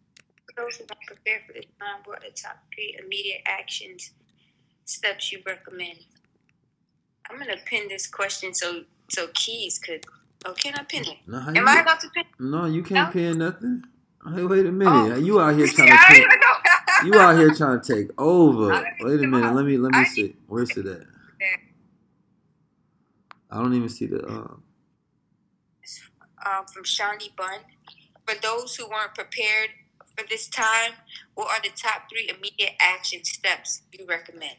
Those 0.57 0.83
prepare 1.07 1.41
for 1.47 1.53
this 1.55 1.65
time, 1.81 2.01
what 2.05 2.19
are 2.19 2.29
the 2.29 2.35
top 2.35 2.59
three 2.75 2.99
immediate 3.03 3.43
actions, 3.47 4.11
steps 4.85 5.33
you 5.33 5.41
recommend? 5.47 5.99
I'm 7.31 7.39
gonna 7.39 7.57
pin 7.65 7.89
this 7.89 8.07
question 8.07 8.53
so 8.55 8.85
so 9.09 9.29
Keys 9.35 9.79
could. 9.79 10.05
Oh, 10.45 10.53
can 10.53 10.75
I 10.75 10.83
pin 10.83 11.05
it? 11.05 11.19
No, 11.27 11.39
Am 11.39 11.67
I 11.69 11.81
about 11.81 12.01
to 12.01 12.09
pin? 12.11 12.25
no, 12.41 12.67
you 12.67 12.83
can't 12.83 13.09
No? 13.09 13.13
pin 13.13 13.39
nothing. 13.39 13.85
Hey, 14.35 14.45
wait 14.45 14.67
a 14.67 14.73
minute. 14.73 14.93
Oh. 14.93 15.17
You 15.17 15.41
out 15.41 15.57
here 15.57 15.67
trying 15.69 15.89
Yeah, 15.89 15.97
to 15.97 16.03
I 16.03 16.58
take, 17.05 17.13
don't 17.13 17.19
even 17.19 17.19
know. 17.19 17.19
you 17.19 17.21
out 17.21 17.39
here 17.39 17.55
trying 17.55 17.81
to 17.81 17.95
take 17.95 18.11
over. 18.21 18.85
Wait 19.01 19.21
a 19.21 19.27
minute. 19.27 19.55
Let 19.55 19.65
me 19.65 19.77
let 19.77 19.93
me 19.93 20.05
see. 20.05 20.37
Where's 20.47 20.77
it 20.77 20.87
at? 20.87 21.03
I 23.51 23.57
don't 23.63 23.75
even 23.75 23.89
see 23.89 24.07
the. 24.07 24.27
Um, 24.27 24.63
um, 26.47 26.67
from 26.67 26.85
Shawnee 26.85 27.33
Bun. 27.37 27.61
For 28.27 28.35
those 28.43 28.77
who 28.77 28.89
weren't 28.89 29.15
prepared 29.15 29.71
for 30.17 30.27
this 30.29 30.49
time, 30.49 30.93
what 31.35 31.49
are 31.49 31.63
the 31.63 31.71
top 31.75 32.09
three 32.11 32.29
immediate 32.29 32.75
action 32.81 33.25
steps 33.25 33.83
you 33.93 34.05
recommend? 34.07 34.57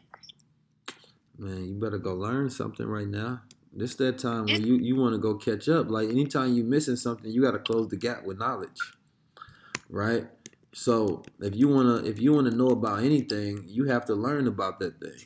Man, 1.37 1.65
you 1.67 1.75
better 1.75 1.97
go 1.97 2.15
learn 2.15 2.49
something 2.49 2.85
right 2.85 3.07
now. 3.07 3.41
This 3.71 3.91
is 3.91 3.97
that 3.97 4.17
time 4.17 4.45
when 4.45 4.65
you, 4.65 4.75
you 4.75 4.95
want 4.95 5.13
to 5.13 5.19
go 5.19 5.35
catch 5.35 5.69
up. 5.69 5.89
Like 5.89 6.09
anytime 6.09 6.53
you're 6.53 6.65
missing 6.65 6.95
something, 6.95 7.31
you 7.31 7.41
got 7.43 7.51
to 7.51 7.59
close 7.59 7.87
the 7.89 7.97
gap 7.97 8.25
with 8.25 8.39
knowledge, 8.39 8.79
right? 9.89 10.25
So 10.73 11.23
if 11.39 11.55
you 11.55 11.67
wanna 11.67 12.03
if 12.03 12.19
you 12.19 12.33
wanna 12.33 12.51
know 12.51 12.67
about 12.67 13.03
anything, 13.03 13.63
you 13.67 13.85
have 13.85 14.05
to 14.05 14.15
learn 14.15 14.47
about 14.47 14.79
that 14.79 14.99
thing, 14.99 15.25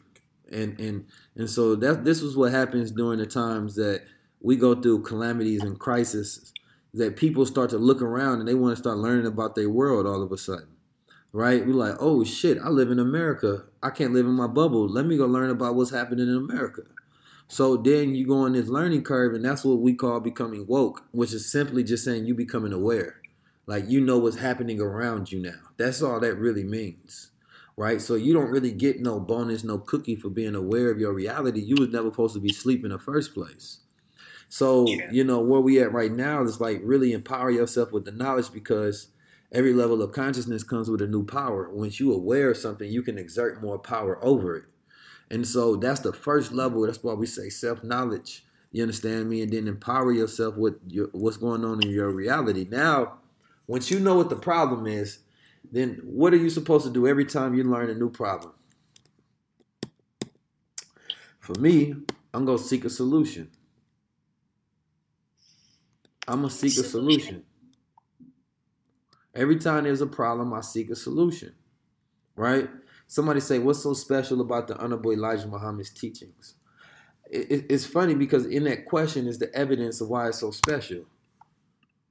and 0.52 0.80
and 0.80 1.06
and 1.36 1.50
so 1.50 1.76
that 1.76 2.06
this 2.06 2.22
is 2.22 2.36
what 2.38 2.52
happens 2.52 2.91
during 2.91 3.20
the 3.20 3.26
times 3.26 3.76
that 3.76 4.04
we 4.41 4.56
go 4.56 4.76
through 4.76 5.04
calamities 5.04 5.64
and 5.64 5.80
crises. 5.80 6.54
That 6.96 7.16
people 7.16 7.46
start 7.48 7.72
to 7.72 7.80
look 7.80 8.04
around 8.04 8.39
and 8.39 8.48
they 8.48 8.54
want 8.54 8.76
to 8.76 8.82
start 8.82 9.00
learning 9.00 9.26
about 9.26 9.56
their 9.56 9.70
world 9.70 10.06
all 10.06 10.22
of 10.22 10.32
a 10.32 10.38
sudden 10.38 10.68
right? 11.34 11.66
We're 11.66 11.74
like, 11.74 11.96
oh 12.00 12.24
shit, 12.24 12.60
I 12.64 12.70
live 12.70 12.91
in 12.91 13.00
America. 13.00 13.66
I 13.82 13.89
can't 13.89 14.14
live 14.14 14.26
in 14.26 14.34
my 14.34 14.48
bubble. 14.48 14.88
Let 14.88 15.06
me 15.06 15.18
go 15.18 15.26
learn 15.26 15.50
about 15.50 15.76
what's 15.76 15.91
happening 15.91 16.30
in 16.30 16.36
America. 16.36 16.84
So 17.48 17.76
then 17.76 18.16
you 18.16 18.26
go 18.28 18.38
on 18.38 18.54
this 18.54 18.70
learning 18.70 19.04
curve, 19.04 19.34
and 19.34 19.44
that's 19.44 19.66
what 19.66 19.80
we 19.80 19.96
call 19.96 20.20
becoming 20.20 20.66
woke, 20.68 21.04
which 21.12 21.34
is 21.34 21.52
simply 21.52 21.84
just 21.84 22.06
saying 22.06 22.26
you 22.26 22.36
becoming 22.36 22.72
aware. 22.72 23.20
Like 23.66 23.89
you 23.89 24.01
know 24.01 24.18
what's 24.18 24.38
happening 24.38 24.82
around 24.82 25.32
you 25.32 25.41
now. 25.41 25.59
That's 25.78 26.01
all 26.01 26.20
that 26.20 26.36
really 26.36 26.64
means. 26.64 27.32
Right? 27.76 28.01
So 28.01 28.16
you 28.16 28.34
don't 28.34 28.51
really 28.51 28.72
get 28.72 29.01
no 29.01 29.20
bonus, 29.20 29.64
no 29.64 29.80
cookie 29.80 30.16
for 30.16 30.30
being 30.30 30.53
aware 30.53 30.91
of 30.91 30.99
your 30.99 31.14
reality. 31.14 31.61
You 31.61 31.76
was 31.80 31.89
never 31.89 32.11
supposed 32.11 32.36
to 32.36 32.39
be 32.39 32.51
asleep 32.51 32.84
in 32.84 32.91
the 32.91 32.99
first 32.99 33.34
place. 33.34 33.80
So, 34.47 34.86
True. 34.86 35.07
you 35.11 35.24
know, 35.24 35.39
where 35.39 35.61
we 35.61 35.82
at 35.82 35.91
right 35.91 36.11
now 36.11 36.43
is 36.43 36.61
like 36.61 36.80
really 36.84 37.14
empower 37.14 37.49
yourself 37.49 37.91
with 37.91 38.05
the 38.05 38.11
knowledge 38.11 38.51
because 38.51 39.07
every 39.51 39.74
level 39.74 40.03
of 40.03 40.11
consciousness 40.11 40.64
comes 40.64 40.91
with 40.91 41.01
a 41.01 41.07
new 41.07 41.26
power. 41.26 41.72
Once 41.74 41.99
you 41.99 42.14
aware 42.14 42.51
of 42.51 42.57
something, 42.57 42.91
you 42.91 43.01
can 43.01 43.18
exert 43.18 43.64
more 43.64 43.80
power 43.80 44.24
over 44.24 44.55
it. 44.57 44.66
And 45.32 45.47
so 45.47 45.76
that's 45.76 46.01
the 46.01 46.14
first 46.14 46.51
level. 46.51 46.86
That's 46.86 47.01
why 47.01 47.14
we 47.16 47.26
say 47.26 47.49
self 47.49 47.84
knowledge. 47.84 48.45
You 48.72 48.84
understand 48.84 49.28
me? 49.28 49.41
And 49.41 49.51
then 49.51 49.68
empower 49.68 50.11
yourself 50.11 50.55
with 50.55 50.80
your, 50.88 51.09
what's 51.14 51.38
going 51.38 51.66
on 51.66 51.82
in 51.82 51.89
your 51.89 52.11
reality. 52.11 52.68
Now, 52.70 53.20
once 53.68 53.89
you 53.91 53.99
know 53.99 54.16
what 54.16 54.30
the 54.30 54.36
problem 54.36 54.88
is, 54.88 55.20
then 55.72 56.01
what 56.03 56.34
are 56.34 56.38
you 56.38 56.49
supposed 56.49 56.86
to 56.86 56.91
do 56.91 57.07
every 57.07 57.26
time 57.26 57.55
you 57.55 57.64
learn 57.64 57.89
a 57.89 57.95
new 57.95 58.09
problem? 58.09 58.53
For 61.39 61.53
me, 61.59 61.95
I'm 62.34 62.45
going 62.45 62.57
to 62.57 62.64
seek 62.64 62.86
a 62.86 62.89
solution. 62.89 63.49
I'm 66.28 66.39
going 66.41 66.49
to 66.49 66.55
seek 66.55 66.78
a 66.78 66.88
solution. 66.88 67.43
Every 69.36 69.57
time 69.57 69.84
there's 69.86 70.01
a 70.01 70.07
problem, 70.07 70.53
I 70.53 70.61
seek 70.61 70.89
a 70.89 70.95
solution. 70.95 71.53
Right? 72.36 72.70
Somebody 73.07 73.39
say, 73.41 73.59
What's 73.59 73.84
so 73.84 73.93
special 73.93 74.41
about 74.41 74.68
the 74.68 74.78
Honorable 74.78 75.11
Elijah 75.11 75.47
Muhammad's 75.47 75.89
teachings? 75.91 76.55
It- 77.30 77.51
it- 77.51 77.66
it's 77.70 77.86
funny 77.86 78.16
because 78.16 78.45
in 78.45 78.64
that 78.66 78.86
question 78.86 79.28
is 79.28 79.39
the 79.39 79.53
evidence 79.55 80.01
of 80.01 80.09
why 80.09 80.30
it's 80.30 80.39
so 80.39 80.51
special. 80.51 81.05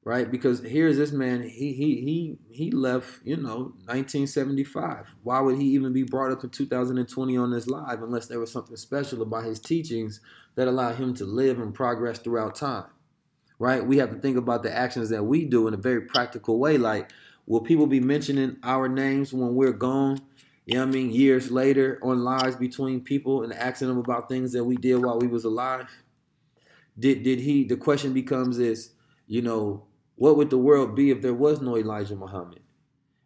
Right? 0.04 0.28
Because 0.28 0.60
here's 0.60 0.96
this 0.96 1.12
man, 1.12 1.42
he 1.42 1.72
he 1.74 2.00
he 2.00 2.38
he 2.50 2.70
left, 2.72 3.20
you 3.24 3.36
know, 3.36 3.72
1975. 3.86 5.14
Why 5.22 5.40
would 5.40 5.58
he 5.58 5.66
even 5.66 5.92
be 5.92 6.02
brought 6.02 6.32
up 6.32 6.42
in 6.42 6.50
2020 6.50 7.36
on 7.36 7.52
this 7.52 7.68
live 7.68 8.02
unless 8.02 8.26
there 8.26 8.40
was 8.40 8.50
something 8.50 8.76
special 8.76 9.22
about 9.22 9.44
his 9.44 9.60
teachings 9.60 10.20
that 10.56 10.66
allowed 10.66 10.96
him 10.96 11.14
to 11.14 11.24
live 11.24 11.60
and 11.60 11.72
progress 11.72 12.18
throughout 12.18 12.56
time? 12.56 12.86
right? 13.62 13.86
We 13.86 13.98
have 13.98 14.10
to 14.10 14.16
think 14.18 14.36
about 14.36 14.64
the 14.64 14.76
actions 14.76 15.08
that 15.10 15.22
we 15.22 15.44
do 15.44 15.68
in 15.68 15.74
a 15.74 15.76
very 15.76 16.00
practical 16.00 16.58
way. 16.58 16.78
Like, 16.78 17.12
will 17.46 17.60
people 17.60 17.86
be 17.86 18.00
mentioning 18.00 18.56
our 18.64 18.88
names 18.88 19.32
when 19.32 19.54
we're 19.54 19.70
gone? 19.70 20.18
You 20.66 20.74
know 20.74 20.80
what 20.80 20.88
I 20.88 20.92
mean? 20.92 21.12
Years 21.12 21.48
later 21.48 22.00
on 22.02 22.24
lives 22.24 22.56
between 22.56 23.02
people 23.02 23.44
and 23.44 23.52
asking 23.52 23.86
them 23.86 23.98
about 23.98 24.28
things 24.28 24.52
that 24.54 24.64
we 24.64 24.74
did 24.74 24.96
while 24.96 25.20
we 25.20 25.28
was 25.28 25.44
alive. 25.44 25.88
Did 26.98 27.22
did 27.22 27.38
he 27.38 27.62
the 27.62 27.76
question 27.76 28.12
becomes 28.12 28.58
is, 28.58 28.90
you 29.28 29.42
know, 29.42 29.84
what 30.22 30.36
would 30.36 30.50
the 30.50 30.56
world 30.56 30.94
be 30.94 31.10
if 31.10 31.20
there 31.20 31.34
was 31.34 31.60
no 31.60 31.76
Elijah 31.76 32.14
Muhammad? 32.14 32.60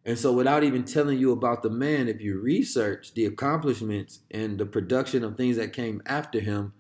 And 0.07 0.19
so 0.19 0.33
without 0.33 0.65
even 0.65 0.83
telling 0.83 1.19
you 1.19 1.31
about 1.31 1.63
the 1.63 1.69
man, 1.69 2.09
if 2.09 2.23
you 2.23 2.41
research 2.41 3.13
the 3.13 3.27
accomplishments 3.27 4.21
and 4.31 4.57
the 4.57 4.65
production 4.65 5.23
of 5.23 5.37
things 5.37 5.59
that 5.59 5.75
came 5.75 6.01
after 6.07 6.41
him, 6.41 6.73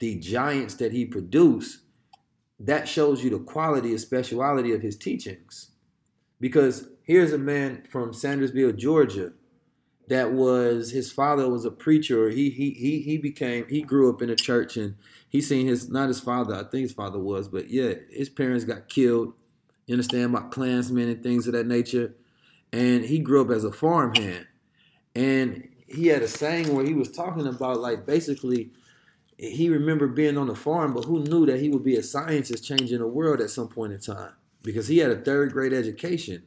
the 0.00 0.18
giants 0.18 0.74
that 0.74 0.90
he 0.90 1.04
produced, 1.04 1.82
that 2.58 2.88
shows 2.88 3.22
you 3.22 3.30
the 3.30 3.38
quality 3.38 3.90
and 3.90 4.00
speciality 4.00 4.72
of 4.72 4.82
his 4.82 4.96
teachings. 4.96 5.70
Because 6.40 6.88
here's 7.04 7.32
a 7.32 7.38
man 7.38 7.84
from 7.88 8.10
Sandersville, 8.10 8.76
Georgia, 8.76 9.34
that 10.08 10.32
was 10.32 10.90
his 10.90 11.12
father 11.12 11.48
was 11.48 11.64
a 11.64 11.70
preacher. 11.70 12.30
He 12.30 12.50
he 12.50 12.70
he 12.70 13.02
he 13.02 13.18
became 13.18 13.68
he 13.68 13.82
grew 13.82 14.12
up 14.12 14.20
in 14.20 14.30
a 14.30 14.34
church 14.34 14.76
and 14.76 14.96
he 15.28 15.40
seen 15.40 15.68
his 15.68 15.88
not 15.88 16.08
his 16.08 16.18
father, 16.18 16.56
I 16.56 16.64
think 16.64 16.82
his 16.82 16.92
father 16.92 17.20
was, 17.20 17.46
but 17.46 17.70
yeah, 17.70 17.94
his 18.10 18.28
parents 18.28 18.64
got 18.64 18.88
killed. 18.88 19.34
You 19.90 19.94
understand 19.94 20.26
about 20.26 20.52
clansmen 20.52 21.08
and 21.08 21.20
things 21.20 21.48
of 21.48 21.52
that 21.54 21.66
nature. 21.66 22.14
And 22.72 23.04
he 23.04 23.18
grew 23.18 23.40
up 23.40 23.50
as 23.50 23.64
a 23.64 23.72
farmhand. 23.72 24.46
And 25.16 25.68
he 25.88 26.06
had 26.06 26.22
a 26.22 26.28
saying 26.28 26.72
where 26.72 26.84
he 26.84 26.94
was 26.94 27.10
talking 27.10 27.44
about 27.48 27.80
like 27.80 28.06
basically 28.06 28.70
he 29.36 29.68
remembered 29.68 30.14
being 30.14 30.38
on 30.38 30.46
the 30.46 30.54
farm, 30.54 30.94
but 30.94 31.06
who 31.06 31.24
knew 31.24 31.44
that 31.46 31.58
he 31.58 31.70
would 31.70 31.82
be 31.82 31.96
a 31.96 32.04
scientist 32.04 32.64
changing 32.64 33.00
the 33.00 33.06
world 33.08 33.40
at 33.40 33.50
some 33.50 33.66
point 33.66 33.92
in 33.92 33.98
time? 33.98 34.30
Because 34.62 34.86
he 34.86 34.98
had 34.98 35.10
a 35.10 35.22
third 35.22 35.50
grade 35.52 35.72
education. 35.72 36.44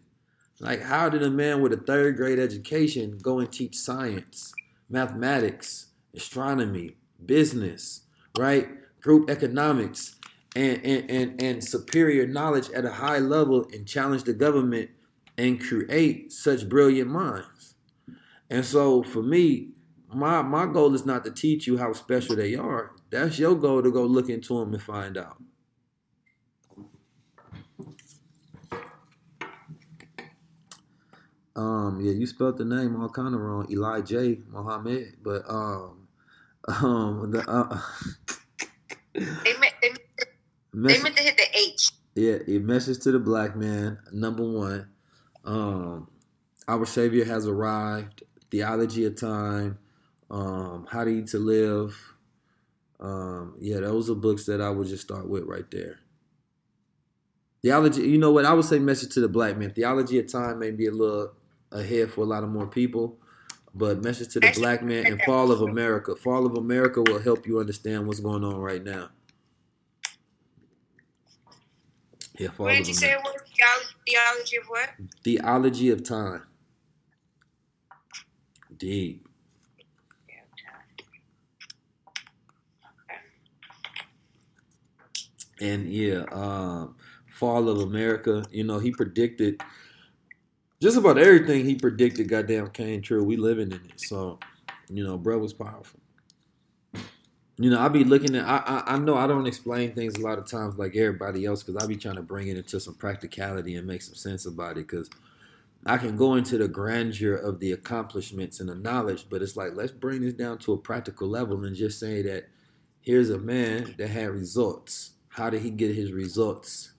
Like, 0.62 0.82
how 0.82 1.10
did 1.10 1.22
a 1.22 1.30
man 1.30 1.62
with 1.62 1.74
a 1.74 1.78
third 1.78 2.16
grade 2.16 2.40
education 2.40 3.18
go 3.22 3.40
and 3.40 3.52
teach 3.52 3.76
science, 3.76 4.54
mathematics, 4.90 5.88
astronomy, 6.16 6.96
business, 7.26 8.04
right? 8.38 8.70
Group 9.02 9.30
economics, 9.30 10.16
and, 10.56 10.84
and, 10.86 11.10
and, 11.10 11.42
and 11.42 11.64
superior 11.64 12.28
knowledge 12.28 12.70
at 12.72 12.86
a 12.86 12.92
high 12.92 13.20
level 13.20 13.66
and 13.74 13.88
challenge 13.88 14.24
the 14.24 14.34
government 14.34 14.90
and 15.38 15.62
create 15.62 16.32
such 16.32 16.70
brilliant 16.70 17.10
minds? 17.10 17.76
And 18.50 18.66
so 18.66 19.04
for 19.04 19.24
me, 19.24 19.70
my 20.14 20.44
my 20.44 20.66
goal 20.68 20.94
is 20.94 21.06
not 21.06 21.26
to 21.26 21.32
teach 21.32 21.66
you 21.66 21.78
how 21.78 21.94
special 21.94 22.36
they 22.36 22.56
are. 22.56 22.92
That's 23.10 23.40
your 23.40 23.56
goal 23.56 23.82
to 23.82 23.92
go 23.92 24.04
look 24.04 24.30
into 24.30 24.60
them 24.60 24.74
and 24.74 24.82
find 24.82 25.18
out. 25.18 25.38
Um, 31.56 32.02
yeah, 32.02 32.12
you 32.12 32.26
spelled 32.26 32.58
the 32.58 32.66
name 32.66 33.00
all 33.00 33.10
kind 33.10 33.36
of 33.36 33.42
wrong, 33.42 33.72
Elijah 33.72 34.36
Muhammad, 34.50 35.18
but 35.24 35.44
um, 35.48 36.08
um, 36.68 37.32
the 37.32 37.48
uh, 37.48 37.80
They 39.14 39.54
they, 39.82 39.94
meant, 40.74 40.88
they 40.88 41.02
message, 41.02 41.04
meant 41.04 41.18
to 41.18 41.24
hit 41.24 41.38
the 41.38 41.58
H. 41.58 41.92
yeah, 42.16 42.56
a 42.56 42.60
message 42.60 43.00
to 43.04 43.12
the 43.12 43.20
black 43.20 43.56
man. 43.56 44.00
Number 44.12 44.44
one, 44.44 44.90
um, 45.46 46.10
our 46.68 46.86
Savior 46.86 47.26
has 47.26 47.48
arrived. 47.48 48.24
Theology 48.52 49.06
of 49.06 49.16
time. 49.16 49.80
Um, 50.30 50.88
How 50.90 51.04
to 51.04 51.10
Eat 51.10 51.28
to 51.28 51.40
Live. 51.40 52.16
Um, 53.00 53.56
yeah, 53.60 53.80
those 53.82 54.10
are 54.10 54.16
books 54.16 54.46
that 54.46 54.62
I 54.62 54.70
would 54.70 54.88
just 54.88 55.04
start 55.04 55.28
with 55.28 55.44
right 55.44 55.70
there. 55.72 56.00
Theology, 57.62 58.02
you 58.02 58.18
know 58.18 58.32
what? 58.32 58.46
I 58.46 58.54
would 58.54 58.66
say 58.66 58.80
message 58.80 59.14
to 59.14 59.20
the 59.20 59.28
black 59.30 59.58
man. 59.58 59.72
Theology 59.72 60.20
of 60.20 60.32
time 60.32 60.60
may 60.60 60.72
be 60.72 60.88
a 60.88 60.92
little 60.92 61.34
ahead 61.72 62.12
for 62.12 62.22
a 62.22 62.26
lot 62.26 62.44
of 62.44 62.50
more 62.50 62.68
people, 62.68 63.18
but 63.74 64.04
message 64.04 64.34
to 64.34 64.40
the 64.40 64.52
black 64.56 64.84
man 64.84 65.06
and 65.06 65.22
Fall 65.24 65.52
of 65.52 65.62
America. 65.62 66.16
Fall 66.16 66.46
of 66.46 66.56
America 66.58 67.02
will 67.02 67.22
help 67.22 67.48
you 67.48 67.60
understand 67.60 68.06
what's 68.08 68.20
going 68.20 68.44
on 68.44 68.58
right 68.58 68.84
now. 68.84 69.10
Yeah, 72.40 72.50
What 72.58 72.74
did 72.74 72.88
you 72.88 72.94
say 72.94 73.12
it 73.12 73.20
was? 73.24 73.36
Theology, 73.56 73.96
theology 74.08 74.58
of 74.58 74.64
what? 74.68 74.90
Theology 75.24 75.90
of 75.92 76.04
time. 76.04 76.44
Deep. 78.78 79.28
And 85.62 85.88
yeah, 85.88 86.26
um, 86.32 86.96
Fall 87.28 87.70
of 87.70 87.82
America. 87.82 88.44
You 88.52 88.64
know, 88.64 88.80
he 88.80 88.92
predicted 88.92 89.62
just 90.82 90.98
about 90.98 91.18
everything 91.18 91.66
he 91.66 91.76
predicted. 91.76 92.28
Goddamn, 92.28 92.70
came 92.72 93.02
true. 93.02 93.24
We 93.24 93.38
living 93.38 93.72
in 93.72 93.82
it, 93.86 94.00
so 94.00 94.40
you 94.90 95.04
know, 95.04 95.18
bro 95.18 95.38
was 95.38 95.54
powerful. 95.54 96.00
You 97.58 97.70
know, 97.70 97.80
I 97.80 97.88
be 97.88 98.04
looking 98.04 98.36
at. 98.36 98.46
I, 98.46 98.58
I 98.58 98.96
I 98.96 98.98
know 98.98 99.16
I 99.16 99.28
don't 99.28 99.48
explain 99.48 99.94
things 99.94 100.16
a 100.18 100.22
lot 100.22 100.40
of 100.40 100.48
times 100.48 100.78
like 100.78 100.96
everybody 100.96 101.46
else 101.46 101.64
because 101.64 101.84
I 101.84 101.88
be 101.88 101.98
trying 101.98 102.16
to 102.16 102.24
bring 102.24 102.48
it 102.48 102.58
into 102.58 102.80
some 102.80 102.96
practicality 102.96 103.76
and 103.76 103.88
make 103.88 104.02
some 104.02 104.16
sense 104.16 104.46
about 104.46 104.72
it 104.74 104.88
because 104.88 105.10
I 105.86 105.98
can 105.98 106.18
go 106.18 106.36
into 106.36 106.58
the 106.58 106.68
grandeur 106.68 107.36
of 107.36 107.60
the 107.60 107.74
accomplishments 107.74 108.60
and 108.60 108.70
the 108.70 108.76
knowledge, 108.76 109.28
but 109.30 109.42
it's 109.42 109.58
like 109.58 109.74
let's 109.76 109.92
bring 109.92 110.22
this 110.22 110.34
down 110.34 110.60
to 110.60 110.74
a 110.74 110.78
practical 110.78 111.28
level 111.28 111.64
and 111.66 111.76
just 111.76 112.00
say 112.00 112.22
that 112.24 112.50
here's 113.02 113.30
a 113.30 113.38
man 113.40 113.96
that 113.98 114.10
had 114.10 114.30
results. 114.32 115.12
How 115.30 115.50
did 115.50 115.62
he 115.62 115.72
get 115.72 115.96
his 115.96 116.12
results? 116.14 116.94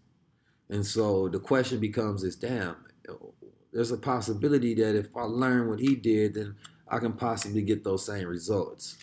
And 0.71 0.85
so 0.87 1.29
the 1.29 1.41
question 1.41 1.81
becomes 1.81 2.25
is 2.25 2.37
damn, 2.37 2.77
there's 3.73 3.93
a 3.93 3.99
possibility 3.99 4.75
that 4.75 4.97
if 4.97 5.17
I 5.17 5.23
learn 5.23 5.69
what 5.69 5.81
he 5.81 5.97
did, 5.97 6.35
then 6.35 6.57
I 6.89 6.99
can 6.99 7.15
possibly 7.15 7.63
get 7.63 7.85
those 7.85 8.07
same 8.07 8.29
results. 8.29 8.99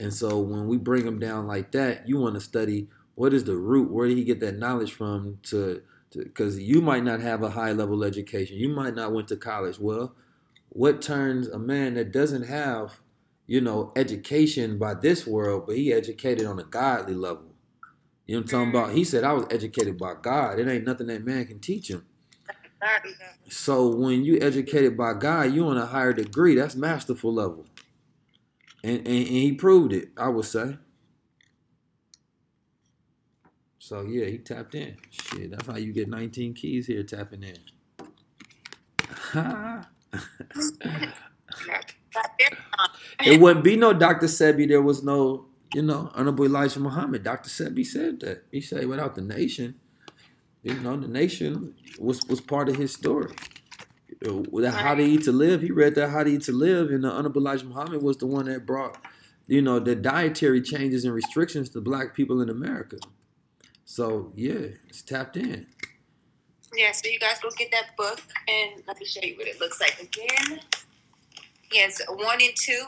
And 0.00 0.12
so 0.12 0.38
when 0.38 0.66
we 0.66 0.78
bring 0.78 1.06
him 1.06 1.18
down 1.18 1.46
like 1.46 1.72
that, 1.72 2.08
you 2.08 2.18
want 2.18 2.34
to 2.34 2.40
study 2.40 2.88
what 3.14 3.34
is 3.34 3.44
the 3.44 3.56
root, 3.56 3.90
where 3.90 4.08
did 4.08 4.16
he 4.16 4.24
get 4.24 4.40
that 4.40 4.56
knowledge 4.56 4.92
from 4.92 5.38
to 5.44 5.82
because 6.12 6.58
you 6.58 6.80
might 6.80 7.04
not 7.04 7.20
have 7.20 7.42
a 7.42 7.50
high 7.50 7.72
level 7.72 8.02
education. 8.02 8.56
You 8.56 8.68
might 8.68 8.94
not 8.94 9.12
went 9.12 9.28
to 9.28 9.36
college. 9.36 9.78
Well, 9.78 10.14
what 10.70 11.02
turns 11.02 11.48
a 11.48 11.58
man 11.58 11.94
that 11.94 12.12
doesn't 12.12 12.44
have, 12.44 13.00
you 13.46 13.60
know, 13.60 13.92
education 13.94 14.78
by 14.78 14.94
this 14.94 15.26
world, 15.26 15.64
but 15.66 15.76
he 15.76 15.92
educated 15.92 16.46
on 16.46 16.58
a 16.58 16.64
godly 16.64 17.14
level. 17.14 17.54
You 18.26 18.36
know 18.36 18.42
what 18.42 18.52
I'm 18.52 18.70
talking 18.70 18.70
about? 18.70 18.94
He 18.94 19.02
mm. 19.02 19.06
said, 19.06 19.24
I 19.24 19.32
was 19.32 19.46
educated 19.50 19.98
by 19.98 20.14
God. 20.20 20.58
It 20.58 20.68
ain't 20.68 20.84
nothing 20.84 21.08
that 21.08 21.24
man 21.24 21.46
can 21.46 21.58
teach 21.58 21.90
him. 21.90 22.06
So 23.48 23.88
when 23.88 24.24
you 24.24 24.38
educated 24.40 24.96
by 24.96 25.14
God, 25.14 25.52
you 25.52 25.66
on 25.66 25.76
a 25.76 25.86
higher 25.86 26.12
degree. 26.12 26.54
That's 26.54 26.76
masterful 26.76 27.34
level. 27.34 27.66
And, 28.84 28.98
and, 28.98 29.06
and 29.06 29.26
he 29.28 29.52
proved 29.52 29.92
it, 29.92 30.10
I 30.16 30.28
would 30.28 30.46
say. 30.46 30.78
So 33.78 34.02
yeah, 34.02 34.26
he 34.26 34.38
tapped 34.38 34.74
in. 34.76 34.96
Shit, 35.10 35.50
that's 35.52 35.66
how 35.66 35.76
you 35.76 35.92
get 35.92 36.08
19 36.08 36.54
keys 36.54 36.86
here 36.88 37.04
tapping 37.04 37.44
in. 37.44 37.58
It 43.24 43.40
wouldn't 43.40 43.64
be 43.64 43.76
no 43.76 43.92
Dr. 43.92 44.26
Sebi. 44.26 44.68
There 44.68 44.82
was 44.82 45.02
no, 45.04 45.46
you 45.74 45.82
know, 45.82 46.10
Honorable 46.14 46.46
Elijah 46.46 46.80
Muhammad. 46.80 47.24
Dr. 47.24 47.50
Sebi 47.50 47.84
said 47.86 48.20
that. 48.20 48.44
He 48.52 48.60
said 48.60 48.86
without 48.86 49.14
the 49.16 49.22
nation, 49.22 49.76
you 50.62 50.74
know, 50.80 50.96
the 50.98 51.08
nation 51.08 51.74
was 51.98 52.20
was 52.28 52.40
part 52.40 52.68
of 52.68 52.76
his 52.76 52.94
story. 52.94 53.34
Uh, 54.26 54.42
That 54.60 54.74
How 54.74 54.94
to 54.94 55.02
Eat 55.02 55.24
to 55.24 55.32
Live. 55.32 55.62
He 55.62 55.70
read 55.70 55.94
that 55.94 56.10
How 56.10 56.22
to 56.24 56.30
Eat 56.30 56.42
to 56.42 56.52
Live, 56.52 56.90
and 56.90 57.04
the 57.04 57.10
Honorable 57.10 57.40
Elijah 57.40 57.64
Muhammad 57.66 58.02
was 58.02 58.18
the 58.18 58.26
one 58.26 58.46
that 58.46 58.66
brought, 58.66 58.98
you 59.46 59.62
know, 59.62 59.78
the 59.78 59.94
dietary 59.94 60.60
changes 60.60 61.04
and 61.04 61.14
restrictions 61.14 61.70
to 61.70 61.80
black 61.80 62.14
people 62.14 62.40
in 62.42 62.50
America. 62.50 62.98
So 63.84 64.32
yeah, 64.36 64.66
it's 64.88 65.02
tapped 65.02 65.36
in. 65.36 65.66
Yeah, 66.76 66.92
so 66.92 67.08
you 67.08 67.18
guys 67.18 67.40
go 67.42 67.48
get 67.56 67.70
that 67.72 67.96
book 67.96 68.20
and 68.46 68.82
let 68.86 68.98
me 69.00 69.04
show 69.06 69.20
you 69.22 69.36
what 69.36 69.48
it 69.48 69.58
looks 69.58 69.80
like 69.80 70.00
again. 70.00 70.60
Yes, 71.72 72.00
one 72.08 72.40
and 72.40 72.52
two. 72.54 72.84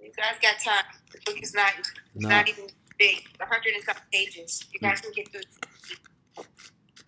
You 0.00 0.12
guys 0.16 0.34
got 0.40 0.58
time. 0.60 0.84
The 1.12 1.18
book 1.24 1.42
is 1.42 1.54
not 1.54 1.72
it's 1.78 1.90
No. 2.14 2.28
not 2.28 2.48
even 2.48 2.66
big. 2.98 3.24
A 3.40 3.46
hundred 3.46 3.74
and 3.74 3.82
some 3.84 3.96
pages. 4.12 4.64
You 4.72 4.78
guys 4.80 5.00
can 5.00 5.10
get 5.12 5.30
through. 5.32 5.42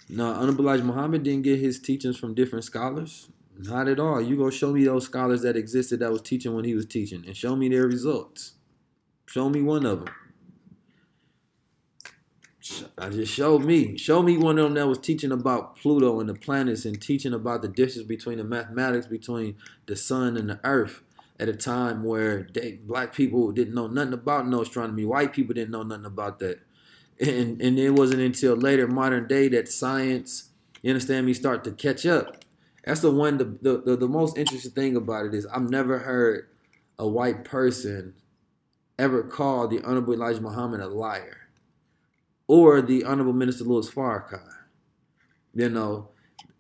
No, 0.09 0.27
Honorable 0.33 0.65
Muhammad 0.65 1.23
didn't 1.23 1.43
get 1.43 1.59
his 1.59 1.79
teachings 1.79 2.19
from 2.19 2.35
different 2.35 2.65
scholars. 2.65 3.29
Not 3.57 3.89
at 3.89 4.01
all. 4.01 4.21
You 4.21 4.37
go 4.37 4.51
show 4.51 4.73
me 4.73 4.85
those 4.85 5.05
scholars 5.05 5.43
that 5.43 5.57
existed 5.57 6.01
that 6.01 6.11
was 6.11 6.23
teaching 6.23 6.55
when 6.55 6.65
he 6.65 6.75
was 6.75 6.87
teaching, 6.87 7.25
and 7.27 7.37
show 7.37 7.55
me 7.57 7.69
their 7.69 7.87
results. 7.87 8.55
Show 9.27 9.49
me 9.49 9.63
one 9.63 9.87
of 9.87 10.05
them. 10.05 10.15
I 12.99 13.11
just 13.11 13.33
showed 13.33 13.63
me. 13.63 13.97
Show 13.97 14.23
me 14.23 14.39
one 14.39 14.59
of 14.59 14.65
them 14.65 14.75
that 14.75 14.89
was 14.89 14.99
teaching 14.99 15.33
about 15.33 15.77
Pluto 15.77 16.21
and 16.21 16.29
the 16.29 16.35
planets 16.35 16.85
and 16.85 17.01
teaching 17.01 17.35
about 17.35 17.63
the 17.63 17.69
distance 17.69 18.07
between 18.07 18.39
the 18.39 18.45
mathematics 18.45 19.07
between 19.07 19.57
the 19.87 19.97
sun 19.97 20.37
and 20.37 20.49
the 20.49 20.61
earth 20.65 21.03
at 21.39 21.49
a 21.49 21.53
time 21.53 22.05
where 22.05 22.49
they, 22.55 22.73
black 22.83 23.15
people 23.15 23.53
didn't 23.53 23.75
know 23.75 23.87
nothing 23.87 24.15
about 24.15 24.49
no 24.49 24.63
astronomy. 24.63 25.05
White 25.05 25.33
people 25.33 25.55
didn't 25.55 25.73
know 25.73 25.83
nothing 25.83 26.07
about 26.07 26.39
that 26.39 26.61
and 27.21 27.61
and 27.61 27.79
it 27.79 27.91
wasn't 27.91 28.21
until 28.21 28.57
later 28.57 28.87
modern 28.89 29.27
day 29.27 29.49
that 29.49 29.69
science 29.69 30.51
you 30.83 30.91
understand 30.91 31.25
me 31.25 31.33
start 31.33 31.65
to 31.65 31.73
catch 31.73 32.05
up. 32.05 32.45
That's 32.85 33.01
the 33.01 33.11
one 33.11 33.39
the, 33.39 33.45
the, 33.45 33.79
the, 33.79 33.97
the 33.97 34.09
most 34.09 34.37
interesting 34.37 34.73
thing 34.73 34.97
about 34.97 35.27
it 35.27 35.35
is 35.35 35.47
i've 35.47 35.71
never 35.71 36.01
heard 36.01 36.49
a 36.99 37.07
white 37.09 37.45
person 37.45 38.15
ever 38.99 39.23
call 39.23 39.69
the 39.69 39.81
honorable 39.83 40.13
elijah 40.13 40.41
muhammad 40.41 40.81
a 40.81 40.89
liar 40.89 41.49
or 42.47 42.83
the 42.83 43.05
honorable 43.05 43.33
minister 43.33 43.65
louis 43.65 43.89
farrakhan. 43.91 44.47
You 45.55 45.71
know 45.71 46.11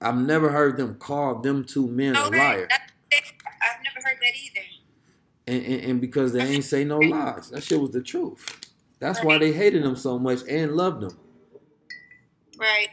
i've 0.00 0.16
never 0.16 0.50
heard 0.50 0.76
them 0.78 0.94
call 0.94 1.40
them 1.40 1.64
two 1.64 1.86
men 1.88 2.16
a 2.16 2.28
liar. 2.30 2.68
I've 2.70 3.82
never 3.82 4.06
heard 4.06 4.18
that 4.20 4.32
either. 4.44 4.66
and, 5.46 5.64
and, 5.64 5.90
and 5.90 6.00
because 6.00 6.32
they 6.32 6.40
ain't 6.40 6.64
say 6.64 6.84
no 6.84 6.98
lies. 6.98 7.50
That 7.50 7.62
shit 7.62 7.80
was 7.80 7.90
the 7.90 8.02
truth 8.02 8.63
that's 9.04 9.22
why 9.22 9.38
they 9.38 9.52
hated 9.52 9.84
him 9.84 9.96
so 9.96 10.18
much 10.18 10.40
and 10.48 10.72
loved 10.74 11.04
him 11.04 11.12
Right. 12.58 12.88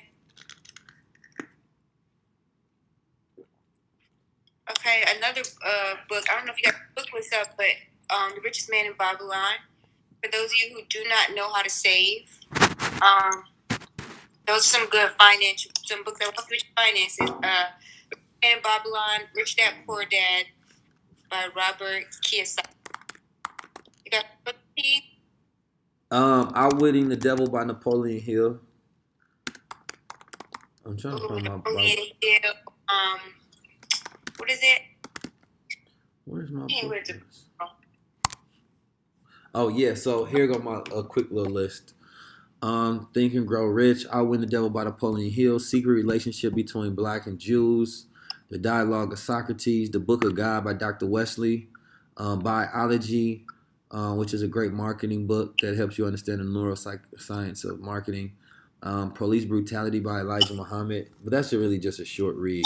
Okay, 4.70 5.04
another 5.18 5.42
uh, 5.66 5.96
book. 6.10 6.26
I 6.32 6.36
don't 6.36 6.46
know 6.46 6.54
if 6.54 6.58
you 6.58 6.66
got 6.66 6.76
the 6.76 7.02
book 7.02 7.14
list 7.14 7.34
up, 7.34 7.56
but 7.58 8.16
um, 8.16 8.32
The 8.36 8.42
Richest 8.42 8.72
Man 8.72 8.86
in 8.88 8.94
Babylon. 8.98 9.56
For 10.24 10.32
those 10.32 10.52
of 10.52 10.58
you 10.58 10.76
who 10.76 10.82
do 10.90 11.04
not 11.10 11.36
know 11.36 11.52
how 11.54 11.62
to 11.64 11.70
save, 11.70 12.40
um, 13.02 13.44
those 14.48 14.60
are 14.60 14.80
some 14.80 14.90
good 14.90 15.12
financial, 15.20 15.72
some 15.86 16.04
books 16.04 16.20
that 16.20 16.34
help 16.36 16.50
with 16.50 16.64
finances. 16.76 17.30
Uh, 17.44 17.66
in 18.44 18.62
Babylon, 18.64 19.30
Rich 19.36 19.58
Dad 19.58 19.74
Poor 19.88 20.06
Dad 20.06 20.46
by 21.30 21.48
Robert 21.56 22.06
Kiyosaki. 22.24 22.74
You 24.06 24.12
got 24.12 24.26
the 24.46 24.52
book, 24.52 24.62
Keith? 24.78 25.04
Um, 26.12 26.52
Outwitting 26.56 27.08
the 27.08 27.16
Devil 27.16 27.48
by 27.50 27.64
Napoleon 27.64 28.20
Hill. 28.20 28.60
I'm 30.86 30.98
trying 30.98 31.18
to 31.18 31.28
find 31.28 31.44
my, 31.46 31.56
Napoleon 31.56 31.98
Hill. 32.22 32.52
Um, 32.90 33.20
what 34.38 34.52
is 34.52 34.60
it? 34.62 34.82
where's 36.26 36.52
my 36.52 36.62
book 36.62 36.72
where's? 36.90 37.12
Oh 39.54 39.70
yeah, 39.70 39.94
so 39.96 40.26
here 40.26 40.48
go 40.48 40.60
my 40.60 40.82
a 40.94 41.04
quick 41.04 41.32
little 41.32 41.52
list. 41.52 41.94
Um, 42.62 43.08
Think 43.14 43.34
and 43.34 43.48
Grow 43.48 43.66
Rich, 43.66 44.06
Outwitting 44.12 44.42
the 44.42 44.52
Devil 44.52 44.70
by 44.70 44.84
Napoleon 44.84 45.32
Hill, 45.32 45.60
Secret 45.60 45.94
Relationship 45.94 46.54
Between 46.54 46.94
Black 46.94 47.26
and 47.26 47.40
Jews, 47.40 48.06
The 48.50 48.58
Dialogue 48.58 49.14
of 49.14 49.20
Socrates, 49.20 49.90
The 49.90 50.00
Book 50.00 50.24
of 50.24 50.36
God 50.36 50.64
by 50.64 50.74
Dr. 50.74 51.08
Wesley, 51.08 51.70
um, 52.18 52.40
Biology, 52.40 53.46
uh, 53.92 54.14
which 54.14 54.34
is 54.34 54.42
a 54.42 54.48
great 54.48 54.72
marketing 54.74 55.28
book 55.28 55.58
that 55.62 55.76
helps 55.78 55.98
you 55.98 56.06
understand 56.06 56.40
the 56.40 56.46
neuroscience 56.46 57.64
of 57.66 57.80
marketing. 57.80 58.34
Um, 58.84 59.12
Police 59.14 59.46
Brutality 59.46 60.00
by 60.00 60.22
Elijah 60.22 60.54
Muhammad, 60.56 61.10
but 61.24 61.32
that's 61.32 61.54
really 61.54 61.78
just 61.78 62.00
a 62.00 62.06
short 62.06 62.36
read. 62.36 62.66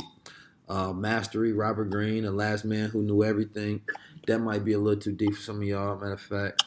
Uh, 0.69 0.93
Mastery, 0.93 1.51
Robert 1.53 1.89
Greene, 1.91 2.23
The 2.23 2.31
Last 2.31 2.63
Man 2.65 2.89
Who 2.89 3.03
Knew 3.03 3.23
Everything. 3.23 3.81
That 4.27 4.39
might 4.39 4.63
be 4.63 4.73
a 4.73 4.79
little 4.79 4.99
too 4.99 5.11
deep 5.11 5.35
for 5.35 5.41
some 5.41 5.57
of 5.57 5.63
y'all. 5.63 5.95
Matter 5.97 6.13
of 6.13 6.21
fact, 6.21 6.63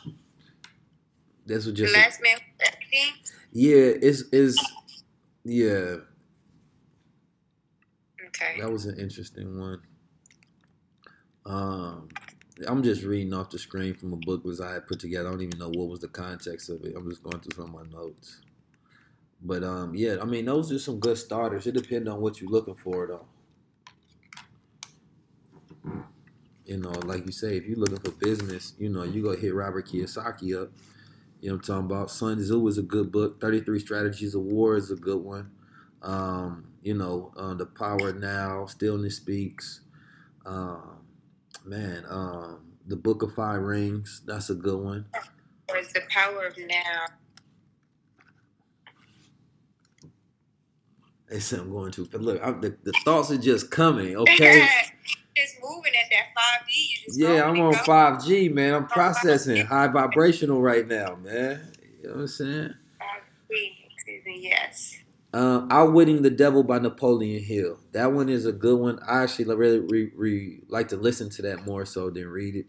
this 1.47 1.64
was 1.64 1.74
The 1.74 1.85
just 1.85 1.94
a- 1.94 1.98
last 1.98 2.20
man 2.22 2.35
with 2.36 2.68
everything. 2.68 3.14
yeah. 3.52 3.93
It's 4.09 4.22
is 4.32 4.59
yeah. 5.44 5.97
Okay. 8.26 8.60
That 8.60 8.70
was 8.70 8.86
an 8.86 8.98
interesting 8.98 9.59
one. 9.59 9.80
Um, 11.47 12.09
I'm 12.66 12.82
just 12.82 13.05
reading 13.05 13.35
off 13.35 13.51
the 13.51 13.59
screen 13.59 13.94
from 13.94 14.12
a 14.12 14.16
book 14.16 14.44
was 14.44 14.60
I 14.60 14.74
had 14.74 14.86
put 14.86 15.01
together. 15.01 15.28
I 15.28 15.30
don't 15.30 15.43
even 15.43 15.59
know 15.59 15.68
what 15.68 15.89
was 15.89 16.01
the 16.01 16.09
context 16.09 16.70
of 16.70 16.85
it. 16.85 16.94
I'm 16.97 17.09
just 17.09 17.22
going 17.22 17.39
through 17.40 17.55
some 17.55 17.74
of 17.74 17.86
my 17.93 17.98
notes. 17.98 18.40
But 19.40 19.62
um, 19.62 19.94
yeah, 19.94 20.16
I 20.20 20.24
mean 20.24 20.47
those 20.47 20.72
are 20.72 20.78
some 20.78 20.98
good 20.98 21.18
starters. 21.18 21.66
It 21.66 21.74
depends 21.74 22.09
on 22.09 22.20
what 22.20 22.40
you're 22.40 22.51
looking 22.51 22.74
for, 22.74 23.06
though. 23.06 23.26
You 26.66 26.78
know, 26.78 26.90
like 26.90 27.24
you 27.24 27.32
say, 27.32 27.56
if 27.56 27.66
you're 27.66 27.78
looking 27.78 27.98
for 28.01 28.10
business, 28.10 28.74
you 28.78 28.89
know, 28.89 29.05
you 29.05 29.22
go 29.22 29.36
hit 29.36 29.55
Robert 29.55 29.86
Kiyosaki 29.86 30.60
up. 30.60 30.70
You 31.40 31.51
know 31.51 31.55
I'm 31.55 31.60
talking 31.60 31.86
about? 31.86 32.10
Sun 32.10 32.39
Tzu 32.39 32.66
is 32.66 32.78
a 32.78 32.82
good 32.82 33.12
book. 33.12 33.40
33 33.40 33.78
Strategies 33.78 34.35
of 34.35 34.43
War 34.43 34.76
is 34.76 34.90
a 34.90 34.97
good 34.97 35.22
one. 35.22 35.51
Um, 36.02 36.66
you 36.82 36.94
know, 36.94 37.32
uh, 37.36 37.55
The 37.55 37.66
Power 37.66 38.12
Now, 38.12 38.66
Stillness 38.66 39.16
Speaks. 39.16 39.80
Um, 40.44 40.97
man, 41.69 42.05
um, 42.09 42.61
The 42.86 42.97
Book 42.97 43.23
of 43.23 43.35
Five 43.35 43.61
Rings, 43.61 44.23
that's 44.27 44.51
a 44.51 44.55
good 44.55 44.82
one. 44.82 45.07
Or 45.69 45.77
is 45.77 45.93
the 45.93 46.03
power 46.09 46.47
of 46.47 46.57
now? 46.57 47.07
They 51.28 51.40
said 51.40 51.61
I'm 51.61 51.70
going 51.70 51.93
to, 51.93 52.07
but 52.07 52.23
look, 52.23 52.40
I'm, 52.43 52.61
the, 52.61 52.74
the 52.85 52.93
thoughts 53.05 53.31
are 53.31 53.36
just 53.36 53.70
coming, 53.70 54.16
okay? 54.16 54.66
just 55.36 55.57
moving 55.62 55.93
at 55.95 56.11
that 56.11 56.27
five 56.35 56.66
just 56.66 57.19
Yeah, 57.19 57.49
I'm 57.49 57.61
on 57.61 57.73
go. 57.73 57.78
5G, 57.78 58.53
man. 58.53 58.74
I'm 58.74 58.86
processing 58.86 59.65
high 59.65 59.86
vibrational 59.89 60.61
right 60.61 60.86
now, 60.86 61.16
man. 61.16 61.73
You 62.03 62.09
know 62.09 62.15
what 62.15 62.20
I'm 62.23 62.28
saying? 62.28 62.74
5D. 63.01 63.70
Excuse 63.95 64.24
me. 64.24 64.39
Yes. 64.43 64.97
Um, 65.34 65.68
Outwitting 65.70 66.22
the 66.22 66.30
Devil 66.30 66.62
by 66.62 66.78
Napoleon 66.78 67.42
Hill. 67.42 67.78
That 67.92 68.12
one 68.12 68.28
is 68.28 68.46
a 68.46 68.52
good 68.52 68.78
one. 68.78 68.98
I 69.06 69.22
actually 69.22 69.55
really 69.55 69.80
re, 69.80 70.10
re, 70.16 70.60
like 70.68 70.88
to 70.88 70.96
listen 70.96 71.28
to 71.30 71.42
that 71.42 71.66
more 71.66 71.84
so 71.84 72.09
than 72.09 72.28
read 72.28 72.56
it. 72.56 72.66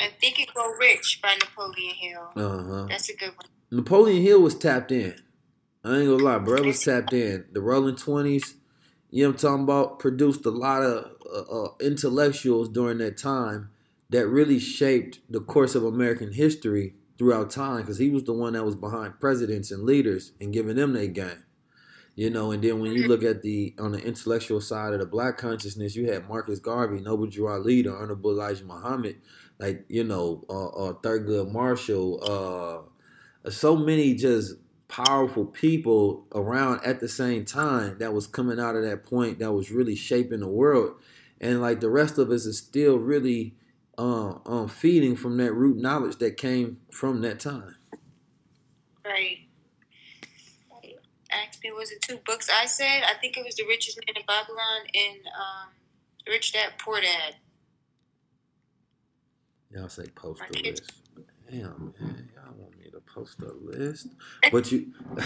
And 0.00 0.12
Think 0.20 0.38
and 0.38 0.48
Grow 0.48 0.72
Rich 0.78 1.20
by 1.22 1.34
Napoleon 1.34 1.94
Hill. 1.94 2.30
Uh 2.36 2.62
huh. 2.64 2.86
That's 2.88 3.10
a 3.10 3.16
good 3.16 3.32
one. 3.36 3.46
Napoleon 3.70 4.22
Hill 4.22 4.40
was 4.40 4.54
tapped 4.54 4.92
in. 4.92 5.14
I 5.84 5.98
ain't 5.98 6.08
gonna 6.08 6.22
lie, 6.22 6.38
bro. 6.38 6.62
Was 6.62 6.82
tapped 6.82 7.12
in. 7.12 7.44
The 7.52 7.60
Roaring 7.60 7.96
Twenties, 7.96 8.54
you 9.10 9.24
know 9.24 9.30
what 9.30 9.34
I'm 9.34 9.40
talking 9.40 9.64
about, 9.64 9.98
produced 9.98 10.46
a 10.46 10.50
lot 10.50 10.82
of 10.82 11.12
uh, 11.30 11.64
uh, 11.64 11.68
intellectuals 11.80 12.68
during 12.68 12.98
that 12.98 13.18
time 13.18 13.70
that 14.10 14.26
really 14.26 14.58
shaped 14.58 15.20
the 15.28 15.40
course 15.40 15.74
of 15.74 15.84
American 15.84 16.32
history 16.32 16.94
throughout 17.18 17.50
time. 17.50 17.82
Because 17.82 17.98
he 17.98 18.10
was 18.10 18.24
the 18.24 18.32
one 18.32 18.54
that 18.54 18.64
was 18.64 18.76
behind 18.76 19.20
presidents 19.20 19.70
and 19.70 19.84
leaders 19.84 20.32
and 20.40 20.52
giving 20.52 20.76
them 20.76 20.92
their 20.92 21.06
game. 21.08 21.44
You 22.14 22.30
know, 22.30 22.50
and 22.50 22.62
then 22.62 22.80
when 22.80 22.92
you 22.92 23.06
look 23.06 23.22
at 23.22 23.42
the 23.42 23.74
on 23.78 23.92
the 23.92 24.04
intellectual 24.04 24.60
side 24.60 24.92
of 24.92 24.98
the 24.98 25.06
black 25.06 25.38
consciousness, 25.38 25.94
you 25.94 26.10
had 26.10 26.28
Marcus 26.28 26.58
Garvey, 26.58 27.00
Noble 27.00 27.26
Drew 27.26 27.46
Ali, 27.48 27.82
the 27.82 27.92
Honorable 27.92 28.32
Elijah 28.32 28.64
Muhammad, 28.64 29.16
like 29.60 29.84
you 29.88 30.02
know, 30.02 30.44
uh, 30.50 30.66
uh, 30.66 30.92
Thurgood 30.94 31.52
Marshall, 31.52 32.88
uh, 33.44 33.50
so 33.50 33.76
many 33.76 34.14
just 34.14 34.54
powerful 34.88 35.44
people 35.44 36.26
around 36.34 36.80
at 36.84 36.98
the 36.98 37.08
same 37.08 37.44
time 37.44 37.98
that 37.98 38.12
was 38.12 38.26
coming 38.26 38.58
out 38.58 38.74
of 38.74 38.82
that 38.82 39.04
point 39.04 39.38
that 39.38 39.52
was 39.52 39.70
really 39.70 39.94
shaping 39.94 40.40
the 40.40 40.48
world 40.48 40.94
and 41.40 41.60
like 41.60 41.80
the 41.80 41.90
rest 41.90 42.18
of 42.18 42.30
us 42.30 42.46
is 42.46 42.58
still 42.58 42.96
really 42.96 43.54
um, 43.98 44.40
um 44.46 44.68
feeding 44.68 45.16
from 45.16 45.36
that 45.38 45.52
root 45.52 45.76
knowledge 45.76 46.16
that 46.18 46.36
came 46.38 46.78
from 46.92 47.20
that 47.22 47.40
time 47.40 47.74
Right. 49.04 49.38
Asked 51.30 51.62
me, 51.64 51.70
was 51.72 51.90
it 51.90 52.00
two 52.02 52.18
books 52.26 52.48
I 52.52 52.66
said? 52.66 53.02
I 53.04 53.14
think 53.20 53.36
it 53.36 53.44
was 53.44 53.54
The 53.54 53.64
Richest 53.66 53.98
Man 53.98 54.16
in 54.16 54.22
Babylon 54.26 54.80
and 54.94 55.26
um, 55.28 55.68
Rich 56.26 56.52
Dad 56.52 56.72
Poor 56.78 57.00
Dad. 57.00 57.34
y'all 59.70 59.88
say 59.88 60.06
post 60.14 60.40
a 60.50 60.68
list 60.70 60.92
damn 61.50 61.92
man 62.00 62.28
y'all 62.34 62.54
want 62.56 62.78
me 62.78 62.90
to 62.90 63.00
post 63.00 63.36
a 63.40 63.52
list 63.62 64.08
but 64.50 64.70
you 64.72 64.92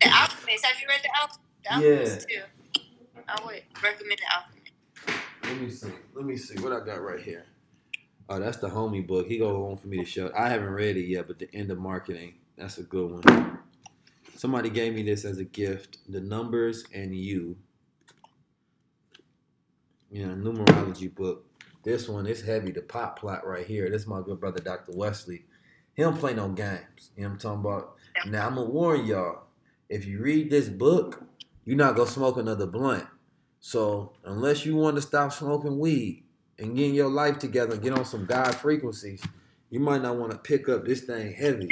The 0.00 0.08
Alchemist. 0.08 0.64
Have 0.64 0.80
you 0.80 0.88
read 0.88 1.00
The 1.02 1.10
Alchemist? 1.20 1.40
The 1.64 1.74
Alchemist 1.74 2.28
too. 2.28 2.42
I 3.28 3.44
would 3.44 3.62
recommend 3.82 4.18
The 4.18 4.34
Alchemist. 4.36 4.72
let 5.44 5.60
me 5.60 5.70
see 5.70 5.92
let 6.14 6.24
me 6.24 6.36
see 6.36 6.60
what 6.60 6.72
i 6.72 6.84
got 6.84 7.00
right 7.02 7.20
here 7.20 7.44
oh 8.28 8.38
that's 8.38 8.58
the 8.58 8.68
homie 8.68 9.06
book. 9.06 9.26
He 9.26 9.38
go 9.38 9.70
on 9.70 9.76
for 9.76 9.88
me 9.88 9.98
to 9.98 10.04
show 10.04 10.30
i 10.36 10.48
haven't 10.48 10.70
read 10.70 10.96
it 10.96 11.06
yet 11.06 11.26
but 11.26 11.38
the 11.38 11.48
end 11.54 11.70
of 11.70 11.78
marketing 11.78 12.34
that's 12.56 12.78
a 12.78 12.82
good 12.82 13.24
one. 13.24 13.58
Somebody 14.34 14.68
gave 14.68 14.94
me 14.94 15.02
this 15.02 15.24
as 15.24 15.38
a 15.38 15.44
gift 15.44 15.98
the 16.08 16.20
numbers 16.20 16.84
and 16.92 17.14
you. 17.14 17.56
You 20.10 20.26
know 20.26 20.50
numerology 20.50 21.14
book. 21.14 21.44
This 21.84 22.08
one 22.08 22.26
is 22.26 22.42
heavy 22.42 22.72
the 22.72 22.82
pop 22.82 23.18
plot 23.18 23.46
right 23.46 23.66
here. 23.66 23.88
This 23.88 24.02
is 24.02 24.08
my 24.08 24.20
good 24.20 24.40
brother 24.40 24.60
dr 24.60 24.90
wesley. 24.92 25.44
He 25.94 26.02
don't 26.02 26.18
play 26.18 26.34
no 26.34 26.48
games 26.48 27.10
you 27.16 27.22
know 27.22 27.30
what 27.30 27.32
i'm 27.34 27.38
talking 27.38 27.60
about? 27.60 27.94
Now 28.26 28.46
i'm 28.48 28.54
gonna 28.56 28.70
warn 28.70 29.06
y'all 29.06 29.42
if 29.88 30.04
you 30.04 30.20
read 30.20 30.50
this 30.50 30.68
book 30.68 31.24
you're 31.64 31.76
not 31.76 31.96
gonna 31.96 32.10
smoke 32.10 32.38
another 32.38 32.66
blunt. 32.66 33.06
So 33.60 34.14
unless 34.24 34.64
you 34.64 34.74
want 34.76 34.96
to 34.96 35.02
stop 35.02 35.32
smoking 35.32 35.78
weed 35.78 36.24
and 36.58 36.76
getting 36.76 36.94
your 36.94 37.08
life 37.08 37.38
together 37.38 37.74
and 37.74 37.82
get 37.82 37.92
on 37.92 38.04
some 38.04 38.26
god 38.26 38.54
frequencies 38.54 39.22
you 39.70 39.80
might 39.80 40.02
not 40.02 40.16
want 40.16 40.32
to 40.32 40.38
pick 40.38 40.68
up 40.68 40.84
this 40.84 41.02
thing 41.02 41.32
heavy 41.32 41.68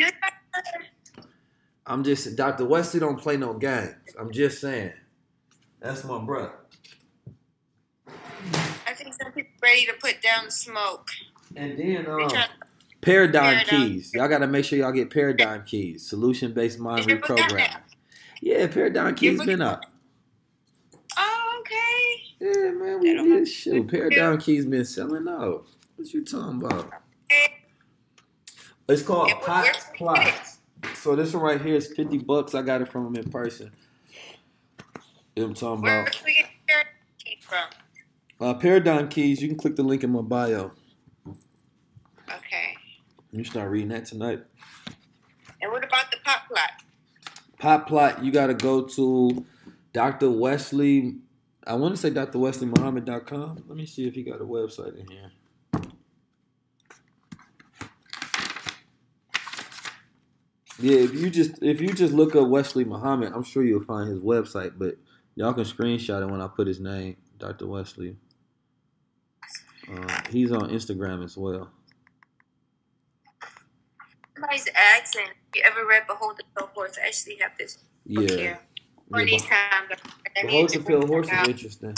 i'm 1.87 2.03
just 2.03 2.37
dr 2.37 2.65
wesley 2.65 3.01
don't 3.01 3.21
play 3.21 3.37
no 3.37 3.55
games 3.55 3.95
i'm 4.19 4.31
just 4.33 4.61
saying 4.61 4.93
that's 5.81 6.05
my 6.05 6.19
brother 6.19 6.53
I 8.87 8.93
think 8.95 9.15
some 9.15 9.33
people 9.33 9.51
ready 9.63 9.85
to 9.87 9.93
put 10.01 10.23
down 10.23 10.47
the 10.47 10.51
smoke. 10.51 11.09
and 11.57 11.79
then 11.79 12.07
um, 12.07 12.31
Paradigm, 13.01 13.65
Paradigm. 13.65 13.89
keys. 13.89 14.13
Y'all 14.15 14.29
got 14.29 14.39
to 14.39 14.47
make 14.47 14.65
sure 14.65 14.79
y'all 14.79 14.91
get 14.91 15.11
paradigm 15.11 15.63
keys. 15.65 16.09
Solution 16.09 16.53
based 16.53 16.79
mind 16.79 17.01
Is 17.01 17.07
your 17.07 17.19
book 17.19 17.39
out 17.39 17.51
reprogramming. 17.51 17.81
Yeah, 18.41 18.67
paradigm 18.67 19.15
keys 19.15 19.45
been 19.45 19.63
up. 19.63 19.85
Oh, 21.17 21.61
okay. 21.61 22.26
Yeah, 22.41 22.71
man, 22.73 23.01
we 23.01 23.11
That 23.11 23.17
don't 23.17 23.31
did 23.31 23.49
shoot. 23.49 23.89
Paradigm 23.91 24.39
keys 24.39 24.67
been 24.67 24.85
selling 24.85 25.27
out. 25.29 25.67
What 25.97 26.13
you 26.13 26.25
talking 26.25 26.63
about? 26.63 26.91
It's 28.89 29.03
called 29.03 29.29
Yeah, 29.29 29.35
but 29.41 29.47
Pot 29.47 29.65
where's 29.65 29.85
Plots. 29.97 30.59
So 30.95 31.17
this 31.17 31.33
one 31.33 31.43
right 31.43 31.61
here 31.61 31.75
is 31.75 31.89
fifty 31.93 32.19
bucks. 32.19 32.55
I 32.55 32.63
got 32.63 32.83
it 32.83 32.89
from 32.89 33.07
him 33.07 33.17
in 33.17 33.31
person. 33.31 33.73
You 35.35 35.43
know 35.43 35.49
I'm 35.49 35.55
talking 35.55 35.83
Where 35.83 36.01
about? 36.03 36.13
can 36.13 36.25
we 36.25 36.35
get 36.35 36.47
your 36.69 36.83
key 37.19 37.39
from? 37.41 37.65
Uh, 38.41 38.55
paradigm 38.55 39.09
keys. 39.09 39.43
You 39.43 39.49
can 39.49 39.57
click 39.57 39.77
the 39.77 39.83
link 39.83 40.05
in 40.05 40.11
my 40.13 40.21
bio. 40.23 40.73
Okay. 42.29 42.77
You 43.33 43.45
start 43.45 43.71
reading 43.71 43.89
that 43.89 44.05
tonight. 44.07 44.43
And 45.63 45.73
what 45.73 45.85
about 45.85 46.11
the 46.11 46.19
pop 46.25 46.47
plot? 46.49 46.71
Pop 47.59 47.89
plot, 47.89 48.23
you 48.23 48.31
got 48.31 48.49
to 48.49 48.55
go 48.55 48.83
to 48.83 49.45
Dr. 49.93 50.31
Wesley. 50.31 51.17
I 51.67 51.75
want 51.75 51.95
to 51.95 52.01
say 52.01 52.11
drwesleymuhammad.com. 52.11 53.65
Let 53.67 53.77
me 53.77 53.87
see 53.87 54.07
if 54.07 54.15
he 54.15 54.23
got 54.23 54.41
a 54.41 54.45
website 54.45 54.99
in 54.99 55.07
here. 55.09 55.33
Yeah, 60.79 60.99
if 60.99 61.15
you 61.15 61.31
just 61.31 61.63
if 61.63 61.81
you 61.81 61.89
just 61.89 62.13
look 62.13 62.37
up 62.37 62.49
Wesley 62.49 62.85
Muhammad, 62.85 63.33
I'm 63.35 63.43
sure 63.43 63.65
you'll 63.65 63.83
find 63.83 64.11
his 64.11 64.21
website. 64.21 64.75
But 64.77 64.97
y'all 65.35 65.55
can 65.55 65.65
screenshot 65.65 66.23
it 66.23 66.31
when 66.31 66.41
I 66.41 66.49
put 66.49 66.67
his 66.67 66.81
name, 66.81 67.17
Dr. 67.39 67.67
Wesley. 67.67 68.17
Uh, 69.91 70.21
he's 70.31 70.53
on 70.53 70.69
Instagram 70.71 71.25
as 71.25 71.37
well. 71.37 71.71
Somebody's 74.35 74.69
asking, 74.77 75.29
you 75.55 75.63
ever 75.65 75.87
read 75.87 76.07
Behold 76.07 76.41
the 76.57 76.67
Horse? 76.75 76.99
I 77.03 77.07
actually 77.07 77.37
have 77.41 77.53
this 77.59 77.77
book 78.05 78.29
Yeah, 78.31 78.37
here. 78.37 78.59
Yeah 79.11 79.19
For 79.19 79.25
these 79.25 79.43
Beh- 79.43 79.49
times. 79.49 80.01
I 80.37 80.67
to 80.67 80.79
the 80.81 81.07
Horse 81.07 81.29
is 81.29 81.49
interesting. 81.49 81.95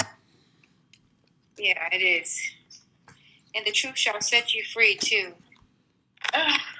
Yeah, 1.56 1.88
it 1.92 1.98
is. 2.02 2.38
And 3.54 3.66
the 3.66 3.72
truth 3.72 3.98
shall 3.98 4.20
set 4.20 4.54
you 4.54 4.62
free 4.72 4.96
too. 4.96 5.32
Ugh. 6.34 6.60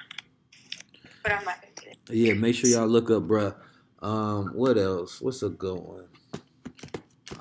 But 1.21 1.33
I'm 1.33 1.43
not 1.43 1.61
gonna 1.61 1.73
do 1.75 1.87
it. 1.89 2.15
Yeah, 2.15 2.33
make 2.33 2.55
sure 2.55 2.69
y'all 2.69 2.87
look 2.87 3.11
up, 3.11 3.23
bruh. 3.23 3.53
Um, 4.01 4.51
what 4.53 4.77
else? 4.77 5.19
What's 5.19 5.43
a 5.43 5.49
good 5.49 5.77
one? 5.77 6.07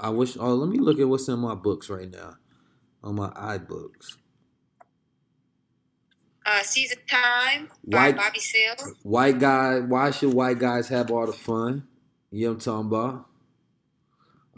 I 0.01 0.11
wish. 0.11 0.37
Oh, 0.37 0.53
let 0.55 0.69
me 0.69 0.79
look 0.79 0.99
at 0.99 1.09
what's 1.09 1.29
in 1.29 1.39
my 1.39 1.55
books 1.55 1.89
right 1.89 2.11
now, 2.11 2.35
on 3.05 3.15
my 3.15 3.29
iBooks. 3.29 4.17
Uh, 6.45 6.63
Seize 6.63 6.91
the 6.91 6.97
Time 7.09 7.69
by 7.87 8.09
White- 8.09 8.17
Bobby 8.17 8.41
Seale. 8.41 8.75
White 9.05 9.39
guy. 9.39 9.79
Why 9.79 10.11
should 10.11 10.35
white 10.35 10.59
guys 10.59 10.89
have 10.89 11.13
all 11.13 11.27
the 11.27 11.33
fun? 11.33 11.87
You 12.31 12.47
know 12.47 12.53
what 12.53 12.55
I'm 12.55 12.61
talking 12.61 12.87
about? 12.89 13.27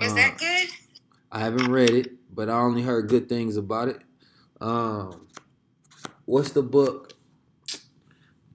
Is 0.01 0.13
Uh, 0.13 0.15
that 0.17 0.39
good? 0.39 0.69
I 1.31 1.41
haven't 1.41 1.71
read 1.71 1.91
it, 1.91 2.35
but 2.35 2.49
I 2.49 2.59
only 2.61 2.83
heard 2.83 3.09
good 3.09 3.29
things 3.29 3.57
about 3.57 3.89
it. 3.89 4.03
Um, 4.61 5.29
what's 6.25 6.53
the 6.53 6.63
book? 6.63 7.13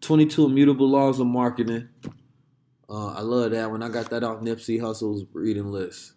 22 0.02 0.46
Immutable 0.46 0.90
Laws 0.90 1.20
of 1.20 1.28
Marketing. 1.28 1.88
Uh, 2.90 3.08
I 3.08 3.22
love 3.22 3.52
that 3.52 3.72
one. 3.72 3.82
I 3.82 3.90
got 3.90 4.10
that 4.12 4.24
off 4.24 4.42
Nipsey 4.42 4.80
Hussle's 4.80 5.26
reading 5.34 5.72
list. 5.72 6.14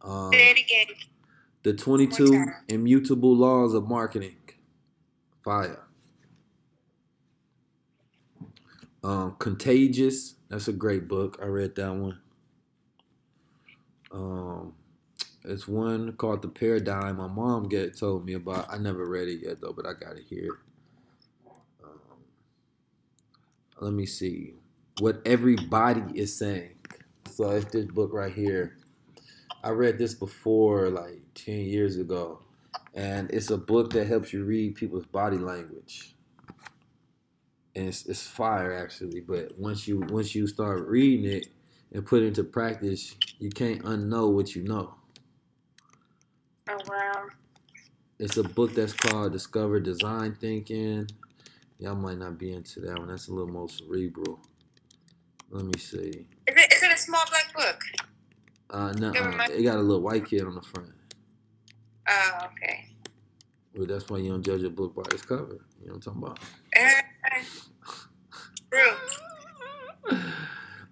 Um, 0.00 0.30
Say 0.32 0.50
it 0.50 0.58
again. 0.58 0.86
the 1.64 1.74
22 1.74 2.44
Immutable 2.68 3.34
Laws 3.36 3.74
of 3.74 3.86
Marketing. 3.88 4.36
Fire. 5.44 5.84
Um, 9.04 9.36
Contagious. 9.38 10.36
That's 10.48 10.68
a 10.68 10.72
great 10.72 11.08
book. 11.08 11.38
I 11.42 11.46
read 11.46 11.74
that 11.76 11.94
one. 11.94 12.18
Um, 14.10 14.74
it's 15.44 15.68
one 15.68 16.12
called 16.12 16.42
The 16.42 16.48
Paradigm. 16.48 17.16
My 17.16 17.26
mom 17.28 17.68
get 17.68 17.96
told 17.96 18.24
me 18.24 18.34
about. 18.34 18.72
I 18.72 18.78
never 18.78 19.06
read 19.06 19.28
it 19.28 19.40
yet 19.44 19.60
though, 19.60 19.72
but 19.72 19.86
I 19.86 19.92
got 19.92 20.16
it 20.16 20.24
here. 20.28 20.60
Um, 21.82 22.24
let 23.80 23.92
me 23.92 24.06
see 24.06 24.54
what 25.00 25.20
everybody 25.24 26.18
is 26.18 26.36
saying. 26.36 26.76
So 27.30 27.50
it's 27.50 27.70
this 27.70 27.86
book 27.86 28.12
right 28.12 28.32
here. 28.32 28.76
I 29.62 29.70
read 29.70 29.98
this 29.98 30.14
before, 30.14 30.88
like 30.90 31.20
ten 31.34 31.60
years 31.60 31.96
ago, 31.98 32.40
and 32.94 33.30
it's 33.30 33.50
a 33.50 33.58
book 33.58 33.92
that 33.92 34.06
helps 34.06 34.32
you 34.32 34.44
read 34.44 34.74
people's 34.74 35.06
body 35.06 35.38
language. 35.38 36.14
And 37.74 37.88
it's, 37.88 38.06
it's 38.06 38.26
fire 38.26 38.72
actually, 38.72 39.20
but 39.20 39.58
once 39.58 39.86
you 39.86 40.00
once 40.10 40.34
you 40.34 40.46
start 40.46 40.86
reading 40.88 41.30
it 41.30 41.46
and 41.92 42.04
put 42.04 42.22
into 42.22 42.44
practice, 42.44 43.16
you 43.38 43.50
can't 43.50 43.82
unknow 43.82 44.32
what 44.32 44.54
you 44.54 44.62
know. 44.62 44.94
Oh 46.68 46.78
wow. 46.88 47.26
It's 48.18 48.36
a 48.36 48.42
book 48.42 48.74
that's 48.74 48.92
called 48.92 49.32
Discover 49.32 49.80
Design 49.80 50.36
Thinking. 50.40 51.06
Y'all 51.78 51.94
might 51.94 52.18
not 52.18 52.36
be 52.36 52.52
into 52.52 52.80
that 52.80 52.98
one. 52.98 53.08
That's 53.08 53.28
a 53.28 53.32
little 53.32 53.52
more 53.52 53.68
cerebral. 53.68 54.40
Let 55.50 55.64
me 55.64 55.78
see. 55.78 56.26
Is 56.46 56.56
it, 56.56 56.72
is 56.72 56.82
it 56.82 56.92
a 56.92 56.96
small 56.98 57.22
black 57.30 57.54
book? 57.54 57.80
Uh, 58.70 58.92
no, 58.98 59.10
Never 59.12 59.40
uh, 59.40 59.46
it 59.46 59.62
got 59.62 59.76
a 59.76 59.82
little 59.82 60.02
white 60.02 60.26
kid 60.26 60.44
on 60.44 60.54
the 60.54 60.62
front. 60.62 60.90
Oh, 62.08 62.38
okay. 62.46 62.86
Well, 63.74 63.86
that's 63.86 64.08
why 64.08 64.18
you 64.18 64.30
don't 64.30 64.42
judge 64.42 64.62
a 64.64 64.70
book 64.70 64.94
by 64.94 65.02
its 65.12 65.22
cover. 65.22 65.64
You 65.80 65.86
know 65.86 65.94
what 65.94 66.06
I'm 66.06 66.22
talking 66.22 66.22
about? 66.22 66.38
Eh, 66.74 67.00
True. 68.72 69.27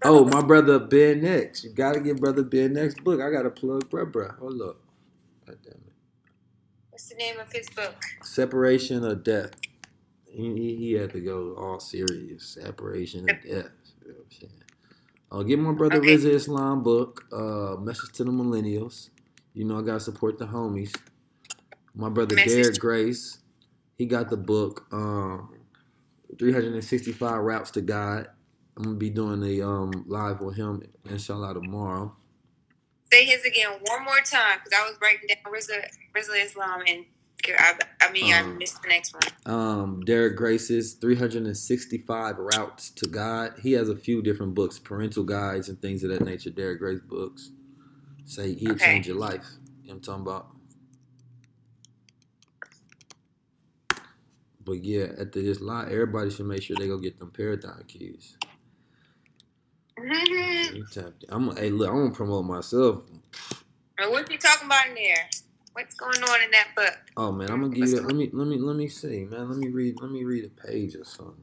Oh, 0.09 0.24
my 0.24 0.41
brother 0.41 0.78
Ben 0.78 1.24
X. 1.24 1.65
You 1.65 1.70
gotta 1.70 1.99
get 2.01 2.20
brother 2.20 2.45
Ben 2.45 2.77
X 2.77 2.95
book. 2.95 3.20
I 3.20 3.28
gotta 3.31 3.51
plug 3.51 3.91
bruh 3.91 4.11
bruh. 4.11 4.39
Hold 4.39 4.62
up. 4.62 4.77
God 5.45 5.59
damn 5.65 5.73
it. 5.73 5.93
What's 6.91 7.09
the 7.09 7.16
name 7.16 7.41
of 7.41 7.53
his 7.53 7.69
book? 7.70 7.95
Separation 8.23 9.05
or 9.05 9.16
death. 9.16 9.51
He, 10.28 10.77
he, 10.77 10.93
had 10.93 11.12
to 11.12 11.20
go 11.20 11.57
all 11.57 11.81
serious. 11.81 12.45
Separation 12.47 13.24
or 13.24 13.35
death. 13.35 13.43
You 13.45 13.53
know 13.55 13.65
what 14.05 14.27
I'm 14.27 14.31
saying? 14.31 14.62
Uh, 15.33 15.43
get 15.43 15.59
my 15.59 15.73
brother 15.73 15.97
Okay. 15.99 16.15
Rizza 16.15 16.31
Islam 16.31 16.85
book, 16.85 17.24
uh, 17.33 17.77
Message 17.81 18.12
to 18.12 18.24
the 18.24 18.31
Millennials. 18.31 19.11
You 19.55 19.65
know 19.65 19.78
I 19.78 19.83
gotta 19.83 20.01
support 20.01 20.39
the 20.39 20.47
homies. 20.47 20.95
My 21.97 22.11
brother 22.11 22.37
Message 22.37 22.53
Derrick 22.53 22.78
Grace, 22.78 23.39
he 23.99 24.07
got 24.07 24.31
the 24.31 24.37
book, 24.37 24.87
um, 24.93 25.53
365 26.39 27.41
Routes 27.43 27.73
to 27.73 27.81
God. 27.81 28.28
I'm 28.77 28.82
gonna 28.85 28.97
be 28.97 29.11
doing 29.11 29.43
a 29.43 29.66
um 29.66 30.05
live 30.07 30.40
with 30.40 30.57
him 30.57 30.82
inshallah 31.09 31.55
tomorrow. 31.55 32.15
Say 33.12 33.24
his 33.24 33.44
again 33.44 33.70
one 33.82 34.05
more 34.05 34.20
time 34.24 34.59
because 34.62 34.78
I 34.78 34.86
was 34.89 34.97
writing 35.01 35.28
down 35.28 35.53
Rizza 35.53 36.44
Islam 36.44 36.82
and 36.86 37.05
I, 37.59 37.74
I 38.03 38.12
mean 38.12 38.32
I 38.35 38.40
Um, 38.43 38.59
missed 38.59 38.82
the 38.82 38.89
next 38.89 39.15
one. 39.15 39.55
Um, 39.55 40.05
Derrick 40.05 40.36
Grace's 40.36 40.94
365 40.94 42.39
Routes 42.39 42.90
to 42.90 43.07
God. 43.07 43.55
He 43.62 43.73
has 43.73 43.89
a 43.89 43.97
few 43.97 44.23
different 44.23 44.55
books, 44.55 44.78
parental 44.78 45.24
guides 45.24 45.69
and 45.69 45.81
things 45.81 46.03
of 46.05 46.11
that 46.11 46.24
nature. 46.24 46.51
Derrick 46.51 46.81
Grace 46.81 47.01
books. 47.01 47.53
Say 48.24 48.55
he'll 48.55 48.73
Okay. 48.74 48.93
change 48.93 49.07
your 49.09 49.16
life. 49.16 49.47
You 49.82 49.89
know 49.89 49.94
what 49.94 49.94
I'm 49.94 50.01
talking 50.01 50.23
about? 50.23 50.48
But 54.65 54.85
yeah, 54.85 55.07
at 55.19 55.32
this 55.32 55.61
live, 55.61 55.89
everybody 55.90 56.31
should 56.31 56.47
make 56.47 56.62
sure 56.62 56.77
they 56.77 56.89
go 56.89 56.98
get 56.98 57.19
them 57.19 57.31
paradigm 57.31 57.85
keys. 57.89 58.36
Mhm. 59.98 60.77
You 60.77 60.85
tapped. 60.85 61.24
I'm 61.28 61.56
hey 61.56 61.70
look, 61.70 61.89
I'm 61.90 61.97
gonna 61.97 62.10
promote 62.14 62.44
myself. 62.44 63.05
And 63.98 64.10
what 64.10 64.31
you 64.31 64.39
talking 64.39 64.66
about 64.66 64.89
in 64.89 64.94
there? 64.94 65.28
What's 65.73 65.94
going 65.94 66.23
on 66.23 66.43
in 66.43 66.51
that 66.52 66.68
book? 66.77 66.98
Oh 67.16 67.32
man, 67.32 67.51
I'm 67.51 67.62
gonna 67.62 67.74
give 67.74 67.81
What's 67.81 67.93
you 67.93 68.01
let 68.02 68.16
me 68.16 68.31
let 68.32 68.47
me 68.47 68.59
let 68.59 68.77
me 68.77 68.89
see, 68.89 69.24
man. 69.24 69.48
Let 69.48 69.59
me 69.59 69.68
read 69.68 70.01
let 70.01 70.10
me 70.10 70.24
read 70.24 70.44
a 70.44 70.48
page 70.68 70.97
or 70.97 71.05
something. 71.05 71.36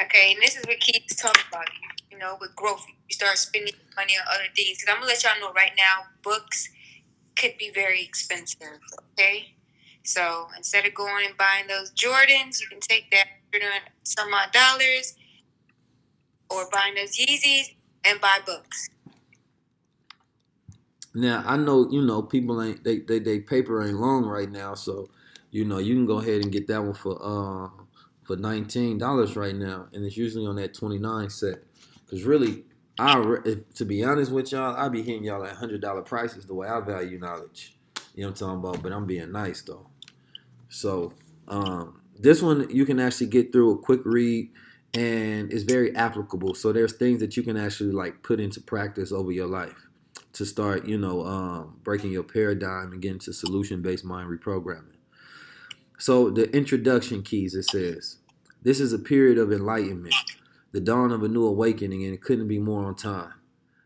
Okay, 0.00 0.32
and 0.32 0.42
this 0.42 0.56
is 0.56 0.64
what 0.66 0.78
Keith's 0.80 1.20
talking 1.20 1.42
about. 1.50 1.68
You 2.10 2.18
know, 2.18 2.36
with 2.40 2.54
growth, 2.56 2.86
you 3.08 3.14
start 3.14 3.38
spending 3.38 3.74
money 3.96 4.14
on 4.18 4.26
other 4.34 4.48
things. 4.56 4.78
Because 4.78 4.88
I'm 4.94 5.00
gonna 5.00 5.06
let 5.06 5.24
y'all 5.24 5.40
know 5.40 5.52
right 5.54 5.72
now, 5.76 6.04
books 6.22 6.68
could 7.36 7.56
be 7.58 7.70
very 7.74 8.02
expensive. 8.02 8.80
Okay, 9.12 9.54
so 10.04 10.48
instead 10.56 10.86
of 10.86 10.94
going 10.94 11.26
and 11.26 11.36
buying 11.36 11.66
those 11.68 11.92
Jordans, 11.92 12.60
you 12.60 12.68
can 12.68 12.80
take 12.80 13.10
that 13.12 13.28
some 14.04 14.32
odd 14.34 14.52
dollars, 14.52 15.14
or 16.50 16.68
buying 16.70 16.94
those 16.94 17.16
Yeezys 17.16 17.74
and 18.04 18.20
buy 18.20 18.38
books. 18.44 18.88
Now 21.14 21.42
I 21.46 21.56
know 21.56 21.88
you 21.90 22.02
know 22.02 22.22
people 22.22 22.62
ain't 22.62 22.84
they 22.84 22.98
they, 22.98 23.18
they 23.18 23.40
paper 23.40 23.82
ain't 23.82 23.98
long 23.98 24.26
right 24.26 24.50
now, 24.50 24.74
so 24.74 25.08
you 25.50 25.64
know 25.64 25.78
you 25.78 25.94
can 25.94 26.06
go 26.06 26.18
ahead 26.18 26.42
and 26.42 26.52
get 26.52 26.66
that 26.68 26.82
one 26.82 26.94
for 26.94 27.16
uh 27.22 27.70
for 28.24 28.36
nineteen 28.36 28.98
dollars 28.98 29.34
right 29.34 29.54
now, 29.54 29.86
and 29.92 30.04
it's 30.04 30.16
usually 30.16 30.46
on 30.46 30.56
that 30.56 30.74
twenty 30.74 30.98
nine 30.98 31.30
set. 31.30 31.62
Cause 32.10 32.22
really, 32.22 32.64
I 32.98 33.18
if, 33.44 33.72
to 33.74 33.84
be 33.86 34.04
honest 34.04 34.30
with 34.30 34.52
y'all, 34.52 34.76
I 34.76 34.88
be 34.88 35.02
hitting 35.02 35.24
y'all 35.24 35.44
at 35.44 35.56
hundred 35.56 35.80
dollar 35.80 36.02
prices 36.02 36.44
the 36.44 36.54
way 36.54 36.68
I 36.68 36.80
value 36.80 37.18
knowledge. 37.18 37.74
You 38.14 38.22
know 38.22 38.28
what 38.28 38.42
I'm 38.42 38.48
talking 38.48 38.70
about? 38.70 38.82
But 38.82 38.92
I'm 38.92 39.06
being 39.06 39.32
nice 39.32 39.62
though. 39.62 39.86
So 40.68 41.14
um, 41.48 42.00
this 42.18 42.42
one 42.42 42.68
you 42.70 42.84
can 42.84 43.00
actually 43.00 43.28
get 43.28 43.52
through 43.52 43.72
a 43.72 43.78
quick 43.78 44.00
read, 44.04 44.50
and 44.96 45.52
it's 45.52 45.64
very 45.64 45.94
applicable. 45.94 46.54
So 46.54 46.72
there's 46.72 46.94
things 46.94 47.20
that 47.20 47.36
you 47.36 47.42
can 47.42 47.56
actually 47.56 47.92
like 47.92 48.22
put 48.22 48.40
into 48.40 48.60
practice 48.60 49.12
over 49.12 49.30
your 49.30 49.46
life 49.46 49.88
to 50.32 50.46
start, 50.46 50.86
you 50.86 50.96
know, 50.96 51.26
um, 51.26 51.78
breaking 51.84 52.12
your 52.12 52.22
paradigm 52.22 52.92
and 52.92 53.02
getting 53.02 53.18
to 53.20 53.32
solution-based 53.32 54.04
mind 54.04 54.30
reprogramming. 54.30 54.96
So 55.98 56.30
the 56.30 56.50
introduction 56.56 57.22
keys 57.22 57.54
it 57.54 57.64
says, 57.64 58.16
this 58.62 58.80
is 58.80 58.92
a 58.92 58.98
period 58.98 59.36
of 59.38 59.52
enlightenment, 59.52 60.14
the 60.72 60.80
dawn 60.80 61.12
of 61.12 61.22
a 61.22 61.28
new 61.28 61.44
awakening, 61.44 62.04
and 62.04 62.14
it 62.14 62.22
couldn't 62.22 62.48
be 62.48 62.58
more 62.58 62.84
on 62.86 62.94
time. 62.96 63.34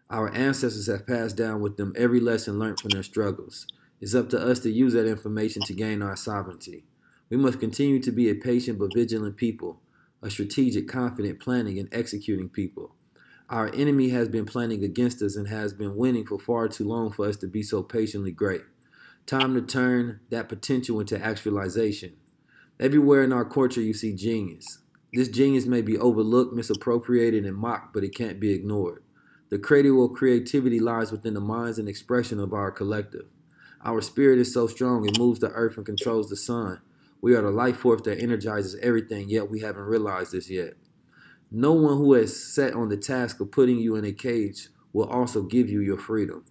Our 0.08 0.32
ancestors 0.32 0.86
have 0.86 1.06
passed 1.06 1.36
down 1.36 1.60
with 1.60 1.76
them 1.76 1.92
every 1.96 2.20
lesson 2.20 2.58
learned 2.58 2.80
from 2.80 2.90
their 2.90 3.02
struggles. 3.02 3.66
It's 4.00 4.14
up 4.14 4.28
to 4.30 4.40
us 4.40 4.60
to 4.60 4.70
use 4.70 4.92
that 4.92 5.06
information 5.06 5.62
to 5.62 5.74
gain 5.74 6.02
our 6.02 6.16
sovereignty. 6.16 6.84
We 7.28 7.36
must 7.36 7.60
continue 7.60 8.00
to 8.00 8.10
be 8.12 8.28
a 8.28 8.34
patient 8.34 8.78
but 8.78 8.94
vigilant 8.94 9.36
people, 9.36 9.80
a 10.22 10.30
strategic, 10.30 10.88
confident, 10.88 11.40
planning, 11.40 11.78
and 11.78 11.88
executing 11.92 12.48
people. 12.48 12.94
Our 13.48 13.74
enemy 13.74 14.10
has 14.10 14.28
been 14.28 14.46
planning 14.46 14.84
against 14.84 15.22
us 15.22 15.34
and 15.34 15.48
has 15.48 15.72
been 15.72 15.96
winning 15.96 16.26
for 16.26 16.38
far 16.38 16.68
too 16.68 16.84
long 16.84 17.10
for 17.10 17.26
us 17.26 17.36
to 17.38 17.46
be 17.46 17.62
so 17.62 17.82
patiently 17.82 18.30
great. 18.30 18.62
Time 19.26 19.54
to 19.54 19.62
turn 19.62 20.20
that 20.30 20.48
potential 20.48 21.00
into 21.00 21.22
actualization. 21.22 22.14
Everywhere 22.78 23.22
in 23.22 23.32
our 23.32 23.44
culture, 23.44 23.80
you 23.80 23.92
see 23.92 24.14
genius. 24.14 24.78
This 25.12 25.28
genius 25.28 25.66
may 25.66 25.82
be 25.82 25.98
overlooked, 25.98 26.54
misappropriated, 26.54 27.44
and 27.44 27.56
mocked, 27.56 27.92
but 27.92 28.04
it 28.04 28.14
can't 28.14 28.38
be 28.38 28.52
ignored. 28.52 29.02
The 29.50 29.58
cradle 29.58 30.04
of 30.04 30.12
creativity 30.12 30.78
lies 30.78 31.10
within 31.10 31.34
the 31.34 31.40
minds 31.40 31.78
and 31.78 31.88
expression 31.88 32.38
of 32.38 32.52
our 32.52 32.70
collective. 32.70 33.26
Our 33.84 34.00
spirit 34.00 34.38
is 34.38 34.54
so 34.54 34.68
strong 34.68 35.04
it 35.04 35.18
moves 35.18 35.40
the 35.40 35.50
earth 35.50 35.76
and 35.76 35.84
controls 35.84 36.28
the 36.28 36.36
sun. 36.36 36.80
We 37.20 37.34
are 37.34 37.42
the 37.42 37.50
life 37.50 37.78
force 37.78 38.02
that 38.02 38.20
energizes 38.20 38.76
everything, 38.82 39.28
yet 39.28 39.50
we 39.50 39.60
haven't 39.60 39.82
realized 39.82 40.32
this 40.32 40.50
yet. 40.50 40.74
No 41.50 41.72
one 41.72 41.98
who 41.98 42.14
has 42.14 42.42
set 42.42 42.74
on 42.74 42.88
the 42.88 42.96
task 42.96 43.40
of 43.40 43.50
putting 43.50 43.78
you 43.78 43.96
in 43.96 44.04
a 44.04 44.12
cage 44.12 44.68
will 44.92 45.08
also 45.08 45.42
give 45.42 45.68
you 45.68 45.80
your 45.80 45.98
freedom. 45.98 46.44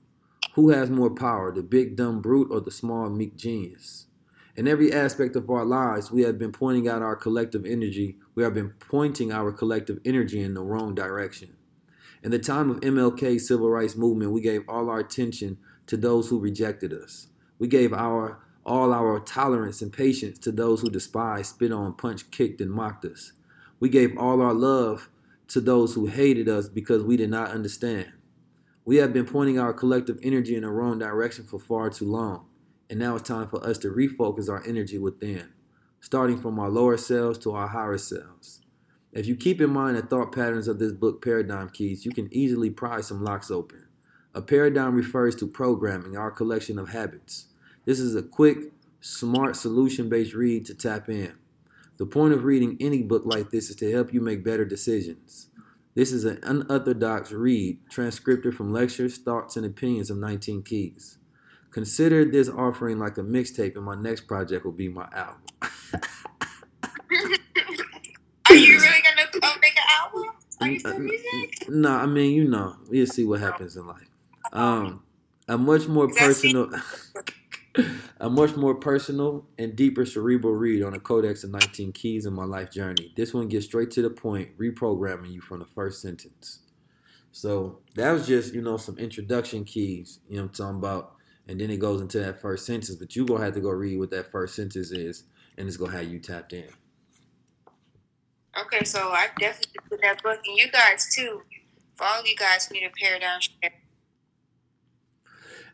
Who 0.53 0.69
has 0.69 0.89
more 0.89 1.09
power, 1.09 1.51
the 1.51 1.63
big 1.63 1.95
dumb 1.95 2.21
brute 2.21 2.49
or 2.51 2.59
the 2.59 2.71
small 2.71 3.09
meek 3.09 3.35
genius? 3.35 4.07
In 4.55 4.67
every 4.67 4.91
aspect 4.91 5.35
of 5.37 5.49
our 5.49 5.63
lives, 5.63 6.11
we 6.11 6.23
have 6.23 6.37
been 6.37 6.51
pointing 6.51 6.87
out 6.87 7.01
our 7.01 7.15
collective 7.15 7.65
energy. 7.65 8.17
We 8.35 8.43
have 8.43 8.53
been 8.53 8.73
pointing 8.79 9.31
our 9.31 9.53
collective 9.53 9.99
energy 10.03 10.41
in 10.41 10.53
the 10.53 10.63
wrong 10.63 10.93
direction. 10.93 11.55
In 12.21 12.31
the 12.31 12.39
time 12.39 12.69
of 12.69 12.81
MLK's 12.81 13.47
civil 13.47 13.69
rights 13.69 13.95
movement, 13.95 14.33
we 14.33 14.41
gave 14.41 14.67
all 14.67 14.89
our 14.89 14.99
attention 14.99 15.57
to 15.87 15.95
those 15.95 16.27
who 16.27 16.39
rejected 16.39 16.91
us. 16.91 17.27
We 17.57 17.69
gave 17.69 17.93
our 17.93 18.43
all 18.65 18.93
our 18.93 19.19
tolerance 19.19 19.81
and 19.81 19.91
patience 19.91 20.37
to 20.39 20.51
those 20.51 20.81
who 20.81 20.89
despised, 20.89 21.51
spit 21.51 21.71
on, 21.71 21.93
punched, 21.93 22.31
kicked, 22.31 22.61
and 22.61 22.71
mocked 22.71 23.05
us. 23.05 23.33
We 23.79 23.89
gave 23.89 24.17
all 24.17 24.41
our 24.41 24.53
love 24.53 25.09
to 25.49 25.61
those 25.61 25.93
who 25.95 26.07
hated 26.07 26.47
us 26.47 26.69
because 26.69 27.03
we 27.03 27.17
did 27.17 27.29
not 27.29 27.51
understand. 27.51 28.11
We 28.85 28.97
have 28.97 29.13
been 29.13 29.25
pointing 29.25 29.59
our 29.59 29.73
collective 29.73 30.19
energy 30.23 30.55
in 30.55 30.63
the 30.63 30.69
wrong 30.69 30.99
direction 30.99 31.45
for 31.45 31.59
far 31.59 31.89
too 31.89 32.05
long, 32.05 32.45
and 32.89 32.99
now 32.99 33.15
it's 33.15 33.27
time 33.27 33.47
for 33.47 33.65
us 33.65 33.77
to 33.79 33.89
refocus 33.89 34.49
our 34.49 34.63
energy 34.65 34.97
within, 34.97 35.49
starting 35.99 36.41
from 36.41 36.59
our 36.59 36.69
lower 36.69 36.97
selves 36.97 37.37
to 37.39 37.51
our 37.53 37.67
higher 37.67 37.97
selves. 37.97 38.61
If 39.11 39.25
you 39.25 39.35
keep 39.35 39.59
in 39.59 39.71
mind 39.71 39.97
the 39.97 40.03
thought 40.03 40.31
patterns 40.31 40.67
of 40.67 40.77
this 40.79 40.91
book, 40.91 41.23
Paradigm 41.23 41.69
Keys, 41.69 42.05
you 42.05 42.11
can 42.11 42.29
easily 42.31 42.69
pry 42.69 43.01
some 43.01 43.23
locks 43.23 43.49
open. 43.49 43.85
A 44.35 44.41
paradigm 44.41 44.93
refers 44.93 45.35
to 45.37 45.47
programming, 45.47 46.15
our 46.15 46.29
collection 46.29 46.77
of 46.77 46.89
habits. 46.89 47.47
This 47.89 47.99
is 47.99 48.13
a 48.13 48.21
quick, 48.21 48.71
smart, 49.01 49.55
solution 49.55 50.09
based 50.09 50.35
read 50.35 50.63
to 50.67 50.75
tap 50.75 51.09
in. 51.09 51.33
The 51.97 52.05
point 52.05 52.35
of 52.35 52.43
reading 52.43 52.77
any 52.79 53.01
book 53.01 53.23
like 53.25 53.49
this 53.49 53.71
is 53.71 53.75
to 53.77 53.91
help 53.91 54.13
you 54.13 54.21
make 54.21 54.43
better 54.43 54.63
decisions. 54.63 55.47
This 55.95 56.11
is 56.11 56.23
an 56.23 56.37
unorthodox 56.43 57.31
read, 57.31 57.79
transcripted 57.89 58.55
from 58.55 58.71
lectures, 58.71 59.17
thoughts, 59.17 59.57
and 59.57 59.65
opinions 59.65 60.11
of 60.11 60.17
19 60.17 60.61
Keys. 60.61 61.17
Consider 61.71 62.25
this 62.25 62.47
offering 62.47 62.99
like 62.99 63.17
a 63.17 63.23
mixtape, 63.23 63.75
and 63.75 63.85
my 63.85 63.95
next 63.95 64.27
project 64.27 64.65
will 64.65 64.71
be 64.71 64.87
my 64.87 65.07
album. 65.11 65.41
Are 68.49 68.55
you 68.55 68.77
really 68.77 69.01
gonna 69.01 69.57
make 69.59 69.75
an 69.75 69.83
album? 69.99 70.29
Are 70.61 70.69
you 70.69 70.79
still 70.79 70.99
music? 70.99 71.67
No, 71.69 71.89
I 71.89 72.05
mean, 72.05 72.35
you 72.35 72.47
know, 72.47 72.75
we'll 72.87 73.07
see 73.07 73.25
what 73.25 73.39
happens 73.39 73.75
in 73.75 73.87
life. 73.87 74.11
Um, 74.53 75.01
a 75.47 75.57
much 75.57 75.87
more 75.87 76.07
personal, 76.07 76.69
a 78.19 78.29
much 78.29 78.55
more 78.55 78.75
personal 78.75 79.45
and 79.57 79.75
deeper 79.75 80.05
cerebral 80.05 80.53
read 80.53 80.83
on 80.83 80.93
a 80.93 80.99
codex 80.99 81.43
of 81.43 81.51
19 81.51 81.91
keys 81.91 82.25
in 82.25 82.33
my 82.33 82.45
life 82.45 82.71
journey. 82.71 83.13
This 83.15 83.33
one 83.33 83.47
gets 83.47 83.65
straight 83.65 83.91
to 83.91 84.01
the 84.01 84.09
point, 84.09 84.57
reprogramming 84.57 85.31
you 85.31 85.41
from 85.41 85.59
the 85.59 85.65
first 85.65 86.01
sentence. 86.01 86.59
So 87.31 87.79
that 87.95 88.11
was 88.11 88.27
just, 88.27 88.53
you 88.53 88.61
know, 88.61 88.77
some 88.77 88.97
introduction 88.97 89.63
keys, 89.63 90.19
you 90.27 90.37
know 90.37 90.43
I'm 90.43 90.49
talking 90.49 90.77
about. 90.77 91.15
And 91.47 91.59
then 91.59 91.69
it 91.71 91.79
goes 91.79 92.01
into 92.01 92.19
that 92.19 92.41
first 92.41 92.65
sentence, 92.65 92.95
but 92.95 93.15
you're 93.15 93.25
gonna 93.25 93.43
have 93.43 93.55
to 93.55 93.61
go 93.61 93.69
read 93.69 93.97
what 93.97 94.11
that 94.11 94.31
first 94.31 94.55
sentence 94.55 94.91
is, 94.91 95.23
and 95.57 95.67
it's 95.67 95.77
gonna 95.77 95.91
have 95.91 96.07
you 96.07 96.19
tapped 96.19 96.53
in. 96.53 96.69
Okay, 98.59 98.83
so 98.83 99.09
I 99.09 99.27
definitely 99.39 99.79
put 99.89 100.01
that 100.01 100.21
book, 100.21 100.39
and 100.45 100.57
you 100.57 100.69
guys 100.71 101.07
too. 101.15 101.41
For 101.95 102.05
all 102.05 102.23
you 102.23 102.35
guys 102.35 102.67
who 102.67 102.75
need 102.75 102.85
a 102.85 102.91
paradigm 102.91 103.39
shift. 103.41 103.75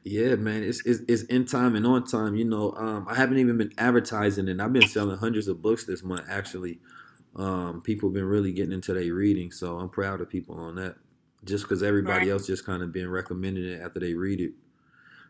Yeah, 0.05 0.35
man, 0.35 0.63
it's, 0.63 0.85
it's 0.85 1.01
it's 1.09 1.23
in 1.25 1.45
time 1.45 1.75
and 1.75 1.87
on 1.87 2.05
time. 2.05 2.35
You 2.35 2.45
know, 2.45 2.73
um, 2.77 3.07
I 3.09 3.15
haven't 3.15 3.39
even 3.39 3.57
been 3.57 3.73
advertising, 3.79 4.49
and 4.49 4.61
I've 4.61 4.73
been 4.73 4.87
selling 4.87 5.17
hundreds 5.17 5.47
of 5.49 5.63
books 5.63 5.85
this 5.85 6.03
month. 6.03 6.25
Actually, 6.29 6.79
um, 7.35 7.81
people 7.81 8.09
have 8.09 8.15
been 8.15 8.25
really 8.25 8.53
getting 8.53 8.73
into 8.73 8.93
their 8.93 9.13
reading, 9.13 9.51
so 9.51 9.79
I'm 9.79 9.89
proud 9.89 10.21
of 10.21 10.29
people 10.29 10.57
on 10.59 10.75
that. 10.75 10.97
Just 11.45 11.65
because 11.65 11.83
everybody 11.83 12.27
Right. 12.27 12.33
else 12.33 12.47
just 12.47 12.65
kind 12.65 12.83
of 12.83 12.93
been 12.93 13.09
recommending 13.09 13.65
it 13.65 13.81
after 13.81 13.99
they 13.99 14.15
read 14.15 14.41
it. 14.41 14.53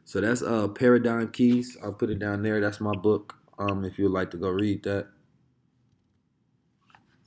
So 0.06 0.22
that's 0.22 0.42
uh 0.44 0.68
Paradigm 0.70 1.30
Keys. 1.32 1.78
I'll 1.84 1.94
put 1.94 2.10
it 2.12 2.20
down 2.20 2.44
there. 2.44 2.62
That's 2.62 2.82
my 2.82 2.96
book. 2.96 3.36
Um, 3.60 3.86
if 3.86 4.00
you'd 4.00 4.12
like 4.12 4.32
to 4.32 4.38
go 4.38 4.50
read 4.50 4.84
that. 4.84 5.08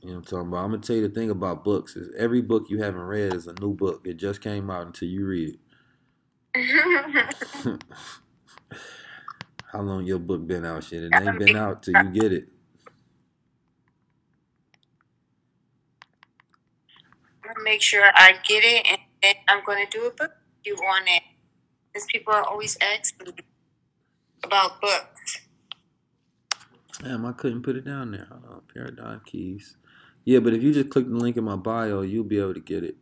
You 0.02 0.10
know 0.10 0.14
what 0.14 0.18
I'm 0.18 0.24
talking 0.24 0.48
about. 0.48 0.64
I'm 0.64 0.70
gonna 0.72 0.82
tell 0.82 0.96
you 0.96 1.08
the 1.08 1.14
thing 1.14 1.30
about 1.30 1.64
books 1.64 1.96
is 1.96 2.14
every 2.16 2.42
book 2.42 2.66
you 2.70 2.82
haven't 2.82 3.02
read 3.02 3.34
is 3.34 3.46
a 3.48 3.54
new 3.60 3.74
book. 3.74 4.06
It 4.06 4.16
just 4.18 4.40
came 4.42 4.70
out 4.70 4.86
until 4.86 5.08
you 5.08 5.26
read 5.26 5.48
it. 5.54 5.60
How 9.72 9.82
long 9.82 10.04
your 10.06 10.18
book 10.18 10.46
been 10.46 10.64
out? 10.64 10.84
Shit, 10.84 11.02
it 11.02 11.14
ain't 11.14 11.38
been 11.38 11.56
out 11.56 11.82
till 11.82 11.94
you 11.94 12.08
get 12.10 12.32
it. 12.32 12.48
Make 17.64 17.82
sure 17.82 18.04
I 18.14 18.34
get 18.46 18.64
it, 18.64 18.86
and 18.90 18.98
then 19.22 19.34
I'm 19.48 19.64
going 19.64 19.84
to 19.86 19.90
do 19.98 20.06
a 20.06 20.10
book 20.10 20.32
review 20.64 20.82
on 20.84 21.02
it. 21.08 21.22
Because 21.92 22.06
people 22.06 22.34
are 22.34 22.44
always 22.44 22.76
asking 22.80 23.34
about 24.44 24.80
books. 24.80 25.40
Damn, 27.02 27.26
I 27.26 27.32
couldn't 27.32 27.62
put 27.62 27.76
it 27.76 27.84
down 27.84 28.12
there. 28.12 28.26
Hold 28.30 28.44
on, 28.46 28.62
Paradigm 28.74 29.22
Keys. 29.26 29.76
Yeah, 30.24 30.40
but 30.40 30.54
if 30.54 30.62
you 30.62 30.72
just 30.72 30.90
click 30.90 31.08
the 31.08 31.14
link 31.14 31.36
in 31.36 31.44
my 31.44 31.56
bio, 31.56 32.02
you'll 32.02 32.24
be 32.24 32.38
able 32.38 32.54
to 32.54 32.60
get 32.60 32.84
it. 32.84 32.96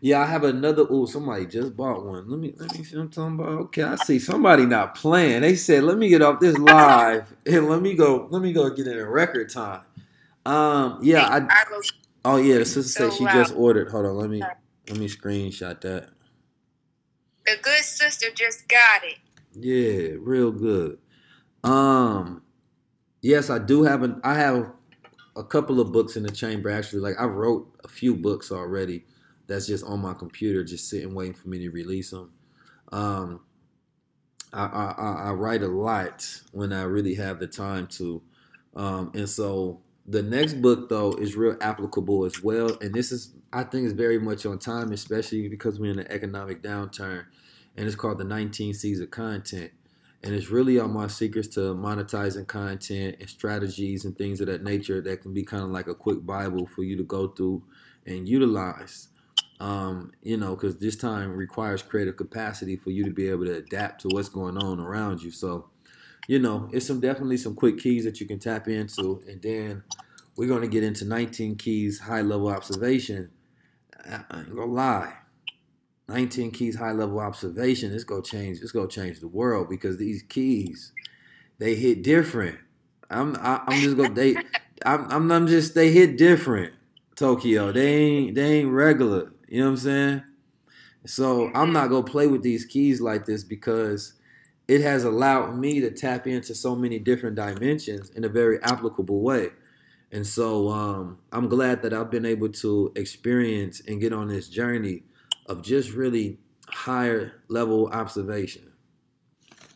Yeah, 0.00 0.20
I 0.20 0.26
have 0.26 0.44
another. 0.44 0.86
Oh, 0.88 1.06
somebody 1.06 1.46
just 1.46 1.76
bought 1.76 2.04
one. 2.04 2.28
Let 2.28 2.38
me 2.38 2.54
let 2.56 2.76
me 2.78 2.84
see 2.84 2.96
what 2.96 3.02
I'm 3.02 3.08
talking 3.10 3.34
about. 3.40 3.48
Okay, 3.48 3.82
I 3.82 3.96
see 3.96 4.18
somebody 4.18 4.64
not 4.64 4.94
playing. 4.94 5.42
They 5.42 5.56
said, 5.56 5.82
"Let 5.84 5.98
me 5.98 6.08
get 6.08 6.22
off 6.22 6.40
this 6.40 6.56
live 6.58 7.34
and 7.46 7.68
let 7.68 7.82
me 7.82 7.94
go. 7.94 8.28
Let 8.30 8.42
me 8.42 8.52
go 8.52 8.70
get 8.70 8.86
it 8.86 8.96
in 8.96 9.06
record 9.06 9.50
time." 9.50 9.82
Um, 10.46 11.00
yeah, 11.02 11.26
I. 11.26 11.64
Oh 12.24 12.36
yeah, 12.36 12.58
the 12.58 12.64
sister 12.64 13.10
said 13.10 13.12
she 13.12 13.24
just 13.24 13.54
ordered. 13.54 13.88
Hold 13.90 14.06
on, 14.06 14.16
let 14.16 14.30
me 14.30 14.42
let 14.88 14.98
me 14.98 15.08
screenshot 15.08 15.80
that. 15.80 16.10
the 17.44 17.56
good 17.62 17.82
sister 17.84 18.26
just 18.34 18.68
got 18.68 19.02
it. 19.04 19.18
Yeah, 19.54 20.16
real 20.20 20.52
good. 20.52 20.98
Um, 21.64 22.42
yes, 23.20 23.50
I 23.50 23.58
do 23.58 23.82
have 23.82 24.02
an. 24.02 24.20
I 24.22 24.34
have 24.34 24.70
a 25.36 25.44
couple 25.44 25.80
of 25.80 25.92
books 25.92 26.16
in 26.16 26.22
the 26.22 26.30
chamber. 26.30 26.70
Actually, 26.70 27.00
like 27.00 27.16
I 27.18 27.24
wrote 27.24 27.68
a 27.84 27.88
few 27.88 28.14
books 28.14 28.52
already. 28.52 29.04
That's 29.48 29.68
just 29.68 29.84
on 29.84 30.00
my 30.02 30.14
computer, 30.14 30.64
just 30.64 30.90
sitting 30.90 31.14
waiting 31.14 31.34
for 31.34 31.48
me 31.50 31.60
to 31.60 31.70
release 31.70 32.12
them. 32.12 32.34
Um, 32.92 33.46
I, 34.52 34.64
I 34.64 35.12
I- 35.28 35.32
write 35.32 35.62
a 35.62 35.68
lot 35.68 36.42
when 36.52 36.72
I 36.72 36.82
really 36.82 37.14
have 37.16 37.38
the 37.38 37.46
time 37.46 37.86
to, 37.98 38.22
um, 38.74 39.10
and 39.14 39.28
so 39.28 39.82
the 40.06 40.22
next 40.22 40.62
book 40.62 40.88
though 40.88 41.12
is 41.12 41.36
real 41.36 41.56
applicable 41.60 42.24
as 42.24 42.42
well. 42.42 42.78
And 42.80 42.94
this 42.94 43.12
is 43.12 43.34
I 43.52 43.64
think 43.64 43.86
is 43.86 43.92
very 43.92 44.18
much 44.18 44.46
on 44.46 44.58
time, 44.58 44.92
especially 44.92 45.48
because 45.48 45.78
we're 45.78 45.92
in 45.92 45.98
an 45.98 46.10
economic 46.10 46.62
downturn, 46.62 47.26
and 47.76 47.86
it's 47.86 47.96
called 47.96 48.18
the 48.18 48.24
19 48.24 48.72
C's 48.74 49.00
of 49.00 49.10
Content. 49.10 49.72
And 50.22 50.34
it's 50.34 50.50
really 50.50 50.80
on 50.80 50.92
my 50.92 51.06
secrets 51.06 51.48
to 51.54 51.60
monetizing 51.76 52.48
content 52.48 53.16
and 53.20 53.30
strategies 53.30 54.04
and 54.04 54.18
things 54.18 54.40
of 54.40 54.48
that 54.48 54.64
nature 54.64 55.00
that 55.02 55.22
can 55.22 55.32
be 55.32 55.44
kind 55.44 55.62
of 55.62 55.70
like 55.70 55.86
a 55.86 55.94
quick 55.94 56.26
Bible 56.26 56.66
for 56.66 56.82
you 56.82 56.96
to 56.96 57.04
go 57.04 57.28
through 57.28 57.64
and 58.04 58.28
utilize. 58.28 59.08
Um, 59.60 60.12
you 60.22 60.36
know, 60.36 60.54
because 60.54 60.78
this 60.78 60.94
time 60.96 61.32
requires 61.32 61.82
creative 61.82 62.16
capacity 62.16 62.76
for 62.76 62.90
you 62.90 63.04
to 63.04 63.10
be 63.10 63.28
able 63.28 63.46
to 63.46 63.56
adapt 63.56 64.02
to 64.02 64.08
what's 64.08 64.28
going 64.28 64.56
on 64.56 64.78
around 64.78 65.20
you. 65.20 65.32
So, 65.32 65.68
you 66.28 66.38
know, 66.38 66.68
it's 66.72 66.86
some 66.86 67.00
definitely 67.00 67.38
some 67.38 67.56
quick 67.56 67.78
keys 67.78 68.04
that 68.04 68.20
you 68.20 68.26
can 68.26 68.38
tap 68.38 68.68
into, 68.68 69.22
and 69.28 69.42
then 69.42 69.82
we're 70.36 70.48
going 70.48 70.62
to 70.62 70.68
get 70.68 70.84
into 70.84 71.04
19 71.04 71.56
keys 71.56 71.98
high 71.98 72.22
level 72.22 72.48
observation. 72.48 73.30
I 74.04 74.20
I 74.30 74.38
ain't 74.40 74.54
gonna 74.54 74.72
lie, 74.72 75.12
19 76.08 76.52
keys 76.52 76.76
high 76.76 76.92
level 76.92 77.18
observation. 77.18 77.92
It's 77.92 78.04
gonna 78.04 78.22
change. 78.22 78.60
It's 78.60 78.72
gonna 78.72 78.88
change 78.88 79.20
the 79.20 79.28
world 79.28 79.68
because 79.68 79.96
these 79.96 80.22
keys, 80.22 80.92
they 81.58 81.74
hit 81.74 82.02
different. 82.02 82.58
I'm 83.10 83.36
I, 83.36 83.62
I'm 83.66 83.80
just 83.80 83.96
gonna 83.96 84.14
they 84.14 84.36
I'm, 84.84 85.10
I'm 85.10 85.32
I'm 85.32 85.46
just 85.46 85.74
they 85.74 85.90
hit 85.90 86.16
different. 86.16 86.74
Tokyo, 87.16 87.72
they 87.72 87.94
ain't 87.94 88.34
they 88.34 88.60
ain't 88.60 88.70
regular. 88.70 89.32
You 89.48 89.60
know 89.60 89.66
what 89.66 89.70
I'm 89.72 89.76
saying? 89.78 90.22
So 91.06 91.50
I'm 91.54 91.72
not 91.72 91.88
gonna 91.88 92.04
play 92.04 92.26
with 92.26 92.42
these 92.42 92.64
keys 92.64 93.00
like 93.00 93.26
this 93.26 93.44
because 93.44 94.14
it 94.66 94.82
has 94.82 95.04
allowed 95.04 95.56
me 95.56 95.80
to 95.80 95.90
tap 95.90 96.26
into 96.26 96.54
so 96.54 96.76
many 96.76 96.98
different 96.98 97.36
dimensions 97.36 98.10
in 98.10 98.24
a 98.24 98.28
very 98.28 98.62
applicable 98.62 99.22
way. 99.22 99.50
And 100.12 100.26
so 100.26 100.68
um, 100.68 101.18
I'm 101.32 101.48
glad 101.48 101.82
that 101.82 101.92
I've 101.92 102.10
been 102.10 102.26
able 102.26 102.50
to 102.50 102.92
experience 102.96 103.80
and 103.86 104.00
get 104.00 104.12
on 104.12 104.28
this 104.28 104.48
journey 104.48 105.04
of 105.46 105.62
just 105.62 105.92
really 105.92 106.38
higher 106.66 107.42
level 107.48 107.88
observation. 107.88 108.72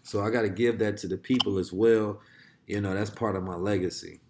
So 0.03 0.23
I 0.23 0.31
got 0.31 0.43
to 0.43 0.49
give 0.49 0.79
that 0.81 0.99
to 0.99 1.09
the 1.09 1.17
people 1.17 1.59
as 1.59 1.73
well. 1.73 2.21
You 2.67 2.81
know, 2.81 2.95
that's 2.95 3.11
part 3.11 3.37
of 3.37 3.43
my 3.43 3.55
legacy. 3.57 4.21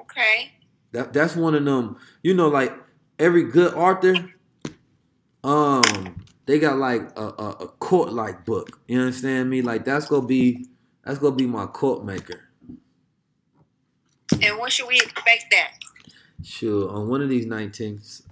Okay. 0.00 0.52
That 0.92 1.12
that's 1.12 1.36
one 1.36 1.54
of 1.54 1.64
them. 1.64 1.96
You 2.22 2.34
know, 2.34 2.48
like 2.48 2.72
every 3.18 3.44
good 3.44 3.74
author, 3.74 4.14
um, 5.42 6.24
they 6.46 6.58
got 6.58 6.78
like 6.78 7.02
a, 7.16 7.22
a, 7.22 7.50
a 7.60 7.68
court 7.68 8.12
like 8.12 8.44
book. 8.44 8.80
You 8.88 9.00
understand 9.00 9.50
me? 9.50 9.62
Like 9.62 9.84
that's 9.84 10.06
gonna 10.06 10.26
be 10.26 10.66
that's 11.04 11.18
gonna 11.18 11.36
be 11.36 11.46
my 11.46 11.66
court 11.66 12.04
maker. 12.04 12.40
And 14.42 14.58
when 14.58 14.70
should 14.70 14.88
we 14.88 14.96
expect 14.96 15.46
that? 15.50 15.72
Sure, 16.42 16.90
on 16.90 17.08
one 17.08 17.22
of 17.22 17.28
these 17.28 17.46
19s. 17.46 18.22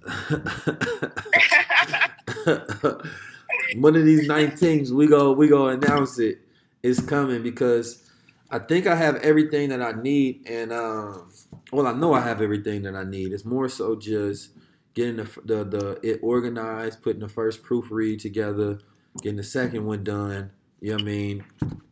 one 3.77 3.95
of 3.95 4.05
these 4.05 4.27
19s, 4.27 4.91
we 4.91 5.07
go 5.07 5.31
we 5.33 5.47
go 5.47 5.69
announce 5.69 6.19
it. 6.19 6.39
It's 6.83 7.01
coming 7.01 7.41
because 7.41 8.09
I 8.51 8.59
think 8.59 8.85
I 8.85 8.95
have 8.95 9.15
everything 9.17 9.69
that 9.69 9.81
I 9.81 9.93
need, 9.93 10.47
and 10.47 10.71
um, 10.71 11.31
well, 11.71 11.87
I 11.87 11.93
know 11.93 12.13
I 12.13 12.19
have 12.19 12.41
everything 12.41 12.83
that 12.83 12.95
I 12.95 13.03
need. 13.03 13.31
It's 13.31 13.45
more 13.45 13.67
so 13.69 13.95
just 13.95 14.49
getting 14.93 15.17
the 15.17 15.29
the, 15.45 15.63
the 15.63 15.99
it 16.03 16.19
organized, 16.23 17.01
putting 17.01 17.21
the 17.21 17.29
first 17.29 17.63
proofread 17.63 18.19
together, 18.21 18.79
getting 19.21 19.37
the 19.37 19.43
second 19.43 19.85
one 19.85 20.03
done. 20.03 20.51
You 20.81 20.89
know 20.91 20.95
what 20.95 21.01
I 21.03 21.05
mean? 21.05 21.45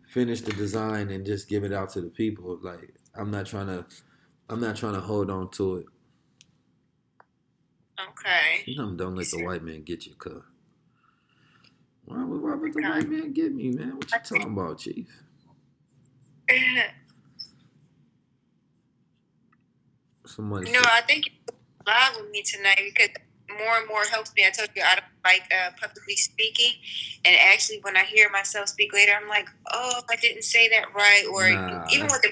Finish 0.07 0.41
the 0.41 0.51
design 0.53 1.09
and 1.09 1.25
just 1.25 1.47
give 1.47 1.63
it 1.63 1.71
out 1.71 1.89
to 1.91 2.01
the 2.01 2.09
people. 2.09 2.59
Like 2.61 2.93
I'm 3.15 3.31
not 3.31 3.45
trying 3.45 3.67
to, 3.67 3.85
I'm 4.49 4.59
not 4.59 4.75
trying 4.75 4.93
to 4.93 5.01
hold 5.01 5.29
on 5.29 5.49
to 5.51 5.77
it. 5.77 5.85
Okay. 7.99 8.63
You 8.65 8.77
know, 8.77 8.91
don't 8.95 9.15
let 9.15 9.29
the 9.29 9.43
white 9.45 9.63
man 9.63 9.83
get 9.83 10.05
you, 10.05 10.15
cuz. 10.15 10.41
Why 12.05 12.23
would, 12.25 12.41
why 12.41 12.55
would 12.55 12.73
the 12.73 12.81
white 12.81 13.07
man 13.09 13.31
get 13.31 13.53
me, 13.53 13.71
man? 13.71 13.95
What 13.95 14.11
you 14.11 14.19
talking 14.23 14.51
about, 14.53 14.79
Chief? 14.79 15.07
Somebody 20.25 20.71
no, 20.71 20.79
said- 20.81 20.89
I 20.91 21.01
think 21.01 21.31
live 21.91 22.21
with 22.21 22.31
me 22.31 22.41
tonight 22.41 22.79
because 22.79 23.09
more 23.49 23.77
and 23.77 23.87
more 23.87 24.03
helps 24.05 24.33
me. 24.35 24.45
I 24.47 24.51
told 24.51 24.69
you 24.75 24.81
I 24.83 24.95
don't 24.95 25.05
like 25.25 25.43
uh, 25.51 25.71
publicly 25.79 26.15
speaking, 26.15 26.73
and 27.25 27.35
actually, 27.35 27.79
when 27.81 27.97
I 27.97 28.03
hear 28.03 28.29
myself 28.29 28.69
speak 28.69 28.93
later, 28.93 29.11
I'm 29.19 29.27
like, 29.27 29.49
oh, 29.71 30.01
I 30.09 30.15
didn't 30.15 30.43
say 30.43 30.69
that 30.69 30.93
right, 30.95 31.25
or 31.31 31.49
Nah, 31.49 31.85
even 31.91 32.07
with 32.07 32.21
the, 32.21 32.31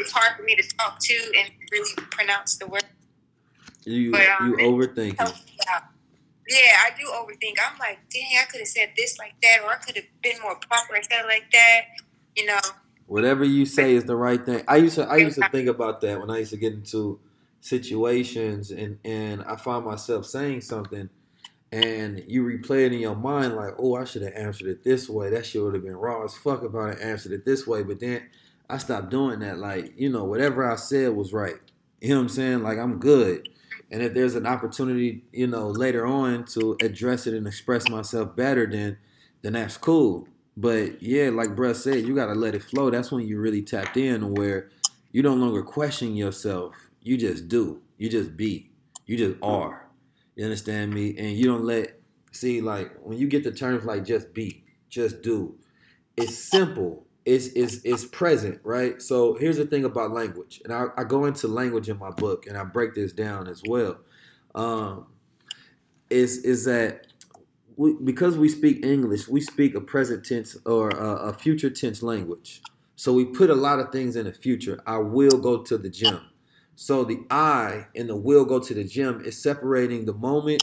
it's 0.00 0.12
hard 0.12 0.36
for 0.36 0.42
me 0.42 0.56
to 0.56 0.62
talk 0.76 0.98
to 0.98 1.32
and 1.38 1.50
really 1.70 1.92
pronounce 2.10 2.56
the 2.56 2.66
word. 2.66 2.84
you 3.84 4.12
but, 4.12 4.26
um, 4.40 4.50
you 4.50 4.56
overthinking. 4.56 5.18
helps. 5.18 5.42
Yeah, 6.48 6.76
I 6.86 6.90
do 6.96 7.06
overthink. 7.08 7.56
I'm 7.64 7.76
like, 7.78 7.98
dang, 8.08 8.38
I 8.40 8.44
could 8.44 8.60
have 8.60 8.68
said 8.68 8.90
this 8.96 9.18
like 9.18 9.34
that, 9.42 9.64
or 9.64 9.72
I 9.72 9.76
could 9.76 9.96
have 9.96 10.04
been 10.22 10.40
more 10.40 10.54
proper 10.54 10.94
like 10.94 11.50
that. 11.52 11.80
You 12.36 12.46
know, 12.46 12.58
Whatever 13.06 13.44
you 13.44 13.66
say 13.66 13.94
is 13.94 14.04
the 14.04 14.16
right 14.16 14.44
thing. 14.44 14.62
I 14.66 14.76
used 14.76 14.96
to 14.96 15.08
I 15.08 15.16
used 15.16 15.40
to 15.40 15.48
think 15.48 15.68
about 15.68 16.00
that 16.02 16.20
when 16.20 16.30
I 16.30 16.38
used 16.38 16.50
to 16.50 16.56
get 16.56 16.72
into 16.72 17.20
situations 17.66 18.70
and 18.70 18.98
and 19.04 19.42
I 19.44 19.56
find 19.56 19.84
myself 19.84 20.26
saying 20.26 20.60
something 20.62 21.10
and 21.72 22.22
you 22.28 22.44
replay 22.44 22.86
it 22.86 22.92
in 22.92 23.00
your 23.00 23.16
mind 23.16 23.56
like, 23.56 23.74
oh, 23.78 23.96
I 23.96 24.04
should 24.04 24.22
have 24.22 24.34
answered 24.34 24.68
it 24.68 24.84
this 24.84 25.08
way. 25.08 25.30
That 25.30 25.44
shit 25.44 25.62
would 25.62 25.74
have 25.74 25.82
been 25.82 25.96
raw 25.96 26.24
as 26.24 26.36
fuck 26.36 26.62
if 26.62 26.74
I 26.74 26.90
had 26.90 27.00
answered 27.00 27.32
it 27.32 27.44
this 27.44 27.66
way. 27.66 27.82
But 27.82 28.00
then 28.00 28.22
I 28.70 28.78
stopped 28.78 29.10
doing 29.10 29.40
that. 29.40 29.58
Like, 29.58 29.92
you 29.96 30.08
know, 30.08 30.24
whatever 30.24 30.70
I 30.70 30.76
said 30.76 31.14
was 31.14 31.32
right. 31.32 31.56
You 32.00 32.10
know 32.10 32.16
what 32.16 32.22
I'm 32.22 32.28
saying? 32.28 32.62
Like 32.62 32.78
I'm 32.78 32.98
good. 32.98 33.48
And 33.90 34.02
if 34.02 34.14
there's 34.14 34.36
an 34.36 34.46
opportunity, 34.46 35.24
you 35.32 35.46
know, 35.46 35.68
later 35.68 36.06
on 36.06 36.44
to 36.46 36.76
address 36.80 37.26
it 37.26 37.34
and 37.34 37.46
express 37.46 37.88
myself 37.88 38.36
better, 38.36 38.66
then 38.66 38.98
then 39.42 39.54
that's 39.54 39.76
cool. 39.76 40.28
But 40.56 41.02
yeah, 41.02 41.30
like 41.30 41.50
Bruh 41.50 41.74
said, 41.74 42.06
you 42.06 42.14
gotta 42.14 42.34
let 42.34 42.54
it 42.54 42.62
flow. 42.62 42.90
That's 42.90 43.10
when 43.12 43.26
you 43.26 43.40
really 43.40 43.62
tapped 43.62 43.96
in 43.96 44.34
where 44.34 44.70
you 45.12 45.22
no 45.22 45.34
longer 45.34 45.62
question 45.62 46.16
yourself. 46.16 46.85
You 47.06 47.16
just 47.16 47.46
do. 47.46 47.82
You 47.98 48.08
just 48.08 48.36
be. 48.36 48.72
You 49.06 49.16
just 49.16 49.36
are. 49.40 49.86
You 50.34 50.42
understand 50.42 50.92
me? 50.92 51.16
And 51.16 51.38
you 51.38 51.46
don't 51.46 51.62
let 51.62 52.00
see 52.32 52.60
like 52.60 52.96
when 53.00 53.16
you 53.16 53.28
get 53.28 53.44
the 53.44 53.52
terms 53.52 53.84
like 53.84 54.04
just 54.04 54.34
be, 54.34 54.64
just 54.88 55.22
do. 55.22 55.54
It's 56.16 56.36
simple. 56.36 57.06
It's 57.24 57.46
it's 57.54 57.76
it's 57.84 58.04
present, 58.04 58.58
right? 58.64 59.00
So 59.00 59.34
here's 59.34 59.56
the 59.56 59.66
thing 59.66 59.84
about 59.84 60.10
language, 60.10 60.60
and 60.64 60.72
I, 60.72 60.86
I 60.96 61.04
go 61.04 61.26
into 61.26 61.46
language 61.46 61.88
in 61.88 61.96
my 61.96 62.10
book, 62.10 62.48
and 62.48 62.58
I 62.58 62.64
break 62.64 62.96
this 62.96 63.12
down 63.12 63.46
as 63.46 63.62
well. 63.68 63.98
Um, 64.56 65.06
is 66.10 66.38
is 66.38 66.64
that 66.64 67.06
we, 67.76 67.94
because 68.02 68.36
we 68.36 68.48
speak 68.48 68.84
English, 68.84 69.28
we 69.28 69.40
speak 69.40 69.76
a 69.76 69.80
present 69.80 70.24
tense 70.24 70.56
or 70.66 70.90
a, 70.90 71.28
a 71.28 71.32
future 71.32 71.70
tense 71.70 72.02
language. 72.02 72.62
So 72.96 73.12
we 73.12 73.26
put 73.26 73.48
a 73.48 73.54
lot 73.54 73.78
of 73.78 73.92
things 73.92 74.16
in 74.16 74.24
the 74.24 74.32
future. 74.32 74.82
I 74.88 74.98
will 74.98 75.38
go 75.38 75.62
to 75.62 75.78
the 75.78 75.88
gym. 75.88 76.20
So 76.76 77.04
the 77.04 77.24
I 77.30 77.86
and 77.96 78.08
the 78.08 78.16
will 78.16 78.44
go 78.44 78.60
to 78.60 78.74
the 78.74 78.84
gym 78.84 79.22
is 79.24 79.42
separating 79.42 80.04
the 80.04 80.12
moment, 80.12 80.62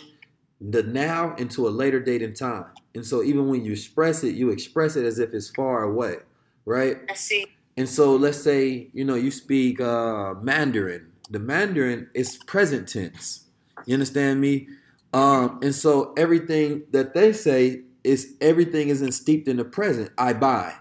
the 0.61 0.83
now, 0.83 1.35
into 1.35 1.67
a 1.67 1.69
later 1.69 1.99
date 1.99 2.21
and 2.21 2.35
time. 2.35 2.65
And 2.95 3.05
so 3.05 3.23
even 3.23 3.49
when 3.49 3.65
you 3.65 3.71
express 3.71 4.23
it, 4.23 4.35
you 4.35 4.51
express 4.51 4.95
it 4.95 5.05
as 5.05 5.17
if 5.17 5.33
it's 5.33 5.49
far 5.49 5.83
away, 5.83 6.17
right? 6.65 6.97
I 7.09 7.15
see. 7.15 7.47
And 7.75 7.89
so 7.89 8.15
let's 8.15 8.41
say, 8.41 8.89
you 8.93 9.03
know, 9.03 9.15
you 9.15 9.31
speak 9.31 9.81
uh, 9.81 10.35
Mandarin. 10.35 11.11
The 11.31 11.39
Mandarin 11.39 12.09
is 12.13 12.37
present 12.37 12.87
tense. 12.87 13.45
You 13.87 13.95
understand 13.95 14.39
me? 14.39 14.67
Um, 15.13 15.59
and 15.63 15.73
so 15.73 16.13
everything 16.15 16.83
that 16.91 17.15
they 17.15 17.33
say 17.33 17.81
is 18.03 18.35
everything 18.39 18.89
is 18.89 19.01
in 19.01 19.11
steeped 19.11 19.47
in 19.47 19.57
the 19.57 19.65
present. 19.65 20.11
I 20.17 20.33
buy. 20.33 20.75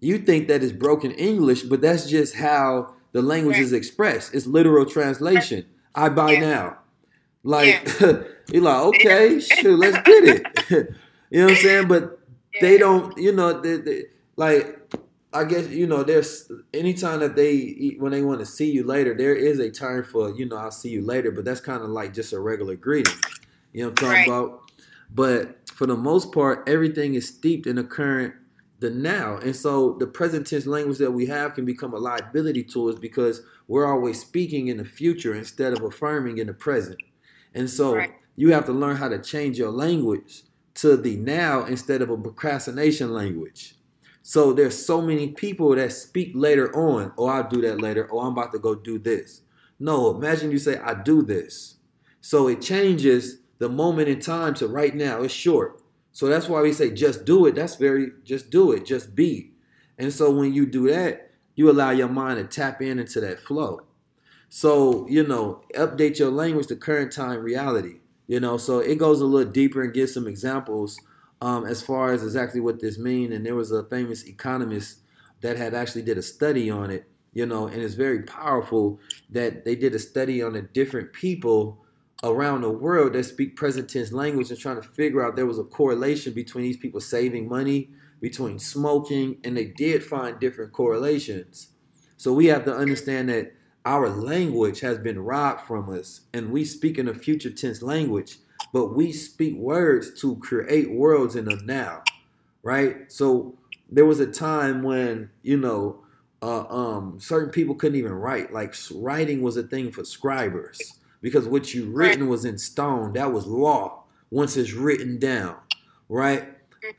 You 0.00 0.18
think 0.18 0.48
that 0.48 0.64
is 0.64 0.72
broken 0.72 1.12
English, 1.12 1.62
but 1.62 1.80
that's 1.80 2.08
just 2.10 2.34
how 2.34 2.94
the 3.12 3.22
language 3.22 3.58
is 3.58 3.72
expressed. 3.72 4.34
It's 4.34 4.46
literal 4.46 4.86
translation. 4.86 5.66
I 5.94 6.08
buy 6.08 6.32
Yeah. 6.32 6.40
now. 6.40 6.78
Like 7.44 7.88
you're 8.00 8.62
like, 8.62 8.82
okay, 8.82 9.40
shoot, 9.40 9.78
let's 9.78 9.98
get 9.98 10.24
it. 10.24 10.46
you 11.30 11.40
know 11.40 11.44
what 11.46 11.50
I'm 11.50 11.56
saying? 11.56 11.88
But 11.88 12.18
they 12.60 12.78
don't, 12.78 13.16
you 13.18 13.32
know, 13.32 13.60
they, 13.60 13.76
they, 13.78 14.04
like 14.36 14.78
I 15.32 15.44
guess 15.44 15.68
you 15.68 15.86
know 15.86 16.02
there's 16.02 16.50
anytime 16.74 17.20
that 17.20 17.36
they 17.36 17.96
when 17.98 18.12
they 18.12 18.22
want 18.22 18.40
to 18.40 18.46
see 18.46 18.70
you 18.70 18.84
later, 18.84 19.14
there 19.14 19.34
is 19.34 19.58
a 19.60 19.70
term 19.70 20.04
for 20.04 20.30
you 20.30 20.46
know 20.48 20.56
I'll 20.56 20.70
see 20.70 20.90
you 20.90 21.02
later, 21.04 21.30
but 21.32 21.44
that's 21.44 21.60
kind 21.60 21.82
of 21.82 21.90
like 21.90 22.14
just 22.14 22.32
a 22.32 22.40
regular 22.40 22.76
greeting. 22.76 23.14
You 23.72 23.82
know 23.84 23.88
what 23.88 23.92
I'm 23.92 23.96
talking 23.96 24.08
Right. 24.08 24.28
about? 24.28 24.60
But 25.10 25.58
for 25.70 25.86
the 25.86 25.96
most 25.96 26.32
part, 26.32 26.68
everything 26.68 27.14
is 27.14 27.28
steeped 27.28 27.66
in 27.66 27.76
the 27.76 27.84
current, 27.84 28.34
the 28.82 28.90
now, 28.90 29.38
and 29.38 29.56
so 29.56 29.94
the 29.98 30.06
present 30.06 30.46
tense 30.46 30.66
language 30.66 30.98
that 30.98 31.12
we 31.12 31.26
have 31.26 31.54
can 31.54 31.64
become 31.64 31.94
a 31.94 31.98
liability 31.98 32.64
to 32.64 32.90
us 32.90 32.96
because 32.96 33.42
we're 33.68 33.86
always 33.86 34.20
speaking 34.20 34.68
in 34.68 34.76
the 34.78 34.84
future 34.84 35.34
instead 35.34 35.72
of 35.72 35.82
affirming 35.82 36.38
in 36.38 36.48
the 36.48 36.54
present. 36.54 37.00
And 37.54 37.70
so 37.70 37.94
Right. 37.96 38.12
you 38.36 38.52
have 38.52 38.66
to 38.66 38.72
learn 38.72 38.96
how 38.96 39.08
to 39.08 39.18
change 39.18 39.58
your 39.58 39.70
language 39.70 40.44
to 40.74 40.96
the 40.96 41.16
now 41.16 41.64
instead 41.64 42.02
of 42.02 42.10
a 42.10 42.18
procrastination 42.18 43.12
language. 43.12 43.76
So 44.22 44.52
there's 44.52 44.86
so 44.86 45.02
many 45.02 45.32
people 45.32 45.74
that 45.76 45.92
speak 45.92 46.32
later 46.34 46.74
on, 46.76 47.12
oh, 47.18 47.26
I'll 47.26 47.48
do 47.48 47.60
that 47.62 47.80
later, 47.80 48.08
oh, 48.12 48.20
I'm 48.20 48.32
about 48.32 48.52
to 48.52 48.58
go 48.58 48.74
do 48.74 48.98
this. 48.98 49.42
No, 49.80 50.16
imagine 50.16 50.50
you 50.52 50.58
say, 50.58 50.78
I 50.78 50.94
do 51.02 51.22
this. 51.22 51.76
So 52.20 52.48
it 52.48 52.60
changes 52.62 53.38
the 53.58 53.68
moment 53.68 54.08
in 54.08 54.20
time 54.20 54.54
to 54.54 54.68
right 54.68 54.94
now. 54.94 55.22
It's 55.22 55.34
short. 55.34 55.81
So 56.12 56.26
that's 56.26 56.48
why 56.48 56.60
we 56.60 56.72
say 56.72 56.90
just 56.90 57.24
do 57.24 57.46
it. 57.46 57.54
That's 57.54 57.76
very 57.76 58.08
just 58.24 58.50
do 58.50 58.72
it, 58.72 58.84
just 58.84 59.14
be. 59.14 59.52
And 59.98 60.12
so 60.12 60.30
when 60.30 60.52
you 60.52 60.66
do 60.66 60.88
that, 60.88 61.30
you 61.54 61.70
allow 61.70 61.90
your 61.90 62.08
mind 62.08 62.38
to 62.38 62.44
tap 62.44 62.80
in 62.82 62.98
into 62.98 63.20
that 63.20 63.40
flow. 63.40 63.80
So, 64.48 65.06
you 65.08 65.26
know, 65.26 65.62
update 65.74 66.18
your 66.18 66.30
language 66.30 66.66
to 66.66 66.76
current 66.76 67.12
time 67.12 67.40
reality. 67.40 68.00
You 68.26 68.40
know, 68.40 68.56
so 68.56 68.78
it 68.78 68.96
goes 68.96 69.20
a 69.20 69.26
little 69.26 69.50
deeper 69.50 69.82
and 69.82 69.92
gives 69.92 70.14
some 70.14 70.26
examples 70.26 70.98
um, 71.40 71.66
as 71.66 71.82
far 71.82 72.12
as 72.12 72.22
exactly 72.22 72.60
what 72.60 72.80
this 72.80 72.98
means. 72.98 73.34
And 73.34 73.44
there 73.44 73.54
was 73.54 73.72
a 73.72 73.84
famous 73.84 74.24
economist 74.24 75.00
that 75.40 75.56
had 75.56 75.74
actually 75.74 76.02
did 76.02 76.18
a 76.18 76.22
study 76.22 76.70
on 76.70 76.90
it, 76.90 77.10
you 77.32 77.44
know, 77.46 77.66
and 77.66 77.82
it's 77.82 77.94
very 77.94 78.22
powerful 78.22 79.00
that 79.30 79.64
they 79.64 79.74
did 79.74 79.94
a 79.94 79.98
study 79.98 80.42
on 80.42 80.52
the 80.52 80.62
different 80.62 81.12
people 81.12 81.81
around 82.22 82.60
the 82.60 82.70
world 82.70 83.12
that 83.14 83.24
speak 83.24 83.56
present 83.56 83.90
tense 83.90 84.12
language 84.12 84.50
and 84.50 84.58
trying 84.58 84.80
to 84.80 84.88
figure 84.88 85.24
out 85.24 85.34
there 85.34 85.46
was 85.46 85.58
a 85.58 85.64
correlation 85.64 86.32
between 86.32 86.64
these 86.64 86.76
people 86.76 87.00
saving 87.00 87.48
money, 87.48 87.90
between 88.20 88.58
smoking, 88.58 89.38
and 89.42 89.56
they 89.56 89.66
did 89.66 90.04
find 90.04 90.38
different 90.38 90.72
correlations. 90.72 91.68
So 92.16 92.32
we 92.32 92.46
have 92.46 92.64
to 92.66 92.74
understand 92.74 93.28
that 93.30 93.52
our 93.84 94.08
language 94.08 94.80
has 94.80 94.98
been 94.98 95.18
robbed 95.18 95.62
from 95.62 95.90
us, 95.90 96.20
and 96.32 96.52
we 96.52 96.64
speak 96.64 96.98
in 96.98 97.08
a 97.08 97.14
future 97.14 97.50
tense 97.50 97.82
language, 97.82 98.36
but 98.72 98.94
we 98.94 99.10
speak 99.10 99.56
words 99.56 100.20
to 100.20 100.36
create 100.36 100.92
worlds 100.92 101.34
in 101.34 101.46
the 101.46 101.56
now, 101.64 102.04
right? 102.62 103.10
So 103.10 103.58
there 103.90 104.06
was 104.06 104.20
a 104.20 104.26
time 104.26 104.84
when 104.84 105.30
you 105.42 105.56
know 105.56 106.04
uh, 106.40 106.66
um, 106.68 107.18
certain 107.18 107.50
people 107.50 107.74
couldn't 107.74 107.98
even 107.98 108.12
write. 108.12 108.52
Like 108.52 108.76
writing 108.94 109.42
was 109.42 109.56
a 109.56 109.64
thing 109.64 109.90
for 109.90 110.04
scribers 110.04 110.78
because 111.22 111.48
what 111.48 111.72
you 111.72 111.86
written 111.86 112.28
was 112.28 112.44
in 112.44 112.58
stone. 112.58 113.14
That 113.14 113.32
was 113.32 113.46
law 113.46 114.04
once 114.30 114.56
it's 114.58 114.74
written 114.74 115.18
down, 115.18 115.56
right? 116.10 116.48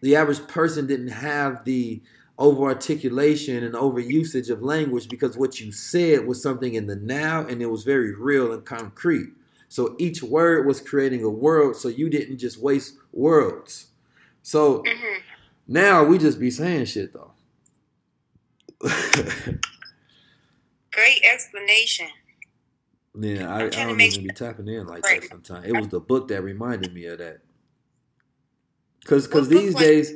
The 0.02 0.16
average 0.16 0.48
person 0.48 0.88
didn't 0.88 1.10
have 1.10 1.66
the 1.66 2.02
over 2.40 2.64
articulation 2.64 3.64
and 3.64 3.76
over 3.76 4.00
usage 4.00 4.50
of 4.50 4.64
language 4.64 5.10
because 5.10 5.38
what 5.38 5.62
you 5.62 5.72
said 5.72 6.26
was 6.26 6.42
something 6.42 6.74
in 6.74 6.88
the 6.88 6.96
now 6.96 7.46
and 7.46 7.62
it 7.62 7.68
was 7.68 7.84
very 7.84 8.16
real 8.16 8.52
and 8.52 8.66
concrete. 8.66 9.30
So 9.70 9.96
each 10.00 10.24
word 10.24 10.66
was 10.68 10.82
creating 10.82 11.24
a 11.24 11.30
world, 11.30 11.76
so 11.76 11.90
you 11.90 12.10
didn't 12.10 12.40
just 12.40 12.60
waste 12.60 12.96
words. 13.12 13.88
So 14.42 14.84
hmm 14.88 15.20
now 15.68 16.04
we 16.04 16.18
just 16.18 16.40
be 16.40 16.52
saying 16.52 16.86
shit 16.86 17.14
though. 17.14 17.32
Great 20.92 21.24
explanation. 21.24 22.08
Yeah, 23.20 23.48
I, 23.54 23.60
I 23.60 23.64
I'm 23.64 23.70
trying 23.72 23.88
to 23.98 23.98
don't 23.98 24.02
even 24.02 24.24
be 24.24 24.32
tapping 24.32 24.68
in 24.68 24.88
like 24.88 25.04
Right. 25.04 25.22
that 25.22 25.30
sometimes. 25.30 25.68
It 25.68 25.74
was 25.74 25.90
the 25.90 26.00
book 26.00 26.30
that 26.30 26.44
reminded 26.44 26.94
me 26.94 27.06
of 27.06 27.20
that. 27.20 27.40
Cause, 29.06 29.28
cause 29.28 29.44
What 29.44 29.50
these 29.50 29.76
days, 29.76 30.14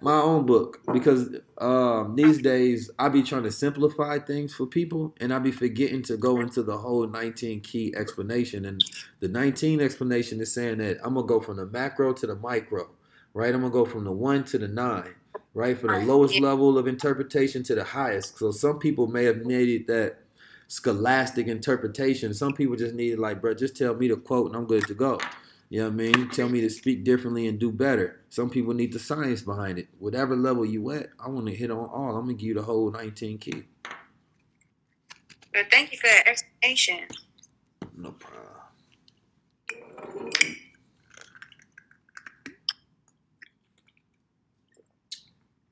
my 0.00 0.20
own 0.20 0.46
book. 0.46 0.80
Because 0.92 1.30
um, 1.58 2.16
these 2.16 2.40
days, 2.40 2.90
I 2.98 3.08
be 3.08 3.22
trying 3.22 3.44
to 3.44 3.52
simplify 3.52 4.18
things 4.20 4.54
for 4.54 4.66
people, 4.66 5.14
and 5.20 5.34
I 5.34 5.40
be 5.40 5.52
forgetting 5.52 6.02
to 6.04 6.16
go 6.16 6.40
into 6.40 6.62
the 6.62 6.78
whole 6.78 7.06
19 7.08 7.62
key 7.62 7.94
explanation. 7.96 8.66
And 8.66 8.84
the 9.20 9.28
19 9.28 9.80
explanation 9.80 10.40
is 10.40 10.54
saying 10.54 10.78
that 10.78 10.98
I'm 11.04 11.14
gonna 11.14 11.26
go 11.26 11.40
from 11.40 11.58
the 11.58 11.66
macro 11.66 12.12
to 12.14 12.26
the 12.26 12.36
micro, 12.36 12.90
right? 13.34 13.54
I'm 13.54 13.62
gonna 13.62 13.72
go 13.72 13.86
from 13.86 14.04
the 14.04 14.12
one 14.12 14.44
to 14.46 14.58
the 14.58 14.68
nine, 14.68 15.14
right? 15.54 15.78
From 15.78 15.92
the 15.92 15.98
lowest 15.98 16.38
level 16.38 16.78
of 16.78 16.88
interpretation 16.88 17.64
to 17.64 17.74
the 17.74 17.84
highest. 17.84 18.38
So 18.38 18.52
some 18.52 18.78
people 18.78 19.08
may 19.08 19.24
have 19.24 19.44
made 19.46 19.68
it 19.68 19.86
that 19.88 20.19
scholastic 20.70 21.48
interpretation. 21.48 22.32
Some 22.32 22.52
people 22.52 22.76
just 22.76 22.94
need 22.94 23.18
like, 23.18 23.40
bro, 23.40 23.54
just 23.54 23.76
tell 23.76 23.92
me 23.94 24.06
the 24.06 24.16
quote 24.16 24.46
and 24.46 24.56
I'm 24.56 24.66
good 24.66 24.86
to 24.86 24.94
go. 24.94 25.18
You 25.68 25.80
know 25.80 25.86
what 25.86 25.94
I 25.94 25.96
mean? 25.96 26.28
Tell 26.30 26.48
me 26.48 26.60
to 26.60 26.70
speak 26.70 27.02
differently 27.02 27.48
and 27.48 27.58
do 27.58 27.72
better. 27.72 28.20
Some 28.28 28.50
people 28.50 28.72
need 28.72 28.92
the 28.92 29.00
science 29.00 29.42
behind 29.42 29.80
it. 29.80 29.88
Whatever 29.98 30.36
level 30.36 30.64
you 30.64 30.88
at, 30.92 31.08
I 31.18 31.28
want 31.28 31.46
to 31.48 31.54
hit 31.54 31.72
on 31.72 31.88
all. 31.88 32.16
I'm 32.16 32.26
gonna 32.26 32.34
give 32.34 32.48
you 32.48 32.54
the 32.54 32.62
whole 32.62 32.90
19 32.92 33.38
key. 33.38 33.64
But 35.52 35.66
thank 35.72 35.90
you 35.90 35.98
for 35.98 36.06
that 36.06 36.28
explanation. 36.28 37.00
No 37.96 38.12
problem. 38.12 38.46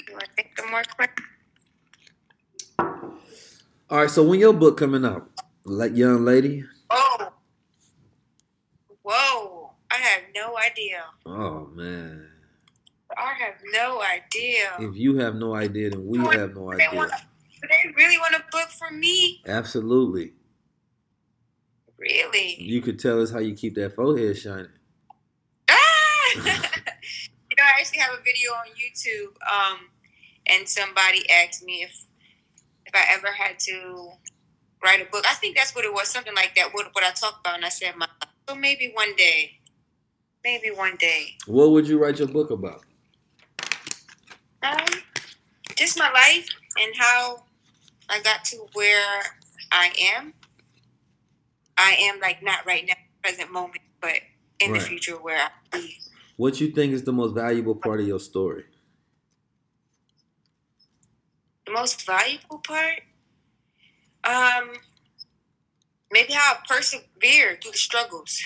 You 0.08 0.12
want 0.12 0.24
to 0.24 0.30
take 0.36 0.58
some 0.58 0.70
more 0.72 0.82
questions? 0.96 1.37
All 3.90 3.98
right, 4.00 4.10
so 4.10 4.22
when 4.22 4.38
your 4.40 4.52
book 4.52 4.76
coming 4.76 5.04
out, 5.04 5.30
like 5.64 5.96
young 5.96 6.24
lady? 6.24 6.64
Oh, 6.90 7.32
whoa! 9.02 9.70
I 9.90 9.94
have 9.96 10.22
no 10.34 10.56
idea. 10.58 11.04
Oh 11.24 11.66
man, 11.74 12.28
I 13.16 13.32
have 13.38 13.54
no 13.72 14.02
idea. 14.02 14.72
if 14.80 14.96
you 14.96 15.16
have 15.18 15.34
no 15.36 15.54
idea, 15.54 15.90
then 15.90 16.06
we 16.06 16.18
have 16.18 16.54
no 16.54 16.74
They 16.74 16.88
want, 16.92 17.12
idea. 17.12 17.26
do 17.62 17.68
they 17.68 17.92
really 17.96 18.18
want 18.18 18.34
a 18.34 18.44
book 18.52 18.68
from 18.78 19.00
me? 19.00 19.42
Absolutely, 19.46 20.32
Really? 21.98 22.60
you 22.62 22.82
could 22.82 22.98
tell 22.98 23.22
us 23.22 23.30
how 23.30 23.38
you 23.38 23.54
keep 23.54 23.74
that 23.76 23.94
forehead 23.94 24.36
shining. 24.36 24.68
Ah! 25.70 25.74
you 26.36 26.42
know, 26.42 27.64
I 27.64 27.80
actually 27.80 27.98
have 28.00 28.12
a 28.12 28.22
video 28.22 28.50
on 28.52 28.66
YouTube, 28.76 29.32
um, 29.50 29.78
and 30.46 30.68
somebody 30.68 31.24
asked 31.30 31.64
me 31.64 31.82
if 31.82 32.04
if 32.88 32.94
I 32.94 33.04
ever 33.14 33.32
had 33.32 33.58
to 33.60 34.10
write 34.82 35.00
a 35.00 35.04
book. 35.10 35.24
I 35.28 35.34
think 35.34 35.56
that's 35.56 35.74
what 35.74 35.84
it 35.84 35.92
was, 35.92 36.08
something 36.08 36.34
like 36.34 36.54
that. 36.56 36.72
What 36.72 36.88
what 36.92 37.04
I 37.04 37.10
talked 37.10 37.46
about, 37.46 37.56
and 37.56 37.64
I 37.64 37.68
said, 37.68 37.94
my, 37.96 38.08
so 38.48 38.54
maybe 38.54 38.90
one 38.94 39.14
day, 39.16 39.58
maybe 40.42 40.70
one 40.70 40.96
day. 40.96 41.36
What 41.46 41.70
would 41.70 41.86
you 41.86 41.98
write 42.02 42.18
your 42.18 42.28
book 42.28 42.50
about? 42.50 42.82
Um, 44.62 44.86
just 45.76 45.98
my 45.98 46.10
life 46.10 46.48
and 46.80 46.92
how 46.96 47.44
I 48.08 48.20
got 48.20 48.44
to 48.46 48.56
where 48.72 49.22
I 49.70 49.92
am. 50.16 50.34
I 51.76 51.96
am 52.00 52.18
like 52.20 52.42
not 52.42 52.66
right 52.66 52.84
now, 52.86 52.94
present 53.22 53.52
moment, 53.52 53.80
but 54.00 54.14
in 54.60 54.72
Right. 54.72 54.80
the 54.80 54.86
future 54.86 55.14
where 55.16 55.38
I'll 55.42 55.80
be. 55.80 55.96
What 56.36 56.60
you 56.60 56.68
think 56.68 56.92
is 56.92 57.04
the 57.04 57.12
most 57.12 57.34
valuable 57.34 57.74
part 57.76 58.00
of 58.00 58.06
your 58.06 58.18
story? 58.18 58.64
Most 61.70 62.06
valuable 62.06 62.58
part, 62.58 63.00
um, 64.24 64.72
maybe 66.10 66.32
how 66.32 66.54
I 66.54 66.58
persevere 66.66 67.58
through 67.62 67.72
the 67.72 67.78
struggles. 67.78 68.40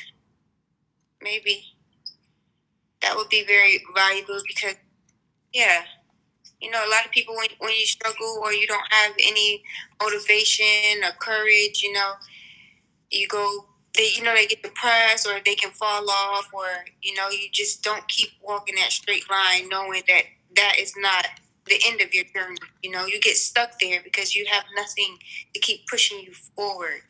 Maybe 1.23 1.65
that 3.01 3.17
would 3.17 3.29
be 3.29 3.45
very 3.45 3.83
valuable 3.95 4.41
because, 4.47 4.77
yeah, 5.53 5.83
you 6.61 6.71
know, 6.71 6.85
a 6.85 6.91
lot 6.91 7.05
of 7.05 7.13
people 7.13 7.37
when 7.37 7.49
when 7.59 7.73
you 7.73 7.87
struggle 7.87 8.41
or 8.43 8.53
you 8.53 8.67
don't 8.67 8.93
have 8.93 9.13
any 9.19 9.63
motivation 10.01 11.05
or 11.05 11.13
courage, 11.19 11.83
you 11.83 11.93
know, 11.93 12.13
you 13.11 13.29
go 13.29 13.67
they 13.95 14.11
you 14.15 14.23
know 14.23 14.35
they 14.35 14.47
get 14.47 14.63
depressed 14.63 15.27
or 15.27 15.41
they 15.45 15.55
can 15.55 15.71
fall 15.71 16.09
off 16.11 16.49
or 16.53 16.67
you 17.03 17.15
know 17.15 17.29
you 17.29 17.49
just 17.53 17.83
don't 17.83 18.07
keep 18.09 18.31
walking 18.43 18.75
that 18.77 18.91
straight 18.91 19.29
line 19.31 19.69
knowing 19.69 20.03
that 20.09 20.23
that 20.57 20.77
is 20.79 20.95
not 20.97 21.27
the 21.67 21.81
end 21.87 22.01
of 22.01 22.13
your 22.15 22.25
journey 22.35 22.57
you 22.83 22.91
know 22.91 23.07
you 23.07 23.21
get 23.21 23.37
stuck 23.37 23.79
there 23.81 24.01
because 24.05 24.35
you 24.35 24.47
have 24.51 24.65
nothing 24.77 25.19
to 25.55 25.61
keep 25.61 25.87
pushing 25.89 26.21
you 26.21 26.33
forward 26.57 27.03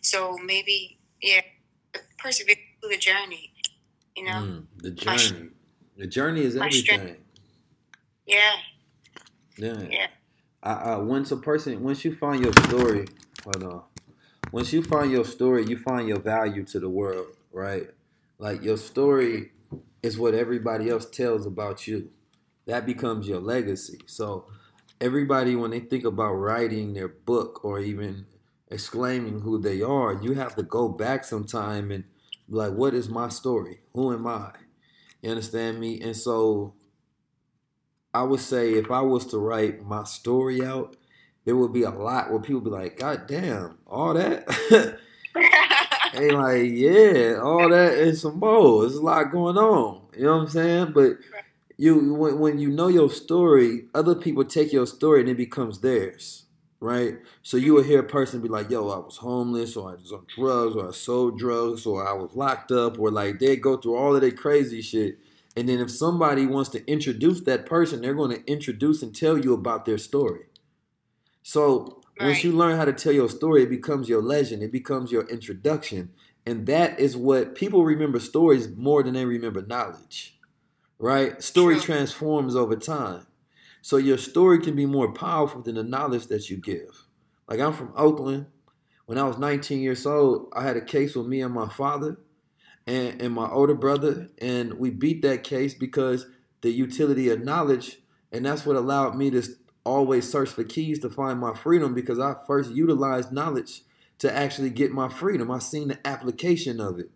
so 0.00 0.36
maybe 0.44 0.98
yeah 1.22 1.40
persevere 2.18 2.56
through 2.80 2.90
the 2.90 2.98
journey 2.98 3.52
you 4.16 4.24
know 4.24 4.40
Mm, 4.42 4.66
the 4.78 5.04
My 5.06 5.16
sh- 5.16 5.30
journey. 5.30 5.50
The 5.96 6.06
journey 6.06 6.42
is 6.42 6.56
everything. 6.56 7.16
yeah 8.26 8.52
Yeah. 9.58 9.82
Yeah. 9.90 10.06
I, 10.62 10.72
I, 10.72 10.96
once 10.98 11.30
a 11.32 11.36
person, 11.36 11.82
once 11.82 12.04
you 12.04 12.14
find 12.14 12.42
your 12.44 12.52
story, 12.52 13.06
hold 13.44 13.62
on. 13.64 13.82
Once 14.52 14.72
you 14.72 14.82
find 14.82 15.10
your 15.10 15.24
story, 15.24 15.66
you 15.66 15.78
find 15.78 16.08
your 16.08 16.20
value 16.20 16.64
to 16.64 16.80
the 16.80 16.88
world, 16.88 17.26
right? 17.52 17.88
Like 18.38 18.62
your 18.62 18.76
story 18.76 19.52
is 20.02 20.18
what 20.18 20.34
everybody 20.34 20.88
else 20.90 21.06
tells 21.06 21.46
about 21.46 21.86
you. 21.86 22.10
That 22.68 22.84
becomes 22.84 23.26
your 23.26 23.40
legacy. 23.40 23.98
So 24.06 24.46
everybody, 25.00 25.56
when 25.56 25.70
they 25.70 25.80
think 25.80 26.04
about 26.04 26.34
writing 26.34 26.92
their 26.92 27.08
book 27.08 27.64
or 27.64 27.80
even 27.80 28.26
exclaiming 28.70 29.40
who 29.40 29.58
they 29.58 29.80
are, 29.80 30.12
you 30.22 30.34
have 30.34 30.54
to 30.56 30.62
go 30.62 30.88
back 30.90 31.24
sometime 31.24 31.90
and 31.90 32.04
like, 32.46 32.74
what 32.74 32.92
is 32.92 33.08
my 33.08 33.30
story? 33.30 33.80
Who 33.94 34.12
am 34.12 34.26
I? 34.26 34.52
You 35.22 35.30
understand 35.30 35.80
me? 35.80 36.00
And 36.02 36.14
so 36.14 36.74
I 38.12 38.22
would 38.22 38.40
say 38.40 38.74
if 38.74 38.90
I 38.90 39.00
was 39.00 39.24
to 39.28 39.38
write 39.38 39.82
my 39.82 40.04
story 40.04 40.62
out, 40.62 40.94
there 41.46 41.56
would 41.56 41.72
be 41.72 41.84
a 41.84 41.90
lot 41.90 42.30
where 42.30 42.40
people 42.40 42.60
be 42.60 42.70
like, 42.70 42.98
God 42.98 43.26
damn, 43.26 43.78
all 43.86 44.12
that? 44.12 44.46
they 46.14 46.30
like, 46.30 46.66
yeah, 46.66 47.40
all 47.42 47.70
that 47.70 47.98
and 47.98 48.16
some 48.16 48.38
more. 48.38 48.82
There's 48.82 48.96
a 48.96 49.02
lot 49.02 49.32
going 49.32 49.56
on. 49.56 50.02
You 50.14 50.24
know 50.24 50.36
what 50.36 50.42
I'm 50.42 50.48
saying? 50.48 50.92
But 50.92 51.12
you 51.78 52.12
when, 52.12 52.38
when 52.38 52.58
you 52.58 52.68
know 52.68 52.88
your 52.88 53.08
story, 53.08 53.84
other 53.94 54.14
people 54.14 54.44
take 54.44 54.72
your 54.72 54.86
story 54.86 55.20
and 55.20 55.30
it 55.30 55.36
becomes 55.38 55.80
theirs. 55.80 56.44
Right? 56.80 57.18
So 57.42 57.56
you 57.56 57.74
will 57.74 57.80
mm-hmm. 57.80 57.90
hear 57.90 58.00
a 58.00 58.04
person 58.04 58.40
be 58.40 58.48
like, 58.48 58.70
yo, 58.70 58.88
I 58.88 58.98
was 58.98 59.16
homeless, 59.16 59.76
or 59.76 59.90
I 59.90 59.94
was 59.94 60.12
on 60.12 60.26
drugs, 60.28 60.76
or 60.76 60.88
I 60.88 60.92
sold 60.92 61.36
drugs, 61.36 61.86
or 61.86 62.06
I 62.06 62.12
was 62.12 62.36
locked 62.36 62.70
up, 62.70 63.00
or 63.00 63.10
like 63.10 63.40
they 63.40 63.56
go 63.56 63.78
through 63.78 63.96
all 63.96 64.14
of 64.14 64.20
their 64.20 64.30
crazy 64.30 64.80
shit. 64.80 65.18
And 65.56 65.68
then 65.68 65.80
if 65.80 65.90
somebody 65.90 66.46
wants 66.46 66.70
to 66.70 66.86
introduce 66.88 67.40
that 67.40 67.66
person, 67.66 68.00
they're 68.00 68.14
going 68.14 68.30
to 68.30 68.46
introduce 68.46 69.02
and 69.02 69.12
tell 69.12 69.36
you 69.36 69.54
about 69.54 69.86
their 69.86 69.98
story. 69.98 70.42
So 71.42 72.00
once 72.20 72.44
you 72.44 72.52
learn 72.52 72.76
how 72.76 72.84
to 72.84 72.92
tell 72.92 73.12
your 73.12 73.28
story, 73.28 73.64
it 73.64 73.70
becomes 73.70 74.08
your 74.08 74.22
legend. 74.22 74.62
It 74.62 74.70
becomes 74.70 75.10
your 75.10 75.26
introduction. 75.28 76.10
And 76.46 76.66
that 76.66 77.00
is 77.00 77.16
what 77.16 77.56
people 77.56 77.84
remember 77.84 78.20
stories 78.20 78.68
more 78.68 79.02
than 79.02 79.14
they 79.14 79.24
remember 79.24 79.62
knowledge. 79.62 80.37
Right? 80.98 81.42
Story 81.42 81.76
True. 81.76 81.84
transforms 81.84 82.56
over 82.56 82.76
time. 82.76 83.26
So 83.82 83.96
your 83.96 84.18
story 84.18 84.58
can 84.60 84.74
be 84.74 84.86
more 84.86 85.12
powerful 85.12 85.62
than 85.62 85.76
the 85.76 85.84
knowledge 85.84 86.26
that 86.26 86.50
you 86.50 86.56
give. 86.56 87.06
Like 87.48 87.60
I'm 87.60 87.72
from 87.72 87.92
Oakland. 87.96 88.46
When 89.06 89.16
I 89.16 89.22
was 89.22 89.38
19 89.38 89.80
years 89.80 90.04
old, 90.04 90.52
I 90.52 90.62
had 90.62 90.76
a 90.76 90.84
case 90.84 91.14
with 91.14 91.26
me 91.26 91.40
and 91.40 91.54
my 91.54 91.68
father 91.68 92.18
and, 92.86 93.20
and 93.22 93.34
my 93.34 93.48
older 93.48 93.74
brother, 93.74 94.28
and 94.38 94.74
we 94.74 94.90
beat 94.90 95.22
that 95.22 95.44
case 95.44 95.74
because 95.74 96.26
the 96.62 96.70
utility 96.70 97.28
of 97.28 97.44
knowledge, 97.44 97.98
and 98.32 98.44
that's 98.44 98.66
what 98.66 98.76
allowed 98.76 99.14
me 99.14 99.30
to 99.30 99.42
always 99.84 100.30
search 100.30 100.48
for 100.48 100.64
keys 100.64 100.98
to 101.00 101.10
find 101.10 101.38
my 101.38 101.54
freedom 101.54 101.94
because 101.94 102.18
I 102.18 102.34
first 102.46 102.70
utilized 102.70 103.32
knowledge 103.32 103.82
to 104.18 104.34
actually 104.34 104.70
get 104.70 104.90
my 104.90 105.08
freedom. 105.08 105.50
I 105.50 105.58
seen 105.58 105.88
the 105.88 106.06
application 106.06 106.80
of 106.80 106.98
it. 106.98 107.10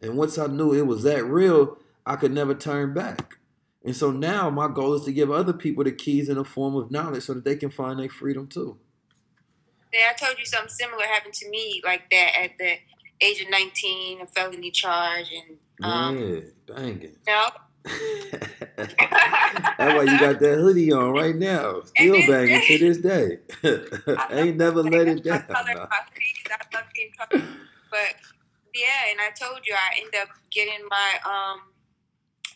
And 0.00 0.16
once 0.16 0.38
I 0.38 0.46
knew 0.46 0.72
it 0.72 0.86
was 0.86 1.02
that 1.04 1.24
real, 1.24 1.78
I 2.08 2.16
could 2.16 2.32
never 2.32 2.54
turn 2.54 2.94
back. 2.94 3.36
And 3.84 3.94
so 3.94 4.10
now 4.10 4.50
my 4.50 4.66
goal 4.68 4.94
is 4.94 5.04
to 5.04 5.12
give 5.12 5.30
other 5.30 5.52
people 5.52 5.84
the 5.84 5.92
keys 5.92 6.28
in 6.28 6.38
a 6.38 6.44
form 6.44 6.74
of 6.74 6.90
knowledge 6.90 7.24
so 7.24 7.34
that 7.34 7.44
they 7.44 7.56
can 7.56 7.70
find 7.70 8.00
their 8.00 8.08
freedom 8.08 8.46
too. 8.46 8.78
Yeah, 9.92 10.10
I 10.10 10.14
told 10.14 10.38
you 10.38 10.44
something 10.46 10.70
similar 10.70 11.04
happened 11.04 11.34
to 11.34 11.48
me 11.50 11.80
like 11.84 12.10
that 12.10 12.30
at 12.42 12.58
the 12.58 12.74
age 13.20 13.42
of 13.42 13.50
19, 13.50 14.20
a 14.22 14.26
felony 14.26 14.70
charge, 14.70 15.30
and 15.32 15.58
um, 15.82 16.18
yeah, 16.18 16.40
banging. 16.66 17.02
you 17.02 17.10
know, 17.26 17.48
That's 18.76 19.94
why 19.94 20.02
you 20.02 20.18
got 20.18 20.40
that 20.40 20.58
hoodie 20.60 20.92
on 20.92 21.12
right 21.12 21.34
now. 21.34 21.80
Still 21.84 22.26
banging 22.26 22.60
to 22.66 22.78
this 22.78 22.98
day. 22.98 23.38
Ain't 24.30 24.56
never 24.56 24.82
let 24.82 25.08
it 25.08 25.24
down. 25.24 25.44
I 25.48 25.52
color 25.52 25.74
nah. 25.74 25.86
hoodies, 25.86 26.50
I 26.50 26.76
love 26.76 26.84
getting 26.94 27.12
color. 27.12 27.44
But 27.90 28.16
yeah, 28.74 29.10
and 29.10 29.20
I 29.20 29.30
told 29.30 29.60
you 29.66 29.74
I 29.74 30.00
end 30.00 30.14
up 30.20 30.28
getting 30.50 30.86
my 30.90 31.18
um 31.24 31.60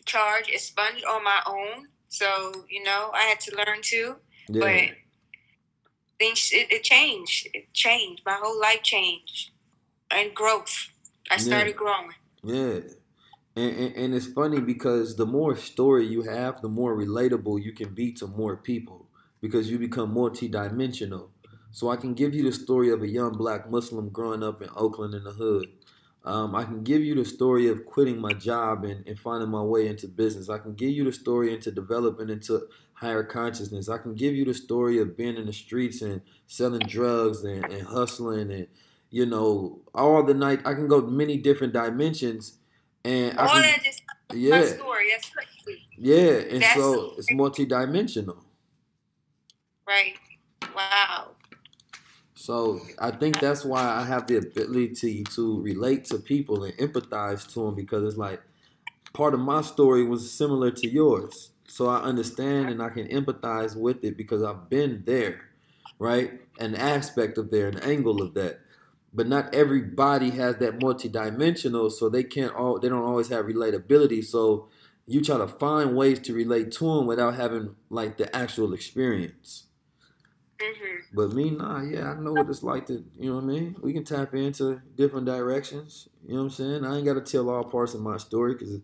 charge 0.05 0.49
expunged 0.49 1.05
on 1.05 1.23
my 1.23 1.41
own. 1.47 1.87
So 2.09 2.65
you 2.69 2.83
know, 2.83 3.11
I 3.13 3.23
had 3.23 3.39
to 3.41 3.55
learn 3.55 3.79
too. 3.81 4.17
Yeah. 4.49 4.59
But 4.59 4.97
things 6.19 6.49
it, 6.53 6.71
it 6.71 6.83
changed. 6.83 7.47
It 7.53 7.73
changed. 7.73 8.23
My 8.25 8.37
whole 8.41 8.59
life 8.59 8.83
changed, 8.83 9.51
and 10.11 10.33
growth. 10.33 10.89
I 11.31 11.35
Yeah. 11.35 11.39
started 11.39 11.75
growing. 11.75 12.11
Yeah. 12.43 12.79
And, 13.55 13.75
and, 13.77 13.95
and 13.95 14.15
it's 14.15 14.27
funny 14.27 14.59
because 14.59 15.15
the 15.15 15.25
more 15.25 15.55
story 15.55 16.07
you 16.07 16.23
have, 16.23 16.61
the 16.61 16.69
more 16.69 16.95
relatable 16.97 17.63
you 17.63 17.71
can 17.71 17.93
be 17.93 18.11
to 18.13 18.27
more 18.27 18.57
people 18.57 19.07
because 19.41 19.69
you 19.69 19.77
become 19.77 20.13
multidimensional. 20.13 21.29
So 21.71 21.89
I 21.89 21.97
can 21.97 22.13
give 22.13 22.33
you 22.33 22.43
the 22.43 22.51
story 22.51 22.89
of 22.91 23.01
a 23.03 23.07
young 23.07 23.33
black 23.33 23.69
Muslim 23.69 24.09
growing 24.09 24.43
up 24.43 24.61
in 24.61 24.69
Oakland 24.75 25.13
in 25.13 25.23
the 25.23 25.31
hood. 25.31 25.67
Um, 26.25 26.55
I 26.55 26.63
can 26.63 26.83
give 26.83 27.03
you 27.03 27.15
the 27.15 27.25
story 27.25 27.67
of 27.67 27.85
quitting 27.85 28.19
my 28.19 28.31
job 28.33 28.85
and, 28.85 29.05
and 29.05 29.19
finding 29.19 29.49
my 29.49 29.61
way 29.61 29.87
into 29.87 30.07
business. 30.07 30.49
I 30.49 30.57
can 30.57 30.73
give 30.73 30.91
you 30.91 31.03
the 31.03 31.11
story 31.11 31.53
into 31.53 31.69
developing 31.69 32.29
into 32.29 32.61
higher 32.93 33.23
consciousness. 33.23 33.89
I 33.89 33.97
can 33.97 34.15
give 34.15 34.33
you 34.33 34.45
the 34.45 34.53
story 34.53 34.99
of 34.99 35.17
being 35.17 35.35
in 35.35 35.45
the 35.45 35.53
streets 35.53 36.01
and 36.01 36.21
selling 36.47 36.87
drugs 36.87 37.43
and, 37.43 37.65
and 37.65 37.85
hustling 37.85 38.51
and 38.51 38.67
you 39.09 39.25
know 39.25 39.81
all 39.93 40.23
the 40.23 40.33
night. 40.33 40.61
I 40.65 40.73
can 40.73 40.87
go 40.87 41.01
many 41.01 41.37
different 41.37 41.73
dimensions 41.73 42.59
and 43.05 43.37
All 43.37 43.49
I 43.49 43.51
can, 43.51 43.61
that 43.61 43.83
just 43.83 44.01
yeah. 44.33 44.59
my 44.59 44.65
story. 44.65 45.09
That's 45.11 45.29
crazy. 45.29 45.81
yeah, 45.97 46.53
and 46.53 46.61
That's 46.61 46.75
so 46.75 46.93
so 46.93 47.13
it's 47.17 47.31
multidimensional. 47.31 48.37
Right. 49.87 50.15
Wow. 50.75 51.31
So 52.43 52.81
I 52.99 53.11
think 53.11 53.39
that's 53.39 53.63
why 53.63 53.81
I 53.81 54.03
have 54.03 54.27
the 54.27 54.35
ability 54.35 55.23
to 55.23 55.61
relate 55.61 56.03
to 56.07 56.17
people 56.17 56.65
and 56.65 56.75
empathize 56.75 57.47
to 57.53 57.63
them 57.63 57.73
because 57.73 58.05
it's 58.05 58.17
like 58.17 58.41
part 59.13 59.33
of 59.33 59.39
my 59.39 59.61
story 59.61 60.03
was 60.03 60.29
similar 60.29 60.69
to 60.71 60.89
yours. 60.89 61.51
So 61.69 61.87
I 61.87 62.01
understand 62.01 62.67
and 62.67 62.83
I 62.83 62.89
can 62.89 63.07
empathize 63.07 63.77
with 63.77 64.03
it 64.03 64.17
because 64.17 64.43
I've 64.43 64.69
been 64.69 65.03
there, 65.05 65.51
right? 65.99 66.33
An 66.59 66.75
aspect 66.75 67.37
of 67.37 67.49
there, 67.49 67.69
an 67.69 67.79
angle 67.79 68.21
of 68.21 68.33
that. 68.33 68.59
But 69.13 69.29
not 69.29 69.55
everybody 69.55 70.31
has 70.31 70.57
that 70.57 70.79
multidimensional, 70.79 71.93
so 71.93 72.09
they 72.09 72.25
can't 72.25 72.53
all 72.53 72.77
they 72.77 72.89
don't 72.89 73.05
always 73.05 73.29
have 73.29 73.45
relatability. 73.45 74.21
So 74.21 74.67
you 75.07 75.21
try 75.21 75.37
to 75.37 75.47
find 75.47 75.95
ways 75.95 76.19
to 76.19 76.33
relate 76.33 76.73
to 76.73 76.93
them 76.93 77.07
without 77.07 77.35
having 77.35 77.77
like 77.89 78.17
the 78.17 78.35
actual 78.35 78.73
experience. 78.73 79.67
Hmm 80.63 81.15
But 81.15 81.33
me, 81.33 81.51
nah, 81.51 81.81
yeah, 81.83 82.11
I 82.11 82.19
know 82.19 82.35
what 82.35 82.49
it's 82.49 82.63
like 82.63 82.87
to, 82.87 83.03
you 83.19 83.29
know 83.29 83.35
what 83.35 83.43
I 83.43 83.47
mean? 83.47 83.75
We 83.81 83.93
can 83.93 84.03
tap 84.03 84.33
into 84.33 84.81
different 84.95 85.25
directions. 85.25 86.09
You 86.25 86.33
know 86.35 86.39
what 86.39 86.43
I'm 86.45 86.49
saying? 86.51 86.85
I 86.85 86.97
ain't 86.97 87.05
got 87.05 87.13
to 87.15 87.21
tell 87.21 87.49
all 87.49 87.63
parts 87.63 87.93
of 87.93 88.01
my 88.01 88.17
story 88.17 88.53
because, 88.53 88.79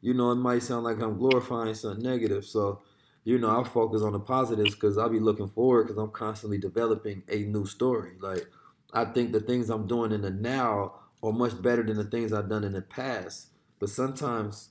you 0.00 0.14
know, 0.14 0.32
it 0.32 0.36
might 0.36 0.62
sound 0.62 0.84
like 0.84 1.00
I'm 1.00 1.18
glorifying 1.18 1.74
something 1.74 2.02
negative. 2.04 2.44
So, 2.44 2.82
you 3.24 3.38
know, 3.38 3.50
I'll 3.50 3.64
focus 3.64 4.02
on 4.02 4.12
the 4.12 4.20
positives 4.20 4.74
because 4.74 4.98
I'll 4.98 5.08
be 5.10 5.20
looking 5.20 5.48
forward 5.48 5.84
because 5.84 5.98
I'm 5.98 6.10
constantly 6.10 6.58
developing 6.58 7.22
a 7.28 7.40
new 7.44 7.66
story. 7.66 8.12
Like, 8.20 8.46
I 8.92 9.04
think 9.04 9.32
the 9.32 9.40
things 9.40 9.70
I'm 9.70 9.86
doing 9.86 10.12
in 10.12 10.22
the 10.22 10.30
now 10.30 10.94
are 11.22 11.32
much 11.32 11.60
better 11.62 11.82
than 11.82 11.96
the 11.96 12.04
things 12.04 12.32
I've 12.32 12.48
done 12.48 12.64
in 12.64 12.72
the 12.72 12.82
past. 12.82 13.48
But 13.78 13.90
sometimes 13.90 14.70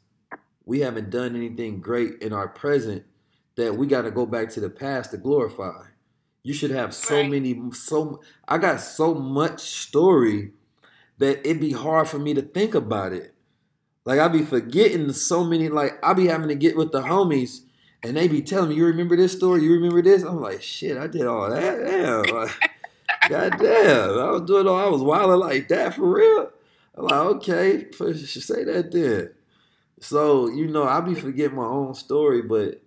we 0.66 0.82
haven't 0.82 1.10
done 1.10 1.36
anything 1.36 1.82
great 1.82 2.22
in 2.22 2.34
our 2.34 2.48
present 2.48 3.06
that 3.56 3.76
we 3.76 3.88
got 3.88 4.04
to 4.04 4.12
go 4.12 4.26
back 4.26 4.50
to 4.52 4.60
the 4.60 4.70
past 4.70 5.12
to 5.12 5.18
glorify. 5.18 5.84
You 6.48 6.54
should 6.54 6.72
have 6.72 6.96
so 6.96 7.16
Right. 7.18 7.30
many 7.30 7.62
so 7.74 8.22
I 8.48 8.58
got 8.58 8.80
so 8.80 9.14
much 9.14 9.60
story 9.60 10.54
that 11.18 11.46
it'd 11.46 11.60
be 11.60 11.74
hard 11.74 12.08
for 12.08 12.20
me 12.20 12.34
to 12.36 12.42
think 12.42 12.74
about 12.74 13.12
it. 13.12 13.34
Like 14.06 14.18
I'd 14.22 14.32
be 14.32 14.44
forgetting 14.44 15.12
so 15.12 15.44
many 15.44 15.68
like 15.68 16.00
I'd 16.02 16.16
be 16.16 16.28
having 16.28 16.48
to 16.48 16.56
get 16.56 16.78
with 16.78 16.94
the 16.94 17.02
homies 17.02 17.64
and 18.02 18.16
they 18.16 18.30
be 18.30 18.42
telling 18.42 18.70
me, 18.70 18.76
You 18.76 18.86
remember 18.86 19.18
this 19.18 19.34
story? 19.34 19.62
You 19.62 19.74
remember 19.74 20.02
this? 20.02 20.24
I'm 20.24 20.40
like, 20.40 20.62
shit, 20.62 20.96
I 20.96 21.08
did 21.08 21.26
all 21.26 21.50
that. 21.50 21.80
Damn. 21.86 22.34
Like, 22.34 23.30
God 23.30 23.60
damn. 23.60 24.18
I 24.18 24.32
was 24.32 24.44
doing 24.44 24.68
all 24.68 24.78
I 24.78 24.88
was 24.88 25.02
wilding 25.02 25.42
like 25.42 25.68
that 25.68 25.96
for 25.96 26.10
real. 26.10 26.50
I'm 26.96 27.04
like, 27.04 27.14
okay, 27.36 27.88
say 27.92 28.64
that 28.64 28.90
then. 28.94 29.32
So, 30.00 30.48
you 30.48 30.68
know, 30.68 30.86
I'd 30.86 31.04
be 31.04 31.14
forgetting 31.16 31.58
my 31.58 31.66
own 31.66 31.94
story, 31.94 32.42
but 32.42 32.82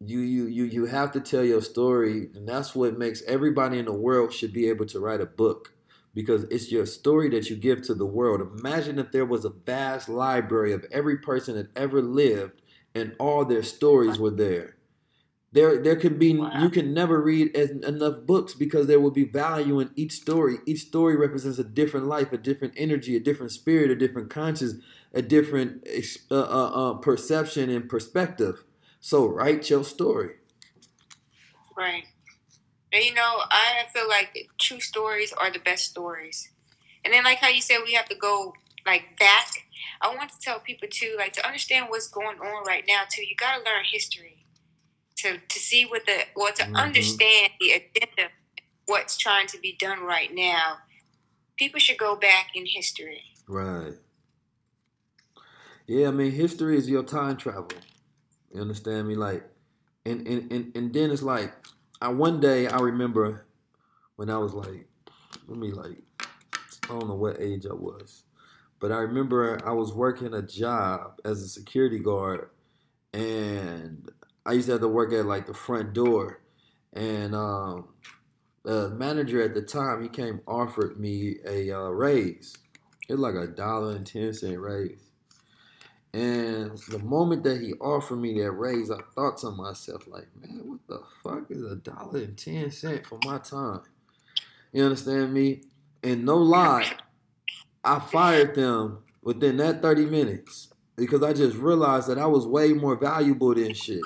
you 0.00 0.20
you 0.20 0.46
you 0.46 0.64
you 0.64 0.86
have 0.86 1.12
to 1.12 1.20
tell 1.20 1.44
your 1.44 1.60
story 1.60 2.30
and 2.34 2.48
that's 2.48 2.74
what 2.74 2.98
makes 2.98 3.22
everybody 3.26 3.78
in 3.78 3.84
the 3.84 3.92
world 3.92 4.32
should 4.32 4.52
be 4.52 4.68
able 4.68 4.86
to 4.86 4.98
write 4.98 5.20
a 5.20 5.26
book 5.26 5.74
because 6.14 6.44
it's 6.44 6.72
your 6.72 6.86
story 6.86 7.28
that 7.30 7.48
you 7.48 7.54
give 7.56 7.82
to 7.82 7.94
the 7.94 8.06
world. 8.06 8.40
Imagine 8.58 8.98
if 8.98 9.12
there 9.12 9.24
was 9.26 9.44
a 9.44 9.50
vast 9.50 10.08
library 10.08 10.72
of 10.72 10.84
every 10.90 11.16
person 11.18 11.54
that 11.54 11.68
ever 11.76 12.02
lived 12.02 12.62
and 12.94 13.14
all 13.20 13.44
their 13.44 13.62
stories 13.62 14.18
were 14.18 14.30
there. 14.30 14.76
There 15.52 15.82
there 15.82 15.96
can 15.96 16.18
be 16.18 16.36
Wow. 16.36 16.52
you 16.62 16.70
can 16.70 16.94
never 16.94 17.20
read 17.22 17.56
as, 17.56 17.70
enough 17.70 18.26
books 18.26 18.54
because 18.54 18.86
there 18.86 19.00
will 19.00 19.10
be 19.10 19.24
value 19.24 19.80
in 19.80 19.90
each 19.96 20.12
story. 20.12 20.58
Each 20.66 20.80
story 20.82 21.16
represents 21.16 21.58
a 21.58 21.64
different 21.64 22.06
life 22.06 22.32
a 22.32 22.38
different 22.38 22.74
energy 22.76 23.16
a 23.16 23.20
different 23.20 23.52
spirit 23.52 23.90
a 23.90 23.96
different 23.96 24.30
conscience 24.30 24.74
a 25.12 25.22
different 25.22 25.86
uh, 26.30 26.34
uh, 26.36 26.90
uh, 26.90 26.94
perception 26.94 27.70
and 27.70 27.88
perspective 27.88 28.64
so 29.00 29.26
write 29.26 29.68
your 29.70 29.84
story. 29.84 30.36
Right. 31.76 32.04
And 32.92 33.04
you 33.04 33.14
know, 33.14 33.40
I 33.50 33.84
feel 33.92 34.08
like 34.08 34.48
true 34.60 34.80
stories 34.80 35.32
are 35.32 35.50
the 35.50 35.58
best 35.58 35.90
stories. 35.90 36.50
And 37.04 37.14
then, 37.14 37.24
like 37.24 37.38
how 37.38 37.48
you 37.48 37.62
said, 37.62 37.78
we 37.84 37.94
have 37.94 38.08
to 38.08 38.16
go 38.16 38.52
like 38.86 39.18
back. 39.18 39.46
I 40.02 40.14
want 40.14 40.30
to 40.30 40.38
tell 40.40 40.60
people 40.60 40.88
too, 40.90 41.14
like 41.18 41.32
to 41.34 41.46
understand 41.46 41.86
what's 41.88 42.08
going 42.08 42.38
on 42.38 42.64
right 42.66 42.84
now 42.86 43.02
too. 43.10 43.22
You 43.22 43.36
got 43.36 43.56
to 43.56 43.58
learn 43.58 43.84
history 43.90 44.44
to 45.16 45.38
to 45.38 45.58
see 45.58 45.84
what 45.84 46.06
the 46.06 46.24
well 46.36 46.52
to 46.54 46.64
Mhm. 46.64 46.76
understand 46.76 47.52
the 47.60 47.72
agenda, 47.72 48.30
what's 48.86 49.16
trying 49.16 49.46
to 49.48 49.58
be 49.58 49.76
done 49.78 50.00
right 50.00 50.32
now. 50.34 50.78
People 51.56 51.80
should 51.80 51.98
go 51.98 52.16
back 52.16 52.48
in 52.54 52.66
history. 52.66 53.24
Right. 53.46 53.94
Yeah, 55.86 56.08
I 56.08 56.10
mean, 56.12 56.32
history 56.32 56.76
is 56.76 56.88
your 56.88 57.02
time 57.02 57.36
travel. 57.36 57.68
You 58.52 58.60
understand 58.60 59.08
me? 59.08 59.14
Like, 59.14 59.44
and 60.04 60.26
and 60.26 60.52
and, 60.52 60.76
and 60.76 60.92
then 60.92 61.10
it's 61.10 61.22
like, 61.22 61.54
I 62.00 62.08
one 62.08 62.40
day 62.40 62.66
I 62.66 62.78
remember 62.78 63.46
when 64.16 64.30
I 64.30 64.38
was 64.38 64.52
like, 64.54 64.88
let 65.46 65.58
me 65.58 65.72
like, 65.72 65.98
I 66.20 66.88
don't 66.88 67.08
know 67.08 67.14
what 67.14 67.40
age 67.40 67.66
I 67.68 67.74
was, 67.74 68.24
but 68.80 68.92
I 68.92 68.98
remember 68.98 69.60
I 69.64 69.72
was 69.72 69.92
working 69.92 70.34
a 70.34 70.42
job 70.42 71.20
as 71.24 71.42
a 71.42 71.48
security 71.48 71.98
guard, 71.98 72.50
and 73.12 74.10
I 74.44 74.52
used 74.52 74.66
to 74.66 74.72
have 74.72 74.80
to 74.80 74.88
work 74.88 75.12
at 75.12 75.26
like 75.26 75.46
the 75.46 75.54
front 75.54 75.92
door, 75.92 76.42
and 76.92 77.34
um, 77.34 77.88
the 78.64 78.90
manager 78.90 79.42
at 79.42 79.54
the 79.54 79.62
time 79.62 80.02
he 80.02 80.08
came 80.08 80.40
offered 80.46 80.98
me 80.98 81.36
a 81.46 81.70
uh, 81.70 81.88
raise. 81.88 82.56
It 83.08 83.14
was 83.14 83.20
like 83.20 83.34
a 83.34 83.46
dollar 83.46 83.96
and 83.96 84.06
ten 84.06 84.32
cent 84.32 84.58
raise. 84.58 85.09
And 86.12 86.76
the 86.88 86.98
moment 86.98 87.44
that 87.44 87.60
he 87.60 87.74
offered 87.74 88.16
me 88.16 88.40
that 88.40 88.50
raise, 88.50 88.90
I 88.90 88.98
thought 89.14 89.38
to 89.38 89.50
myself, 89.50 90.08
like, 90.08 90.26
man, 90.40 90.62
what 90.64 90.80
the 90.88 91.02
fuck 91.22 91.50
is 91.50 91.62
a 91.62 91.76
dollar 91.76 92.18
and 92.18 92.36
ten 92.36 92.70
cent 92.70 93.06
for 93.06 93.18
my 93.24 93.38
time? 93.38 93.82
You 94.72 94.84
understand 94.84 95.32
me? 95.32 95.62
And 96.02 96.24
no 96.24 96.36
lie, 96.36 96.90
I 97.84 98.00
fired 98.00 98.54
them 98.54 99.04
within 99.22 99.58
that 99.58 99.82
30 99.82 100.06
minutes 100.06 100.68
because 100.96 101.22
I 101.22 101.32
just 101.32 101.56
realized 101.56 102.08
that 102.08 102.18
I 102.18 102.26
was 102.26 102.46
way 102.46 102.72
more 102.72 102.96
valuable 102.96 103.54
than 103.54 103.74
shit. 103.74 104.00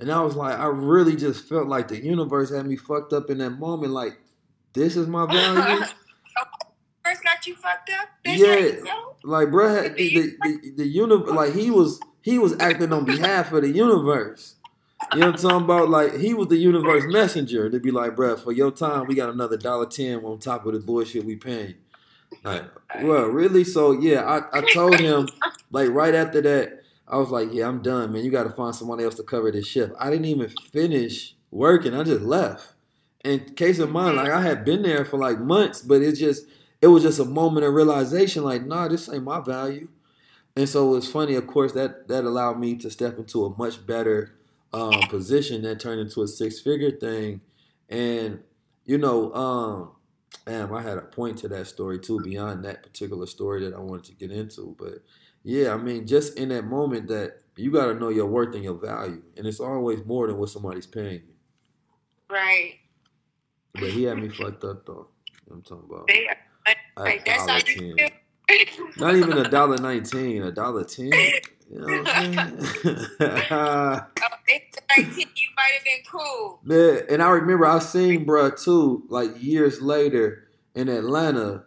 And 0.00 0.10
I 0.10 0.22
was 0.22 0.34
like, 0.34 0.58
I 0.58 0.66
really 0.66 1.14
just 1.14 1.48
felt 1.48 1.68
like 1.68 1.88
the 1.88 2.02
universe 2.02 2.50
had 2.50 2.66
me 2.66 2.76
fucked 2.76 3.12
up 3.12 3.30
in 3.30 3.38
that 3.38 3.50
moment. 3.50 3.92
Like, 3.92 4.18
this 4.72 4.96
is 4.96 5.06
my 5.06 5.26
value. 5.26 5.84
Got 7.40 7.46
you 7.46 7.54
fucked 7.54 7.90
up. 7.90 8.08
That's 8.22 8.38
Yeah. 8.38 9.00
Like, 9.24 9.48
bruh, 9.48 9.82
had 9.82 9.96
the 9.96 10.08
the, 10.14 10.36
the, 10.42 10.70
the 10.76 10.86
universe, 10.86 11.30
like 11.30 11.54
he 11.54 11.70
was 11.70 11.98
he 12.20 12.38
was 12.38 12.54
acting 12.60 12.92
on 12.92 13.06
behalf 13.06 13.50
of 13.52 13.62
the 13.62 13.70
universe. 13.70 14.56
You 15.14 15.20
know 15.20 15.26
what 15.28 15.36
I'm 15.36 15.40
talking 15.40 15.64
about? 15.64 15.88
Like 15.88 16.16
he 16.18 16.34
was 16.34 16.48
the 16.48 16.58
universe 16.58 17.04
messenger 17.06 17.70
to 17.70 17.80
be 17.80 17.90
like, 17.90 18.14
bruh, 18.14 18.38
for 18.38 18.52
your 18.52 18.70
time, 18.70 19.06
we 19.06 19.14
got 19.14 19.30
another 19.30 19.56
dollar 19.56 19.86
ten 19.86 20.22
on 20.22 20.38
top 20.38 20.66
of 20.66 20.74
the 20.74 20.80
bullshit 20.80 21.24
we 21.24 21.36
paying. 21.36 21.76
Like, 22.44 22.64
well, 23.00 23.28
really? 23.28 23.64
So 23.64 23.92
yeah, 23.92 24.20
I, 24.22 24.58
I 24.58 24.72
told 24.74 25.00
him 25.00 25.26
like 25.70 25.88
right 25.88 26.14
after 26.14 26.42
that, 26.42 26.82
I 27.08 27.16
was 27.16 27.30
like, 27.30 27.48
yeah, 27.52 27.68
I'm 27.68 27.80
done, 27.80 28.12
man. 28.12 28.22
You 28.22 28.30
got 28.30 28.44
to 28.44 28.50
find 28.50 28.74
someone 28.74 29.00
else 29.00 29.14
to 29.14 29.22
cover 29.22 29.50
this 29.50 29.66
shift. 29.66 29.94
I 29.98 30.10
didn't 30.10 30.26
even 30.26 30.50
finish 30.74 31.34
working. 31.50 31.94
I 31.94 32.02
just 32.02 32.20
left. 32.20 32.74
And 33.24 33.56
case 33.56 33.78
in 33.78 33.90
mind, 33.90 34.16
like 34.16 34.28
I 34.28 34.42
had 34.42 34.66
been 34.66 34.82
there 34.82 35.06
for 35.06 35.18
like 35.18 35.38
months, 35.38 35.80
but 35.80 36.02
it's 36.02 36.18
just 36.18 36.44
it 36.82 36.86
was 36.86 37.02
just 37.02 37.18
a 37.18 37.24
moment 37.24 37.66
of 37.66 37.74
realization, 37.74 38.42
like, 38.42 38.64
nah, 38.64 38.88
this 38.88 39.08
ain't 39.08 39.24
my 39.24 39.40
value. 39.40 39.88
And 40.56 40.68
so 40.68 40.88
it 40.88 40.96
was 40.96 41.10
funny, 41.10 41.34
of 41.34 41.46
course, 41.46 41.72
that 41.72 42.08
that 42.08 42.24
allowed 42.24 42.58
me 42.58 42.76
to 42.76 42.90
step 42.90 43.18
into 43.18 43.44
a 43.44 43.56
much 43.56 43.86
better 43.86 44.36
um, 44.72 45.00
position 45.08 45.62
that 45.62 45.80
turned 45.80 46.00
into 46.00 46.22
a 46.22 46.28
six 46.28 46.60
figure 46.60 46.90
thing. 46.90 47.40
And 47.88 48.40
you 48.84 48.98
know, 48.98 49.32
um, 49.34 49.92
damn, 50.46 50.74
I 50.74 50.82
had 50.82 50.98
a 50.98 51.02
point 51.02 51.38
to 51.38 51.48
that 51.48 51.66
story 51.66 51.98
too, 51.98 52.20
beyond 52.20 52.64
that 52.64 52.82
particular 52.82 53.26
story 53.26 53.64
that 53.64 53.74
I 53.74 53.78
wanted 53.78 54.04
to 54.06 54.12
get 54.14 54.32
into. 54.32 54.74
But 54.78 55.02
yeah, 55.44 55.72
I 55.72 55.76
mean, 55.76 56.06
just 56.06 56.36
in 56.36 56.48
that 56.48 56.64
moment 56.64 57.08
that 57.08 57.42
you 57.56 57.70
gotta 57.70 57.94
know 57.94 58.08
your 58.08 58.26
worth 58.26 58.54
and 58.54 58.64
your 58.64 58.74
value. 58.74 59.22
And 59.36 59.46
it's 59.46 59.60
always 59.60 60.04
more 60.04 60.26
than 60.26 60.38
what 60.38 60.48
somebody's 60.48 60.86
paying 60.86 61.22
you. 61.26 61.34
Right. 62.28 62.74
But 63.74 63.90
he 63.90 64.04
had 64.04 64.18
me 64.18 64.28
fucked 64.28 64.64
up 64.64 64.86
though. 64.86 65.08
You 65.28 65.54
know 65.54 65.54
what 65.54 65.56
I'm 65.56 65.62
talking 65.62 65.90
about. 65.90 66.06
They, 66.08 66.26
A 67.00 67.04
like 67.04 67.24
that's 67.24 67.40
how 67.40 67.46
dollar 67.46 67.60
you 67.66 67.96
10. 67.96 68.08
feel. 68.48 68.88
Not 68.96 69.16
even 69.16 69.38
a 69.38 69.48
dollar 69.50 69.78
nineteen, 69.78 70.42
a 70.42 70.50
dollar 70.52 70.84
ten. 70.84 71.10
You 71.70 71.78
know 71.78 71.86
what 71.86 72.08
I'm 72.08 72.58
saying? 72.60 73.06
Oh, 73.20 74.06
it's 74.48 74.78
19, 74.96 75.18
you 75.18 75.48
might 75.56 75.72
have 75.76 75.84
been 75.84 76.02
cool. 76.10 76.58
Man, 76.64 77.02
and 77.08 77.22
I 77.22 77.30
remember 77.30 77.64
I 77.66 77.78
seen 77.78 78.26
bruh 78.26 78.60
too, 78.60 79.04
like 79.08 79.40
years 79.40 79.80
later 79.80 80.48
in 80.74 80.88
Atlanta, 80.88 81.62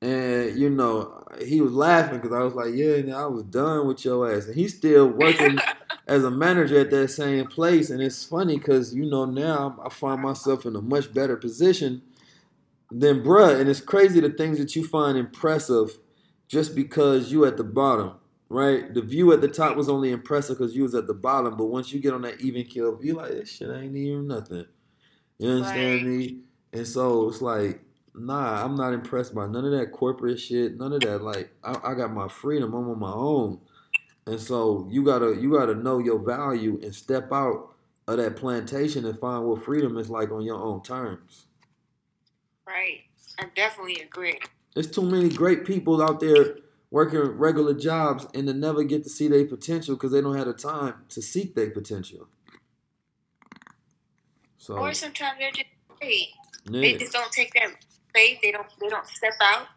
and 0.00 0.56
you 0.56 0.70
know, 0.70 1.24
he 1.44 1.60
was 1.60 1.72
laughing 1.72 2.20
because 2.20 2.32
I 2.32 2.42
was 2.44 2.54
like, 2.54 2.72
yeah, 2.74 3.16
I 3.16 3.26
was 3.26 3.42
done 3.42 3.88
with 3.88 4.04
your 4.04 4.32
ass, 4.32 4.46
and 4.46 4.54
he's 4.54 4.76
still 4.76 5.08
working 5.08 5.58
as 6.06 6.22
a 6.22 6.30
manager 6.30 6.78
at 6.78 6.90
that 6.90 7.08
same 7.08 7.46
place. 7.48 7.90
And 7.90 8.00
it's 8.00 8.24
funny 8.24 8.58
because 8.58 8.94
you 8.94 9.06
know 9.10 9.24
now 9.24 9.80
I 9.84 9.88
find 9.88 10.22
myself 10.22 10.64
in 10.66 10.76
a 10.76 10.80
much 10.82 11.12
better 11.12 11.36
position 11.36 12.02
than 12.90 13.22
bruh, 13.22 13.60
and 13.60 13.68
it's 13.68 13.80
crazy 13.80 14.20
the 14.20 14.30
things 14.30 14.58
that 14.58 14.76
you 14.76 14.86
find 14.86 15.18
impressive 15.18 15.98
just 16.48 16.74
because 16.74 17.32
you 17.32 17.44
at 17.46 17.56
the 17.56 17.64
bottom. 17.64 18.14
Right, 18.50 18.94
the 18.94 19.02
view 19.02 19.32
at 19.32 19.42
the 19.42 19.48
top 19.48 19.76
was 19.76 19.90
only 19.90 20.10
impressive 20.10 20.58
because 20.58 20.76
you 20.76 20.84
was 20.84 20.94
at 20.94 21.06
the 21.06 21.14
bottom, 21.14 21.56
but 21.56 21.66
once 21.66 21.92
you 21.92 22.00
get 22.00 22.14
on 22.14 22.22
that 22.22 22.40
even 22.40 22.64
kill 22.64 22.96
view, 22.96 23.14
like 23.16 23.30
this 23.32 23.50
shit 23.56 23.70
ain't 23.70 23.96
even 23.96 24.28
nothing. 24.28 24.66
You 25.38 25.50
understand 25.50 26.02
Right. 26.02 26.02
me? 26.04 26.40
And 26.72 26.86
so 26.86 27.28
it's 27.28 27.42
like, 27.42 27.82
nah, 28.14 28.64
I'm 28.64 28.76
not 28.76 28.94
impressed 28.94 29.34
by 29.34 29.46
none 29.48 29.66
of 29.66 29.72
that 29.72 29.92
corporate 29.92 30.40
shit, 30.40 30.78
none 30.78 30.94
of 30.94 31.02
that. 31.02 31.22
Like, 31.22 31.52
I, 31.64 31.78
I 31.84 31.94
got 31.94 32.12
my 32.12 32.28
freedom, 32.28 32.74
I'm 32.74 32.90
on 32.90 33.00
my 33.00 33.12
own, 33.12 33.60
and 34.26 34.40
so 34.40 34.88
you 34.90 35.04
gotta 35.04 35.36
you 35.36 35.52
gotta 35.52 35.74
know 35.76 36.00
your 36.00 36.20
value 36.20 36.80
and 36.82 36.94
step 36.94 37.32
out 37.32 37.74
of 38.08 38.18
that 38.18 38.36
plantation 38.36 39.06
and 39.06 39.18
find 39.20 39.46
what 39.46 39.64
freedom 39.64 39.98
is 39.98 40.10
like 40.10 40.32
on 40.32 40.42
your 40.42 40.62
own 40.62 40.82
terms. 40.82 41.47
Right. 42.68 43.04
I 43.38 43.46
definitely 43.54 44.02
agree. 44.02 44.38
There's 44.74 44.90
too 44.90 45.02
many 45.02 45.30
great 45.30 45.64
people 45.64 46.02
out 46.02 46.20
there 46.20 46.58
working 46.90 47.20
regular 47.20 47.74
jobs 47.74 48.26
and 48.34 48.48
they 48.48 48.52
never 48.52 48.84
get 48.84 49.04
to 49.04 49.10
see 49.10 49.28
their 49.28 49.46
potential 49.46 49.96
because 49.96 50.12
they 50.12 50.20
don't 50.20 50.36
have 50.36 50.46
the 50.46 50.54
time 50.54 50.94
to 51.10 51.22
seek 51.22 51.54
their 51.54 51.70
potential. 51.70 52.28
So 54.58 54.74
Or 54.76 54.92
sometimes 54.94 55.38
they're 55.38 55.50
just 55.52 55.68
afraid. 55.90 56.28
They 56.66 56.94
just 56.94 57.12
don't 57.12 57.32
take 57.32 57.54
that 57.54 57.70
faith. 58.14 58.38
They 58.42 58.52
don't. 58.52 58.66
They 58.80 58.88
don't 58.88 59.06
step 59.06 59.34
out. 59.42 59.68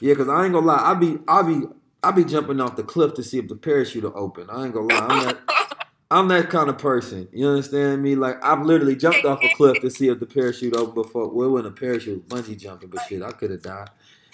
yeah, 0.00 0.14
because 0.14 0.28
I 0.28 0.44
ain't 0.44 0.54
gonna 0.54 0.66
lie, 0.66 0.90
I 0.90 0.94
be 0.94 1.18
I 1.28 1.42
be 1.42 1.66
I 2.02 2.12
be 2.12 2.24
jumping 2.24 2.60
off 2.60 2.76
the 2.76 2.84
cliff 2.84 3.14
to 3.14 3.22
see 3.22 3.38
if 3.38 3.48
the 3.48 3.56
parachute 3.56 4.04
will 4.04 4.12
open. 4.16 4.48
I 4.50 4.64
ain't 4.64 4.74
gonna 4.74 4.86
lie, 4.86 5.06
I'm 5.06 5.18
that 5.20 5.38
I'm 6.10 6.28
that 6.28 6.48
kind 6.48 6.70
of 6.70 6.78
person. 6.78 7.28
You 7.32 7.48
understand 7.48 8.02
me? 8.02 8.14
Like 8.14 8.42
I've 8.42 8.64
literally 8.64 8.96
jumped 8.96 9.24
off 9.24 9.42
a 9.42 9.54
cliff 9.54 9.80
to 9.82 9.90
see 9.90 10.08
if 10.08 10.20
the 10.20 10.26
parachute 10.26 10.74
opened 10.74 10.94
before. 10.94 11.28
Well, 11.28 11.58
it 11.58 11.66
a 11.66 11.70
parachute, 11.70 12.28
bungee 12.28 12.58
jumping, 12.58 12.88
but 12.88 13.06
shit, 13.08 13.22
I 13.22 13.32
could 13.32 13.50
have 13.50 13.62
died. 13.62 13.90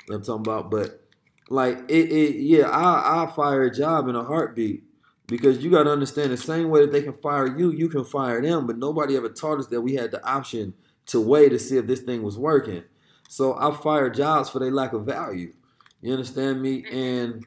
You 0.06 0.12
know 0.12 0.16
I'm 0.16 0.22
talking 0.22 0.40
about? 0.42 0.70
But 0.70 1.02
like 1.48 1.78
it, 1.88 2.12
it 2.12 2.36
yeah, 2.36 2.68
I 2.68 3.24
I 3.24 3.32
fire 3.32 3.64
a 3.64 3.74
job 3.74 4.09
in 4.09 4.14
a 4.14 4.22
heartbeat 4.22 4.84
because 5.26 5.64
you 5.64 5.70
got 5.70 5.84
to 5.84 5.90
understand 5.90 6.30
the 6.30 6.36
same 6.36 6.68
way 6.68 6.82
that 6.82 6.92
they 6.92 7.02
can 7.02 7.14
fire 7.14 7.46
you, 7.46 7.72
you 7.72 7.88
can 7.88 8.05
fire 8.05 8.40
them. 8.40 8.66
But 8.66 8.78
nobody 8.78 9.16
ever 9.16 9.28
taught 9.28 9.59
us 9.59 9.66
that 9.68 9.80
we 9.80 9.94
had 9.94 10.12
the 10.12 10.24
option 10.24 10.74
to 11.06 11.20
wait 11.20 11.51
to 11.51 11.59
see 11.59 11.76
if 11.76 11.86
this 11.86 12.01
thing 12.01 12.22
was 12.22 12.38
working. 12.38 12.84
So 13.28 13.56
I 13.59 13.74
fire 13.76 14.10
jobs 14.10 14.48
for 14.48 14.60
their 14.60 14.70
lack 14.70 14.92
of 14.92 15.05
value. 15.06 15.55
You 16.01 16.12
understand 16.12 16.62
me? 16.62 16.84
And 16.90 17.44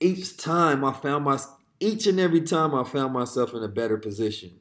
each 0.00 0.36
time 0.36 0.84
I 0.84 0.92
found 0.92 1.24
my 1.24 1.38
each 1.82 2.06
and 2.06 2.20
every 2.20 2.40
time 2.40 2.74
I 2.74 2.84
found 2.84 3.12
myself 3.12 3.54
in 3.54 3.62
a 3.62 3.68
better 3.68 3.98
position. 3.98 4.52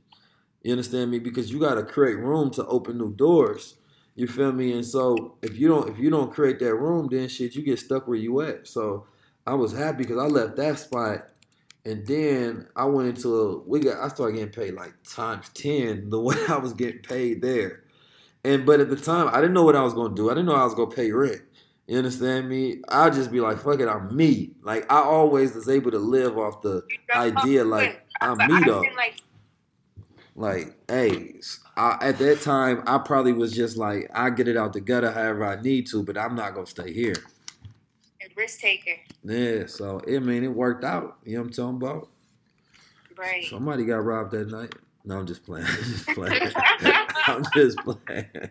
You 0.63 0.71
understand 0.71 1.11
me? 1.11 1.19
Because 1.19 1.51
you 1.51 1.59
got 1.59 1.75
to 1.75 1.83
create 1.83 2.17
room 2.17 2.49
to 2.51 2.65
open 2.65 2.97
new 2.97 3.13
doors. 3.13 3.75
You 4.15 4.27
feel 4.27 4.51
me? 4.51 4.73
And 4.73 4.85
so 4.85 5.37
if 5.41 5.57
you 5.57 5.67
don't 5.67 5.89
if 5.89 5.97
you 5.97 6.09
don't 6.09 6.33
create 6.33 6.59
that 6.59 6.75
room, 6.75 7.07
then 7.09 7.29
shit, 7.29 7.55
you 7.55 7.63
get 7.63 7.79
stuck 7.79 8.07
where 8.07 8.17
you 8.17 8.41
at. 8.41 8.67
So 8.67 9.05
I 9.47 9.53
was 9.53 9.71
happy 9.71 9.99
because 9.99 10.17
I 10.17 10.25
left 10.25 10.57
that 10.57 10.79
spot, 10.79 11.29
and 11.85 12.05
then 12.05 12.67
I 12.75 12.85
went 12.85 13.09
into 13.09 13.39
a, 13.39 13.57
we 13.59 13.79
got 13.79 14.03
I 14.03 14.09
started 14.09 14.33
getting 14.33 14.51
paid 14.51 14.73
like 14.73 14.93
times 15.03 15.49
ten 15.53 16.09
the 16.09 16.19
way 16.19 16.35
I 16.49 16.57
was 16.57 16.73
getting 16.73 17.01
paid 17.01 17.41
there. 17.41 17.83
And 18.43 18.65
but 18.65 18.79
at 18.79 18.89
the 18.89 18.97
time 18.97 19.29
I 19.29 19.39
didn't 19.39 19.53
know 19.53 19.63
what 19.63 19.75
I 19.75 19.83
was 19.83 19.93
gonna 19.93 20.13
do. 20.13 20.29
I 20.29 20.33
didn't 20.33 20.47
know 20.47 20.55
I 20.55 20.65
was 20.65 20.75
gonna 20.75 20.91
pay 20.91 21.11
rent. 21.11 21.41
You 21.91 21.97
understand 21.97 22.47
me? 22.47 22.77
I'd 22.87 23.11
just 23.11 23.33
be 23.33 23.41
like, 23.41 23.57
fuck 23.57 23.81
it, 23.81 23.89
I'm 23.89 24.15
me. 24.15 24.51
Like 24.63 24.89
I 24.89 25.01
always 25.01 25.53
was 25.53 25.67
able 25.67 25.91
to 25.91 25.99
live 25.99 26.37
off 26.37 26.61
the 26.61 26.83
idea 27.13 27.65
like 27.65 28.07
I'm 28.21 28.37
me 28.37 28.63
though. 28.65 28.85
like, 28.95 29.15
Like, 30.37 30.77
hey, 30.87 31.41
I, 31.75 31.97
at 31.99 32.17
that 32.19 32.39
time, 32.39 32.81
I 32.87 32.97
probably 32.99 33.33
was 33.33 33.51
just 33.51 33.75
like, 33.75 34.09
I 34.13 34.29
get 34.29 34.47
it 34.47 34.55
out 34.55 34.71
the 34.71 34.79
gutter 34.79 35.11
however 35.11 35.45
I 35.45 35.61
need 35.61 35.85
to, 35.87 36.01
but 36.01 36.17
I'm 36.17 36.33
not 36.33 36.55
gonna 36.55 36.65
stay 36.65 36.93
here. 36.93 37.15
a 38.21 38.25
risk 38.37 38.61
taker. 38.61 38.95
Yeah, 39.25 39.65
so 39.65 39.99
I 40.07 40.19
mean, 40.19 40.45
it 40.45 40.55
worked 40.55 40.85
out. 40.85 41.17
You 41.25 41.33
know 41.33 41.41
what 41.41 41.47
I'm 41.47 41.53
talking 41.53 41.75
about? 41.75 42.07
Right. 43.17 43.43
Somebody 43.49 43.83
got 43.83 44.05
robbed 44.05 44.31
that 44.31 44.49
night. 44.49 44.73
No, 45.03 45.17
I'm 45.17 45.27
just 45.27 45.43
playing. 45.43 45.65
I'm 45.69 45.83
just 45.83 46.07
playing. 46.07 46.51
I'm 47.27 47.43
just 47.53 47.77
playing. 47.79 48.49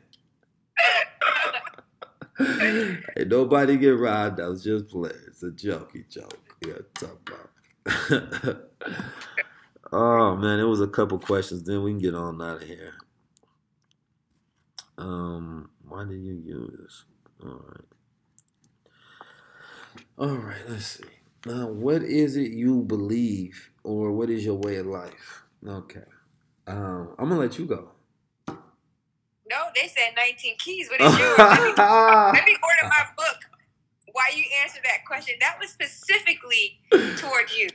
Ain't 3.16 3.28
nobody 3.28 3.76
get 3.76 3.98
robbed. 3.98 4.40
I 4.40 4.48
was 4.48 4.64
just 4.64 4.88
playing. 4.88 5.14
It's 5.26 5.42
a 5.42 5.50
jokey 5.50 6.08
joke. 6.08 6.56
Yeah, 6.66 6.74
talk 6.94 7.30
about. 7.84 8.56
oh 9.92 10.36
man, 10.36 10.58
it 10.58 10.64
was 10.64 10.80
a 10.80 10.86
couple 10.86 11.18
questions. 11.18 11.64
Then 11.64 11.82
we 11.82 11.90
can 11.92 12.00
get 12.00 12.14
on 12.14 12.40
out 12.40 12.62
of 12.62 12.68
here. 12.68 12.94
Um, 14.96 15.70
why 15.86 16.04
did 16.04 16.22
you 16.22 16.34
use? 16.34 17.04
All 17.42 17.62
right. 17.68 17.84
All 20.18 20.36
right. 20.36 20.62
Let's 20.68 20.86
see. 20.86 21.04
Now, 21.46 21.68
what 21.68 22.02
is 22.02 22.36
it 22.36 22.52
you 22.52 22.82
believe, 22.82 23.70
or 23.82 24.12
what 24.12 24.30
is 24.30 24.44
your 24.44 24.56
way 24.56 24.76
of 24.76 24.86
life? 24.86 25.42
Okay. 25.66 26.04
Um, 26.66 27.14
I'm 27.18 27.28
gonna 27.28 27.40
let 27.40 27.58
you 27.58 27.66
go. 27.66 27.90
No, 29.50 29.66
they 29.74 29.88
said 29.88 30.12
19 30.16 30.54
keys. 30.58 30.88
What 30.88 31.00
is 31.00 31.18
yours? 31.18 31.38
let, 31.38 31.60
me, 31.60 31.74
let 31.76 32.44
me 32.46 32.56
order 32.62 32.84
my 32.84 33.04
book 33.16 33.36
while 34.12 34.32
you 34.36 34.44
answer 34.62 34.78
that 34.84 35.04
question. 35.04 35.34
That 35.40 35.56
was 35.60 35.70
specifically 35.70 36.78
toward 37.16 37.50
you. 37.50 37.68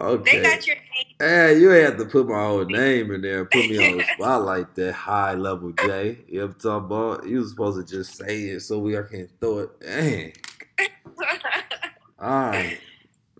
okay. 0.00 0.38
They 0.38 0.42
got 0.42 0.66
your 0.66 0.76
name. 0.76 1.14
Hey, 1.18 1.58
you 1.58 1.70
ain't 1.70 1.84
have 1.84 1.98
to 1.98 2.06
put 2.06 2.26
my 2.26 2.46
whole 2.46 2.64
name 2.64 3.10
in 3.10 3.20
there 3.20 3.44
put 3.44 3.68
me 3.68 3.76
on 3.76 3.98
the 3.98 4.04
spotlight 4.14 4.74
that 4.76 4.94
high 4.94 5.34
level 5.34 5.70
J. 5.72 6.18
You 6.28 6.38
know 6.40 6.46
what 6.46 6.54
I'm 6.54 6.60
talking 6.60 6.86
about? 6.86 7.26
You 7.28 7.38
was 7.40 7.50
supposed 7.50 7.86
to 7.86 7.96
just 7.96 8.16
say 8.16 8.44
it 8.44 8.60
so 8.60 8.78
we 8.78 8.96
I 8.96 9.02
can 9.02 9.28
throw 9.38 9.58
it. 9.58 9.80
Dang. 9.80 10.32
All 12.18 12.28
right. 12.28 12.78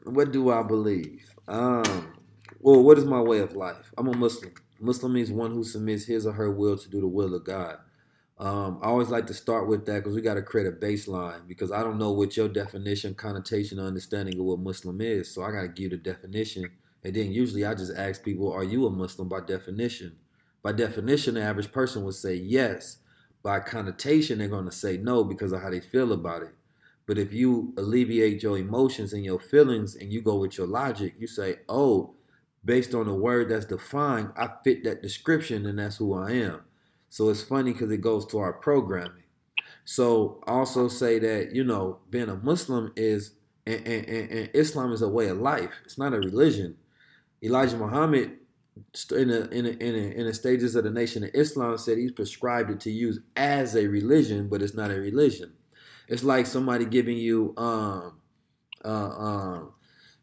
What 0.04 0.30
do 0.30 0.50
I 0.50 0.62
believe? 0.62 1.24
Um, 1.48 2.12
well, 2.60 2.82
what 2.82 2.98
is 2.98 3.04
my 3.06 3.20
way 3.20 3.38
of 3.38 3.56
life? 3.56 3.92
I'm 3.96 4.08
a 4.08 4.16
Muslim. 4.16 4.52
Muslim 4.80 5.12
means 5.12 5.30
one 5.30 5.50
who 5.50 5.64
submits 5.64 6.06
his 6.06 6.26
or 6.26 6.32
her 6.32 6.50
will 6.50 6.76
to 6.78 6.88
do 6.88 7.00
the 7.00 7.06
will 7.06 7.34
of 7.34 7.44
God. 7.44 7.78
Um, 8.38 8.78
I 8.82 8.86
always 8.86 9.08
like 9.08 9.26
to 9.26 9.34
start 9.34 9.66
with 9.66 9.84
that 9.86 9.96
because 9.96 10.14
we 10.14 10.20
got 10.20 10.34
to 10.34 10.42
create 10.42 10.68
a 10.68 10.72
baseline 10.72 11.48
because 11.48 11.72
I 11.72 11.82
don't 11.82 11.98
know 11.98 12.12
what 12.12 12.36
your 12.36 12.48
definition, 12.48 13.14
connotation, 13.14 13.80
or 13.80 13.86
understanding 13.86 14.38
of 14.38 14.44
what 14.44 14.60
Muslim 14.60 15.00
is. 15.00 15.34
So 15.34 15.42
I 15.42 15.50
got 15.50 15.62
to 15.62 15.68
give 15.68 15.90
the 15.90 15.96
definition. 15.96 16.70
And 17.02 17.14
then 17.14 17.32
usually 17.32 17.64
I 17.64 17.74
just 17.74 17.92
ask 17.96 18.22
people, 18.22 18.52
are 18.52 18.62
you 18.62 18.86
a 18.86 18.90
Muslim 18.90 19.28
by 19.28 19.40
definition? 19.40 20.16
By 20.62 20.72
definition, 20.72 21.34
the 21.34 21.42
average 21.42 21.72
person 21.72 22.04
would 22.04 22.14
say 22.14 22.34
yes. 22.34 22.98
By 23.42 23.60
connotation, 23.60 24.38
they're 24.38 24.48
going 24.48 24.66
to 24.66 24.72
say 24.72 24.96
no 24.96 25.24
because 25.24 25.52
of 25.52 25.62
how 25.62 25.70
they 25.70 25.80
feel 25.80 26.12
about 26.12 26.42
it. 26.42 26.54
But 27.06 27.18
if 27.18 27.32
you 27.32 27.72
alleviate 27.76 28.42
your 28.42 28.58
emotions 28.58 29.12
and 29.12 29.24
your 29.24 29.40
feelings 29.40 29.96
and 29.96 30.12
you 30.12 30.20
go 30.20 30.36
with 30.36 30.58
your 30.58 30.66
logic, 30.66 31.14
you 31.18 31.26
say, 31.26 31.56
oh, 31.68 32.14
based 32.64 32.94
on 32.94 33.06
the 33.06 33.14
word 33.14 33.50
that's 33.50 33.66
defined, 33.66 34.32
I 34.36 34.48
fit 34.64 34.84
that 34.84 35.02
description 35.02 35.66
and 35.66 35.78
that's 35.78 35.96
who 35.96 36.14
I 36.14 36.32
am. 36.32 36.62
So 37.08 37.28
it's 37.30 37.42
funny 37.42 37.72
because 37.72 37.90
it 37.90 38.00
goes 38.00 38.26
to 38.26 38.38
our 38.38 38.52
programming. 38.52 39.24
So 39.84 40.42
also 40.46 40.88
say 40.88 41.18
that, 41.18 41.54
you 41.54 41.64
know, 41.64 42.00
being 42.10 42.28
a 42.28 42.36
Muslim 42.36 42.92
is, 42.96 43.32
and, 43.66 43.86
and, 43.86 44.08
and, 44.08 44.50
Islam 44.52 44.92
is 44.92 45.00
a 45.00 45.08
way 45.08 45.28
of 45.28 45.38
life. 45.38 45.70
It's 45.84 45.96
not 45.96 46.12
a 46.12 46.18
religion. 46.18 46.76
Elijah 47.42 47.76
Muhammad, 47.76 48.32
in 49.16 49.28
the, 49.28 49.48
in, 49.50 49.66
in, 49.66 49.94
in 49.94 50.34
stages 50.34 50.74
of 50.76 50.84
the 50.84 50.90
nation 50.90 51.24
of 51.24 51.30
Islam, 51.32 51.78
said 51.78 51.96
he's 51.96 52.12
prescribed 52.12 52.70
it 52.70 52.80
to 52.80 52.90
use 52.90 53.20
as 53.36 53.74
a 53.76 53.86
religion, 53.86 54.48
but 54.48 54.60
it's 54.60 54.74
not 54.74 54.90
a 54.90 55.00
religion. 55.00 55.52
It's 56.06 56.24
like 56.24 56.46
somebody 56.46 56.84
giving 56.84 57.16
you 57.16 57.54
um, 57.56 58.20
uh, 58.84 58.88
um, 58.88 59.72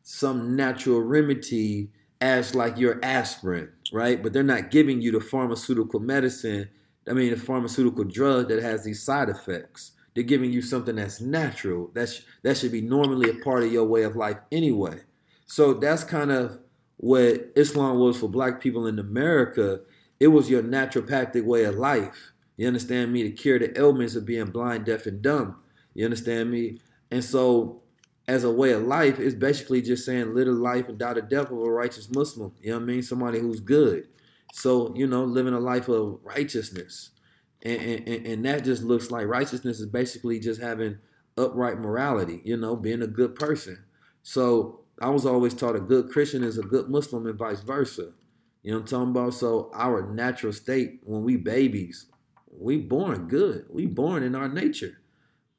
some 0.03 0.56
natural 0.56 1.02
remedy 1.02 1.90
as 2.26 2.56
like 2.56 2.80
your 2.80 2.99
aspirin, 3.03 3.69
right? 3.93 4.22
But 4.22 4.34
they're 4.34 4.41
not 4.41 4.72
giving 4.72 4.99
you 4.99 5.11
the 5.11 5.19
pharmaceutical 5.19 5.99
medicine, 5.99 6.69
I 7.07 7.14
mean, 7.14 7.30
the 7.30 7.38
pharmaceutical 7.38 8.03
drug 8.03 8.49
that 8.49 8.64
has 8.64 8.84
these 8.84 9.03
side 9.03 9.30
effects. 9.30 9.91
They're 10.15 10.23
giving 10.23 10.52
you 10.52 10.64
something 10.64 10.95
that's 10.95 11.22
natural. 11.22 11.91
That's 11.93 12.23
that 12.41 12.57
should 12.57 12.72
be 12.72 12.81
normally 12.81 13.30
a 13.30 13.43
part 13.43 13.64
of 13.64 13.72
your 13.72 13.85
way 13.85 14.02
of 14.03 14.15
life 14.15 14.38
anyway. 14.52 15.02
So 15.45 15.76
that's 15.76 16.03
kind 16.03 16.31
of 16.31 16.57
what 16.97 17.52
Islam 17.56 17.99
was 17.99 18.18
for 18.18 18.27
black 18.27 18.60
people 18.60 18.88
in 18.88 18.97
America. 18.97 19.81
It 20.19 20.30
was 20.30 20.49
your 20.49 20.64
naturopathic 20.64 21.45
way 21.45 21.65
of 21.65 21.76
life. 21.76 22.31
You 22.57 22.65
understand 22.65 23.14
me? 23.14 23.22
To 23.22 23.31
cure 23.31 23.60
the 23.60 23.77
ailments 23.77 24.15
of 24.15 24.26
being 24.26 24.45
blind, 24.45 24.85
deaf, 24.85 25.06
and 25.06 25.22
dumb. 25.22 25.57
You 25.93 26.06
understand 26.06 26.49
me? 26.49 26.80
And 27.11 27.23
so 27.23 27.84
as 28.27 28.43
a 28.43 28.52
way 28.52 28.72
of 28.72 28.84
life, 28.84 29.19
is 29.19 29.35
basically 29.35 29.81
just 29.81 30.06
saying 30.06 30.34
live 30.34 30.47
a 30.47 30.52
life 30.52 30.89
and 30.89 30.97
die 30.97 31.14
the 31.14 31.22
death 31.22 31.52
of 31.52 31.57
a 31.57 31.72
righteous 31.72 32.10
Muslim. 32.10 32.53
You 32.61 32.72
know 32.72 32.77
what 32.77 32.84
I 32.84 32.85
mean? 32.85 33.03
Somebody 33.03 33.39
who's 33.39 33.60
good. 33.60 34.07
So, 34.53 34.93
you 34.95 35.06
know, 35.06 35.23
living 35.23 35.53
a 35.53 35.60
life 35.60 35.88
of 35.88 36.19
righteousness. 36.23 37.11
And, 37.61 37.81
and, 38.07 38.26
and 38.26 38.45
that 38.45 38.64
just 38.64 38.84
looks 38.84 39.11
like 39.11 39.27
righteousness 39.27 39.80
is 39.80 39.88
basically 39.88 40.39
just 40.39 40.61
having 40.61 40.99
upright 41.38 41.80
morality, 41.80 42.41
you 42.43 42.57
know, 42.57 42.76
being 42.76 43.02
a 43.02 43.07
good 43.07 43.35
person. 43.35 43.84
So 44.23 44.81
I 45.02 45.10
was 45.10 45.26
always 45.26 45.53
taught 45.53 45.76
a 45.76 45.80
good 45.81 46.10
Christian 46.10 46.43
is 46.43 46.57
a 46.57 46.64
good 46.64 46.89
Muslim 46.89 47.26
and 47.26 47.38
vice 47.38 47.61
versa. 47.61 48.14
You 48.64 48.72
know 48.72 48.77
what 48.77 48.81
I'm 48.81 48.88
talking 48.88 49.10
about? 49.11 49.34
So 49.34 49.72
our 49.73 50.11
natural 50.11 50.53
state 50.53 51.02
when 51.03 51.23
we 51.23 51.35
babies, 51.35 52.07
we 52.49 52.77
born 52.77 53.27
good. 53.27 53.65
We 53.69 53.85
born 53.85 54.23
in 54.23 54.35
our 54.35 54.47
nature. 54.47 55.02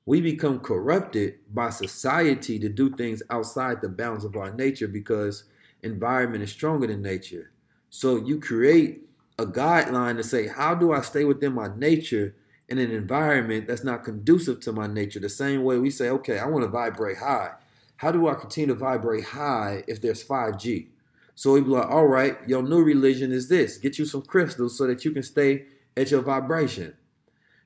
We 0.06 0.20
become 0.20 0.60
corrupted 0.60 1.40
by 1.52 1.70
society 1.70 2.60
to 2.60 2.68
do 2.68 2.90
things 2.94 3.24
outside 3.28 3.82
the 3.82 3.88
bounds 3.88 4.24
of 4.24 4.36
our 4.36 4.52
nature 4.52 4.86
because 4.86 5.44
environment 5.82 6.44
is 6.44 6.52
stronger 6.52 6.86
than 6.86 7.02
nature. 7.02 7.50
So 7.90 8.16
you 8.16 8.40
create 8.40 9.02
a 9.38 9.46
guideline 9.46 10.16
to 10.16 10.22
say, 10.22 10.46
how 10.46 10.76
do 10.76 10.92
I 10.92 11.00
stay 11.00 11.24
within 11.24 11.54
my 11.54 11.68
nature 11.76 12.36
in 12.68 12.78
an 12.78 12.92
environment 12.92 13.66
that's 13.66 13.84
not 13.84 14.04
conducive 14.04 14.60
to 14.60 14.72
my 14.72 14.86
nature? 14.86 15.18
The 15.18 15.28
same 15.28 15.64
way 15.64 15.78
we 15.78 15.90
say, 15.90 16.08
okay, 16.08 16.38
I 16.38 16.46
want 16.46 16.64
to 16.64 16.70
vibrate 16.70 17.18
high. 17.18 17.52
How 17.96 18.12
do 18.12 18.28
I 18.28 18.34
continue 18.34 18.68
to 18.68 18.74
vibrate 18.74 19.24
high 19.24 19.82
if 19.88 20.00
there's 20.00 20.24
5G? 20.24 20.86
So 21.34 21.52
we 21.52 21.62
be 21.62 21.68
like, 21.68 21.88
all 21.88 22.06
right, 22.06 22.36
your 22.46 22.62
new 22.62 22.82
religion 22.82 23.32
is 23.32 23.48
this. 23.48 23.76
Get 23.76 23.98
you 23.98 24.06
some 24.06 24.22
crystals 24.22 24.78
so 24.78 24.86
that 24.86 25.04
you 25.04 25.10
can 25.10 25.22
stay 25.22 25.64
at 25.96 26.10
your 26.10 26.22
vibration. 26.22 26.94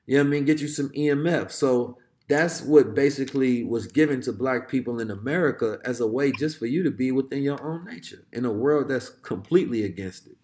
You 0.07 0.17
know 0.17 0.23
what 0.23 0.27
I 0.27 0.31
mean? 0.31 0.45
Get 0.45 0.59
you 0.59 0.67
some 0.67 0.89
EMF. 0.89 1.51
So 1.51 1.97
that's 2.31 2.61
what 2.61 2.95
basically 2.95 3.61
was 3.61 3.87
given 3.87 4.21
to 4.21 4.31
black 4.31 4.69
people 4.69 5.01
in 5.01 5.11
America 5.11 5.79
as 5.83 5.99
a 5.99 6.07
way 6.07 6.31
just 6.31 6.57
for 6.57 6.65
you 6.65 6.81
to 6.81 6.89
be 6.89 7.11
within 7.11 7.43
your 7.43 7.61
own 7.61 7.83
nature 7.83 8.25
in 8.31 8.45
a 8.45 8.51
world 8.51 8.87
that's 8.87 9.09
completely 9.09 9.83
against 9.83 10.27
it. 10.27 10.37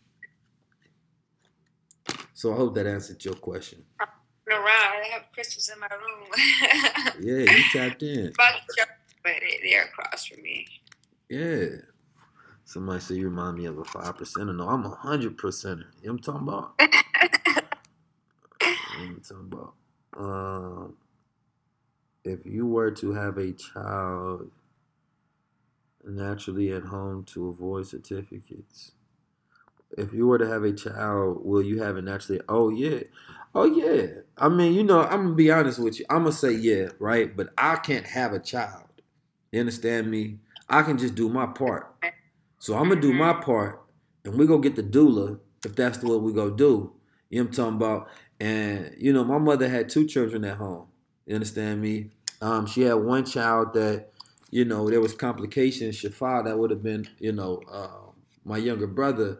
So 2.33 2.53
I 2.53 2.57
hope 2.57 2.75
that 2.75 2.85
answered 2.85 3.23
your 3.23 3.35
question. 3.35 3.85
Around, 4.49 4.65
I 4.67 5.07
have 5.13 5.31
crystals 5.31 5.69
in 5.73 5.79
my 5.79 5.87
room. 5.87 6.27
yeah, 7.47 7.51
you 7.51 7.63
tapped 7.71 8.03
in. 8.03 8.33
But 8.35 8.55
they're 9.63 9.85
across 9.85 10.25
from 10.25 10.41
me. 10.41 10.67
Yeah. 11.29 11.67
Somebody 12.65 12.99
said 12.99 13.15
you 13.15 13.29
remind 13.29 13.57
me 13.57 13.65
of 13.65 13.77
a 13.77 13.85
five 13.85 14.17
percenter. 14.17 14.53
No, 14.53 14.67
I'm 14.67 14.85
a 14.85 14.89
hundred 14.89 15.37
percenter. 15.37 15.85
You 16.01 16.13
know 16.13 16.19
what 16.25 16.27
I'm 16.27 16.43
talking 16.43 16.47
about? 16.49 16.73
I'm 18.99 19.21
talking 19.21 19.51
about. 19.51 19.73
Um, 20.17 20.97
if 22.27 22.45
you 22.45 22.65
were 22.65 22.91
to 22.91 23.13
have 23.13 23.37
a 23.37 23.53
child 23.53 24.51
naturally 26.03 26.71
at 26.71 26.83
home 26.83 27.23
to 27.25 27.49
avoid 27.49 27.87
certificates, 27.87 28.91
if 29.97 30.13
you 30.13 30.27
were 30.27 30.37
to 30.37 30.47
have 30.47 30.63
a 30.63 30.73
child, 30.73 31.45
will 31.45 31.61
you 31.61 31.81
have 31.81 31.97
it 31.97 32.03
naturally? 32.03 32.41
Oh 32.49 32.69
yeah, 32.69 32.99
oh 33.55 33.65
yeah. 33.65 34.07
I 34.37 34.49
mean, 34.49 34.73
you 34.73 34.83
know, 34.83 35.01
I'm 35.01 35.23
gonna 35.23 35.35
be 35.35 35.51
honest 35.51 35.79
with 35.79 35.99
you. 35.99 36.05
I'm 36.09 36.19
gonna 36.19 36.31
say 36.31 36.51
yeah, 36.51 36.89
right? 36.99 37.35
But 37.35 37.49
I 37.57 37.77
can't 37.77 38.05
have 38.05 38.33
a 38.33 38.39
child. 38.39 38.83
You 39.51 39.61
understand 39.61 40.11
me? 40.11 40.39
I 40.69 40.81
can 40.83 40.97
just 40.97 41.15
do 41.15 41.29
my 41.29 41.45
part. 41.45 41.95
So 42.59 42.75
I'm 42.75 42.89
gonna 42.89 43.01
do 43.01 43.13
my 43.13 43.33
mm-hmm. 43.33 43.43
part, 43.43 43.81
and 44.25 44.35
we 44.35 44.45
go 44.45 44.57
get 44.57 44.75
the 44.75 44.83
doula 44.83 45.39
if 45.65 45.75
that's 45.75 45.99
what 46.03 46.21
we 46.21 46.33
go 46.33 46.49
do. 46.49 46.93
You 47.29 47.39
know 47.39 47.43
what 47.43 47.49
I'm 47.49 47.53
talking 47.53 47.75
about? 47.75 48.09
And 48.39 48.95
you 48.97 49.13
know, 49.13 49.23
my 49.23 49.37
mother 49.37 49.69
had 49.69 49.89
two 49.89 50.05
children 50.05 50.43
at 50.43 50.57
home. 50.57 50.87
You 51.25 51.35
understand 51.35 51.81
me? 51.81 52.11
Um, 52.41 52.65
she 52.65 52.81
had 52.81 52.95
one 52.95 53.25
child 53.25 53.73
that, 53.73 54.09
you 54.51 54.65
know, 54.65 54.89
there 54.89 55.01
was 55.01 55.13
complications. 55.13 56.01
Shafa, 56.01 56.45
that 56.45 56.57
would 56.57 56.71
have 56.71 56.83
been, 56.83 57.07
you 57.19 57.31
know, 57.31 57.61
uh, 57.71 58.11
my 58.45 58.57
younger 58.57 58.87
brother, 58.87 59.39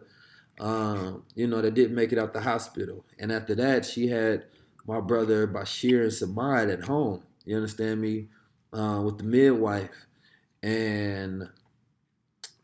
um, 0.60 1.24
you 1.34 1.46
know, 1.46 1.62
that 1.62 1.74
didn't 1.74 1.94
make 1.94 2.12
it 2.12 2.18
out 2.18 2.32
the 2.34 2.40
hospital. 2.40 3.04
And 3.18 3.30
after 3.32 3.54
that, 3.54 3.84
she 3.84 4.08
had 4.08 4.44
my 4.86 5.00
brother 5.00 5.46
Bashir 5.46 6.02
and 6.02 6.12
Samad 6.12 6.72
at 6.72 6.84
home. 6.84 7.22
You 7.44 7.56
understand 7.56 8.00
me? 8.00 8.28
Uh, 8.70 9.00
with 9.02 9.16
the 9.16 9.24
midwife, 9.24 10.06
and 10.62 11.48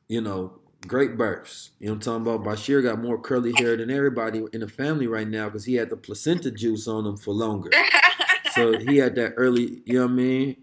you 0.07 0.21
know, 0.21 0.59
great 0.87 1.17
births. 1.17 1.71
You 1.79 1.87
know 1.87 1.95
what 1.95 2.07
I'm 2.07 2.23
talking 2.25 2.35
about? 2.35 2.57
Bashir 2.57 2.83
got 2.83 3.01
more 3.01 3.19
curly 3.19 3.55
hair 3.57 3.75
than 3.77 3.91
everybody 3.91 4.45
in 4.53 4.61
the 4.61 4.69
family 4.69 5.07
right 5.07 5.27
now 5.27 5.47
because 5.47 5.65
he 5.65 5.77
had 5.77 5.89
the 5.89 5.97
placenta 5.97 6.51
juice 6.51 6.87
on 6.87 7.07
him 7.07 7.17
for 7.17 7.33
longer. 7.33 7.71
so 8.55 8.79
he 8.79 8.97
had 8.97 9.15
that 9.17 9.35
early, 9.37 9.83
you 9.85 9.95
know 9.95 10.07
what 10.07 10.13
I 10.13 10.15
mean, 10.15 10.57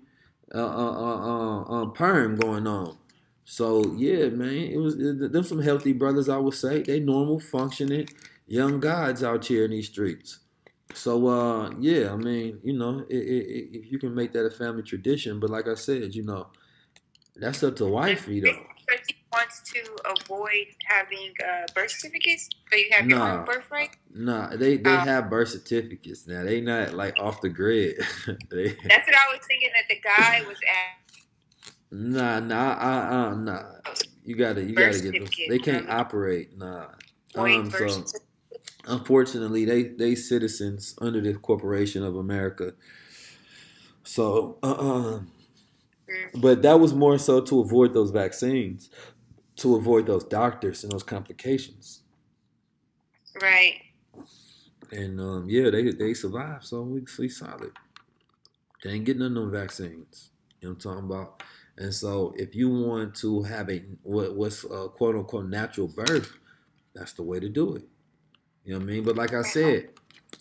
uh, 0.53 0.57
uh, 0.57 0.91
uh, 0.91 1.19
uh, 1.19 1.84
uh 1.84 1.85
perm 1.88 2.35
going 2.35 2.68
on. 2.68 2.97
So 3.45 3.93
yeah, 3.95 4.30
man, 4.30 4.49
it 4.49 4.77
was 4.77 4.97
them 4.97 5.43
some 5.43 5.61
healthy 5.61 5.93
brothers. 5.93 6.30
I 6.30 6.38
would 6.38 6.53
say 6.53 6.81
they 6.81 6.99
normal, 6.99 7.39
functioning 7.39 8.07
young 8.47 8.80
gods 8.80 9.23
out 9.23 9.45
here 9.45 9.65
in 9.65 9.72
these 9.72 9.88
streets. 9.88 10.39
So 10.93 11.27
uh, 11.27 11.72
yeah, 11.80 12.13
I 12.13 12.15
mean, 12.15 12.59
you 12.63 12.73
know, 12.73 13.05
it, 13.09 13.18
it, 13.18 13.77
if 13.77 13.91
you 13.91 13.99
can 13.99 14.13
make 14.13 14.34
that 14.34 14.45
a 14.45 14.51
family 14.51 14.84
tradition, 14.84 15.39
but 15.39 15.49
like 15.49 15.68
I 15.68 15.76
said, 15.76 16.15
you 16.15 16.23
know, 16.23 16.47
that's 17.35 17.63
up 17.63 17.76
to 17.77 17.85
wifey 17.85 18.41
though 18.41 18.68
wants 19.32 19.62
to 19.72 19.82
avoid 20.06 20.68
having 20.86 21.34
uh, 21.41 21.66
birth 21.74 21.91
certificates, 21.91 22.49
so 22.70 22.78
you 22.78 22.88
have 22.91 23.08
your 23.08 23.20
own 23.20 23.45
birthright. 23.45 23.95
Nah, 24.14 24.56
they 24.56 24.78
they 24.78 24.90
um, 24.90 25.08
have 25.08 25.30
birth 25.30 25.49
certificates 25.49 26.28
now. 26.28 26.44
They 26.44 26.62
not 26.62 26.94
like 26.94 27.20
off 27.20 27.41
the 27.41 27.49
grid. 27.49 27.98
they, 28.49 28.70
that's 28.88 29.08
what 29.08 29.16
I 29.16 29.34
was 29.34 29.40
thinking 29.48 29.70
that 29.76 29.88
the 29.90 29.99
guy 30.02 30.41
was 30.48 30.58
at. 30.58 31.02
Nah, 31.91 32.40
nah, 32.40 32.72
uh, 32.72 33.16
uh, 33.16 33.36
nah. 33.36 33.64
You 34.24 34.36
gotta, 34.36 34.64
you 34.64 34.76
gotta 34.76 34.99
get 34.99 35.14
them. 35.14 35.28
They 35.49 35.60
can't 35.60 35.90
operate. 35.90 36.58
Nah. 36.58 36.88
Um, 37.36 37.72
so, 37.72 38.06
unfortunately, 38.86 39.66
they 39.66 39.84
they 39.84 40.16
citizens 40.16 40.95
under 41.02 41.22
the 41.22 41.34
corporation 41.34 42.03
of 42.03 42.16
America. 42.16 42.74
So, 44.03 44.58
uh, 44.64 44.72
uh 44.72 45.20
but 46.36 46.62
that 46.62 46.80
was 46.80 46.94
more 46.94 47.18
so 47.18 47.41
to 47.41 47.62
avoid 47.62 47.94
those 47.94 48.12
vaccines 48.12 48.90
to 49.62 49.76
avoid 49.76 50.08
those 50.08 50.24
doctors 50.24 50.84
and 50.84 50.92
those 50.92 51.04
complications. 51.04 52.02
Right. 53.42 53.82
And 54.92 55.20
um, 55.20 55.46
yeah, 55.50 55.70
they 55.70 55.92
they 55.92 56.14
survived, 56.14 56.66
so 56.66 56.82
we 56.82 57.02
we 57.18 57.30
solid. 57.30 57.72
They 58.84 58.92
ain't 58.92 59.06
getting 59.06 59.22
none 59.22 59.38
of 59.38 59.44
them 59.44 59.52
vaccines. 59.52 60.32
You 60.60 60.70
know 60.70 60.74
what 60.74 60.86
I'm 60.86 60.92
talking 60.92 61.10
about? 61.10 61.44
And 61.78 61.94
so 61.94 62.34
if 62.38 62.56
you 62.56 62.70
want 62.70 63.16
to 63.16 63.44
have 63.44 63.70
a 63.70 63.84
what 64.04 64.36
what's 64.36 64.64
a 64.66 64.90
quote 64.90 65.16
unquote 65.16 65.48
natural 65.48 65.88
birth, 65.88 66.38
that's 66.94 67.14
the 67.14 67.24
way 67.24 67.40
to 67.40 67.48
do 67.48 67.76
it. 67.76 67.84
You 68.66 68.74
know 68.74 68.80
what 68.80 68.84
I 68.84 68.88
mean? 68.88 69.04
But 69.04 69.16
like 69.16 69.34
I 69.34 69.44
said, 69.44 69.90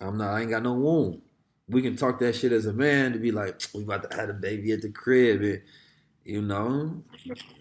I'm 0.00 0.18
not 0.18 0.34
I 0.34 0.40
ain't 0.40 0.50
got 0.50 0.62
no 0.62 0.72
womb. 0.74 1.22
We 1.68 1.82
can 1.82 1.94
talk 1.94 2.18
that 2.18 2.34
shit 2.34 2.50
as 2.50 2.66
a 2.66 2.72
man 2.72 3.12
to 3.12 3.18
be 3.20 3.30
like, 3.30 3.62
we 3.72 3.84
about 3.84 4.10
to 4.10 4.16
have 4.16 4.28
a 4.28 4.34
baby 4.34 4.72
at 4.72 4.82
the 4.82 4.90
crib 4.90 5.42
and 5.42 5.62
you 6.24 6.42
know, 6.42 7.02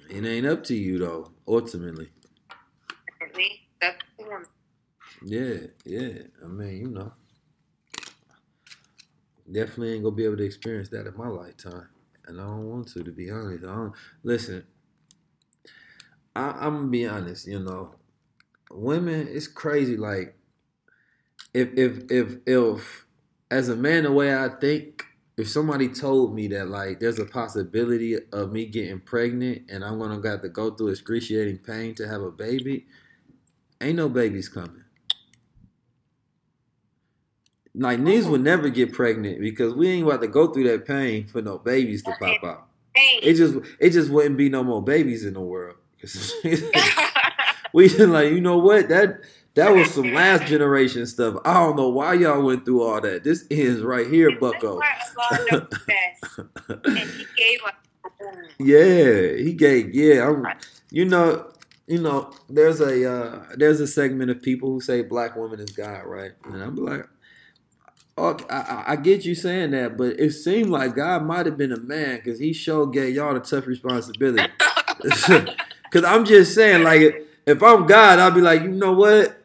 it 0.10 0.26
ain't 0.26 0.48
up 0.48 0.64
to 0.65 0.76
you 0.76 0.99
though, 0.99 1.31
ultimately. 1.48 2.10
Me, 3.36 3.68
that's 3.81 4.03
the 4.18 4.26
one. 4.26 4.45
Yeah, 5.23 5.68
yeah. 5.86 6.23
I 6.44 6.48
mean, 6.48 6.77
you 6.77 6.88
know. 6.90 7.14
Definitely 9.52 9.94
ain't 9.94 10.03
gonna 10.03 10.15
be 10.15 10.26
able 10.26 10.38
to 10.38 10.44
experience 10.44 10.90
that 10.90 11.07
in 11.07 11.18
my 11.18 11.27
lifetime. 11.27 11.90
And 12.26 12.40
I 12.40 12.45
don't 12.45 12.69
want 12.69 12.88
to, 12.90 13.03
to 13.03 13.11
be 13.11 13.31
honest. 13.31 13.64
I 13.64 13.76
don't 13.76 13.94
listen. 14.23 14.65
I, 16.36 16.52
I'm 16.52 16.76
gonna 16.76 16.88
be 16.88 17.07
honest, 17.07 17.48
you 17.48 17.60
know. 17.60 17.95
Women, 18.72 19.27
it's 19.30 19.48
crazy. 19.48 19.98
Like, 19.98 20.38
if 21.53 21.69
if 21.76 22.11
if 22.11 22.38
if 22.45 23.06
as 23.49 23.69
a 23.69 23.76
man, 23.76 24.03
the 24.03 24.11
way 24.11 24.36
I 24.36 24.49
think, 24.49 25.06
if 25.39 25.49
somebody 25.49 25.87
told 25.87 26.35
me 26.35 26.47
that 26.49 26.67
like 26.67 26.99
there's 26.99 27.17
a 27.17 27.25
possibility 27.25 28.17
of 28.33 28.51
me 28.51 28.65
getting 28.65 28.99
pregnant 28.99 29.71
and 29.71 29.85
I'm 29.85 29.97
gonna 29.97 30.19
got 30.19 30.41
to 30.41 30.49
go 30.49 30.71
through 30.71 30.89
excruciating 30.89 31.59
pain 31.59 31.95
to 31.95 32.07
have 32.07 32.21
a 32.21 32.29
baby, 32.29 32.87
ain't 33.79 33.95
no 33.95 34.09
babies 34.09 34.49
coming. 34.49 34.83
Like 37.73 37.99
niggas 37.99 38.29
would 38.29 38.41
never 38.41 38.67
get 38.67 38.91
pregnant 38.91 39.39
because 39.39 39.73
we 39.73 39.87
ain't 39.87 40.05
about 40.05 40.21
to 40.21 40.27
go 40.27 40.51
through 40.51 40.65
that 40.65 40.85
pain 40.85 41.25
for 41.25 41.41
no 41.41 41.57
babies 41.57 42.03
to 42.03 42.11
pop 42.19 42.43
out. 42.43 42.67
It 42.95 43.35
just 43.35 43.55
it 43.79 43.91
just 43.91 44.09
wouldn't 44.09 44.37
be 44.37 44.49
no 44.49 44.63
more 44.63 44.83
babies 44.83 45.23
in 45.23 45.35
the 45.35 45.41
world. 45.41 45.77
we 47.73 47.87
like 47.89 48.31
you 48.31 48.41
know 48.41 48.57
what 48.57 48.89
that 48.89 49.21
that 49.60 49.76
was 49.76 49.94
some 49.94 50.14
last 50.14 50.48
generation 50.48 51.06
stuff. 51.06 51.36
I 51.45 51.53
don't 51.53 51.76
know 51.76 51.90
why 51.90 52.14
y'all 52.14 52.41
went 52.41 52.65
through 52.65 52.84
all 52.84 53.02
that. 53.02 53.23
This 53.23 53.45
ends 53.52 53.81
right 53.81 54.07
here, 54.07 54.38
Bucko. 54.40 54.80
yeah, 58.60 59.38
he 59.38 59.53
gave. 59.53 59.94
Yeah, 59.94 60.30
I'm, 60.30 60.45
you 60.91 61.06
know, 61.06 61.52
you 61.88 61.99
know. 61.99 62.31
There's 62.49 62.81
a 62.81 63.11
uh, 63.11 63.45
there's 63.56 63.80
a 63.80 63.88
segment 63.88 64.31
of 64.31 64.41
people 64.41 64.69
who 64.69 64.81
say 64.81 65.02
black 65.02 65.36
woman 65.36 65.60
is 65.60 65.72
God, 65.72 66.06
right? 66.06 66.31
And 66.45 66.61
I'm 66.61 66.76
like, 66.76 67.07
oh, 68.18 68.38
I, 68.49 68.84
I 68.88 68.95
get 68.95 69.26
you 69.26 69.36
saying 69.36 69.72
that, 69.72 69.98
but 69.98 70.19
it 70.19 70.31
seemed 70.31 70.69
like 70.69 70.95
God 70.95 71.23
might 71.23 71.45
have 71.45 71.57
been 71.57 71.73
a 71.73 71.80
man 71.80 72.18
because 72.18 72.40
he 72.40 72.53
sure 72.53 72.88
gave 72.88 73.15
y'all 73.15 73.34
the 73.34 73.40
tough 73.41 73.68
responsibility. 73.68 74.52
Because 75.91 76.07
I'm 76.07 76.23
just 76.23 76.53
saying, 76.53 76.84
like, 76.84 77.27
if 77.48 77.64
I'm 77.64 77.88
God, 77.88 78.19
I'll 78.19 78.30
be 78.31 78.41
like, 78.41 78.61
you 78.61 78.69
know 78.69 78.94
what? 78.94 79.38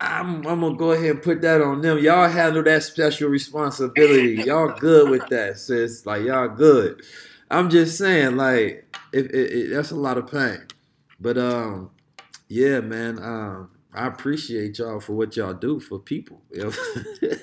I'm, 0.00 0.46
I'm 0.46 0.60
gonna 0.60 0.76
go 0.76 0.92
ahead 0.92 1.10
and 1.10 1.22
put 1.22 1.42
that 1.42 1.60
on 1.60 1.82
them. 1.82 1.98
Y'all 1.98 2.28
handle 2.28 2.62
that 2.62 2.82
special 2.82 3.28
responsibility. 3.28 4.42
Y'all 4.46 4.74
good 4.78 5.10
with 5.10 5.28
that, 5.28 5.58
sis. 5.58 6.06
Like 6.06 6.24
y'all 6.24 6.48
good. 6.48 7.02
I'm 7.50 7.68
just 7.68 7.98
saying, 7.98 8.36
like, 8.36 8.86
it, 9.12 9.26
it, 9.26 9.52
it, 9.52 9.74
that's 9.74 9.90
a 9.90 9.96
lot 9.96 10.16
of 10.16 10.30
pain. 10.30 10.62
But 11.20 11.36
um, 11.36 11.90
yeah, 12.48 12.80
man. 12.80 13.18
Um, 13.22 13.70
I 13.92 14.06
appreciate 14.06 14.78
y'all 14.78 15.00
for 15.00 15.14
what 15.14 15.36
y'all 15.36 15.52
do 15.52 15.80
for 15.80 15.98
people. 15.98 16.40
You 16.50 16.64
know? 16.64 16.72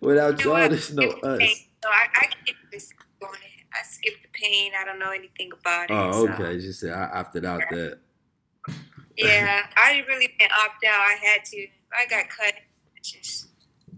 Without 0.00 0.42
y'all, 0.42 0.68
there's 0.68 0.92
no 0.94 1.08
us. 1.08 1.66
So 1.82 1.88
I, 1.88 2.06
I 2.14 2.28
this 2.70 2.92
going. 3.20 3.34
I 3.74 3.84
skip 3.84 4.14
the 4.22 4.28
pain. 4.32 4.72
I 4.80 4.84
don't 4.84 4.98
know 4.98 5.10
anything 5.10 5.50
about 5.52 5.90
it. 5.90 5.94
Oh, 5.94 6.26
so. 6.26 6.32
okay. 6.32 6.58
Just 6.58 6.80
say 6.80 6.90
I 6.90 7.20
opted 7.20 7.44
out 7.44 7.62
that. 7.70 7.98
Yeah, 9.16 9.62
I 9.76 10.04
really 10.08 10.28
didn't 10.38 10.52
opt 10.52 10.84
out. 10.84 10.94
I 11.00 11.16
had 11.22 11.44
to. 11.46 11.66
I 11.92 12.06
got 12.08 12.28
cut. 12.28 12.54
Just 13.02 13.48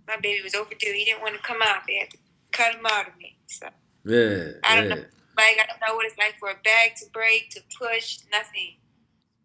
my 0.09 0.17
baby 0.17 0.43
was 0.43 0.55
overdue. 0.55 0.93
He 0.93 1.05
didn't 1.05 1.21
want 1.23 1.35
to 1.37 1.43
come 1.43 1.59
out. 1.63 1.83
They 1.87 1.97
had 1.97 2.11
to 2.11 2.19
cut 2.53 2.75
him 2.75 2.87
out 2.87 3.09
of 3.09 3.17
me. 3.19 3.37
So 3.47 3.67
Yeah, 4.05 4.53
I 4.65 4.77
don't 4.77 4.89
yeah. 4.89 4.95
know. 4.97 5.01
like 5.37 5.59
I 5.61 5.67
don't 5.69 5.81
know 5.89 5.95
what 5.95 6.07
it's 6.07 6.19
like 6.19 6.35
for 6.39 6.49
a 6.51 6.55
bag 6.65 6.93
to 6.97 7.07
break, 7.13 7.51
to 7.51 7.61
push, 7.79 8.19
nothing. 8.33 8.77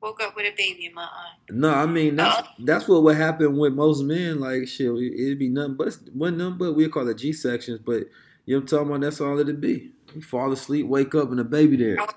Woke 0.01 0.23
up 0.23 0.33
with 0.35 0.45
a 0.45 0.55
baby 0.55 0.85
in 0.85 0.93
my 0.93 1.01
arm. 1.03 1.35
No, 1.59 1.71
I 1.73 1.85
mean 1.85 2.15
that's 2.15 2.37
Uh-uh. 2.39 2.47
that's 2.59 2.87
what 2.87 3.03
would 3.03 3.17
happen 3.17 3.57
with 3.57 3.73
most 3.73 4.01
men. 4.03 4.39
Like 4.39 4.65
shit, 4.67 4.87
it'd 4.87 5.39
be 5.39 5.49
nothing 5.49 5.75
but 5.75 5.93
nothing 6.15 6.57
but 6.57 6.73
we 6.73 6.87
call 6.87 7.07
it 7.09 7.17
G 7.17 7.33
sections, 7.33 7.81
but 7.85 8.03
you 8.45 8.55
know 8.55 8.59
what 8.59 8.61
I'm 8.61 8.67
talking 8.67 8.87
about. 8.87 9.01
That's 9.01 9.19
all 9.21 9.37
it'd 9.39 9.59
be. 9.59 9.91
You 10.15 10.21
fall 10.21 10.51
asleep, 10.53 10.87
wake 10.87 11.13
up, 11.15 11.29
and 11.31 11.39
a 11.41 11.43
baby 11.43 11.75
there. 11.75 11.97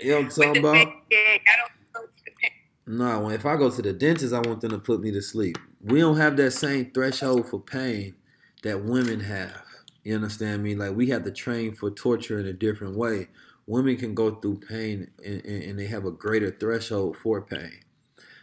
You 0.00 0.10
know 0.12 0.16
what 0.16 0.24
I'm 0.24 0.30
talking 0.30 0.56
about? 0.58 0.74
baby, 1.10 1.42
I 1.46 1.56
don't 1.58 1.92
go 1.92 2.00
to 2.06 2.24
the 2.24 2.30
pain. 2.40 2.50
No, 2.90 3.30
if 3.30 3.46
I 3.46 3.56
go 3.56 3.70
to 3.70 3.82
the 3.82 3.92
dentist, 3.92 4.34
I 4.34 4.40
want 4.40 4.62
them 4.62 4.72
to 4.72 4.78
put 4.78 5.00
me 5.00 5.12
to 5.12 5.22
sleep. 5.22 5.56
We 5.80 6.00
don't 6.00 6.16
have 6.16 6.36
that 6.38 6.50
same 6.50 6.90
threshold 6.90 7.48
for 7.48 7.60
pain 7.60 8.16
that 8.64 8.82
women 8.82 9.20
have. 9.20 9.62
You 10.02 10.16
understand 10.16 10.64
me? 10.64 10.74
Like 10.74 10.96
we 10.96 11.06
have 11.10 11.22
to 11.22 11.30
train 11.30 11.72
for 11.72 11.92
torture 11.92 12.40
in 12.40 12.46
a 12.46 12.52
different 12.52 12.96
way. 12.96 13.28
Women 13.64 13.96
can 13.96 14.16
go 14.16 14.34
through 14.34 14.62
pain 14.68 15.08
and, 15.24 15.44
and, 15.44 15.62
and 15.62 15.78
they 15.78 15.86
have 15.86 16.04
a 16.04 16.10
greater 16.10 16.50
threshold 16.50 17.16
for 17.16 17.40
pain. 17.40 17.78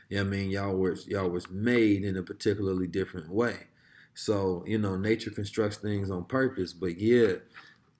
You 0.08 0.20
know 0.20 0.22
I 0.22 0.24
mean? 0.24 0.50
Y'all 0.50 0.78
was 0.78 1.06
y'all 1.10 1.30
was 1.30 1.50
made 1.50 2.06
in 2.06 2.16
a 2.16 2.24
particularly 2.24 2.88
different 2.88 3.30
way. 3.30 3.68
So, 4.14 4.64
you 4.66 4.78
know, 4.78 4.96
nature 4.96 5.30
constructs 5.30 5.76
things 5.76 6.10
on 6.10 6.24
purpose. 6.24 6.72
But 6.72 6.98
yeah, 6.98 7.34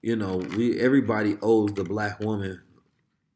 you 0.00 0.16
know, 0.16 0.38
we 0.56 0.80
everybody 0.80 1.36
owes 1.42 1.74
the 1.74 1.84
black 1.84 2.20
woman 2.20 2.62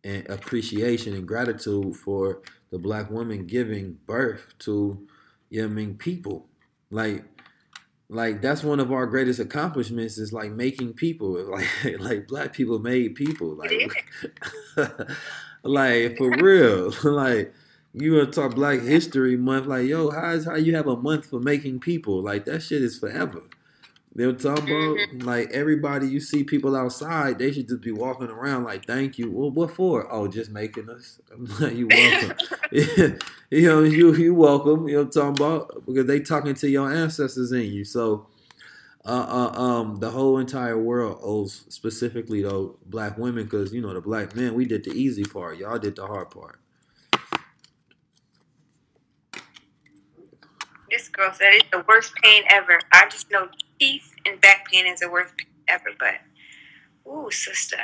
and 0.03 0.27
appreciation 0.31 1.13
and 1.13 1.29
gratitude 1.29 1.95
for 1.95 2.41
the 2.73 2.79
black 2.79 3.11
woman 3.11 3.47
giving 3.47 3.99
birth 4.07 4.55
to, 4.61 5.07
you 5.51 5.61
know 5.61 5.69
I 5.69 5.71
mean, 5.71 5.95
people. 5.95 6.49
Like 6.91 7.25
like 8.09 8.43
that's 8.43 8.65
one 8.65 8.81
of 8.81 8.91
our 8.91 9.07
greatest 9.07 9.39
accomplishments 9.39 10.19
is 10.19 10.33
like 10.33 10.51
making 10.51 10.95
people. 10.95 11.33
Like 11.53 12.01
like 12.01 12.27
black 12.27 12.53
people 12.53 12.79
made 12.79 13.15
people. 13.15 13.55
Like 13.55 13.95
like 15.63 16.17
for 16.17 16.31
real. 16.31 16.93
like 17.05 17.53
you 17.95 18.15
want 18.15 18.33
to 18.33 18.41
talk 18.41 18.55
Black 18.55 18.81
History 18.81 19.37
Month, 19.37 19.67
like 19.67 19.87
yo, 19.87 20.11
how 20.11 20.31
is 20.31 20.47
how 20.47 20.55
you 20.55 20.75
have 20.75 20.87
a 20.87 20.97
month 20.97 21.27
for 21.27 21.41
making 21.41 21.81
people? 21.81 22.23
Like 22.23 22.47
that 22.47 22.63
shit 22.63 22.83
is 22.83 22.99
forever. 22.99 23.43
You 24.15 24.27
know 24.27 24.33
what 24.33 24.45
I'm 24.45 24.57
talking 24.57 24.75
about? 24.75 25.25
Like 25.25 25.51
everybody, 25.53 26.07
you 26.07 26.21
see 26.21 26.45
people 26.45 26.77
outside, 26.77 27.39
they 27.39 27.51
should 27.51 27.69
just 27.69 27.81
be 27.81 27.93
walking 27.93 28.29
around 28.29 28.65
like, 28.65 28.85
"Thank 28.85 29.19
you." 29.19 29.31
Well, 29.31 29.51
what 29.51 29.71
for? 29.71 30.07
Oh, 30.13 30.29
just 30.29 30.51
making 30.51 30.91
us. 30.91 31.19
You 31.73 31.89
welcome. 31.89 32.37
you 33.51 33.69
know, 33.69 33.83
you 33.83 34.15
you 34.15 34.35
welcome. 34.35 34.87
You 34.87 34.97
know 34.97 35.05
what 35.05 35.17
I'm 35.17 35.35
talking 35.35 35.47
about? 35.47 35.87
Because 35.87 36.07
they 36.07 36.21
talking 36.21 36.55
to 36.55 36.69
your 36.69 36.93
ancestors 36.93 37.53
in 37.53 37.63
you. 37.63 37.85
So, 37.85 38.27
uh, 39.07 39.51
uh, 39.55 39.59
um, 39.59 39.97
the 39.97 40.11
whole 40.11 40.37
entire 40.39 40.79
world 40.79 41.19
owes 41.23 41.65
specifically 41.71 42.43
though 42.43 42.77
black 42.85 43.17
women, 43.17 43.45
because 43.45 43.73
you 43.73 43.81
know 43.81 43.95
the 43.95 44.03
black 44.03 44.37
men, 44.37 44.53
we 44.53 44.67
did 44.67 44.85
the 44.85 44.93
easy 44.93 45.25
part. 45.25 45.57
Y'all 45.57 45.79
did 45.79 45.97
the 45.97 46.07
hard 46.07 46.31
part. 46.31 46.59
This 50.91 51.09
girl 51.09 51.33
said 51.33 51.55
it's 51.55 51.71
the 51.73 51.83
worst 51.89 52.15
pain 52.17 52.43
ever. 52.51 52.79
I 52.93 53.09
just 53.09 53.31
know 53.31 53.49
teeth 53.83 54.15
and 54.27 54.41
back 54.41 54.71
pain 54.71 54.87
is 54.87 55.01
the 55.01 55.11
worst 55.11 55.35
pain 55.37 55.49
ever. 55.69 55.91
But, 55.99 56.15
ooh, 57.11 57.31
sister. 57.31 57.79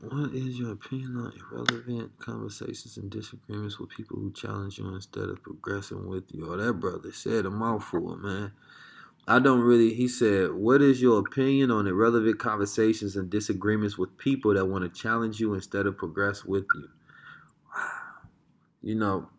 What 0.00 0.34
is 0.34 0.58
your 0.58 0.72
opinion 0.72 1.16
on 1.16 1.32
irrelevant 1.38 2.18
conversations 2.18 2.96
and 2.96 3.10
disagreements 3.10 3.78
with 3.78 3.90
people 3.90 4.18
who 4.18 4.32
challenge 4.32 4.78
you 4.78 4.94
instead 4.94 5.28
of 5.28 5.42
progressing 5.42 6.06
with 6.06 6.24
you? 6.32 6.52
Oh, 6.52 6.56
that 6.56 6.74
brother 6.74 7.12
said 7.12 7.46
a 7.46 7.50
mouthful, 7.50 8.16
man. 8.16 8.52
I 9.28 9.38
don't 9.40 9.60
really. 9.60 9.94
He 9.94 10.06
said, 10.06 10.52
"What 10.52 10.82
is 10.82 11.02
your 11.02 11.18
opinion 11.18 11.70
on 11.70 11.86
irrelevant 11.86 12.38
conversations 12.38 13.16
and 13.16 13.28
disagreements 13.30 13.98
with 13.98 14.16
people 14.18 14.54
that 14.54 14.66
want 14.66 14.84
to 14.84 15.00
challenge 15.00 15.40
you 15.40 15.54
instead 15.54 15.86
of 15.86 15.96
progress 15.96 16.44
with 16.44 16.66
you?" 16.74 16.88
Wow, 17.74 18.28
you 18.82 18.94
know, 18.94 19.30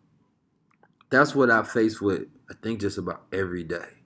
that's 1.10 1.34
what 1.34 1.50
I 1.50 1.62
face 1.62 2.00
with. 2.02 2.28
I 2.50 2.54
think 2.62 2.80
just 2.80 2.98
about 2.98 3.26
every 3.32 3.64
day. 3.64 3.97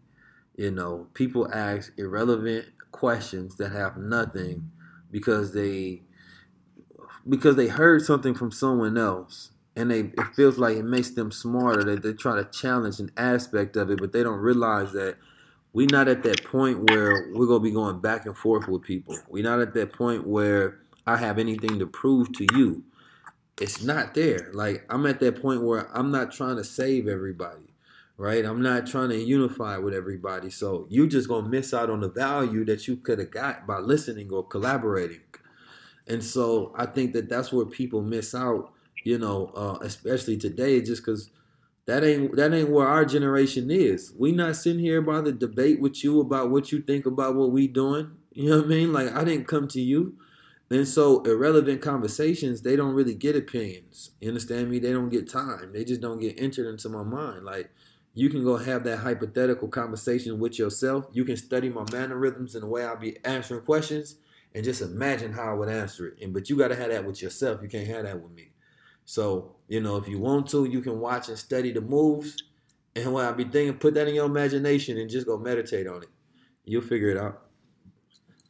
You 0.56 0.70
know, 0.70 1.08
people 1.14 1.52
ask 1.52 1.92
irrelevant 1.98 2.66
questions 2.92 3.56
that 3.56 3.72
have 3.72 3.96
nothing 3.96 4.70
because 5.10 5.52
they 5.54 6.02
because 7.28 7.56
they 7.56 7.68
heard 7.68 8.02
something 8.02 8.34
from 8.34 8.52
someone 8.52 8.98
else. 8.98 9.50
And 9.76 9.90
they 9.90 10.00
it 10.00 10.34
feels 10.36 10.58
like 10.58 10.76
it 10.76 10.84
makes 10.84 11.10
them 11.10 11.32
smarter 11.32 11.84
that 11.84 12.02
they 12.02 12.12
try 12.12 12.36
to 12.36 12.44
challenge 12.44 13.00
an 13.00 13.10
aspect 13.16 13.76
of 13.76 13.90
it 13.90 13.98
but 14.00 14.12
they 14.12 14.22
don't 14.22 14.40
realize 14.40 14.92
that 14.92 15.16
we're 15.72 15.88
not 15.90 16.08
at 16.08 16.22
that 16.24 16.44
point 16.44 16.90
where 16.90 17.28
we're 17.32 17.46
going 17.46 17.60
to 17.60 17.64
be 17.64 17.70
going 17.72 18.00
back 18.00 18.26
and 18.26 18.36
forth 18.36 18.68
with 18.68 18.82
people. 18.82 19.18
We're 19.28 19.44
not 19.44 19.60
at 19.60 19.74
that 19.74 19.92
point 19.94 20.26
where 20.26 20.80
i 21.06 21.16
have 21.16 21.38
anything 21.38 21.78
to 21.80 21.86
prove 21.86 22.32
to 22.34 22.46
you. 22.54 22.84
It's 23.60 23.82
not 23.82 24.14
there. 24.14 24.50
Like 24.54 24.86
i'm 24.90 25.06
at 25.06 25.20
that 25.20 25.40
point 25.42 25.62
where 25.62 25.88
i'm 25.96 26.10
not 26.12 26.32
trying 26.32 26.56
to 26.56 26.64
save 26.64 27.08
everybody 27.08 27.61
right 28.22 28.44
i'm 28.44 28.62
not 28.62 28.86
trying 28.86 29.08
to 29.08 29.16
unify 29.16 29.76
with 29.76 29.94
everybody 29.94 30.50
so 30.50 30.86
you're 30.88 31.06
just 31.06 31.28
going 31.28 31.44
to 31.44 31.50
miss 31.50 31.74
out 31.74 31.90
on 31.90 32.00
the 32.00 32.08
value 32.08 32.64
that 32.64 32.86
you 32.86 32.96
could 32.96 33.18
have 33.18 33.30
got 33.30 33.66
by 33.66 33.78
listening 33.78 34.32
or 34.32 34.46
collaborating 34.46 35.20
and 36.06 36.22
so 36.22 36.72
I 36.76 36.86
think 36.86 37.12
that 37.12 37.28
that's 37.28 37.52
where 37.52 37.66
people 37.66 38.02
miss 38.02 38.34
out, 38.34 38.72
you 39.04 39.18
know, 39.18 39.52
uh, 39.54 39.78
especially 39.82 40.36
today, 40.36 40.80
just 40.80 41.04
because 41.04 41.30
that 41.86 42.04
ain't 42.04 42.36
that 42.36 42.52
ain't 42.52 42.70
where 42.70 42.86
our 42.86 43.04
generation 43.04 43.70
is. 43.70 44.12
We 44.18 44.32
not 44.32 44.56
sitting 44.56 44.80
here 44.80 44.98
about 44.98 45.24
the 45.24 45.32
debate 45.32 45.80
with 45.80 46.02
you 46.02 46.20
about 46.20 46.50
what 46.50 46.72
you 46.72 46.80
think 46.80 47.06
about 47.06 47.34
what 47.34 47.52
we 47.52 47.68
doing. 47.68 48.12
You 48.32 48.50
know 48.50 48.56
what 48.58 48.66
I 48.66 48.68
mean? 48.68 48.92
Like 48.92 49.14
I 49.14 49.24
didn't 49.24 49.48
come 49.48 49.68
to 49.68 49.80
you, 49.80 50.16
and 50.70 50.86
so 50.86 51.22
irrelevant 51.22 51.82
conversations 51.82 52.62
they 52.62 52.76
don't 52.76 52.94
really 52.94 53.14
get 53.14 53.36
opinions. 53.36 54.10
You 54.20 54.28
understand 54.28 54.70
me? 54.70 54.78
They 54.78 54.92
don't 54.92 55.10
get 55.10 55.30
time. 55.30 55.72
They 55.72 55.84
just 55.84 56.00
don't 56.00 56.20
get 56.20 56.40
entered 56.40 56.68
into 56.68 56.88
my 56.88 57.02
mind. 57.02 57.44
Like 57.44 57.70
you 58.14 58.28
can 58.28 58.44
go 58.44 58.56
have 58.56 58.84
that 58.84 58.98
hypothetical 58.98 59.68
conversation 59.68 60.38
with 60.38 60.58
yourself. 60.58 61.06
You 61.12 61.24
can 61.24 61.36
study 61.36 61.68
my 61.68 61.84
mannerisms 61.92 62.54
and 62.54 62.62
the 62.62 62.66
way 62.66 62.84
I'll 62.84 62.96
be 62.96 63.16
answering 63.24 63.62
questions 63.62 64.16
and 64.54 64.64
just 64.64 64.82
imagine 64.82 65.32
how 65.32 65.50
I 65.50 65.54
would 65.54 65.68
answer 65.68 66.08
it. 66.08 66.18
And 66.22 66.32
but 66.32 66.50
you 66.50 66.56
got 66.56 66.68
to 66.68 66.76
have 66.76 66.90
that 66.90 67.04
with 67.04 67.22
yourself. 67.22 67.62
You 67.62 67.68
can't 67.68 67.86
have 67.86 68.04
that 68.04 68.20
with 68.20 68.32
me. 68.32 68.50
So 69.04 69.56
you 69.68 69.80
know, 69.80 69.96
if 69.96 70.08
you 70.08 70.18
want 70.18 70.48
to, 70.50 70.64
you 70.66 70.80
can 70.82 71.00
watch 71.00 71.28
and 71.28 71.38
study 71.38 71.72
the 71.72 71.80
moves. 71.80 72.42
And 72.94 73.12
when 73.12 73.24
I 73.24 73.32
be 73.32 73.44
thinking, 73.44 73.78
put 73.78 73.94
that 73.94 74.06
in 74.06 74.14
your 74.14 74.26
imagination 74.26 74.98
and 74.98 75.08
just 75.08 75.26
go 75.26 75.38
meditate 75.38 75.86
on 75.86 76.02
it. 76.02 76.10
You'll 76.64 76.82
figure 76.82 77.08
it 77.08 77.16
out. 77.16 77.42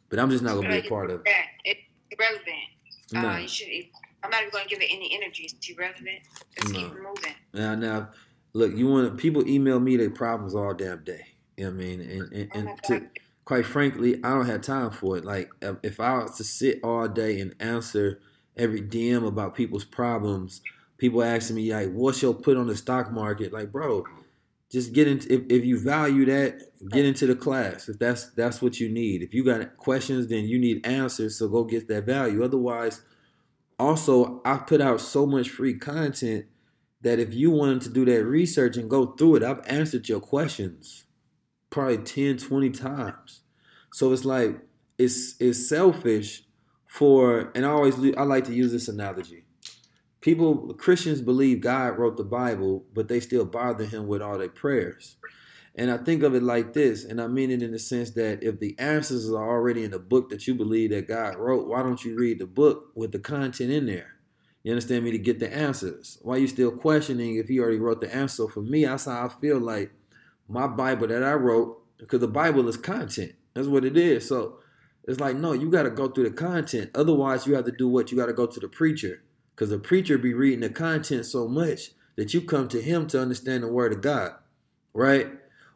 But 0.09 0.18
I'm 0.18 0.30
just 0.30 0.43
not 0.43 0.56
gonna 0.56 0.68
be 0.68 0.86
a 0.86 0.90
part 0.90 1.10
of 1.10 1.22
it. 1.24 1.32
It's 1.64 1.80
irrelevant. 2.10 2.56
No. 3.12 3.28
Uh, 3.28 3.39
you 3.39 3.48
should. 3.48 3.68
I'm 4.24 4.30
not 4.30 4.40
even 4.43 4.52
going 4.52 4.64
to 4.64 4.70
give 4.70 4.80
it 4.80 4.89
any 4.90 5.14
energy. 5.14 5.44
It's 5.44 5.68
irrelevant. 5.68 6.20
Let's 6.56 6.70
No. 6.70 6.78
keep 6.78 6.93
moving. 6.94 7.34
Now, 7.52 7.74
now, 7.74 8.10
look, 8.53 8.74
you 8.77 8.87
want 8.89 9.16
people 9.19 9.47
email 9.49 9.81
me 9.81 9.97
their 9.97 10.11
problems 10.11 10.55
all 10.55 10.74
damn 10.74 11.05
day. 11.05 11.27
You 11.57 11.65
know 11.65 11.70
what 11.70 11.74
I 11.83 11.85
mean? 11.85 12.01
And 12.01 12.33
and, 12.33 12.69
Oh 12.69 12.77
to, 12.89 13.09
quite 13.45 13.66
frankly, 13.66 14.16
I 14.24 14.31
don't 14.31 14.47
have 14.47 14.62
time 14.62 14.91
for 14.91 15.16
it. 15.19 15.24
Like 15.24 15.51
if- 15.61 15.77
if 15.83 16.01
I 16.01 16.19
was 16.23 16.37
to 16.39 16.45
sit 16.45 16.81
all 16.83 17.09
day 17.09 17.41
and 17.41 17.55
answer 17.61 18.20
every 18.57 18.81
DM 18.83 19.27
about 19.27 19.55
people's 19.55 19.85
problems, 19.85 20.61
people 20.99 21.23
asking 21.23 21.57
me 21.57 21.73
like, 21.73 21.93
"What's 21.93 22.23
your 22.23 22.35
put 22.35 22.57
on 22.57 22.66
the 22.66 22.77
stock 22.77 23.12
market?" 23.12 23.53
Like, 23.53 23.73
bro, 23.73 24.05
just 24.70 24.93
get 24.93 25.07
into 25.09 25.33
if, 25.33 25.43
if 25.51 25.65
you 25.65 25.79
value 25.79 26.24
that, 26.27 26.61
get 26.91 27.05
into 27.05 27.27
the 27.27 27.35
class. 27.37 27.89
If 27.89 27.99
that's 27.99 28.31
that's 28.31 28.62
what 28.62 28.81
you 28.81 28.89
need. 28.89 29.23
If 29.23 29.35
you 29.35 29.45
got 29.45 29.77
questions, 29.77 30.29
then 30.29 30.45
you 30.47 30.59
need 30.59 30.87
answers. 30.87 31.37
So 31.39 31.49
go 31.49 31.65
get 31.65 31.89
that 31.89 32.05
value. 32.07 32.43
Otherwise, 32.43 33.03
also 33.79 34.41
I 34.45 34.59
put 34.59 34.81
out 34.81 35.01
so 35.01 35.27
much 35.27 35.51
free 35.51 35.74
content 35.79 36.47
that 37.03 37.19
if 37.19 37.35
you 37.35 37.51
wanted 37.51 37.83
to 37.83 37.91
do 37.91 38.05
that 38.07 38.24
research 38.24 38.77
and 38.77 38.89
go 38.89 39.07
through 39.07 39.37
it, 39.37 39.43
I've 39.43 39.66
answered 39.66 40.09
your 40.09 40.20
questions 40.20 41.05
probably 41.70 41.99
10, 41.99 42.39
20 42.39 42.70
times. 42.70 43.41
So 43.93 44.12
it's 44.12 44.24
like 44.24 44.61
it's 44.99 45.35
it's 45.41 45.69
selfish 45.69 46.45
for 46.87 47.51
and 47.55 47.66
I 47.66 47.70
always 47.70 47.97
I 48.16 48.23
like 48.23 48.45
to 48.45 48.55
use 48.55 48.73
this 48.73 48.89
analogy. 48.89 49.45
people 50.20 50.74
Christians 50.74 51.20
believe 51.20 51.61
God 51.61 51.99
wrote 51.99 52.16
the 52.16 52.24
Bible, 52.24 52.85
but 52.95 53.09
they 53.09 53.20
still 53.20 53.45
bother 53.45 53.85
him 53.85 54.07
with 54.07 54.23
all 54.23 54.39
their 54.39 54.49
prayers. 54.49 55.16
And 55.74 55.91
I 55.91 55.97
think 55.97 56.23
of 56.23 56.35
it 56.35 56.43
like 56.43 56.74
this, 56.74 57.03
and 57.03 57.20
I 57.20 57.29
mean 57.29 57.51
it 57.51 57.62
in 57.62 57.73
the 57.73 57.79
sense 57.79 58.11
that 58.12 58.43
if 58.43 58.61
the 58.61 58.79
answers 58.79 59.31
are 59.31 59.49
already 59.49 59.85
in 59.85 59.91
the 59.91 59.99
book 59.99 60.29
that 60.29 60.47
you 60.47 60.55
believe 60.55 60.91
that 60.91 61.09
God 61.09 61.37
wrote, 61.37 61.66
why 61.66 61.83
don't 61.83 62.05
you 62.05 62.15
read 62.15 62.39
the 62.39 62.47
book 62.47 62.93
with 62.95 63.12
the 63.12 63.19
content 63.19 63.70
in 63.70 63.87
there? 63.87 64.16
You 64.62 64.72
understand 64.72 65.05
me 65.05 65.10
to 65.10 65.18
get 65.18 65.40
the 65.40 65.52
answers? 65.52 66.18
Why 66.22 66.36
you 66.36 66.47
still 66.47 66.70
questioning 66.70 67.36
if 67.36 67.48
he 67.48 67.59
already 67.59 67.78
wrote 67.78 68.01
the 68.01 68.14
answer? 68.14 68.47
For 68.48 68.60
me, 68.60 68.84
that's 68.84 69.06
how 69.06 69.26
I 69.26 69.40
feel 69.40 69.59
like 69.59 69.90
my 70.48 70.66
Bible 70.66 71.09
that 71.09 71.22
I 71.22 71.34
wrote, 71.34 71.82
because 71.98 72.20
the 72.20 72.28
Bible 72.28 72.68
is 72.68 72.76
content. 72.76 73.32
That's 73.55 73.66
what 73.66 73.84
it 73.84 73.97
is. 73.97 74.28
So 74.28 74.59
it's 75.05 75.20
like, 75.20 75.36
no, 75.36 75.52
you 75.52 75.70
got 75.70 75.82
to 75.82 75.90
go 75.90 76.09
through 76.09 76.28
the 76.28 76.36
content. 76.36 76.90
Otherwise, 76.94 77.47
you 77.47 77.55
have 77.55 77.64
to 77.64 77.72
do 77.72 77.89
what? 77.89 78.12
You 78.12 78.18
got 78.18 78.26
to 78.26 78.32
go 78.32 78.47
to 78.47 78.60
the 78.60 78.68
preacher. 78.68 79.22
Because 79.55 79.70
the 79.70 79.78
preacher 79.78 80.16
be 80.16 80.32
reading 80.32 80.60
the 80.60 80.70
content 80.70 81.26
so 81.26 81.48
much 81.48 81.90
that 82.16 82.32
you 82.32 82.40
come 82.40 82.68
to 82.68 82.80
him 82.80 83.06
to 83.09 83.20
understand 83.20 83.64
the 83.64 83.68
word 83.68 83.93
of 83.93 84.01
God. 84.01 84.32
Right? 84.94 85.28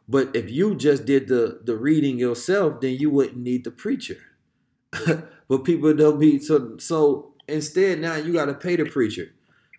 But 0.07 0.35
if 0.35 0.49
you 0.49 0.75
just 0.75 1.05
did 1.05 1.27
the, 1.27 1.59
the 1.63 1.75
reading 1.75 2.17
yourself, 2.17 2.79
then 2.79 2.95
you 2.95 3.09
wouldn't 3.09 3.37
need 3.37 3.65
the 3.65 3.71
preacher. 3.71 4.17
but 5.47 5.63
people 5.65 5.93
don't 5.93 6.19
be 6.19 6.39
so 6.39 6.77
so 6.77 7.26
instead 7.47 7.99
now 7.99 8.15
you 8.15 8.33
gotta 8.33 8.53
pay 8.53 8.75
the 8.75 8.85
preacher. 8.85 9.33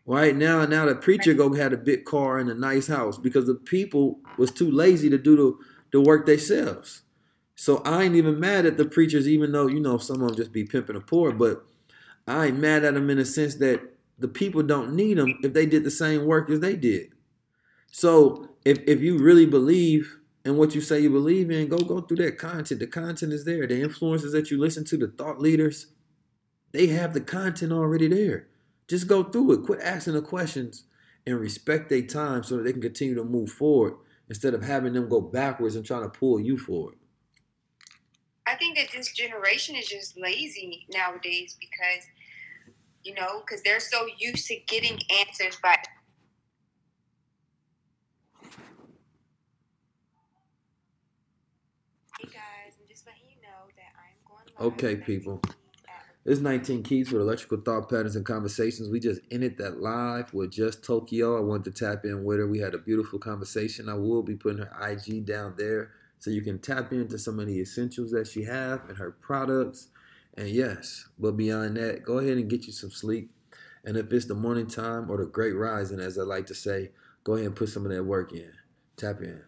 Right 0.06 0.34
now, 0.34 0.64
now 0.64 0.86
the 0.86 0.94
preacher 0.94 1.34
go 1.34 1.52
had 1.52 1.74
a 1.74 1.76
big 1.76 2.06
car 2.06 2.38
and 2.38 2.48
a 2.48 2.54
nice 2.54 2.86
house 2.86 3.18
because 3.18 3.46
the 3.46 3.54
people 3.54 4.20
was 4.38 4.50
too 4.50 4.70
lazy 4.70 5.10
to 5.10 5.18
do 5.18 5.36
the, 5.36 5.54
the 5.92 6.00
work 6.00 6.24
themselves. 6.24 7.02
So 7.56 7.82
I 7.84 8.04
ain't 8.04 8.14
even 8.14 8.40
mad 8.40 8.64
at 8.64 8.78
the 8.78 8.86
preachers, 8.86 9.28
even 9.28 9.52
though 9.52 9.66
you 9.66 9.80
know 9.80 9.98
some 9.98 10.22
of 10.22 10.28
them 10.28 10.36
just 10.36 10.50
be 10.50 10.64
pimping 10.64 10.94
the 10.94 11.02
poor. 11.02 11.32
But 11.32 11.62
I 12.26 12.46
ain't 12.46 12.58
mad 12.58 12.84
at 12.84 12.94
them 12.94 13.10
in 13.10 13.18
the 13.18 13.26
sense 13.26 13.56
that 13.56 13.82
the 14.18 14.28
people 14.28 14.62
don't 14.62 14.94
need 14.94 15.18
them 15.18 15.38
if 15.42 15.52
they 15.52 15.66
did 15.66 15.84
the 15.84 15.90
same 15.90 16.24
work 16.24 16.48
as 16.48 16.60
they 16.60 16.74
did. 16.74 17.10
So 17.90 18.48
if 18.64 18.78
if 18.86 19.02
you 19.02 19.18
really 19.18 19.44
believe 19.44 20.20
in 20.44 20.56
what 20.56 20.74
you 20.74 20.80
say 20.80 21.00
you 21.00 21.10
believe 21.10 21.50
in, 21.50 21.68
go 21.68 21.78
go 21.78 22.00
through 22.00 22.18
that 22.18 22.38
content. 22.38 22.80
The 22.80 22.86
content 22.86 23.32
is 23.34 23.44
there. 23.44 23.66
The 23.66 23.82
influences 23.82 24.32
that 24.32 24.50
you 24.50 24.58
listen 24.58 24.84
to, 24.86 24.96
the 24.96 25.08
thought 25.08 25.40
leaders, 25.40 25.88
they 26.72 26.88
have 26.88 27.14
the 27.14 27.20
content 27.20 27.72
already 27.72 28.08
there. 28.08 28.48
Just 28.88 29.06
go 29.06 29.22
through 29.22 29.52
it. 29.52 29.66
Quit 29.66 29.80
asking 29.82 30.14
the 30.14 30.22
questions 30.22 30.84
and 31.26 31.38
respect 31.38 31.88
their 31.88 32.02
time 32.02 32.42
so 32.42 32.56
that 32.56 32.62
they 32.62 32.72
can 32.72 32.80
continue 32.80 33.14
to 33.14 33.24
move 33.24 33.50
forward 33.50 33.94
instead 34.28 34.54
of 34.54 34.62
having 34.62 34.92
them 34.92 35.08
go 35.08 35.20
backwards 35.20 35.76
and 35.76 35.84
trying 35.84 36.02
to 36.02 36.08
pull 36.08 36.40
you 36.40 36.58
forward. 36.58 36.94
I 38.46 38.54
think 38.54 38.78
that 38.78 38.88
this 38.94 39.12
generation 39.12 39.76
is 39.76 39.86
just 39.86 40.18
lazy 40.18 40.86
nowadays 40.90 41.56
because, 41.60 42.04
you 43.04 43.14
know, 43.14 43.40
because 43.40 43.62
they're 43.62 43.80
so 43.80 44.06
used 44.18 44.46
to 44.46 44.56
getting 44.66 44.98
answers 45.20 45.58
by 45.62 45.76
Hey 52.18 52.30
guys, 52.32 52.74
I'm 52.80 52.88
just 52.88 53.06
letting 53.06 53.22
you 53.28 53.40
know 53.42 53.68
that 53.76 53.92
I'm 53.96 54.16
going. 54.26 54.72
Okay, 54.72 54.96
people. 54.96 55.40
It's 56.30 56.42
19 56.42 56.82
Keys 56.82 57.08
for 57.08 57.20
Electrical 57.20 57.56
Thought 57.56 57.88
Patterns 57.88 58.14
and 58.14 58.26
Conversations. 58.26 58.90
We 58.90 59.00
just 59.00 59.22
ended 59.30 59.56
that 59.56 59.80
live 59.80 60.34
with 60.34 60.52
just 60.52 60.84
Tokyo. 60.84 61.38
I 61.38 61.40
wanted 61.40 61.74
to 61.74 61.86
tap 61.86 62.04
in 62.04 62.22
with 62.22 62.38
her. 62.38 62.46
We 62.46 62.58
had 62.58 62.74
a 62.74 62.78
beautiful 62.78 63.18
conversation. 63.18 63.88
I 63.88 63.94
will 63.94 64.22
be 64.22 64.34
putting 64.34 64.58
her 64.58 64.90
IG 64.90 65.24
down 65.24 65.54
there 65.56 65.92
so 66.18 66.28
you 66.28 66.42
can 66.42 66.58
tap 66.58 66.92
into 66.92 67.18
some 67.18 67.40
of 67.40 67.46
the 67.46 67.58
essentials 67.58 68.10
that 68.10 68.26
she 68.26 68.44
have 68.44 68.86
and 68.90 68.98
her 68.98 69.10
products. 69.10 69.88
And 70.36 70.50
yes, 70.50 71.08
but 71.18 71.38
beyond 71.38 71.78
that, 71.78 72.02
go 72.02 72.18
ahead 72.18 72.36
and 72.36 72.50
get 72.50 72.66
you 72.66 72.74
some 72.74 72.90
sleep. 72.90 73.30
And 73.82 73.96
if 73.96 74.12
it's 74.12 74.26
the 74.26 74.34
morning 74.34 74.66
time 74.66 75.10
or 75.10 75.16
the 75.16 75.24
great 75.24 75.56
rising, 75.56 75.98
as 75.98 76.18
I 76.18 76.24
like 76.24 76.44
to 76.48 76.54
say, 76.54 76.90
go 77.24 77.36
ahead 77.36 77.46
and 77.46 77.56
put 77.56 77.70
some 77.70 77.86
of 77.86 77.90
that 77.90 78.04
work 78.04 78.34
in. 78.34 78.52
Tap 78.98 79.22
in. 79.22 79.47